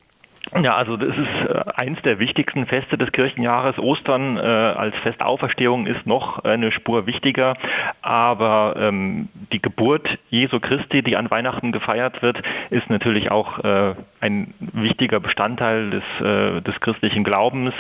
Ja, 0.65 0.75
also 0.77 0.97
das 0.97 1.17
ist 1.17 1.49
äh, 1.49 1.63
eins 1.77 2.01
der 2.03 2.19
wichtigsten 2.19 2.67
Feste 2.67 2.99
des 2.99 3.13
Kirchenjahres. 3.13 3.79
Ostern 3.79 4.37
äh, 4.37 4.41
als 4.41 4.97
Festauferstehung 5.03 5.87
ist 5.87 6.07
noch 6.07 6.45
eine 6.45 6.73
Spur 6.73 7.07
wichtiger, 7.07 7.55
aber 8.03 8.75
ähm, 8.77 9.29
die 9.53 9.63
Geburt 9.63 10.09
Jesu 10.29 10.59
Christi, 10.59 11.03
die 11.03 11.17
an 11.17 11.31
Weihnachten 11.31 11.71
gefeiert 11.71 12.21
wird, 12.23 12.43
ist 12.71 12.91
natürlich 12.91 13.31
auch 13.31 13.63
äh, 13.63 13.95
ein 14.21 14.55
wichtiger 14.59 15.21
Bestandteil 15.21 15.91
des, 15.91 16.05
äh, 16.21 16.61
des 16.63 16.81
christlichen 16.81 17.23
Glaubens. 17.23 17.73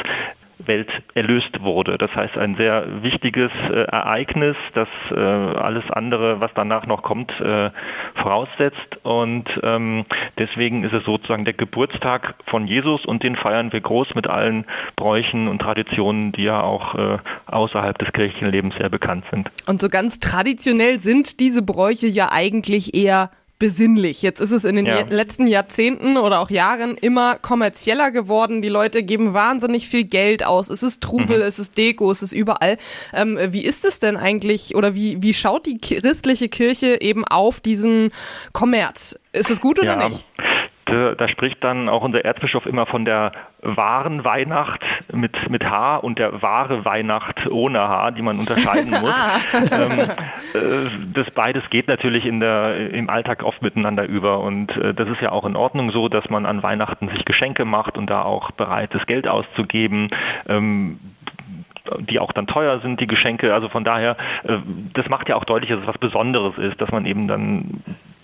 Welt 0.66 0.88
erlöst 1.14 1.60
wurde. 1.62 1.98
Das 1.98 2.14
heißt, 2.14 2.36
ein 2.36 2.56
sehr 2.56 3.02
wichtiges 3.02 3.50
äh, 3.70 3.82
Ereignis, 3.84 4.56
das 4.74 4.88
äh, 5.10 5.14
alles 5.14 5.84
andere, 5.90 6.40
was 6.40 6.50
danach 6.54 6.86
noch 6.86 7.02
kommt, 7.02 7.30
äh, 7.40 7.70
voraussetzt. 8.14 8.76
Und 9.02 9.48
ähm, 9.62 10.04
deswegen 10.38 10.84
ist 10.84 10.92
es 10.92 11.04
sozusagen 11.04 11.44
der 11.44 11.54
Geburtstag 11.54 12.34
von 12.46 12.66
Jesus 12.66 13.04
und 13.06 13.22
den 13.22 13.36
feiern 13.36 13.72
wir 13.72 13.80
groß 13.80 14.14
mit 14.14 14.26
allen 14.26 14.64
Bräuchen 14.96 15.48
und 15.48 15.60
Traditionen, 15.60 16.32
die 16.32 16.44
ja 16.44 16.62
auch 16.62 16.94
äh, 16.94 17.18
außerhalb 17.46 17.98
des 17.98 18.12
Kirchenlebens 18.12 18.74
sehr 18.76 18.88
bekannt 18.88 19.24
sind. 19.30 19.50
Und 19.66 19.80
so 19.80 19.88
ganz 19.88 20.20
traditionell 20.20 20.98
sind 20.98 21.40
diese 21.40 21.64
Bräuche 21.64 22.06
ja 22.06 22.28
eigentlich 22.32 22.94
eher 22.94 23.30
besinnlich. 23.60 24.22
Jetzt 24.22 24.40
ist 24.40 24.50
es 24.50 24.64
in 24.64 24.74
den 24.74 24.86
Ja. 24.86 25.02
letzten 25.08 25.46
Jahrzehnten 25.46 26.16
oder 26.16 26.40
auch 26.40 26.50
Jahren 26.50 26.96
immer 26.96 27.36
kommerzieller 27.36 28.10
geworden. 28.10 28.62
Die 28.62 28.68
Leute 28.68 29.04
geben 29.04 29.32
wahnsinnig 29.34 29.86
viel 29.88 30.02
Geld 30.02 30.44
aus. 30.44 30.68
Es 30.70 30.82
ist 30.82 31.00
Trubel, 31.00 31.40
es 31.42 31.60
ist 31.60 31.78
Deko, 31.78 32.10
es 32.10 32.22
ist 32.22 32.32
überall. 32.32 32.76
Ähm, 33.14 33.38
wie 33.50 33.64
ist 33.64 33.84
es 33.84 34.00
denn 34.00 34.16
eigentlich 34.16 34.74
oder 34.74 34.96
wie, 34.96 35.22
wie 35.22 35.32
schaut 35.34 35.66
die 35.66 35.78
christliche 35.78 36.48
Kirche 36.48 37.00
eben 37.00 37.24
auf 37.24 37.60
diesen 37.60 38.10
Kommerz? 38.52 39.16
Ist 39.32 39.50
es 39.50 39.60
gut 39.60 39.78
oder 39.78 40.08
nicht? 40.08 40.24
Da, 40.90 41.14
da 41.14 41.28
spricht 41.28 41.62
dann 41.62 41.88
auch 41.88 42.02
unser 42.02 42.24
Erzbischof 42.24 42.66
immer 42.66 42.84
von 42.86 43.04
der 43.04 43.32
wahren 43.62 44.24
Weihnacht 44.24 44.80
mit, 45.12 45.48
mit 45.48 45.62
H 45.64 45.96
und 45.96 46.18
der 46.18 46.42
wahre 46.42 46.84
Weihnacht 46.84 47.46
ohne 47.48 47.78
H, 47.78 48.10
die 48.12 48.22
man 48.22 48.38
unterscheiden 48.38 48.90
muss. 49.00 49.48
ähm, 49.70 49.98
äh, 50.00 50.90
das 51.14 51.30
beides 51.30 51.62
geht 51.70 51.86
natürlich 51.86 52.26
in 52.26 52.40
der, 52.40 52.90
im 52.90 53.08
Alltag 53.08 53.44
oft 53.44 53.62
miteinander 53.62 54.04
über 54.04 54.40
und 54.40 54.76
äh, 54.76 54.94
das 54.94 55.08
ist 55.08 55.20
ja 55.20 55.30
auch 55.30 55.44
in 55.44 55.56
Ordnung 55.56 55.92
so, 55.92 56.08
dass 56.08 56.28
man 56.28 56.44
an 56.44 56.62
Weihnachten 56.62 57.08
sich 57.08 57.24
Geschenke 57.24 57.64
macht 57.64 57.96
und 57.96 58.08
da 58.08 58.22
auch 58.22 58.50
bereit 58.52 58.92
ist, 58.94 59.06
Geld 59.06 59.28
auszugeben. 59.28 60.10
Ähm, 60.48 60.98
die 62.00 62.18
auch 62.18 62.32
dann 62.32 62.46
teuer 62.46 62.80
sind, 62.80 63.00
die 63.00 63.06
Geschenke. 63.06 63.54
Also 63.54 63.68
von 63.68 63.84
daher, 63.84 64.16
äh, 64.44 64.58
das 64.94 65.08
macht 65.08 65.28
ja 65.28 65.36
auch 65.36 65.44
deutlich, 65.44 65.70
dass 65.70 65.80
es 65.80 65.86
was 65.86 65.98
Besonderes 65.98 66.56
ist, 66.58 66.80
dass 66.80 66.90
man 66.90 67.06
eben 67.06 67.28
dann 67.28 67.82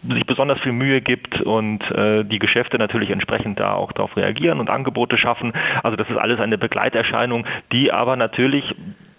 sich 0.09 0.27
besonders 0.27 0.61
viel 0.61 0.73
Mühe 0.73 1.01
gibt 1.01 1.41
und 1.41 1.83
äh, 1.91 2.25
die 2.25 2.39
Geschäfte 2.39 2.79
natürlich 2.79 3.11
entsprechend 3.11 3.59
da 3.59 3.73
auch 3.73 3.93
darauf 3.93 4.17
reagieren 4.17 4.61
und 4.61 4.71
Angebote 4.71 5.19
schaffen. 5.19 5.53
Also 5.83 5.97
das 5.97 6.09
ist 6.09 6.17
alles 6.17 6.39
eine 6.39 6.59
Begleiterscheinung, 6.59 7.45
die 7.73 7.93
aber 7.93 8.17
natürlich 8.17 8.75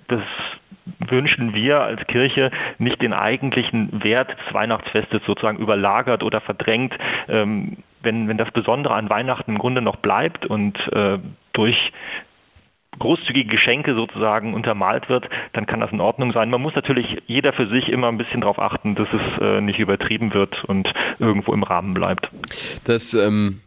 das 0.07 0.21
wünschen 1.09 1.53
wir 1.53 1.81
als 1.81 2.05
Kirche 2.07 2.49
nicht 2.77 3.01
den 3.01 3.13
eigentlichen 3.13 4.03
Wert 4.03 4.29
des 4.29 4.53
Weihnachtsfestes 4.53 5.21
sozusagen 5.25 5.57
überlagert 5.57 6.23
oder 6.23 6.39
verdrängt. 6.39 6.93
Ähm, 7.27 7.77
wenn, 8.01 8.29
wenn 8.29 8.37
das 8.37 8.51
Besondere 8.51 8.93
an 8.93 9.09
Weihnachten 9.09 9.51
im 9.51 9.57
Grunde 9.57 9.81
noch 9.81 9.97
bleibt 9.97 10.45
und 10.45 10.77
äh, 10.93 11.19
durch 11.53 11.91
großzügige 12.99 13.49
Geschenke 13.49 13.93
sozusagen 13.95 14.53
untermalt 14.53 15.09
wird, 15.09 15.29
dann 15.53 15.65
kann 15.65 15.79
das 15.79 15.91
in 15.91 16.01
Ordnung 16.01 16.33
sein. 16.33 16.49
Man 16.49 16.61
muss 16.61 16.75
natürlich 16.75 17.05
jeder 17.27 17.53
für 17.53 17.67
sich 17.67 17.89
immer 17.89 18.07
ein 18.07 18.17
bisschen 18.17 18.41
darauf 18.41 18.59
achten, 18.59 18.95
dass 18.95 19.07
es 19.11 19.41
äh, 19.41 19.61
nicht 19.61 19.79
übertrieben 19.79 20.33
wird 20.33 20.63
und 20.65 20.91
irgendwo 21.19 21.53
im 21.53 21.63
Rahmen 21.63 21.93
bleibt. 21.93 22.29
Das, 22.85 23.13
ähm, 23.13 23.61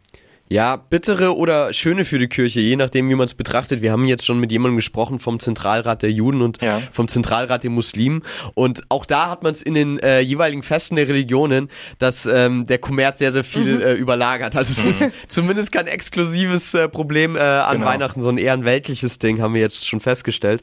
ja, 0.53 0.75
bittere 0.75 1.37
oder 1.37 1.73
schöne 1.73 2.05
für 2.05 2.19
die 2.19 2.27
Kirche, 2.27 2.59
je 2.59 2.75
nachdem, 2.75 3.09
wie 3.09 3.15
man 3.15 3.27
es 3.27 3.35
betrachtet. 3.35 3.83
Wir 3.83 3.93
haben 3.93 4.05
jetzt 4.05 4.27
schon 4.27 4.41
mit 4.41 4.51
jemandem 4.51 4.75
gesprochen 4.77 5.21
vom 5.21 5.39
Zentralrat 5.39 6.03
der 6.03 6.11
Juden 6.11 6.43
und 6.43 6.61
Ja. 6.61 6.83
vom 6.91 7.07
Zentralrat 7.07 7.63
der 7.63 7.71
Muslimen. 7.71 8.23
Und 8.55 8.83
auch 8.89 9.07
da 9.07 9.31
hat 9.31 9.45
man 9.45 9.53
es 9.53 9.63
in 9.63 9.75
den 9.75 10.01
äh, 10.01 10.19
jeweiligen 10.21 10.65
Festen 10.65 10.97
der 10.97 11.07
Religionen, 11.07 11.71
dass 11.99 12.27
ähm, 12.27 12.67
der 12.67 12.79
Kommerz 12.79 13.19
sehr, 13.19 13.31
sehr 13.31 13.45
viel 13.45 13.81
äh, 13.81 13.95
überlagert. 13.95 14.57
Also 14.57 14.73
es 14.73 15.01
ist 15.03 15.11
zumindest 15.29 15.71
kein 15.71 15.87
exklusives 15.87 16.75
äh, 16.75 16.89
Problem 16.89 17.37
äh, 17.37 17.41
an 17.41 17.77
Genau. 17.77 17.87
Weihnachten, 17.93 18.21
sondern 18.21 18.45
eher 18.45 18.53
ein 18.55 18.65
weltliches 18.65 19.21
Ding, 19.21 19.41
haben 19.41 19.55
wir 19.55 19.61
jetzt 19.61 19.87
schon 19.87 20.01
festgestellt. 20.01 20.63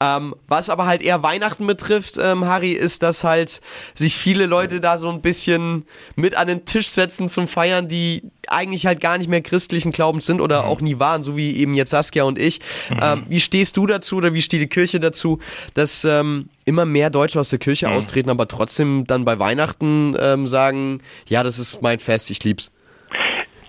Ähm, 0.00 0.34
was 0.48 0.68
aber 0.68 0.86
halt 0.86 1.00
eher 1.00 1.22
Weihnachten 1.22 1.64
betrifft, 1.68 2.16
ähm, 2.20 2.44
Harry, 2.46 2.72
ist, 2.72 3.04
dass 3.04 3.22
halt 3.22 3.60
sich 3.94 4.16
viele 4.16 4.46
Leute 4.46 4.80
da 4.80 4.98
so 4.98 5.08
ein 5.08 5.20
bisschen 5.22 5.84
mit 6.16 6.36
an 6.36 6.48
den 6.48 6.64
Tisch 6.64 6.88
setzen 6.88 7.28
zum 7.28 7.46
Feiern, 7.46 7.86
die 7.86 8.24
eigentlich 8.50 8.86
halt 8.86 9.00
gar 9.00 9.18
nicht 9.18 9.28
mehr 9.28 9.40
christlichen 9.40 9.90
Glaubens 9.92 10.26
sind 10.26 10.40
oder 10.40 10.66
auch 10.66 10.80
nie 10.80 10.98
waren, 10.98 11.22
so 11.22 11.36
wie 11.36 11.56
eben 11.56 11.74
jetzt 11.74 11.90
Saskia 11.90 12.24
und 12.24 12.38
ich. 12.38 12.60
Ähm, 12.90 13.24
wie 13.28 13.40
stehst 13.40 13.76
du 13.76 13.86
dazu 13.86 14.16
oder 14.16 14.34
wie 14.34 14.42
steht 14.42 14.60
die 14.60 14.68
Kirche 14.68 15.00
dazu, 15.00 15.38
dass 15.74 16.04
ähm, 16.04 16.48
immer 16.64 16.84
mehr 16.84 17.10
Deutsche 17.10 17.40
aus 17.40 17.50
der 17.50 17.58
Kirche 17.58 17.90
austreten, 17.90 18.30
aber 18.30 18.48
trotzdem 18.48 19.06
dann 19.06 19.24
bei 19.24 19.38
Weihnachten 19.38 20.16
ähm, 20.20 20.46
sagen, 20.46 21.00
ja, 21.28 21.42
das 21.42 21.58
ist 21.58 21.82
mein 21.82 21.98
Fest, 21.98 22.30
ich 22.30 22.42
lieb's. 22.44 22.72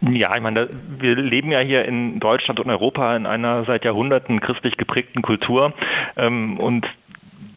Ja, 0.01 0.35
ich 0.35 0.41
meine, 0.41 0.69
wir 0.97 1.15
leben 1.15 1.51
ja 1.51 1.59
hier 1.59 1.83
in 1.83 2.19
Deutschland 2.19 2.59
und 2.59 2.69
Europa 2.69 3.15
in 3.17 3.25
einer 3.25 3.65
seit 3.65 3.83
Jahrhunderten 3.83 4.39
christlich 4.39 4.77
geprägten 4.77 5.21
Kultur 5.21 5.73
ähm, 6.15 6.57
und 6.57 6.85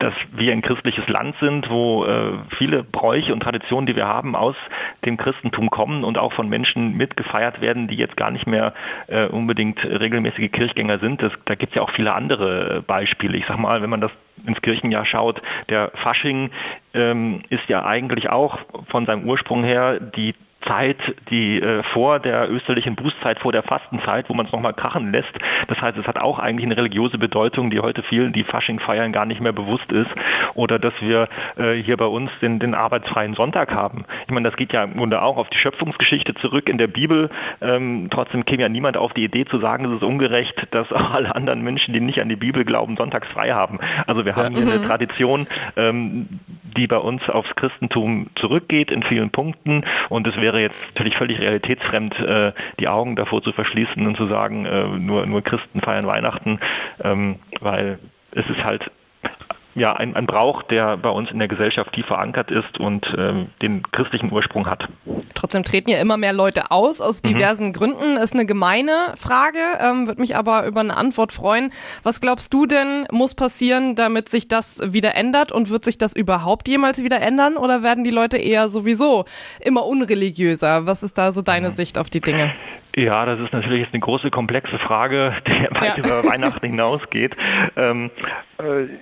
dass 0.03 0.15
wir 0.33 0.53
ein 0.53 0.63
christliches 0.63 1.07
Land 1.09 1.37
sind, 1.41 1.71
wo 1.71 2.05
äh, 2.05 2.33
viele 2.59 2.83
Bräuche 2.83 3.33
und 3.33 3.41
Traditionen, 3.41 3.87
die 3.87 3.95
wir 3.95 4.09
haben, 4.09 4.35
aus 4.35 4.57
dem 5.05 5.17
Christentum 5.17 5.71
kommen 5.71 6.03
und 6.03 6.19
auch 6.19 6.33
von 6.33 6.49
Menschen 6.49 6.97
mitgefeiert 6.97 7.61
werden, 7.61 7.87
die 7.87 7.95
jetzt 7.95 8.17
gar 8.17 8.33
nicht 8.33 8.49
mehr 8.49 8.75
äh, 9.07 9.27
unbedingt 9.27 9.79
regelmäßige 9.85 10.51
Kirchgänger 10.51 10.99
sind. 10.99 11.23
Das, 11.23 11.33
da 11.45 11.55
gibt 11.55 11.71
es 11.71 11.77
ja 11.77 11.83
auch 11.83 11.91
viele 11.91 12.13
andere 12.15 12.83
Beispiele. 12.85 13.39
Ich 13.39 13.47
sag 13.47 13.59
mal, 13.59 13.81
wenn 13.81 13.91
man 13.91 14.01
das 14.01 14.11
ins 14.45 14.61
Kirchenjahr 14.61 15.07
schaut, 15.07 15.41
der 15.69 15.93
Fasching 16.03 16.51
ähm, 16.95 17.43
ist 17.49 17.69
ja 17.69 17.85
eigentlich 17.85 18.29
auch 18.29 18.59
von 18.89 19.07
seinem 19.07 19.29
Ursprung 19.29 19.63
her 19.63 20.01
die 20.01 20.35
Zeit, 20.63 20.99
die 21.31 21.61
äh, 21.61 21.83
vor 21.93 22.19
der 22.19 22.51
österlichen 22.51 22.97
Bußzeit, 22.97 23.39
vor 23.41 23.53
der 23.53 23.63
Fastenzeit, 23.63 24.29
wo 24.29 24.35
man 24.35 24.47
es 24.47 24.53
nochmal 24.53 24.75
krachen 24.75 25.13
lässt. 25.13 25.33
Das 25.69 25.81
heißt, 25.81 25.99
es 25.99 26.07
hat 26.07 26.19
auch 26.19 26.39
eigentlich 26.39 26.67
eine 26.67 26.77
religiöse 26.77 27.19
Bedeutung, 27.19 27.71
die 27.71 27.81
heute 27.81 28.03
vielen, 28.03 28.33
die 28.33 28.45
Fasching 28.45 28.81
feiern, 28.81 29.13
gar 29.13 29.27
nicht 29.27 29.41
mehr 29.41 29.53
bewusst 29.53 29.91
ist. 29.93 30.11
Oder 30.55 30.79
dass 30.79 30.95
wir 31.01 31.29
äh, 31.57 31.75
hier 31.75 31.97
bei 31.97 32.07
uns 32.07 32.31
den, 32.41 32.59
den 32.59 32.75
arbeitsfreien 32.75 33.35
Sonntag 33.35 33.73
haben. 33.73 34.05
Ich 34.27 34.33
meine, 34.33 34.49
das 34.49 34.57
geht 34.57 34.73
ja 34.73 34.85
im 34.85 34.97
Grunde 34.97 35.23
auch 35.23 35.37
auf 35.37 35.49
die 35.51 35.59
Schöpfungsgeschichte 35.59 36.35
zurück 36.35 36.69
in 36.69 36.79
der 36.79 36.89
Bibel. 36.89 37.31
Ähm, 37.61 38.09
trotzdem 38.11 38.45
käme 38.45 38.63
ja 38.63 38.69
niemand 38.69 38.97
auf 38.97 39.13
die 39.13 39.25
Idee 39.25 39.45
zu 39.45 39.59
sagen, 39.59 39.85
es 39.87 39.97
ist 39.97 40.03
ungerecht, 40.03 40.55
dass 40.71 40.91
auch 40.93 41.11
alle 41.15 41.35
anderen 41.35 41.63
Menschen, 41.63 41.93
die 41.95 42.01
nicht 42.01 42.21
an 42.21 42.29
die 42.29 42.37
Bibel 42.37 42.65
glauben, 42.65 42.97
sonntags 42.97 43.29
frei 43.29 43.51
haben. 43.53 43.79
Also 44.07 44.25
wir 44.25 44.37
haben 44.37 44.55
hier 44.55 44.67
eine 44.67 44.81
mhm. 44.81 44.87
Tradition, 44.87 45.47
ähm, 45.77 46.41
die 46.77 46.87
bei 46.87 46.99
uns 46.99 47.23
aufs 47.29 47.55
Christentum 47.57 48.29
zurückgeht 48.37 48.91
in 48.91 49.03
vielen 49.03 49.31
Punkten 49.31 49.85
und 50.09 50.27
es 50.27 50.37
wäre 50.37 50.52
wäre 50.53 50.63
jetzt 50.63 50.77
natürlich 50.89 51.17
völlig 51.17 51.39
realitätsfremd, 51.41 52.19
äh, 52.19 52.53
die 52.79 52.89
Augen 52.89 53.17
davor 53.17 53.43
zu 53.43 53.53
verschließen 53.53 54.07
und 54.07 54.17
zu 54.17 54.27
sagen, 54.27 54.65
äh, 54.67 54.87
nur, 54.87 55.27
nur 55.27 55.43
Christen 55.43 55.81
feiern 55.81 56.07
Weihnachten, 56.07 56.61
ähm, 57.03 57.37
weil 57.61 57.99
es 58.33 58.49
ist 58.49 58.65
halt 58.65 58.91
ja, 59.75 59.95
ein, 59.95 60.15
ein 60.15 60.27
Brauch, 60.27 60.63
der 60.65 60.97
bei 60.97 61.09
uns 61.09 61.31
in 61.31 61.39
der 61.39 61.49
Gesellschaft 61.49 61.93
tief 61.93 62.07
verankert 62.07 62.51
ist 62.51 62.79
und 62.79 63.07
ähm, 63.17 63.49
den 63.63 63.83
christlichen 63.93 64.31
Ursprung 64.31 64.67
hat. 64.67 64.89
Trotzdem 65.35 65.65
treten 65.65 65.91
ja 65.91 65.99
immer 65.99 66.17
mehr 66.17 66.33
Leute 66.33 66.71
aus, 66.71 67.01
aus 67.01 67.23
mhm. 67.23 67.29
diversen 67.29 67.67
mhm. 67.69 67.73
Gründen. 67.73 68.17
Ist 68.17 68.35
eine 68.35 68.47
gemeine 68.47 69.15
Frage, 69.17 69.59
ähm, 69.81 70.07
würde 70.07 70.21
mich 70.21 70.37
aber 70.37 70.67
über 70.67 70.81
eine 70.81 70.97
Antwort 70.97 71.33
freuen. 71.33 71.71
Was 72.03 72.21
glaubst 72.21 72.53
du 72.53 72.67
denn, 72.67 73.07
muss 73.11 73.35
passieren, 73.35 73.95
damit 73.95 74.29
sich 74.29 74.49
das 74.49 74.93
wieder 74.93 75.15
ändert 75.15 75.53
und 75.53 75.71
wird 75.71 75.85
sich 75.85 75.97
das 75.97 76.15
überhaupt 76.15 76.69
jemals 76.69 77.03
wieder 77.03 77.21
ändern 77.21 77.57
oder 77.57 77.83
werden 77.83 78.05
die 78.05 78.11
Leute 78.11 78.37
eher 78.37 78.69
sowieso 78.69 79.25
immer 79.61 79.87
unreligiöser? 79.87 80.87
Was 80.87 81.03
ist 81.03 81.17
da 81.17 81.33
so 81.33 81.43
deine 81.43 81.69
mhm. 81.69 81.73
Sicht 81.73 81.99
auf 81.99 82.11
die 82.11 82.21
Dinge? 82.21 82.53
Ja, 82.95 83.25
das 83.25 83.41
ist 83.41 83.53
natürlich 83.53 83.85
jetzt 83.85 83.95
eine 83.95 84.01
große, 84.01 84.31
komplexe 84.31 84.79
Frage, 84.79 85.35
die 85.47 85.75
weit 85.75 85.97
ja. 85.97 86.05
über 86.05 86.25
Weihnachten 86.25 86.67
hinausgeht. 86.67 87.35
Ähm, 87.77 88.11
äh, 88.59 88.99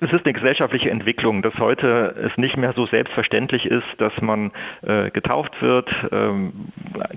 es 0.00 0.12
ist 0.12 0.24
eine 0.24 0.32
gesellschaftliche 0.32 0.90
Entwicklung, 0.90 1.42
dass 1.42 1.54
heute 1.58 2.14
es 2.30 2.36
nicht 2.38 2.56
mehr 2.56 2.72
so 2.72 2.86
selbstverständlich 2.86 3.66
ist, 3.66 3.86
dass 3.98 4.12
man 4.20 4.50
äh, 4.82 5.10
getauft 5.10 5.60
wird, 5.60 5.88
ähm, 6.10 6.68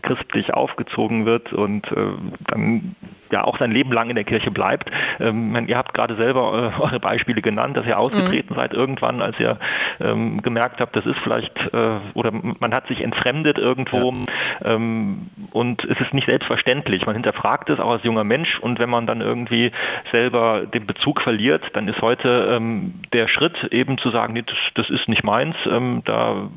christlich 0.01 0.53
aufgezogen 0.53 1.25
wird 1.25 1.53
und 1.53 1.85
äh, 1.91 2.11
dann 2.47 2.95
ja 3.31 3.43
auch 3.43 3.57
sein 3.59 3.71
Leben 3.71 3.91
lang 3.91 4.09
in 4.09 4.15
der 4.15 4.23
Kirche 4.23 4.51
bleibt. 4.51 4.89
Ähm, 5.19 5.65
ihr 5.67 5.77
habt 5.77 5.93
gerade 5.93 6.15
selber 6.15 6.73
äh, 6.77 6.81
eure 6.81 6.99
Beispiele 6.99 7.41
genannt, 7.41 7.77
dass 7.77 7.85
ihr 7.85 7.97
ausgetreten 7.97 8.53
mhm. 8.53 8.57
seid 8.57 8.73
irgendwann, 8.73 9.21
als 9.21 9.39
ihr 9.39 9.57
ähm, 9.99 10.41
gemerkt 10.41 10.79
habt, 10.79 10.95
das 10.95 11.05
ist 11.05 11.17
vielleicht 11.23 11.55
äh, 11.73 11.97
oder 12.13 12.31
man 12.31 12.73
hat 12.73 12.87
sich 12.87 13.01
entfremdet 13.01 13.57
irgendwo 13.57 14.11
ja. 14.11 14.75
ähm, 14.75 15.29
und 15.51 15.83
es 15.85 15.99
ist 15.99 16.13
nicht 16.13 16.27
selbstverständlich. 16.27 17.05
Man 17.05 17.15
hinterfragt 17.15 17.69
es 17.69 17.79
auch 17.79 17.91
als 17.91 18.03
junger 18.03 18.23
Mensch 18.23 18.59
und 18.59 18.79
wenn 18.79 18.89
man 18.89 19.07
dann 19.07 19.21
irgendwie 19.21 19.71
selber 20.11 20.65
den 20.65 20.85
Bezug 20.85 21.21
verliert, 21.21 21.63
dann 21.73 21.87
ist 21.87 22.01
heute 22.01 22.56
ähm, 22.57 23.01
der 23.13 23.27
Schritt 23.27 23.71
eben 23.71 23.97
zu 23.97 24.09
sagen, 24.09 24.33
nee, 24.33 24.43
das, 24.43 24.57
das 24.75 24.89
ist 24.89 25.07
nicht 25.07 25.23
meins, 25.23 25.55
ähm, 25.69 26.01
da 26.05 26.49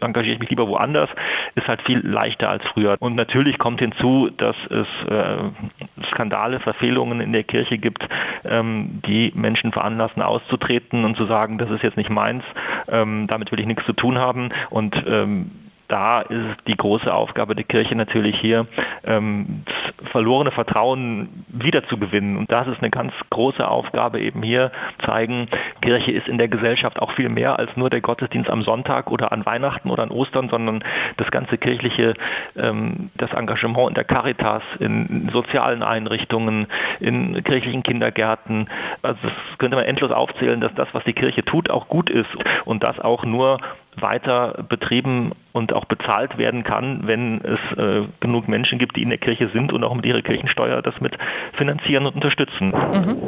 engagiere 0.00 0.34
ich 0.34 0.40
mich 0.40 0.50
lieber 0.50 0.68
woanders, 0.68 1.10
ist 1.54 1.66
halt 1.66 1.82
viel 1.82 1.98
leichter 2.06 2.48
als 2.48 2.64
früher. 2.72 2.96
Und 3.00 3.14
natürlich 3.14 3.58
kommt 3.58 3.80
hinzu, 3.80 4.30
dass 4.36 4.56
es 4.70 4.86
äh, 5.08 6.06
Skandale, 6.10 6.60
Verfehlungen 6.60 7.20
in 7.20 7.32
der 7.32 7.44
Kirche 7.44 7.78
gibt, 7.78 8.06
ähm, 8.44 9.00
die 9.06 9.32
Menschen 9.34 9.72
veranlassen, 9.72 10.22
auszutreten 10.22 11.04
und 11.04 11.16
zu 11.16 11.26
sagen, 11.26 11.58
das 11.58 11.70
ist 11.70 11.82
jetzt 11.82 11.96
nicht 11.96 12.10
meins, 12.10 12.42
ähm, 12.88 13.26
damit 13.28 13.52
will 13.52 13.60
ich 13.60 13.66
nichts 13.66 13.84
zu 13.86 13.92
tun 13.92 14.18
haben. 14.18 14.50
Und 14.70 14.94
ähm, 15.06 15.50
da 15.88 16.22
ist 16.22 16.56
die 16.66 16.76
große 16.76 17.12
Aufgabe 17.12 17.54
der 17.54 17.64
Kirche 17.64 17.94
natürlich 17.94 18.36
hier, 18.40 18.66
ähm, 19.04 19.62
das 19.66 20.10
verlorene 20.10 20.50
Vertrauen 20.50 21.44
wiederzugewinnen. 21.48 22.36
Und 22.36 22.52
das 22.52 22.66
ist 22.66 22.80
eine 22.80 22.90
ganz 22.90 23.12
große 23.30 23.66
Aufgabe 23.66 24.20
eben 24.20 24.42
hier, 24.42 24.72
zeigen, 25.04 25.48
Kirche 25.82 26.12
ist 26.12 26.28
in 26.28 26.38
der 26.38 26.48
Gesellschaft 26.48 27.00
auch 27.00 27.12
viel 27.12 27.28
mehr 27.28 27.58
als 27.58 27.76
nur 27.76 27.90
der 27.90 28.00
Gottesdienst 28.00 28.50
am 28.50 28.62
Sonntag 28.62 29.10
oder 29.10 29.32
an 29.32 29.44
Weihnachten 29.44 29.90
oder 29.90 30.02
an 30.02 30.10
Ostern, 30.10 30.48
sondern 30.48 30.82
das 31.16 31.30
ganze 31.30 31.58
kirchliche, 31.58 32.14
ähm, 32.56 33.10
das 33.16 33.30
Engagement 33.32 33.90
in 33.90 33.94
der 33.94 34.04
Caritas, 34.04 34.62
in 34.78 35.30
sozialen 35.32 35.82
Einrichtungen, 35.82 36.66
in 37.00 37.42
kirchlichen 37.44 37.82
Kindergärten. 37.82 38.68
Also 39.02 39.18
das 39.22 39.58
könnte 39.58 39.76
man 39.76 39.84
endlos 39.84 40.10
aufzählen, 40.10 40.60
dass 40.60 40.74
das, 40.74 40.88
was 40.92 41.04
die 41.04 41.12
Kirche 41.12 41.44
tut, 41.44 41.70
auch 41.70 41.88
gut 41.88 42.10
ist 42.10 42.30
und 42.64 42.84
das 42.84 42.98
auch 43.00 43.24
nur 43.24 43.58
weiter 44.00 44.64
betrieben 44.68 45.32
und 45.52 45.72
auch 45.72 45.84
bezahlt 45.84 46.36
werden 46.38 46.64
kann, 46.64 47.06
wenn 47.06 47.40
es 47.42 47.78
äh, 47.78 48.06
genug 48.20 48.48
Menschen 48.48 48.78
gibt, 48.78 48.96
die 48.96 49.02
in 49.02 49.10
der 49.10 49.18
Kirche 49.18 49.50
sind 49.52 49.72
und 49.72 49.84
auch 49.84 49.94
mit 49.94 50.04
ihrer 50.06 50.22
Kirchensteuer 50.22 50.82
das 50.82 51.00
mit 51.00 51.16
finanzieren 51.56 52.06
und 52.06 52.14
unterstützen. 52.14 52.68
Mhm. 52.68 53.18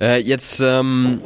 Äh, 0.00 0.18
jetzt 0.20 0.60
ähm, 0.60 1.20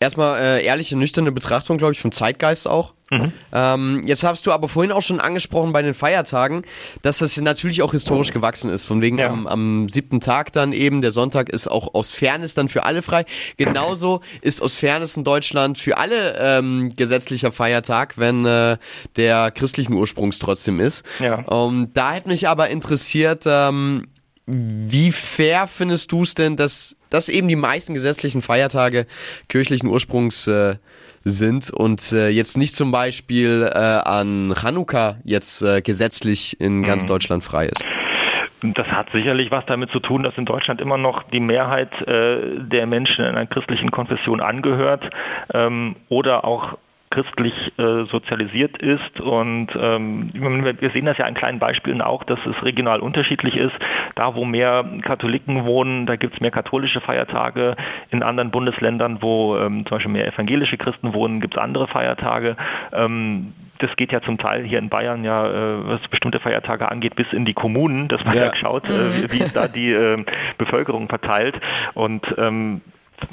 erstmal 0.00 0.40
äh, 0.40 0.64
ehrliche, 0.64 0.96
nüchterne 0.96 1.30
Betrachtung, 1.30 1.78
glaube 1.78 1.92
ich, 1.92 2.00
vom 2.00 2.10
Zeitgeist 2.10 2.66
auch. 2.66 2.94
Mhm. 3.10 3.32
Ähm, 3.52 4.02
jetzt 4.06 4.22
hast 4.22 4.46
du 4.46 4.52
aber 4.52 4.68
vorhin 4.68 4.92
auch 4.92 5.02
schon 5.02 5.20
angesprochen 5.20 5.72
bei 5.72 5.82
den 5.82 5.94
Feiertagen, 5.94 6.62
dass 7.02 7.18
das 7.18 7.36
natürlich 7.40 7.82
auch 7.82 7.90
historisch 7.90 8.32
gewachsen 8.32 8.70
ist. 8.70 8.84
Von 8.84 9.02
wegen 9.02 9.18
ja. 9.18 9.28
am, 9.28 9.46
am, 9.46 9.88
siebten 9.88 10.20
Tag 10.20 10.52
dann 10.52 10.72
eben, 10.72 11.02
der 11.02 11.10
Sonntag 11.10 11.48
ist 11.48 11.68
auch 11.68 11.94
aus 11.94 12.12
Fairness 12.12 12.54
dann 12.54 12.68
für 12.68 12.84
alle 12.84 13.02
frei. 13.02 13.24
Genauso 13.56 14.20
ist 14.40 14.62
aus 14.62 14.78
Fairness 14.78 15.16
in 15.16 15.24
Deutschland 15.24 15.76
für 15.76 15.98
alle 15.98 16.36
ähm, 16.38 16.92
gesetzlicher 16.96 17.52
Feiertag, 17.52 18.16
wenn 18.16 18.46
äh, 18.46 18.78
der 19.16 19.50
christlichen 19.50 19.94
Ursprungs 19.94 20.38
trotzdem 20.38 20.80
ist. 20.80 21.04
Ja. 21.18 21.44
Ähm, 21.50 21.88
da 21.92 22.12
hätte 22.12 22.28
mich 22.28 22.48
aber 22.48 22.70
interessiert, 22.70 23.42
ähm, 23.46 24.06
wie 24.46 25.12
fair 25.12 25.66
findest 25.66 26.12
du 26.12 26.22
es 26.22 26.34
denn, 26.34 26.56
dass, 26.56 26.96
dass 27.10 27.28
eben 27.28 27.48
die 27.48 27.56
meisten 27.56 27.94
gesetzlichen 27.94 28.42
Feiertage 28.42 29.06
kirchlichen 29.48 29.88
Ursprungs 29.88 30.46
äh, 30.46 30.76
sind 31.24 31.70
und 31.70 32.12
äh, 32.12 32.28
jetzt 32.28 32.56
nicht 32.56 32.74
zum 32.74 32.92
Beispiel 32.92 33.68
äh, 33.72 33.78
an 33.78 34.54
Chanukka 34.54 35.16
jetzt 35.24 35.62
äh, 35.62 35.82
gesetzlich 35.82 36.58
in 36.60 36.82
ganz 36.82 37.02
mhm. 37.02 37.08
Deutschland 37.08 37.44
frei 37.44 37.66
ist? 37.66 37.84
Das 38.62 38.86
hat 38.88 39.08
sicherlich 39.12 39.50
was 39.50 39.64
damit 39.66 39.90
zu 39.90 40.00
tun, 40.00 40.22
dass 40.22 40.36
in 40.36 40.44
Deutschland 40.44 40.80
immer 40.80 40.98
noch 40.98 41.22
die 41.30 41.40
Mehrheit 41.40 41.90
äh, 42.06 42.58
der 42.58 42.86
Menschen 42.86 43.24
in 43.24 43.36
einer 43.36 43.46
christlichen 43.46 43.90
Konfession 43.90 44.40
angehört 44.40 45.02
ähm, 45.54 45.96
oder 46.08 46.44
auch 46.44 46.76
christlich 47.10 47.54
äh, 47.76 48.04
sozialisiert 48.04 48.78
ist. 48.78 49.20
Und 49.20 49.68
ähm, 49.76 50.30
wir 50.32 50.90
sehen 50.90 51.06
das 51.06 51.18
ja 51.18 51.26
an 51.26 51.34
kleinen 51.34 51.58
Beispielen 51.58 52.02
auch, 52.02 52.24
dass 52.24 52.38
es 52.46 52.62
regional 52.64 53.00
unterschiedlich 53.00 53.56
ist. 53.56 53.74
Da, 54.14 54.34
wo 54.34 54.44
mehr 54.44 54.84
Katholiken 55.02 55.64
wohnen, 55.64 56.06
da 56.06 56.16
gibt 56.16 56.34
es 56.34 56.40
mehr 56.40 56.52
katholische 56.52 57.00
Feiertage. 57.00 57.76
In 58.10 58.22
anderen 58.22 58.50
Bundesländern, 58.50 59.18
wo 59.20 59.56
ähm, 59.56 59.84
zum 59.86 59.96
Beispiel 59.96 60.12
mehr 60.12 60.26
evangelische 60.26 60.76
Christen 60.76 61.12
wohnen, 61.12 61.40
gibt 61.40 61.56
es 61.56 61.60
andere 61.60 61.88
Feiertage. 61.88 62.56
Ähm, 62.92 63.54
das 63.80 63.90
geht 63.96 64.12
ja 64.12 64.20
zum 64.20 64.38
Teil 64.38 64.64
hier 64.64 64.78
in 64.78 64.88
Bayern 64.88 65.24
ja, 65.24 65.46
äh, 65.46 65.88
was 65.88 66.00
bestimmte 66.08 66.38
Feiertage 66.38 66.90
angeht, 66.90 67.16
bis 67.16 67.26
in 67.32 67.44
die 67.44 67.54
Kommunen, 67.54 68.08
dass 68.08 68.24
man 68.24 68.36
ja, 68.36 68.46
ja 68.46 68.56
schaut, 68.56 68.88
äh, 68.88 69.08
mhm. 69.08 69.32
wie 69.32 69.38
ist 69.38 69.56
da 69.56 69.66
die 69.66 69.90
äh, 69.90 70.24
Bevölkerung 70.58 71.08
verteilt. 71.08 71.58
Und 71.94 72.22
ähm, 72.38 72.82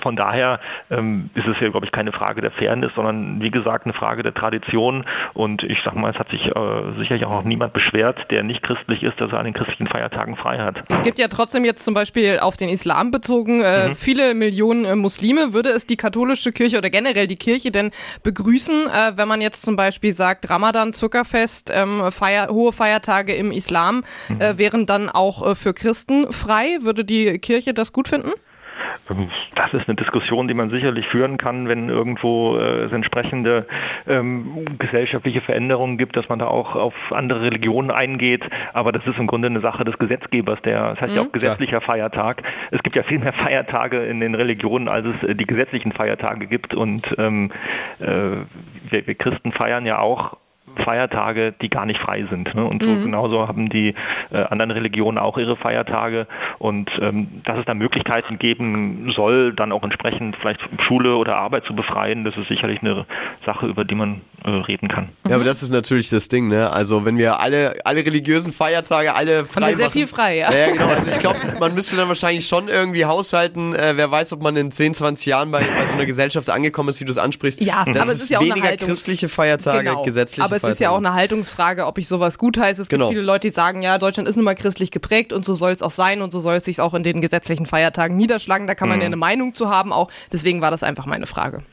von 0.01 0.15
daher 0.15 0.59
ähm, 0.89 1.29
ist 1.35 1.47
es 1.47 1.57
hier, 1.57 1.71
glaube 1.71 1.85
ich, 1.85 1.91
keine 1.91 2.11
Frage 2.11 2.41
der 2.41 2.51
Fairness, 2.51 2.91
sondern 2.95 3.41
wie 3.41 3.51
gesagt 3.51 3.85
eine 3.85 3.93
Frage 3.93 4.23
der 4.23 4.33
Tradition. 4.33 5.05
Und 5.33 5.63
ich 5.63 5.77
sage 5.83 5.97
mal, 5.99 6.11
es 6.11 6.19
hat 6.19 6.29
sich 6.29 6.45
äh, 6.45 6.99
sicherlich 6.99 7.25
auch 7.25 7.31
noch 7.31 7.43
niemand 7.43 7.73
beschwert, 7.73 8.19
der 8.31 8.43
nicht 8.43 8.63
christlich 8.63 9.03
ist, 9.03 9.19
dass 9.19 9.31
er 9.31 9.39
an 9.39 9.45
den 9.45 9.53
christlichen 9.53 9.87
Feiertagen 9.87 10.35
frei 10.35 10.59
hat. 10.59 10.77
Es 10.89 11.03
gibt 11.03 11.19
ja 11.19 11.27
trotzdem 11.27 11.65
jetzt 11.65 11.83
zum 11.83 11.93
Beispiel 11.93 12.39
auf 12.39 12.57
den 12.57 12.69
Islam 12.69 13.11
bezogen 13.11 13.61
äh, 13.61 13.89
mhm. 13.89 13.95
viele 13.95 14.33
Millionen 14.33 14.85
äh, 14.85 14.95
Muslime. 14.95 15.53
Würde 15.53 15.69
es 15.69 15.85
die 15.85 15.97
katholische 15.97 16.51
Kirche 16.51 16.77
oder 16.77 16.89
generell 16.89 17.27
die 17.27 17.37
Kirche 17.37 17.71
denn 17.71 17.91
begrüßen, 18.23 18.87
äh, 18.87 19.17
wenn 19.17 19.27
man 19.27 19.41
jetzt 19.41 19.63
zum 19.63 19.75
Beispiel 19.75 20.13
sagt, 20.13 20.49
Ramadan, 20.49 20.93
Zuckerfest, 20.93 21.71
ähm, 21.73 22.11
Feier, 22.11 22.49
hohe 22.49 22.71
Feiertage 22.71 23.33
im 23.33 23.51
Islam 23.51 24.03
mhm. 24.29 24.37
Äh, 24.39 24.57
wären 24.57 24.85
dann 24.85 25.09
auch 25.09 25.45
äh, 25.45 25.55
für 25.55 25.73
Christen 25.73 26.31
frei? 26.31 26.77
Würde 26.81 27.03
die 27.05 27.39
Kirche 27.39 27.73
das 27.73 27.93
gut 27.93 28.07
finden? 28.07 28.31
Das 29.55 29.73
ist 29.73 29.87
eine 29.87 29.95
Diskussion, 29.95 30.47
die 30.47 30.53
man 30.53 30.69
sicherlich 30.69 31.07
führen 31.07 31.37
kann, 31.37 31.67
wenn 31.67 31.89
irgendwo 31.89 32.57
äh, 32.57 32.85
es 32.85 32.91
entsprechende 32.91 33.65
ähm, 34.07 34.65
gesellschaftliche 34.79 35.41
Veränderungen 35.41 35.97
gibt, 35.97 36.15
dass 36.15 36.27
man 36.29 36.39
da 36.39 36.47
auch 36.47 36.75
auf 36.75 36.93
andere 37.11 37.41
Religionen 37.41 37.91
eingeht. 37.91 38.43
Aber 38.73 38.91
das 38.91 39.05
ist 39.05 39.17
im 39.17 39.27
Grunde 39.27 39.47
eine 39.47 39.61
Sache 39.61 39.83
des 39.85 39.97
Gesetzgebers. 39.97 40.61
Der, 40.63 40.89
das 40.91 41.01
heißt 41.01 41.11
mhm, 41.11 41.17
ja 41.17 41.23
auch 41.23 41.31
gesetzlicher 41.31 41.79
klar. 41.79 41.93
Feiertag. 41.93 42.43
Es 42.71 42.81
gibt 42.83 42.95
ja 42.95 43.03
viel 43.03 43.19
mehr 43.19 43.33
Feiertage 43.33 44.05
in 44.05 44.19
den 44.19 44.35
Religionen, 44.35 44.87
als 44.87 45.05
es 45.05 45.29
äh, 45.29 45.35
die 45.35 45.45
gesetzlichen 45.45 45.91
Feiertage 45.91 46.47
gibt. 46.47 46.73
Und 46.73 47.03
ähm, 47.17 47.51
äh, 47.99 48.05
wir, 48.89 49.07
wir 49.07 49.15
Christen 49.15 49.51
feiern 49.51 49.85
ja 49.85 49.99
auch 49.99 50.37
Feiertage, 50.77 51.53
die 51.61 51.69
gar 51.69 51.85
nicht 51.85 51.99
frei 51.99 52.25
sind. 52.29 52.53
Ne? 52.55 52.63
Und 52.63 52.83
so 52.83 52.89
mhm. 52.89 53.03
genauso 53.03 53.47
haben 53.47 53.69
die 53.69 53.95
äh, 54.31 54.41
anderen 54.49 54.71
Religionen 54.71 55.17
auch 55.17 55.37
ihre 55.37 55.55
Feiertage. 55.55 56.27
Und 56.59 56.89
ähm, 57.01 57.41
dass 57.43 57.57
es 57.57 57.65
da 57.65 57.73
Möglichkeiten 57.73 58.39
geben 58.39 59.11
soll, 59.15 59.53
dann 59.53 59.71
auch 59.71 59.83
entsprechend 59.83 60.35
vielleicht 60.37 60.59
Schule 60.87 61.15
oder 61.15 61.37
Arbeit 61.37 61.65
zu 61.65 61.75
befreien, 61.75 62.23
das 62.23 62.35
ist 62.37 62.47
sicherlich 62.47 62.81
eine 62.81 63.05
Sache, 63.45 63.67
über 63.67 63.85
die 63.85 63.95
man 63.95 64.21
äh, 64.43 64.49
reden 64.49 64.87
kann. 64.87 65.09
Ja, 65.27 65.35
aber 65.35 65.45
das 65.45 65.63
ist 65.63 65.71
natürlich 65.71 66.09
das 66.09 66.27
Ding, 66.27 66.47
ne? 66.47 66.71
Also 66.71 67.05
wenn 67.05 67.17
wir 67.17 67.39
alle, 67.39 67.75
alle 67.83 68.05
religiösen 68.05 68.51
Feiertage 68.51 69.15
alle 69.15 69.45
frei 69.45 69.61
haben 69.61 69.69
wir 69.69 69.75
sehr 69.77 69.85
machen, 69.87 69.93
viel 69.93 70.07
frei, 70.07 70.37
ja. 70.37 70.51
Ja, 70.51 70.71
genau. 70.71 70.87
Also 70.87 71.09
ich 71.09 71.19
glaube, 71.19 71.39
man 71.59 71.73
müsste 71.73 71.95
dann 71.95 72.07
wahrscheinlich 72.07 72.47
schon 72.47 72.67
irgendwie 72.67 73.05
haushalten. 73.05 73.73
Äh, 73.75 73.93
wer 73.95 74.09
weiß, 74.11 74.33
ob 74.33 74.41
man 74.41 74.55
in 74.55 74.71
10, 74.71 74.93
20 74.93 75.25
Jahren 75.25 75.51
bei, 75.51 75.59
bei 75.59 75.85
so 75.87 75.93
einer 75.93 76.05
Gesellschaft 76.05 76.49
angekommen 76.49 76.89
ist, 76.89 76.99
wie 76.99 77.05
du 77.05 77.11
es 77.11 77.17
ansprichst. 77.17 77.61
Ja, 77.61 77.85
das 77.85 78.01
aber 78.01 78.11
es 78.11 78.21
ist 78.21 78.29
ja 78.29 78.39
auch 78.39 78.43
weniger 78.43 78.67
eine 78.67 78.77
christliche 78.77 79.29
Feiertage, 79.29 79.89
genau. 79.89 80.03
gesetzliche 80.03 80.43
Aber 80.43 80.55
es 80.55 80.63
ist 80.67 80.79
ja 80.79 80.89
auch 80.91 80.97
eine 80.97 81.13
Haltungsfrage, 81.13 81.85
ob 81.85 81.97
ich 81.97 82.07
sowas 82.07 82.37
gut 82.37 82.57
heiße. 82.57 82.81
Es 82.81 82.89
Genau. 82.89 83.07
gibt 83.07 83.15
viele 83.17 83.25
Leute, 83.25 83.47
die 83.47 83.53
sagen, 83.53 83.81
ja, 83.81 83.97
Deutschland 83.97 84.27
ist 84.29 84.35
nun 84.35 84.45
mal 84.45 84.55
christlich 84.55 84.91
geprägt 84.91 85.33
und 85.33 85.45
so 85.45 85.55
soll 85.55 85.71
es 85.71 85.81
auch 85.81 85.91
sein 85.91 86.21
und 86.21 86.31
so 86.31 86.39
soll 86.39 86.55
es 86.55 86.65
sich 86.65 86.79
auch 86.81 86.93
in 86.93 87.03
den 87.03 87.21
gesetzlichen 87.21 87.65
Feiertagen 87.65 88.15
niederschlagen. 88.17 88.67
Da 88.67 88.75
kann 88.75 88.89
man 88.89 88.99
ja 88.99 89.05
eine 89.05 89.15
Meinung 89.17 89.53
zu 89.53 89.69
haben 89.69 89.91
auch. 89.93 90.09
Deswegen 90.31 90.61
war 90.61 90.71
das 90.71 90.83
einfach 90.83 91.05
meine 91.05 91.27
Frage. 91.27 91.63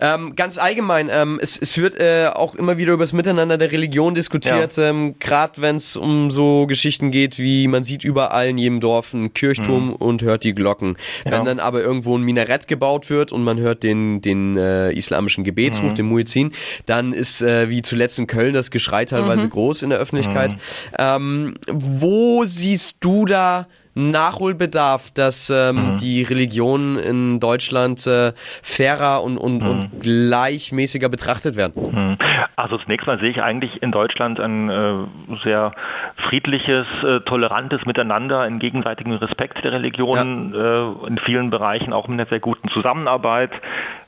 Ähm, 0.00 0.34
ganz 0.36 0.58
allgemein, 0.58 1.10
ähm, 1.12 1.38
es, 1.42 1.56
es 1.56 1.76
wird 1.78 2.00
äh, 2.00 2.28
auch 2.32 2.54
immer 2.54 2.78
wieder 2.78 2.92
über 2.92 3.04
das 3.04 3.12
Miteinander 3.12 3.58
der 3.58 3.72
Religion 3.72 4.14
diskutiert, 4.14 4.76
ähm, 4.78 5.18
gerade 5.18 5.60
wenn 5.62 5.76
es 5.76 5.96
um 5.96 6.30
so 6.30 6.66
Geschichten 6.66 7.10
geht, 7.10 7.38
wie 7.38 7.68
man 7.68 7.84
sieht 7.84 8.04
überall 8.04 8.48
in 8.48 8.58
jedem 8.58 8.80
Dorf 8.80 9.14
einen 9.14 9.34
Kirchturm 9.34 9.92
und 9.92 10.22
hört 10.22 10.44
die 10.44 10.52
Glocken. 10.52 10.96
Ja. 11.24 11.32
Wenn 11.32 11.44
dann 11.44 11.58
aber 11.60 11.80
irgendwo 11.82 12.16
ein 12.16 12.22
Minarett 12.22 12.68
gebaut 12.68 13.10
wird 13.10 13.32
und 13.32 13.44
man 13.44 13.58
hört 13.58 13.82
den, 13.82 14.20
den 14.20 14.56
äh, 14.56 14.92
islamischen 14.92 15.44
Gebetsruf, 15.44 15.94
den 15.94 16.06
Muezzin, 16.06 16.52
dann 16.86 17.12
ist 17.12 17.42
äh, 17.42 17.68
wie 17.68 17.82
zuletzt 17.82 18.18
in 18.18 18.26
Köln 18.26 18.54
das 18.54 18.70
Geschrei 18.70 19.04
teilweise 19.04 19.48
groß 19.48 19.82
in 19.82 19.90
der 19.90 19.98
Öffentlichkeit. 19.98 20.56
Ähm, 20.98 21.54
wo 21.68 22.44
siehst 22.44 22.96
du 23.00 23.24
da 23.24 23.66
Nachholbedarf, 23.94 25.10
dass 25.14 25.50
ähm, 25.50 25.96
die 26.00 26.22
Religionen 26.22 26.98
in 26.98 27.40
Deutschland 27.40 28.06
äh, 28.06 28.32
fairer 28.62 29.22
und, 29.22 29.36
und, 29.36 29.62
und 29.62 30.00
gleichmäßiger 30.00 31.08
betrachtet 31.08 31.56
werden? 31.56 31.74
Hm. 31.92 32.18
Also 32.56 32.78
zunächst 32.78 33.06
mal 33.06 33.18
sehe 33.18 33.30
ich 33.30 33.42
eigentlich 33.42 33.82
in 33.82 33.92
Deutschland 33.92 34.38
ein 34.38 34.68
äh, 34.70 34.94
sehr 35.42 35.72
friedliches, 36.28 36.86
äh, 37.02 37.20
tolerantes 37.20 37.84
Miteinander 37.86 38.46
in 38.46 38.58
gegenseitigem 38.58 39.14
Respekt 39.14 39.64
der 39.64 39.72
Religionen, 39.72 40.54
äh, 40.54 41.08
in 41.08 41.18
vielen 41.24 41.50
Bereichen 41.50 41.92
auch 41.92 42.08
mit 42.08 42.20
einer 42.20 42.28
sehr 42.28 42.40
guten 42.40 42.68
Zusammenarbeit. 42.68 43.50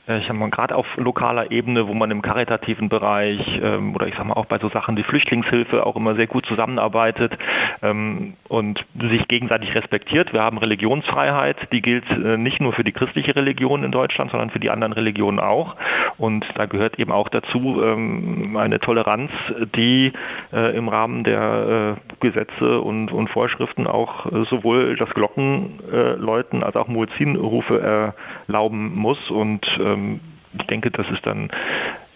Äh, 0.07 0.19
Ich 0.19 0.29
habe 0.29 0.37
mal 0.39 0.49
gerade 0.49 0.75
auf 0.75 0.85
lokaler 0.97 1.51
Ebene, 1.51 1.87
wo 1.87 1.93
man 1.93 2.11
im 2.11 2.21
karitativen 2.21 2.89
Bereich 2.89 3.39
ähm, 3.61 3.95
oder 3.95 4.07
ich 4.07 4.15
sag 4.15 4.25
mal 4.25 4.33
auch 4.33 4.45
bei 4.45 4.57
so 4.59 4.69
Sachen 4.69 4.97
wie 4.97 5.03
Flüchtlingshilfe 5.03 5.85
auch 5.85 5.95
immer 5.95 6.15
sehr 6.15 6.27
gut 6.27 6.45
zusammenarbeitet 6.45 7.37
ähm, 7.81 8.33
und 8.47 8.83
sich 9.09 9.27
gegenseitig 9.27 9.73
respektiert. 9.75 10.33
Wir 10.33 10.41
haben 10.41 10.57
Religionsfreiheit, 10.57 11.57
die 11.71 11.81
gilt 11.81 12.09
äh, 12.09 12.37
nicht 12.37 12.61
nur 12.61 12.73
für 12.73 12.83
die 12.83 12.91
christliche 12.91 13.35
Religion 13.35 13.83
in 13.83 13.91
Deutschland, 13.91 14.31
sondern 14.31 14.49
für 14.49 14.59
die 14.59 14.69
anderen 14.69 14.93
Religionen 14.93 15.39
auch. 15.39 15.75
Und 16.17 16.45
da 16.55 16.65
gehört 16.65 16.99
eben 16.99 17.11
auch 17.11 17.29
dazu 17.29 17.81
ähm, 17.83 18.57
eine 18.57 18.79
Toleranz, 18.79 19.31
die 19.75 20.13
äh, 20.53 20.75
im 20.75 20.87
Rahmen 20.87 21.23
der 21.23 21.97
äh, 21.97 22.15
Gesetze 22.19 22.79
und, 22.81 23.11
und 23.11 23.29
Vorschriften 23.29 23.87
auch 23.87 24.25
äh, 24.27 24.45
sowohl 24.49 24.95
das 24.95 25.09
Glockenläuten 25.09 26.63
als 26.63 26.75
auch 26.75 26.87
Muezzinrufe 26.87 28.13
erlauben 28.47 28.95
muss. 28.95 29.29
Und 29.29 29.65
ähm, 29.95 30.19
ich 30.59 30.67
denke, 30.67 30.91
das 30.91 31.05
ist 31.13 31.25
dann 31.25 31.49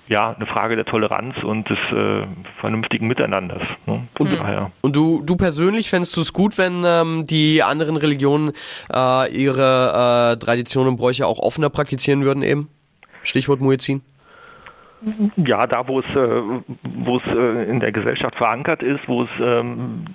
ja 0.07 0.35
eine 0.35 0.45
Frage 0.47 0.75
der 0.75 0.85
Toleranz 0.85 1.35
und 1.43 1.69
des 1.69 1.77
äh, 1.91 2.25
vernünftigen 2.59 3.07
Miteinanders. 3.07 3.61
Ne? 3.85 4.07
Von 4.17 4.29
daher. 4.29 4.71
Und 4.81 4.95
du, 4.95 5.21
du 5.23 5.35
persönlich 5.35 5.89
fändest 5.89 6.17
du 6.17 6.21
es 6.21 6.33
gut, 6.33 6.57
wenn 6.57 6.83
ähm, 6.85 7.25
die 7.25 7.61
anderen 7.61 7.95
Religionen 7.95 8.51
äh, 8.93 9.31
ihre 9.31 10.33
äh, 10.33 10.39
Traditionen 10.39 10.89
und 10.89 10.97
Bräuche 10.97 11.27
auch 11.27 11.39
offener 11.39 11.69
praktizieren 11.69 12.23
würden 12.23 12.43
eben? 12.43 12.69
Stichwort 13.23 13.61
Muezzin. 13.61 14.01
Ja, 15.37 15.65
da 15.65 15.87
wo 15.87 15.99
es, 15.99 16.05
äh, 16.07 16.41
wo 16.83 17.17
es 17.17 17.23
äh, 17.27 17.69
in 17.69 17.79
der 17.79 17.91
Gesellschaft 17.91 18.35
verankert 18.35 18.83
ist, 18.83 19.07
wo 19.07 19.23
es, 19.23 19.29
ähm, 19.41 20.05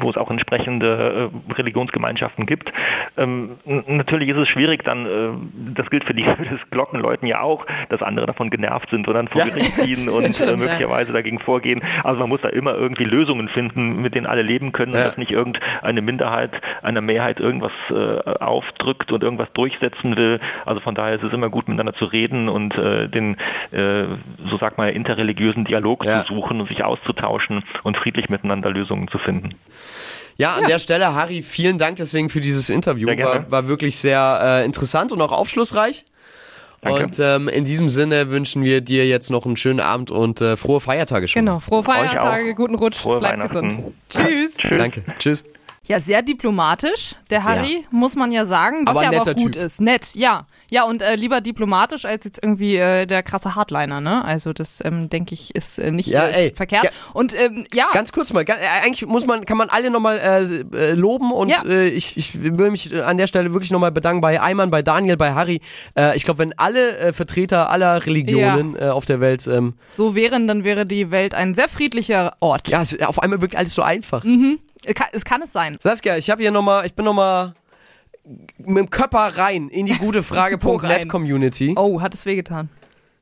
wo 0.00 0.10
es 0.10 0.16
auch 0.16 0.30
entsprechende 0.30 1.30
äh, 1.48 1.52
Religionsgemeinschaften 1.52 2.46
gibt. 2.46 2.72
Ähm, 3.16 3.52
natürlich 3.86 4.30
ist 4.30 4.36
es 4.38 4.48
schwierig, 4.48 4.82
dann, 4.84 5.52
das 5.76 5.88
gilt 5.90 6.04
für 6.04 6.14
die 6.14 6.24
das 6.24 6.70
Glockenläuten 6.70 7.28
ja 7.28 7.40
auch, 7.40 7.64
dass 7.88 8.02
andere 8.02 8.26
davon 8.26 8.50
genervt 8.50 8.90
sind 8.90 9.06
und 9.06 9.14
dann 9.14 9.28
vor 9.28 9.40
Ja. 9.42 9.48
Gericht 9.48 9.74
ziehen 9.74 10.08
und 10.08 10.26
Stimmt, 10.34 10.50
ja. 10.50 10.56
möglicherweise 10.56 11.12
dagegen 11.12 11.38
vorgehen. 11.38 11.82
Also 12.02 12.18
man 12.20 12.28
muss 12.28 12.40
da 12.40 12.48
immer 12.48 12.74
irgendwie 12.74 13.04
Lösungen 13.04 13.48
finden, 13.48 14.02
mit 14.02 14.14
denen 14.14 14.26
alle 14.26 14.42
leben 14.42 14.72
können, 14.72 14.92
Ja. 14.92 15.04
dass 15.04 15.16
nicht 15.18 15.30
irgendeine 15.30 16.02
Minderheit 16.02 16.50
einer 16.82 17.00
Mehrheit 17.00 17.38
irgendwas 17.38 17.72
aufdrückt 18.40 19.12
und 19.12 19.22
irgendwas 19.22 19.52
durchsetzen 19.52 20.16
will. 20.16 20.40
Also 20.66 20.80
von 20.80 20.94
daher 20.94 21.16
ist 21.16 21.22
es 21.22 21.32
immer 21.32 21.48
gut, 21.48 21.68
miteinander 21.68 21.94
zu 21.94 22.06
reden 22.06 22.48
und 22.48 22.74
den, 22.76 23.36
so 24.50 24.58
sag 24.58 24.78
mal, 24.78 24.90
interreligiösen 24.90 25.64
Dialog 25.64 26.04
Ja. 26.04 26.24
zu 26.24 26.34
suchen 26.34 26.60
und 26.60 26.68
sich 26.68 26.84
auszutauschen 26.84 27.64
und 27.82 27.96
friedlich 27.96 28.28
miteinander 28.28 28.70
Lösungen 28.70 29.08
zu 29.08 29.18
finden. 29.18 29.54
Ja, 30.36 30.54
an 30.54 30.66
der 30.66 30.78
Stelle, 30.78 31.14
Harry, 31.14 31.42
vielen 31.42 31.78
Dank 31.78 31.96
deswegen 31.96 32.28
für 32.30 32.40
dieses 32.40 32.70
Interview. 32.70 33.06
Sehr 33.06 33.16
gerne. 33.16 33.40
War, 33.44 33.50
war 33.50 33.68
wirklich 33.68 33.98
sehr 33.98 34.40
äh, 34.42 34.64
interessant 34.64 35.12
und 35.12 35.20
auch 35.20 35.32
aufschlussreich. 35.32 36.04
Danke. 36.80 37.04
Und 37.04 37.18
ähm, 37.20 37.48
in 37.48 37.64
diesem 37.64 37.88
Sinne 37.88 38.30
wünschen 38.30 38.64
wir 38.64 38.80
dir 38.80 39.06
jetzt 39.06 39.30
noch 39.30 39.46
einen 39.46 39.56
schönen 39.56 39.78
Abend 39.78 40.10
und 40.10 40.40
äh, 40.40 40.56
frohe 40.56 40.80
Feiertage 40.80 41.28
schon. 41.28 41.44
Genau, 41.44 41.60
frohe 41.60 41.84
Feiertage, 41.84 42.54
guten 42.54 42.74
Rutsch, 42.74 42.96
Frohe 42.96 43.20
bleibt 43.20 43.40
gesund. 43.40 43.76
Tschüss. 44.08 44.56
Tschüss. 44.56 44.78
Danke. 44.78 45.04
Tschüss. 45.18 45.44
Ja, 45.88 45.98
sehr 45.98 46.22
diplomatisch, 46.22 47.16
der 47.28 47.40
Sehr. 47.40 47.50
Harry, 47.56 47.84
muss 47.90 48.14
man 48.14 48.30
ja 48.30 48.44
sagen, 48.44 48.86
was 48.86 48.98
Aber 48.98 49.02
ja 49.12 49.20
aber 49.20 49.28
auch 49.30 49.34
gut 49.34 49.54
Typ. 49.54 49.62
ist. 49.62 49.80
Nett, 49.80 50.10
ja. 50.14 50.46
Ja, 50.70 50.84
und 50.84 51.02
äh, 51.02 51.16
lieber 51.16 51.40
diplomatisch 51.40 52.04
als 52.04 52.24
jetzt 52.24 52.38
irgendwie 52.40 52.76
äh, 52.76 53.04
der 53.04 53.24
krasse 53.24 53.56
Hardliner, 53.56 54.00
ne? 54.00 54.24
Also 54.24 54.52
das, 54.52 54.80
ähm, 54.84 55.10
denke 55.10 55.34
ich, 55.34 55.52
ist 55.56 55.80
äh, 55.80 55.90
nicht 55.90 56.06
Ja, 56.06 56.28
äh, 56.28 56.54
verkehrt. 56.54 56.84
ja. 56.84 56.90
Und 57.14 57.34
ähm, 57.36 57.64
ja, 57.74 57.86
Ganz 57.92 58.12
kurz 58.12 58.32
mal, 58.32 58.42
äh, 58.48 58.52
eigentlich 58.84 59.04
muss 59.06 59.26
man, 59.26 59.44
kann 59.44 59.56
man 59.56 59.70
alle 59.70 59.90
nochmal 59.90 60.18
äh, 60.20 60.76
äh, 60.76 60.92
loben 60.92 61.32
und 61.32 61.48
Ja. 61.48 61.64
ich, 61.64 62.16
ich 62.16 62.40
will 62.40 62.70
mich 62.70 62.94
an 63.02 63.16
der 63.18 63.26
Stelle 63.26 63.52
wirklich 63.52 63.72
nochmal 63.72 63.90
bedanken 63.90 64.20
bei 64.20 64.40
Ayman, 64.40 64.70
bei 64.70 64.82
Daniel, 64.82 65.16
bei 65.16 65.32
Harry. 65.34 65.60
Ich 66.14 66.22
glaube, 66.24 66.38
wenn 66.38 66.54
alle 66.58 67.12
Vertreter 67.12 67.70
aller 67.70 68.06
Religionen 68.06 68.78
auf 68.80 69.04
der 69.04 69.20
Welt, 69.20 69.48
ähm, 69.48 69.74
so 69.88 70.14
wären, 70.14 70.46
dann 70.46 70.62
wäre 70.62 70.86
die 70.86 71.10
Welt 71.10 71.34
ein 71.34 71.54
sehr 71.54 71.68
friedlicher 71.68 72.34
Ort. 72.38 72.68
ja, 72.68 72.82
auf 73.06 73.20
einmal 73.20 73.40
wirkt 73.40 73.56
alles 73.56 73.74
so 73.74 73.82
einfach. 73.82 74.24
Es 74.24 74.71
kann, 74.94 75.08
es 75.12 75.24
kann 75.24 75.42
es 75.42 75.52
sein. 75.52 75.76
Saskia, 75.80 76.16
ich 76.16 76.30
habe 76.30 76.42
hier 76.42 76.50
nochmal, 76.50 76.86
ich 76.86 76.94
bin 76.94 77.04
nochmal 77.04 77.54
mit 78.58 78.78
dem 78.78 78.90
Körper 78.90 79.36
rein 79.36 79.68
in 79.68 79.86
die 79.86 79.96
gute? 79.98 80.22
Frage.net 80.22 81.08
Community. 81.08 81.74
Oh, 81.76 82.00
hat 82.00 82.14
es 82.14 82.26
wehgetan. 82.26 82.68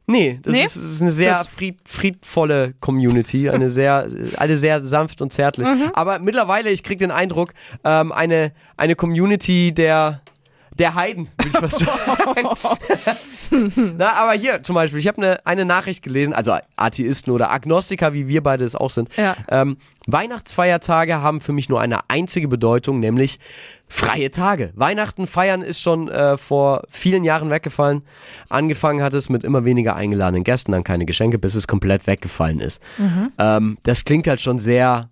Nee, 0.06 0.40
das 0.42 0.52
Nee? 0.52 0.64
Ist, 0.64 0.76
ist 0.76 1.02
eine 1.02 1.12
sehr 1.12 1.44
fried, 1.44 1.78
friedvolle 1.84 2.74
Community, 2.80 3.48
eine 3.48 3.70
sehr, 3.70 4.08
alle 4.38 4.58
sehr 4.58 4.80
sanft 4.80 5.22
und 5.22 5.32
zärtlich. 5.32 5.68
Mhm. 5.68 5.90
Aber 5.92 6.18
mittlerweile, 6.18 6.70
ich 6.70 6.82
krieg 6.82 6.98
den 6.98 7.12
Eindruck, 7.12 7.54
ähm, 7.84 8.11
eine, 8.11 8.50
eine 8.76 8.96
Community 8.96 9.72
der, 9.72 10.22
der 10.80 10.94
Heiden, 10.94 11.28
würde 11.36 11.50
ich 11.50 11.56
fast 11.56 11.78
sagen. 11.78 12.48
Na, 13.98 14.14
aber 14.14 14.32
hier 14.32 14.62
zum 14.62 14.74
Beispiel, 14.74 14.98
ich 14.98 15.06
habe 15.06 15.18
eine, 15.18 15.46
eine 15.46 15.64
Nachricht 15.64 16.02
gelesen, 16.02 16.32
also 16.32 16.56
Atheisten 16.76 17.32
oder 17.32 17.52
Agnostiker, 17.52 18.12
wie 18.14 18.26
wir 18.26 18.42
beide 18.42 18.64
es 18.64 18.74
auch 18.74 18.90
sind. 18.90 19.14
Ja. 19.16 19.36
Ähm, 19.48 19.76
Weihnachtsfeiertage 20.06 21.20
haben 21.20 21.40
für 21.40 21.52
mich 21.52 21.68
nur 21.68 21.80
eine 21.80 22.00
einzige 22.08 22.48
Bedeutung, 22.48 22.98
nämlich 22.98 23.38
freie 23.88 24.30
Tage. 24.30 24.72
Weihnachten 24.74 25.26
feiern 25.26 25.62
ist 25.62 25.80
schon 25.80 26.08
äh, 26.08 26.36
vor 26.36 26.82
vielen 26.88 27.24
Jahren 27.24 27.50
weggefallen. 27.50 28.02
Angefangen 28.48 29.02
hat 29.02 29.12
es 29.12 29.28
mit 29.28 29.44
immer 29.44 29.64
weniger 29.64 29.96
eingeladenen 29.96 30.44
Gästen, 30.44 30.72
dann 30.72 30.84
keine 30.84 31.04
Geschenke, 31.04 31.38
bis 31.38 31.54
es 31.54 31.68
komplett 31.68 32.06
weggefallen 32.06 32.60
ist. 32.60 32.80
Ähm, 33.38 33.78
das 33.82 34.04
klingt 34.04 34.26
halt 34.26 34.40
schon 34.40 34.58
sehr 34.58 35.10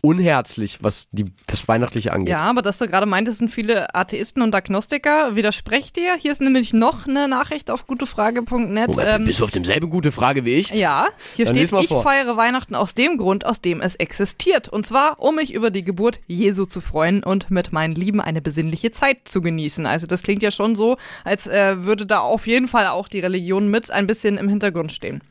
unherzlich, 0.00 0.78
was 0.82 1.06
die, 1.10 1.26
das 1.46 1.66
Weihnachtliche 1.68 2.12
angeht. 2.12 2.28
Ja, 2.30 2.40
aber 2.40 2.62
dass 2.62 2.78
du 2.78 2.86
gerade 2.86 3.06
meintest, 3.06 3.38
sind 3.38 3.50
viele 3.50 3.94
Atheisten 3.94 4.42
und 4.42 4.54
Agnostiker. 4.54 5.34
Widersprecht 5.34 5.96
dir? 5.96 6.14
Hier 6.18 6.32
ist 6.32 6.40
nämlich 6.40 6.72
noch 6.72 7.06
eine 7.06 7.28
Nachricht 7.28 7.70
auf 7.70 7.86
gutefrage.net. 7.86 8.48
Moment, 8.88 8.98
Ähm, 9.04 9.24
bist 9.24 9.40
du 9.40 9.44
auf 9.44 9.50
demselben 9.50 9.90
gute 9.90 10.12
Frage 10.12 10.44
wie 10.44 10.54
ich? 10.54 10.70
ja, 10.70 11.08
hier 11.34 11.46
Dann 11.46 11.54
steht, 11.56 11.72
ich 11.80 11.88
vor. 11.88 12.02
feiere 12.02 12.36
Weihnachten 12.36 12.74
aus 12.74 12.94
dem 12.94 13.16
Grund, 13.16 13.44
aus 13.44 13.60
dem 13.60 13.80
es 13.80 13.96
existiert. 13.96 14.68
Und 14.68 14.86
zwar, 14.86 15.20
um 15.20 15.34
mich 15.36 15.52
über 15.52 15.70
die 15.70 15.82
Geburt 15.84 16.20
Jesu 16.26 16.64
zu 16.64 16.80
freuen 16.80 17.22
und 17.24 17.50
mit 17.50 17.72
meinen 17.72 17.94
Lieben 17.94 18.20
eine 18.20 18.40
besinnliche 18.40 18.90
Zeit 18.92 19.28
zu 19.28 19.40
genießen. 19.42 19.84
Also 19.86 20.06
das 20.06 20.22
klingt 20.22 20.42
ja 20.42 20.50
schon 20.50 20.76
so, 20.76 20.96
als 21.24 21.46
äh, 21.46 21.84
würde 21.84 22.06
da 22.06 22.20
auf 22.20 22.46
jeden 22.46 22.68
Fall 22.68 22.86
auch 22.88 23.08
die 23.08 23.20
Religion 23.20 23.68
mit 23.68 23.90
ein 23.90 24.06
bisschen 24.06 24.38
im 24.38 24.48
Hintergrund 24.48 24.92
stehen. 24.92 25.22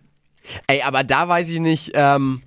Ey, 0.68 0.82
aber 0.82 1.03
da 1.03 1.28
weiß 1.28 1.49
ich 1.49 1.59
nicht, 1.59 1.91
ähm, 1.93 2.41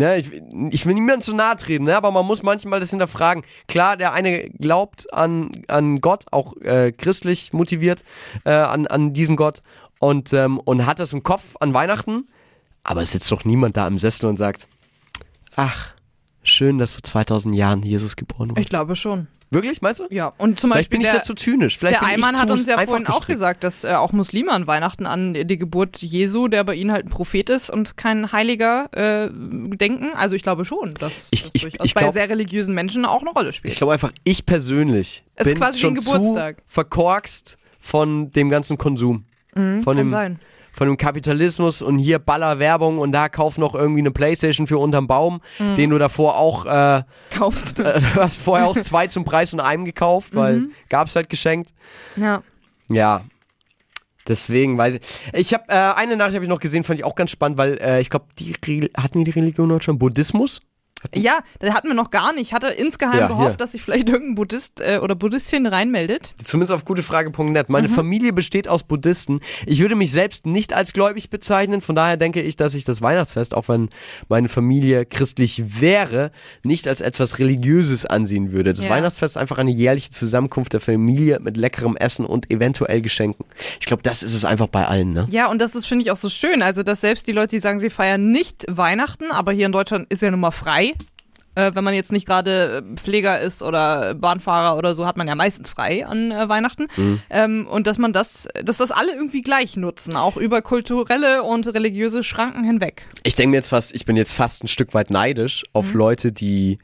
ne, 0.00 0.18
ich, 0.18 0.32
ich 0.70 0.86
will 0.86 0.94
niemandem 0.94 1.20
zu 1.20 1.34
nahe 1.34 1.56
treten, 1.56 1.84
ne, 1.84 1.96
aber 1.96 2.10
man 2.10 2.26
muss 2.26 2.42
manchmal 2.42 2.80
das 2.80 2.90
hinterfragen. 2.90 3.44
Klar, 3.68 3.96
der 3.96 4.12
eine 4.12 4.50
glaubt 4.50 5.12
an, 5.12 5.62
an 5.68 6.00
Gott, 6.00 6.24
auch 6.32 6.56
äh, 6.62 6.90
christlich 6.90 7.52
motiviert, 7.52 8.02
äh, 8.44 8.50
an, 8.50 8.86
an 8.88 9.12
diesen 9.12 9.36
Gott 9.36 9.62
und, 10.00 10.32
ähm, 10.32 10.58
und 10.58 10.86
hat 10.86 10.98
das 10.98 11.12
im 11.12 11.22
Kopf 11.22 11.56
an 11.60 11.72
Weihnachten, 11.74 12.28
aber 12.82 13.02
es 13.02 13.12
sitzt 13.12 13.30
doch 13.30 13.44
niemand 13.44 13.76
da 13.76 13.86
im 13.86 13.98
Sessel 13.98 14.26
und 14.26 14.38
sagt, 14.38 14.66
ach, 15.54 15.94
schön, 16.42 16.78
dass 16.78 16.92
vor 16.92 17.02
2000 17.02 17.54
Jahren 17.54 17.82
Jesus 17.82 18.16
geboren 18.16 18.50
wurde. 18.50 18.60
Ich 18.60 18.68
glaube 18.68 18.96
schon. 18.96 19.28
Wirklich, 19.52 19.82
meinst 19.82 19.98
du? 19.98 20.04
Ja, 20.10 20.32
und 20.38 20.60
zum 20.60 20.70
Vielleicht 20.70 20.90
Beispiel 20.90 20.98
bin 20.98 21.00
ich 21.06 21.10
der, 21.10 21.18
dazu 21.18 21.34
zynisch. 21.34 21.76
Vielleicht 21.76 22.00
der 22.00 22.06
Eimann 22.08 22.34
ich 22.34 22.40
hat 22.40 22.50
uns 22.50 22.66
ja 22.66 22.78
vorhin 22.78 23.04
auch 23.08 23.16
gestrickt. 23.18 23.26
gesagt, 23.38 23.64
dass 23.64 23.82
äh, 23.82 23.94
auch 23.94 24.12
Muslime 24.12 24.52
an 24.52 24.68
Weihnachten 24.68 25.06
an 25.06 25.34
die 25.34 25.58
Geburt 25.58 25.96
Jesu, 25.98 26.46
der 26.46 26.62
bei 26.62 26.74
ihnen 26.74 26.92
halt 26.92 27.06
ein 27.06 27.10
Prophet 27.10 27.50
ist 27.50 27.68
und 27.68 27.96
kein 27.96 28.30
Heiliger, 28.30 28.88
äh, 28.92 29.28
denken. 29.32 30.10
Also 30.14 30.36
ich 30.36 30.44
glaube 30.44 30.64
schon, 30.64 30.94
dass 30.94 31.28
Ich- 31.32 31.42
das 31.42 31.50
ich- 31.54 31.62
durchaus 31.62 31.84
ich 31.84 31.94
bei 31.94 32.02
glaub- 32.02 32.12
sehr 32.14 32.28
religiösen 32.28 32.76
Menschen 32.76 33.04
auch 33.04 33.22
eine 33.22 33.30
Rolle 33.30 33.52
spielt. 33.52 33.72
Ich 33.74 33.78
glaube 33.78 33.92
einfach, 33.94 34.12
ich 34.22 34.46
persönlich 34.46 35.24
Es 35.34 35.48
ist 35.48 35.58
bin 35.58 35.72
schon 35.74 35.90
ein 35.92 35.94
Geburtstag. 35.96 36.58
zu 36.58 36.62
verkorkst 36.66 37.56
von 37.80 38.30
dem 38.30 38.50
ganzen 38.50 38.78
Konsum. 38.78 39.24
von, 39.52 39.62
Mhm, 39.78 39.84
kann 39.84 39.96
dem, 39.96 40.10
sein. 40.10 40.40
Von 40.72 40.86
dem 40.86 40.96
Kapitalismus 40.96 41.82
und 41.82 41.98
hier 41.98 42.18
Ballerwerbung 42.18 42.98
und 42.98 43.12
da 43.12 43.28
kauf 43.28 43.58
noch 43.58 43.74
irgendwie 43.74 44.00
eine 44.00 44.10
Playstation 44.10 44.66
für 44.66 44.78
unterm 44.78 45.06
Baum, 45.06 45.40
Mhm. 45.58 45.74
den 45.76 45.90
du 45.90 45.98
davor 45.98 46.38
auch, 46.38 46.66
äh, 46.66 47.02
Kaufst. 47.36 47.78
äh, 47.80 48.00
du 48.00 48.14
hast 48.20 48.38
vorher 48.40 48.66
auch 48.68 48.78
zwei 48.78 49.06
zum 49.06 49.24
Preis 49.24 49.50
von 49.50 49.60
einem 49.60 49.84
gekauft, 49.84 50.34
weil 50.34 50.56
Mhm. 50.60 50.72
gab's 50.88 51.16
halt 51.16 51.28
geschenkt. 51.28 51.70
Ja. 52.16 52.42
Ja. 52.88 53.22
Deswegen 54.28 54.76
weiß 54.78 54.94
ich. 54.94 55.00
Ich 55.32 55.54
habe 55.54 55.64
äh, 55.68 55.74
eine 55.74 56.16
Nachricht 56.16 56.34
habe 56.36 56.44
ich 56.44 56.48
noch 56.50 56.60
gesehen, 56.60 56.84
fand 56.84 56.98
ich 57.00 57.04
auch 57.04 57.14
ganz 57.14 57.30
spannend, 57.30 57.58
weil 57.58 57.78
äh, 57.80 58.00
ich 58.00 58.10
glaube, 58.10 58.26
die 58.38 58.54
Re- 58.64 58.90
hatten 58.96 59.24
die 59.24 59.30
Religion 59.30 59.64
in 59.66 59.70
Deutschland 59.70 59.98
Buddhismus? 59.98 60.60
Ja, 61.14 61.40
das 61.58 61.72
hatten 61.74 61.88
wir 61.88 61.94
noch 61.94 62.10
gar 62.10 62.32
nicht. 62.32 62.42
Ich 62.48 62.54
hatte 62.54 62.68
insgeheim 62.68 63.18
Ja, 63.20 63.26
gehofft, 63.28 63.50
hier. 63.50 63.56
dass 63.56 63.72
sich 63.72 63.82
vielleicht 63.82 64.08
irgendein 64.08 64.34
Buddhist 64.34 64.80
äh, 64.80 64.98
oder 65.02 65.14
Buddhistin 65.14 65.66
reinmeldet. 65.66 66.34
Zumindest 66.42 66.72
auf 66.72 66.84
gutefrage.net. 66.84 67.68
Meine 67.68 67.88
Mhm. 67.88 67.92
Familie 67.92 68.32
besteht 68.32 68.68
aus 68.68 68.82
Buddhisten. 68.82 69.40
Ich 69.66 69.80
würde 69.80 69.94
mich 69.94 70.12
selbst 70.12 70.46
nicht 70.46 70.72
als 70.74 70.92
gläubig 70.92 71.30
bezeichnen. 71.30 71.80
Von 71.80 71.94
daher 71.96 72.16
denke 72.16 72.40
ich, 72.42 72.56
dass 72.56 72.74
ich 72.74 72.84
das 72.84 73.00
Weihnachtsfest, 73.02 73.54
auch 73.54 73.68
wenn 73.68 73.88
meine 74.28 74.48
Familie 74.48 75.06
christlich 75.06 75.80
wäre, 75.80 76.30
nicht 76.62 76.86
als 76.88 77.00
etwas 77.00 77.38
Religiöses 77.38 78.04
ansehen 78.06 78.52
würde. 78.52 78.72
Das 78.72 78.84
Ja. 78.84 78.90
Weihnachtsfest 78.90 79.36
ist 79.36 79.40
einfach 79.40 79.58
eine 79.58 79.70
jährliche 79.70 80.10
Zusammenkunft 80.10 80.72
der 80.72 80.80
Familie 80.80 81.38
mit 81.40 81.56
leckerem 81.56 81.96
Essen 81.96 82.24
und 82.26 82.50
eventuell 82.50 83.00
Geschenken. 83.00 83.44
Ich 83.80 83.86
glaube, 83.86 84.02
das 84.02 84.22
ist 84.22 84.34
es 84.34 84.44
einfach 84.44 84.66
bei 84.68 84.86
allen, 84.86 85.12
ne? 85.12 85.26
Ja, 85.30 85.50
und 85.50 85.60
das 85.60 85.74
ist, 85.74 85.86
finde 85.86 86.04
ich, 86.04 86.10
auch 86.10 86.16
so 86.16 86.28
schön. 86.28 86.62
Also, 86.62 86.82
dass 86.82 87.00
selbst 87.00 87.26
die 87.26 87.32
Leute, 87.32 87.48
die 87.48 87.58
sagen, 87.60 87.78
sie 87.78 87.90
feiern 87.90 88.30
nicht 88.30 88.66
Weihnachten, 88.68 89.30
aber 89.30 89.52
hier 89.52 89.66
in 89.66 89.72
Deutschland 89.72 90.06
ist 90.10 90.22
ja 90.22 90.30
nun 90.30 90.40
mal 90.40 90.50
frei. 90.50 90.89
Äh, 91.56 91.72
wenn 91.74 91.82
man 91.82 91.94
jetzt 91.94 92.12
nicht 92.12 92.26
gerade 92.26 92.84
äh, 92.92 92.96
Pfleger 92.96 93.40
ist 93.40 93.62
oder 93.62 94.14
Bahnfahrer 94.14 94.78
oder 94.78 94.94
so, 94.94 95.04
hat 95.06 95.16
man 95.16 95.26
ja 95.26 95.34
meistens 95.34 95.68
frei 95.68 96.06
an 96.06 96.30
äh, 96.30 96.48
Weihnachten. 96.48 96.86
Mhm. 96.96 97.20
Ähm, 97.28 97.66
und 97.68 97.86
dass 97.88 97.98
man 97.98 98.12
das, 98.12 98.46
dass 98.64 98.76
das 98.76 98.90
alle 98.92 99.12
irgendwie 99.14 99.42
gleich 99.42 99.76
nutzen, 99.76 100.14
auch 100.14 100.36
über 100.36 100.62
kulturelle 100.62 101.42
und 101.42 101.66
religiöse 101.66 102.22
Schranken 102.22 102.62
hinweg. 102.62 103.04
Ich 103.24 103.34
denke 103.34 103.50
mir 103.50 103.56
jetzt 103.56 103.68
fast, 103.68 103.94
ich 103.94 104.04
bin 104.06 104.16
jetzt 104.16 104.32
fast 104.32 104.62
ein 104.62 104.68
Stück 104.68 104.94
weit 104.94 105.10
neidisch 105.10 105.62
Mhm. 105.64 105.70
auf 105.72 105.92
Leute, 105.94 106.30
die 106.32 106.78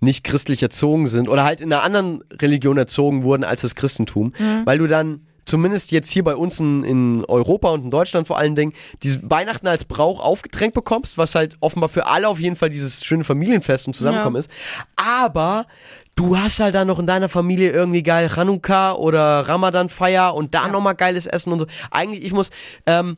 nicht 0.00 0.24
christlich 0.24 0.62
erzogen 0.62 1.08
sind 1.08 1.28
oder 1.28 1.44
halt 1.44 1.60
in 1.60 1.72
einer 1.72 1.82
anderen 1.82 2.22
Religion 2.40 2.78
erzogen 2.78 3.22
wurden 3.22 3.44
als 3.44 3.60
das 3.60 3.74
Christentum, 3.74 4.32
Mhm. 4.38 4.62
weil 4.64 4.78
du 4.78 4.86
dann 4.86 5.26
zumindest 5.46 5.92
jetzt 5.92 6.10
hier 6.10 6.24
bei 6.24 6.36
uns 6.36 6.60
in, 6.60 6.84
in 6.84 7.24
Europa 7.24 7.70
und 7.70 7.84
in 7.84 7.90
Deutschland 7.90 8.26
vor 8.26 8.36
allen 8.36 8.54
Dingen 8.56 8.72
dieses 9.02 9.30
Weihnachten 9.30 9.66
als 9.68 9.84
Brauch 9.84 10.20
aufgedrängt 10.20 10.74
bekommst, 10.74 11.16
was 11.16 11.34
halt 11.34 11.56
offenbar 11.60 11.88
für 11.88 12.06
alle 12.06 12.28
auf 12.28 12.38
jeden 12.38 12.56
Fall 12.56 12.68
dieses 12.68 13.04
schöne 13.04 13.24
Familienfest 13.24 13.86
und 13.86 13.94
Zusammenkommen 13.94 14.36
Ja. 14.36 14.40
ist. 14.40 14.50
Aber 14.96 15.66
du 16.16 16.36
hast 16.36 16.60
halt 16.60 16.74
dann 16.74 16.88
noch 16.88 16.98
in 16.98 17.06
deiner 17.06 17.28
Familie 17.28 17.70
irgendwie 17.70 18.02
geil 18.02 18.28
Chanukka 18.28 18.92
oder 18.92 19.48
Ramadan-Feier 19.48 20.34
und 20.34 20.54
da 20.54 20.68
nochmal 20.68 20.94
geiles 20.94 21.26
Essen 21.26 21.52
und 21.52 21.60
so. 21.60 21.66
Eigentlich, 21.90 22.24
ich 22.24 22.32
muss, 22.32 22.50
ähm, 22.86 23.16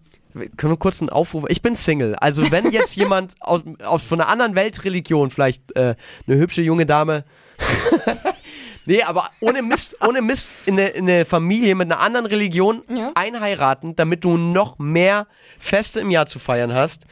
können 0.56 0.72
wir 0.72 0.76
kurz 0.76 1.00
einen 1.00 1.08
Aufruf? 1.08 1.44
Ich 1.48 1.62
bin 1.62 1.74
Single. 1.74 2.14
Also 2.16 2.50
wenn 2.50 2.70
jetzt 2.70 2.94
jemand 2.96 3.34
aus, 3.40 3.62
aus, 3.82 4.04
von 4.04 4.20
einer 4.20 4.30
anderen 4.30 4.54
Weltreligion, 4.54 5.30
vielleicht 5.30 5.74
äh, 5.76 5.94
eine 6.26 6.36
hübsche 6.36 6.60
junge 6.60 6.84
Dame. 6.86 7.24
nee, 8.88 9.02
aber 9.02 9.28
ohne 9.40 9.62
Mist, 9.62 9.96
ohne 10.06 10.20
Mist 10.22 10.48
in 10.66 10.74
eine, 10.78 10.88
in 10.88 11.08
eine 11.08 11.24
Familie 11.24 11.74
mit 11.76 11.90
einer 11.90 12.00
anderen 12.00 12.26
Religion 12.26 12.82
Ja. 12.88 13.12
einheiraten, 13.14 13.94
damit 13.94 14.24
du 14.24 14.36
noch 14.36 14.78
mehr 14.78 15.26
Feste 15.58 16.00
im 16.00 16.10
Jahr 16.10 16.26
zu 16.26 16.38
feiern 16.40 16.74
hast. 16.74 17.04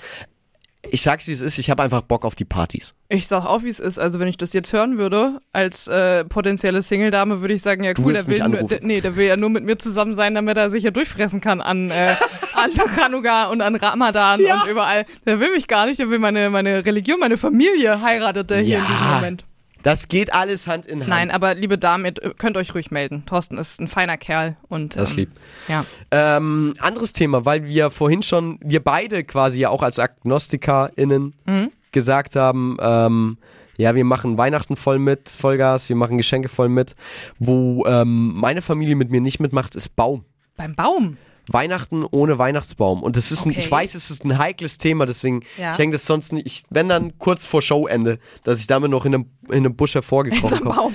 Ich 0.89 1.03
sag's 1.03 1.27
wie 1.27 1.33
es 1.33 1.41
ist, 1.41 1.59
ich 1.59 1.69
habe 1.69 1.83
einfach 1.83 2.03
Bock 2.03 2.25
auf 2.25 2.37
die 2.37 2.45
Partys. 2.45 2.95
Ich 3.09 3.27
sag 3.27 3.45
auch, 3.45 3.65
wie 3.65 3.69
es 3.69 3.81
ist. 3.81 3.99
Also 3.99 4.21
wenn 4.21 4.29
ich 4.29 4.37
das 4.37 4.53
jetzt 4.53 4.73
hören 4.73 4.99
würde, 4.99 5.41
als 5.53 5.89
äh, 5.89 6.25
potenzielle 6.25 6.81
Single-Dame, 6.81 7.41
würde 7.41 7.55
ich 7.55 7.63
sagen, 7.63 7.83
ja 7.83 7.93
cool, 7.99 8.13
der 8.13 8.27
will, 8.29 8.39
nur, 8.49 8.63
der, 8.69 8.79
nee, 8.83 9.01
der 9.01 9.17
will 9.17 9.27
ja 9.27 9.37
nur 9.37 9.51
mit 9.51 9.65
mir 9.65 9.79
zusammen 9.79 10.15
sein, 10.15 10.37
damit 10.37 10.57
er 10.57 10.71
sich 10.71 10.85
ja 10.85 10.93
durchfressen 10.93 11.41
kann 11.41 11.61
an, 11.61 11.91
äh, 11.91 12.15
an 12.55 12.71
Chanukka 12.95 13.47
und 13.47 13.63
an 13.63 13.75
Ramadan 13.75 14.39
Ja. 14.41 14.63
und 14.63 14.71
überall. 14.71 15.07
Der 15.27 15.41
will 15.41 15.51
mich 15.51 15.67
gar 15.67 15.87
nicht, 15.87 15.99
der 15.99 16.09
will 16.09 16.21
meine, 16.21 16.51
meine 16.51 16.85
Religion, 16.87 17.19
meine 17.19 17.37
Familie 17.37 18.01
heiratet 18.01 18.53
er 18.53 18.61
hier 18.61 18.79
in 18.79 18.87
diesem 18.87 19.11
Moment. 19.15 19.45
Das 19.87 20.09
geht 20.09 20.35
alles 20.35 20.67
Hand 20.67 20.85
in 20.85 20.99
Hand. 20.99 21.09
Nein, 21.09 21.31
aber 21.31 21.55
liebe 21.55 21.79
Damen, 21.79 22.07
ihr 22.07 22.13
könnt 22.35 22.57
euch 22.57 22.75
ruhig 22.75 22.91
melden. 22.91 23.23
Thorsten 23.25 23.57
ist 23.57 23.81
ein 23.81 23.87
feiner 23.87 24.17
Kerl 24.17 24.57
und 24.69 24.97
Das 24.97 25.13
ähm, 25.13 25.17
lieb. 25.19 25.31
Ja. 25.69 25.85
Ähm, 26.11 26.75
anderes 26.81 27.13
Thema, 27.13 27.45
weil 27.45 27.67
wir 27.67 27.93
vorhin 27.93 28.25
schon, 28.25 28.59
wir 28.61 28.83
beide 28.83 29.23
quasi 29.23 29.61
ja 29.61 29.69
auch 29.69 29.85
als 29.85 30.01
AgnostikerInnen 30.01 31.35
Mhm. 31.47 31.71
gesagt 31.93 32.35
haben, 32.35 32.77
ähm, 32.81 33.39
ja, 33.79 33.95
wir 33.95 34.05
machen 34.05 34.37
Weihnachten 34.37 34.75
voll 34.75 34.99
mit, 34.99 35.29
Vollgas, 35.29 35.89
wir 35.89 35.95
machen 35.95 36.17
Geschenke 36.17 36.49
voll 36.49 36.69
mit. 36.69 36.97
Wo 37.39 37.87
ähm, 37.87 38.33
meine 38.35 38.63
Familie 38.63 38.97
mit 38.97 39.13
mir 39.13 39.21
nicht 39.21 39.39
mitmacht, 39.39 39.77
ist 39.77 39.95
Baum. 39.95 40.25
Beim 40.57 40.75
Baum. 40.75 41.17
Weihnachten 41.51 42.05
ohne 42.11 42.39
Weihnachtsbaum. 42.39 43.03
Und 43.03 43.17
das 43.17 43.31
ist 43.31 43.45
ein, 43.47 43.51
Okay. 43.51 43.61
ich 43.61 43.71
weiß, 43.71 43.95
es 43.95 44.11
ist 44.11 44.25
ein 44.25 44.37
heikles 44.39 44.79
Thema, 44.79 45.07
deswegen, 45.07 45.41
Ja. 45.59 45.73
ich 45.73 45.79
hänge 45.79 45.93
das 45.93 46.07
sonst 46.07 46.33
nicht, 46.33 46.47
ich, 46.47 46.63
wenn 46.71 46.89
dann 46.89 47.19
kurz 47.19 47.45
vor 47.45 47.63
Showende, 47.63 48.19
dass 48.45 48.59
ich 48.61 48.67
damit 48.67 48.91
noch 48.91 49.05
in 49.05 49.15
einem, 49.15 49.27
in 49.49 49.59
einem 49.59 49.77
Busch 49.77 49.95
hervorgekommen 49.95 50.61
komme. 50.61 50.75
Baum. 50.75 50.95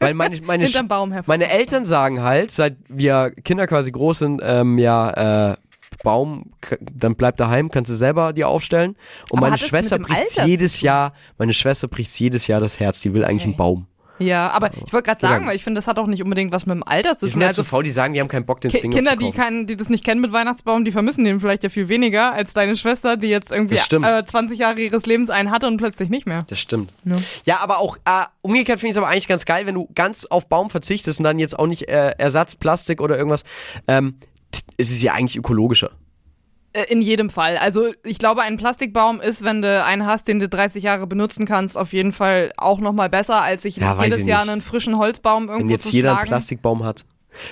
Weil 0.00 0.14
meine, 0.14 0.38
meine, 0.44 0.68
Baum 0.88 1.14
meine 1.26 1.50
Eltern 1.50 1.84
sagen 1.84 2.20
halt, 2.22 2.50
seit 2.50 2.76
wir 2.88 3.30
Kinder 3.44 3.66
quasi 3.66 3.92
groß 3.92 4.18
sind, 4.20 4.40
ähm, 4.44 4.78
ja, 4.78 5.52
äh, 5.52 5.56
Baum, 6.02 6.50
dann 6.92 7.14
bleib 7.14 7.36
daheim, 7.36 7.70
kannst 7.70 7.88
du 7.90 7.94
selber 7.94 8.32
dir 8.32 8.48
aufstellen. 8.48 8.96
Und 9.30 9.38
Aber 9.38 9.46
meine 9.48 9.58
Schwester 9.58 10.00
bricht 10.00 10.44
jedes? 10.44 10.80
Jahr, 10.80 11.12
meine 11.38 11.52
Schwester 11.54 11.86
bricht 11.86 12.18
jedes 12.18 12.48
Jahr 12.48 12.60
das 12.60 12.80
Herz, 12.80 13.00
die 13.02 13.14
will 13.14 13.24
eigentlich 13.24 13.42
Okay. 13.42 13.50
einen 13.50 13.56
Baum. 13.56 13.86
Ja, 14.22 14.50
aber 14.50 14.70
ich 14.86 14.92
wollte 14.92 15.06
gerade 15.06 15.20
sagen, 15.20 15.46
weil 15.46 15.56
ich 15.56 15.64
finde, 15.64 15.78
das 15.78 15.86
hat 15.86 15.98
auch 15.98 16.06
nicht 16.06 16.22
unbedingt 16.22 16.52
was 16.52 16.66
mit 16.66 16.74
dem 16.74 16.82
Alter 16.82 17.16
zu 17.16 17.26
Die 17.26 17.30
tun. 17.30 17.32
sind 17.32 17.40
ja 17.42 17.46
Also 17.48 17.62
so 17.62 17.68
faul, 17.68 17.82
die 17.82 17.90
sagen, 17.90 18.14
die 18.14 18.20
haben 18.20 18.28
keinen 18.28 18.46
Bock, 18.46 18.60
den 18.60 18.70
Ki 18.70 18.80
Ding 18.80 18.90
Kinder, 18.92 19.12
zu 19.12 19.18
die, 19.18 19.30
keinen, 19.30 19.66
die 19.66 19.76
das 19.76 19.88
nicht 19.88 20.04
kennen 20.04 20.20
mit 20.20 20.32
Weihnachtsbaum, 20.32 20.84
die 20.84 20.92
vermissen 20.92 21.24
den 21.24 21.40
vielleicht 21.40 21.62
ja 21.62 21.68
viel 21.68 21.88
weniger 21.88 22.32
als 22.32 22.54
deine 22.54 22.76
Schwester, 22.76 23.16
die 23.16 23.28
jetzt 23.28 23.52
irgendwie 23.52 23.76
äh, 23.76 24.24
20 24.24 24.58
Jahre 24.58 24.80
ihres 24.80 25.06
Lebens 25.06 25.30
einen 25.30 25.50
hatte 25.50 25.66
und 25.66 25.76
plötzlich 25.76 26.08
nicht 26.08 26.26
mehr. 26.26 26.44
Das 26.48 26.58
stimmt. 26.58 26.92
Ja. 27.04 27.16
Ja, 27.44 27.56
aber 27.60 27.78
auch 27.78 27.96
äh, 28.04 28.24
umgekehrt 28.42 28.78
finde 28.80 28.90
ich 28.90 28.96
es 28.96 28.96
aber 28.98 29.08
eigentlich 29.08 29.28
ganz 29.28 29.44
geil, 29.44 29.66
wenn 29.66 29.74
du 29.74 29.88
ganz 29.94 30.24
auf 30.24 30.48
Baum 30.48 30.70
verzichtest 30.70 31.18
und 31.20 31.24
dann 31.24 31.38
jetzt 31.38 31.58
auch 31.58 31.66
nicht 31.66 31.88
äh, 31.88 32.12
Ersatz, 32.18 32.54
Plastik 32.54 33.00
oder 33.00 33.16
irgendwas. 33.16 33.42
Ähm, 33.88 34.16
es 34.76 34.90
ist 34.90 35.02
ja 35.02 35.12
eigentlich 35.14 35.36
ökologischer. 35.36 35.90
Äh, 36.74 36.84
In 36.92 37.00
jedem 37.02 37.28
Fall. 37.30 37.56
Also 37.58 37.88
ich 38.04 38.18
glaube, 38.18 38.42
ein 38.42 38.56
Plastikbaum 38.56 39.20
ist, 39.20 39.42
wenn 39.44 39.60
du 39.62 39.84
einen 39.84 40.06
hast, 40.06 40.26
den 40.28 40.38
du 40.40 40.48
30 40.48 40.82
Jahre 40.82 41.06
benutzen 41.06 41.44
kannst, 41.46 41.76
auf 41.76 41.92
jeden 41.92 42.12
Fall 42.12 42.52
auch 42.56 42.80
nochmal 42.80 43.08
besser, 43.10 43.42
als 43.42 43.62
sich 43.62 43.76
Ja, 43.76 44.02
jedes 44.02 44.26
Jahr 44.26 44.42
nicht. 44.44 44.52
einen 44.52 44.62
frischen 44.62 44.96
Holzbaum 44.98 45.44
irgendwo 45.48 45.64
Wenn 45.64 45.70
jetzt 45.70 45.84
zu 45.88 45.90
jeder 45.90 46.10
einen 46.10 46.16
schlagen. 46.18 46.28
Plastikbaum 46.28 46.84
hat. 46.84 47.04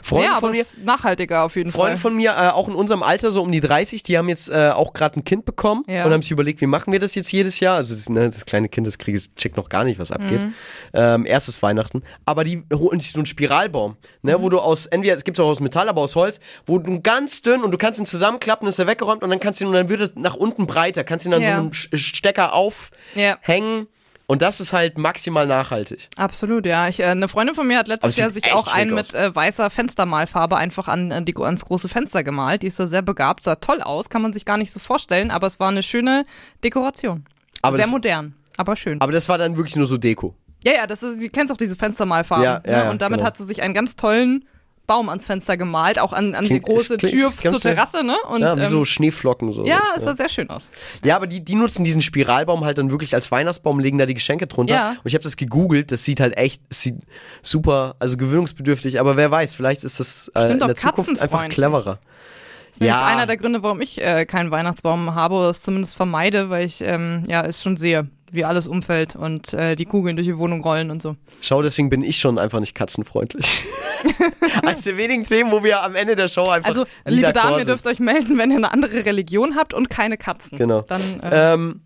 Freunde 0.03 0.27
ja, 0.29 0.41
von 0.41 0.51
mir, 0.53 0.61
es 0.61 0.75
ist 0.75 0.85
nachhaltiger 0.85 1.45
auf 1.45 1.57
jeden 1.57 1.71
Freunde 1.73 1.97
Fall. 1.97 2.11
von 2.11 2.17
mir, 2.17 2.31
äh, 2.33 2.49
auch 2.51 2.69
in 2.69 2.75
unserem 2.75 3.03
Alter, 3.03 3.31
so 3.31 3.43
um 3.43 3.51
die 3.51 3.61
30, 3.61 4.03
die 4.03 4.19
haben 4.19 4.29
jetzt 4.29 4.49
äh, 4.51 4.71
auch 4.71 4.93
gerade 4.93 5.19
ein 5.19 5.25
Kind 5.25 5.45
bekommen 5.45 5.85
Ja. 5.89 6.05
und 6.05 6.13
haben 6.13 6.23
sich 6.23 6.31
überlegt, 6.31 6.61
wie 6.61 6.67
machen 6.67 6.93
wir 6.93 7.01
das 7.01 7.15
jetzt 7.15 7.33
jedes 7.33 7.61
Jahr? 7.61 7.77
Also 7.77 7.95
das, 7.95 8.09
ne, 8.09 8.25
das 8.27 8.45
kleine 8.47 8.69
Kind, 8.69 8.87
das 8.87 8.99
kriegt, 8.99 9.37
checkt 9.37 9.57
noch 9.57 9.69
gar 9.69 9.85
nicht, 9.85 9.99
was 9.99 10.11
abgeht. 10.13 10.41
Mhm. 10.41 10.55
Ähm, 10.93 11.27
erstes 11.27 11.63
Weihnachten. 11.63 12.03
Aber 12.25 12.45
die 12.45 12.63
holen 12.73 13.01
sich 13.01 13.13
so 13.13 13.19
einen 13.19 13.27
Spiralbaum, 13.27 13.97
ne, 14.23 14.37
Mhm. 14.39 14.43
wo 14.43 14.49
du 14.49 14.59
aus, 14.61 14.87
entweder, 14.87 15.15
es 15.15 15.25
gibt 15.25 15.39
auch 15.41 15.49
aus 15.49 15.61
Metall, 15.61 15.89
aber 15.89 16.01
aus 16.03 16.15
Holz, 16.17 16.41
wo 16.67 16.79
du 16.79 17.01
ganz 17.01 17.43
dünn 17.43 17.63
und 17.63 17.71
du 17.71 17.79
kannst 17.79 17.99
ihn 17.99 18.07
zusammenklappen, 18.07 18.69
ist 18.69 18.79
er 18.79 18.87
weggeräumt 18.87 19.23
und 19.23 19.31
dann 19.31 19.41
kannst 19.41 19.61
du 19.61 19.65
ihn, 19.65 19.69
und 19.69 19.75
dann 19.75 19.89
wird 19.89 20.01
er 20.01 20.11
nach 20.15 20.35
unten 20.37 20.67
breiter, 20.67 21.05
kannst 21.05 21.27
ihn 21.27 21.35
an 21.35 21.43
Ja. 21.43 21.57
so 21.57 21.61
einem 21.63 21.71
Sch- 21.71 21.97
Stecker 21.97 22.53
aufhängen 22.53 22.91
Ja. 23.15 23.87
Und 24.31 24.43
das 24.43 24.61
ist 24.61 24.73
halt 24.73 24.97
maximal 24.97 25.45
nachhaltig. 25.45 26.09
Absolut, 26.17 26.65
ja. 26.65 26.87
Ich, 26.87 27.01
äh, 27.01 27.07
eine 27.07 27.27
Freundin 27.27 27.57
von 27.57 27.67
mir 27.67 27.79
hat 27.79 27.89
letztes 27.89 28.13
es 28.13 28.17
Jahr 28.17 28.31
sich 28.31 28.53
auch 28.53 28.73
einen 28.73 28.95
mit 28.95 29.13
äh, 29.13 29.35
weißer 29.35 29.71
Fenstermalfarbe 29.71 30.57
einfach 30.57 30.87
an, 30.87 31.11
an 31.11 31.25
die, 31.25 31.35
ans 31.37 31.65
große 31.65 31.89
Fenster 31.89 32.23
gemalt. 32.23 32.63
Die 32.63 32.69
ist 32.69 32.79
da 32.79 32.87
sehr 32.87 33.03
begabt, 33.03 33.43
sah 33.43 33.57
toll 33.57 33.83
aus, 33.83 34.09
kann 34.09 34.23
man 34.23 34.33
sich 34.33 34.45
gar 34.45 34.57
nicht 34.57 34.71
so 34.71 34.79
vorstellen, 34.79 35.33
aber 35.33 35.49
es 35.49 35.59
war 35.59 35.69
eine 35.69 35.83
schöne 35.83 36.27
Dekoration. 36.63 37.25
Aber 37.63 37.77
sehr 37.77 37.87
das- 37.87 37.91
modern, 37.91 38.37
aber 38.57 38.77
schön. 38.77 39.01
Aber 39.01 39.11
das 39.11 39.29
war 39.29 39.37
dann 39.37 39.57
wirklich 39.57 39.75
nur 39.75 39.89
so 39.89 39.97
Deko. 39.97 40.37
Ja, 40.63 40.75
ja, 40.75 40.87
das 40.87 41.03
ist, 41.03 41.21
du 41.21 41.29
kennst 41.29 41.53
auch 41.53 41.57
diese 41.57 41.75
Fenstermalfarben. 41.75 42.45
Ja, 42.45 42.63
ja, 42.65 42.85
ne? 42.85 42.91
Und 42.93 43.03
damit 43.03 43.19
genau. 43.19 43.27
hat 43.27 43.37
sie 43.37 43.45
sich 43.45 43.63
einen 43.63 43.75
ganz 43.75 43.97
tollen 43.97 44.45
Baum 44.91 45.09
ans 45.09 45.25
Fenster 45.27 45.57
gemalt, 45.57 46.01
auch 46.01 46.13
an, 46.13 46.35
an 46.35 46.43
die 46.43 46.49
Klingt- 46.49 46.65
große 46.65 46.95
es 46.95 46.99
klingt 46.99 47.15
Tür 47.15 47.33
zur 47.49 47.61
Terrasse, 47.61 48.03
ne? 48.03 48.17
Und, 48.29 48.41
ja, 48.41 48.57
wie 48.59 48.65
so 48.65 48.79
ähm, 48.79 48.85
Schneeflocken 48.85 49.53
so. 49.53 49.65
ja, 49.65 49.81
es 49.97 50.03
sah 50.03 50.17
sehr 50.17 50.29
schön 50.29 50.51
aus. 50.51 50.73
Ja, 51.05 51.15
aber 51.15 51.29
die, 51.29 51.45
die 51.45 51.55
nutzen 51.55 51.85
diesen 51.85 52.03
Spiralbaum 52.03 52.65
halt 52.65 52.79
dann 52.79 52.91
wirklich 52.91 53.15
als 53.15 53.31
Weihnachtsbaum, 53.31 53.79
legen 53.79 53.99
da 53.99 54.07
die 54.07 54.15
Geschenke 54.15 54.49
drunter. 54.49 54.75
Ja. 54.75 54.91
Und 54.91 55.03
ich 55.05 55.15
habe 55.15 55.23
das 55.23 55.37
gegoogelt, 55.37 55.93
das 55.93 56.03
sieht 56.03 56.19
halt 56.19 56.37
echt, 56.37 56.61
sieht 56.71 56.97
super, 57.41 57.95
also 58.01 58.17
gewöhnungsbedürftig, 58.17 58.99
aber 58.99 59.17
wer 59.17 59.31
weiß, 59.31 59.55
vielleicht 59.55 59.85
ist 59.85 60.01
das 60.01 60.29
äh, 60.35 60.51
in 60.51 60.59
der 60.59 60.75
Zukunft 60.75 61.21
einfach 61.21 61.49
cleverer. 61.49 61.99
Das 62.01 62.77
ist 62.77 62.81
nämlich 62.81 62.97
Ja. 62.97 63.07
einer 63.07 63.27
der 63.27 63.37
Gründe, 63.37 63.63
warum 63.63 63.81
ich 63.81 64.01
äh, 64.01 64.27
keinen 64.27 64.51
Weihnachtsbaum 64.51 65.15
habe 65.15 65.35
oder 65.37 65.51
es 65.51 65.61
zumindest 65.63 65.95
vermeide, 65.97 66.51
weil 66.51 66.65
ich 66.67 66.81
ähm, 66.81 67.25
ja 67.29 67.45
es 67.45 67.63
schon 67.63 67.77
sehe, 67.77 68.09
wie 68.33 68.45
alles 68.45 68.67
umfällt 68.67 69.17
und 69.17 69.53
äh, 69.55 69.77
die 69.77 69.85
Kugeln 69.87 70.17
durch 70.17 70.27
die 70.29 70.39
Wohnung 70.39 70.63
rollen 70.63 70.91
und 70.91 71.03
so. 71.03 71.17
Schau, 71.41 71.63
deswegen 71.63 71.91
bin 71.91 72.03
ich 72.03 72.19
schon 72.19 72.39
einfach 72.39 72.61
nicht 72.61 72.75
katzenfreundlich. 72.75 73.65
Eines 74.63 74.83
der 74.83 74.97
wenigen 74.97 75.25
Themen, 75.25 75.51
wo 75.53 75.63
wir 75.65 75.83
am 75.83 75.95
Ende 75.95 76.17
der 76.17 76.29
Show 76.29 76.49
einfach 76.49 76.69
Also, 76.69 76.85
liebe 77.07 77.33
Damen, 77.33 77.59
ihr 77.59 77.65
dürft 77.65 77.87
euch 77.87 77.99
melden, 77.99 78.39
wenn 78.39 78.51
ihr 78.51 78.57
eine 78.59 78.73
andere 78.73 79.05
Religion 79.05 79.57
habt 79.57 79.75
und 79.75 79.91
keine 79.91 80.17
Katzen. 80.17 80.59
Genau. 80.59 80.83
Dann, 80.83 81.01
äh, 81.23 81.53
Ähm, 81.55 81.81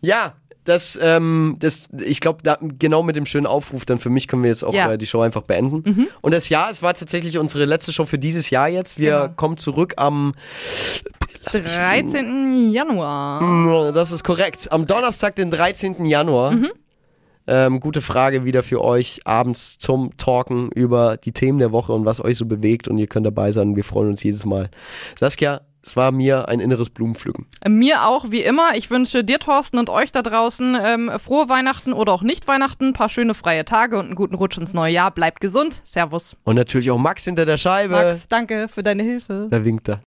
ja, 0.00 0.34
das, 0.64 0.98
ähm, 1.02 1.56
das, 1.58 1.88
ich 2.02 2.20
glaube, 2.20 2.38
da, 2.42 2.56
genau 2.60 3.02
mit 3.02 3.16
dem 3.16 3.26
schönen 3.26 3.46
Aufruf, 3.46 3.84
dann 3.84 3.98
für 4.00 4.08
mich 4.08 4.28
können 4.28 4.42
wir 4.44 4.48
jetzt 4.50 4.64
auch 4.64 4.72
Ja. 4.72 4.86
Mhm. 4.88 4.92
äh, 4.94 4.98
die 4.98 5.06
Show 5.06 5.20
einfach 5.20 5.42
beenden. 5.42 6.08
Und 6.22 6.32
das 6.32 6.48
Jahr, 6.48 6.70
es 6.70 6.82
war 6.82 6.94
tatsächlich 6.94 7.36
unsere 7.36 7.66
letzte 7.66 7.92
Show 7.92 8.06
für 8.06 8.18
dieses 8.18 8.48
Jahr 8.48 8.68
jetzt. 8.68 8.98
Wir 8.98 9.10
Genau. 9.24 9.28
kommen 9.36 9.56
zurück 9.58 9.94
am 9.98 10.34
lass 11.44 11.62
mich- 11.62 11.74
13. 11.74 12.70
Januar. 12.72 13.92
Das 13.92 14.12
ist 14.12 14.24
korrekt. 14.24 14.70
Am 14.72 14.86
Donnerstag, 14.86 15.36
den 15.36 15.50
13. 15.50 16.04
Januar. 16.06 16.52
Mhm. 16.52 16.70
Ähm, 17.46 17.80
gute 17.80 18.00
Frage 18.00 18.44
wieder 18.46 18.62
für 18.62 18.82
euch 18.82 19.20
abends 19.26 19.76
zum 19.78 20.16
Talken 20.16 20.70
über 20.72 21.18
die 21.18 21.32
Themen 21.32 21.58
der 21.58 21.72
Woche 21.72 21.92
und 21.92 22.06
was 22.06 22.24
euch 22.24 22.38
so 22.38 22.46
bewegt. 22.46 22.88
Und 22.88 22.96
ihr 22.98 23.06
könnt 23.06 23.26
dabei 23.26 23.52
sein. 23.52 23.76
Wir 23.76 23.84
freuen 23.84 24.08
uns 24.10 24.22
jedes 24.22 24.46
Mal. 24.46 24.70
Saskia, 25.18 25.60
es 25.82 25.94
war 25.94 26.10
mir 26.10 26.48
ein 26.48 26.60
inneres 26.60 26.88
Blumenpflücken. 26.88 27.44
Mir 27.68 28.06
auch, 28.06 28.30
wie 28.30 28.40
immer. 28.40 28.68
Ich 28.76 28.88
wünsche 28.90 29.22
dir, 29.24 29.38
Thorsten, 29.38 29.76
und 29.76 29.90
euch 29.90 30.10
da 30.10 30.22
draußen 30.22 30.74
ähm, 30.82 31.10
frohe 31.18 31.50
Weihnachten 31.50 31.92
oder 31.92 32.12
auch 32.14 32.22
nicht 32.22 32.48
Weihnachten, 32.48 32.86
ein 32.86 32.92
paar 32.94 33.10
schöne 33.10 33.34
freie 33.34 33.66
Tage 33.66 33.98
und 33.98 34.06
einen 34.06 34.14
guten 34.14 34.36
Rutsch 34.36 34.56
ins 34.56 34.72
neue 34.72 34.94
Jahr. 34.94 35.10
Bleibt 35.10 35.42
gesund. 35.42 35.82
Servus. 35.84 36.36
Und 36.44 36.56
natürlich 36.56 36.90
auch 36.90 36.96
Max 36.96 37.24
hinter 37.24 37.44
der 37.44 37.58
Scheibe. 37.58 37.92
Max, 37.92 38.26
danke 38.26 38.68
für 38.70 38.82
deine 38.82 39.02
Hilfe. 39.02 39.48
Da 39.50 39.62
winkt 39.62 39.86
er. 39.90 40.00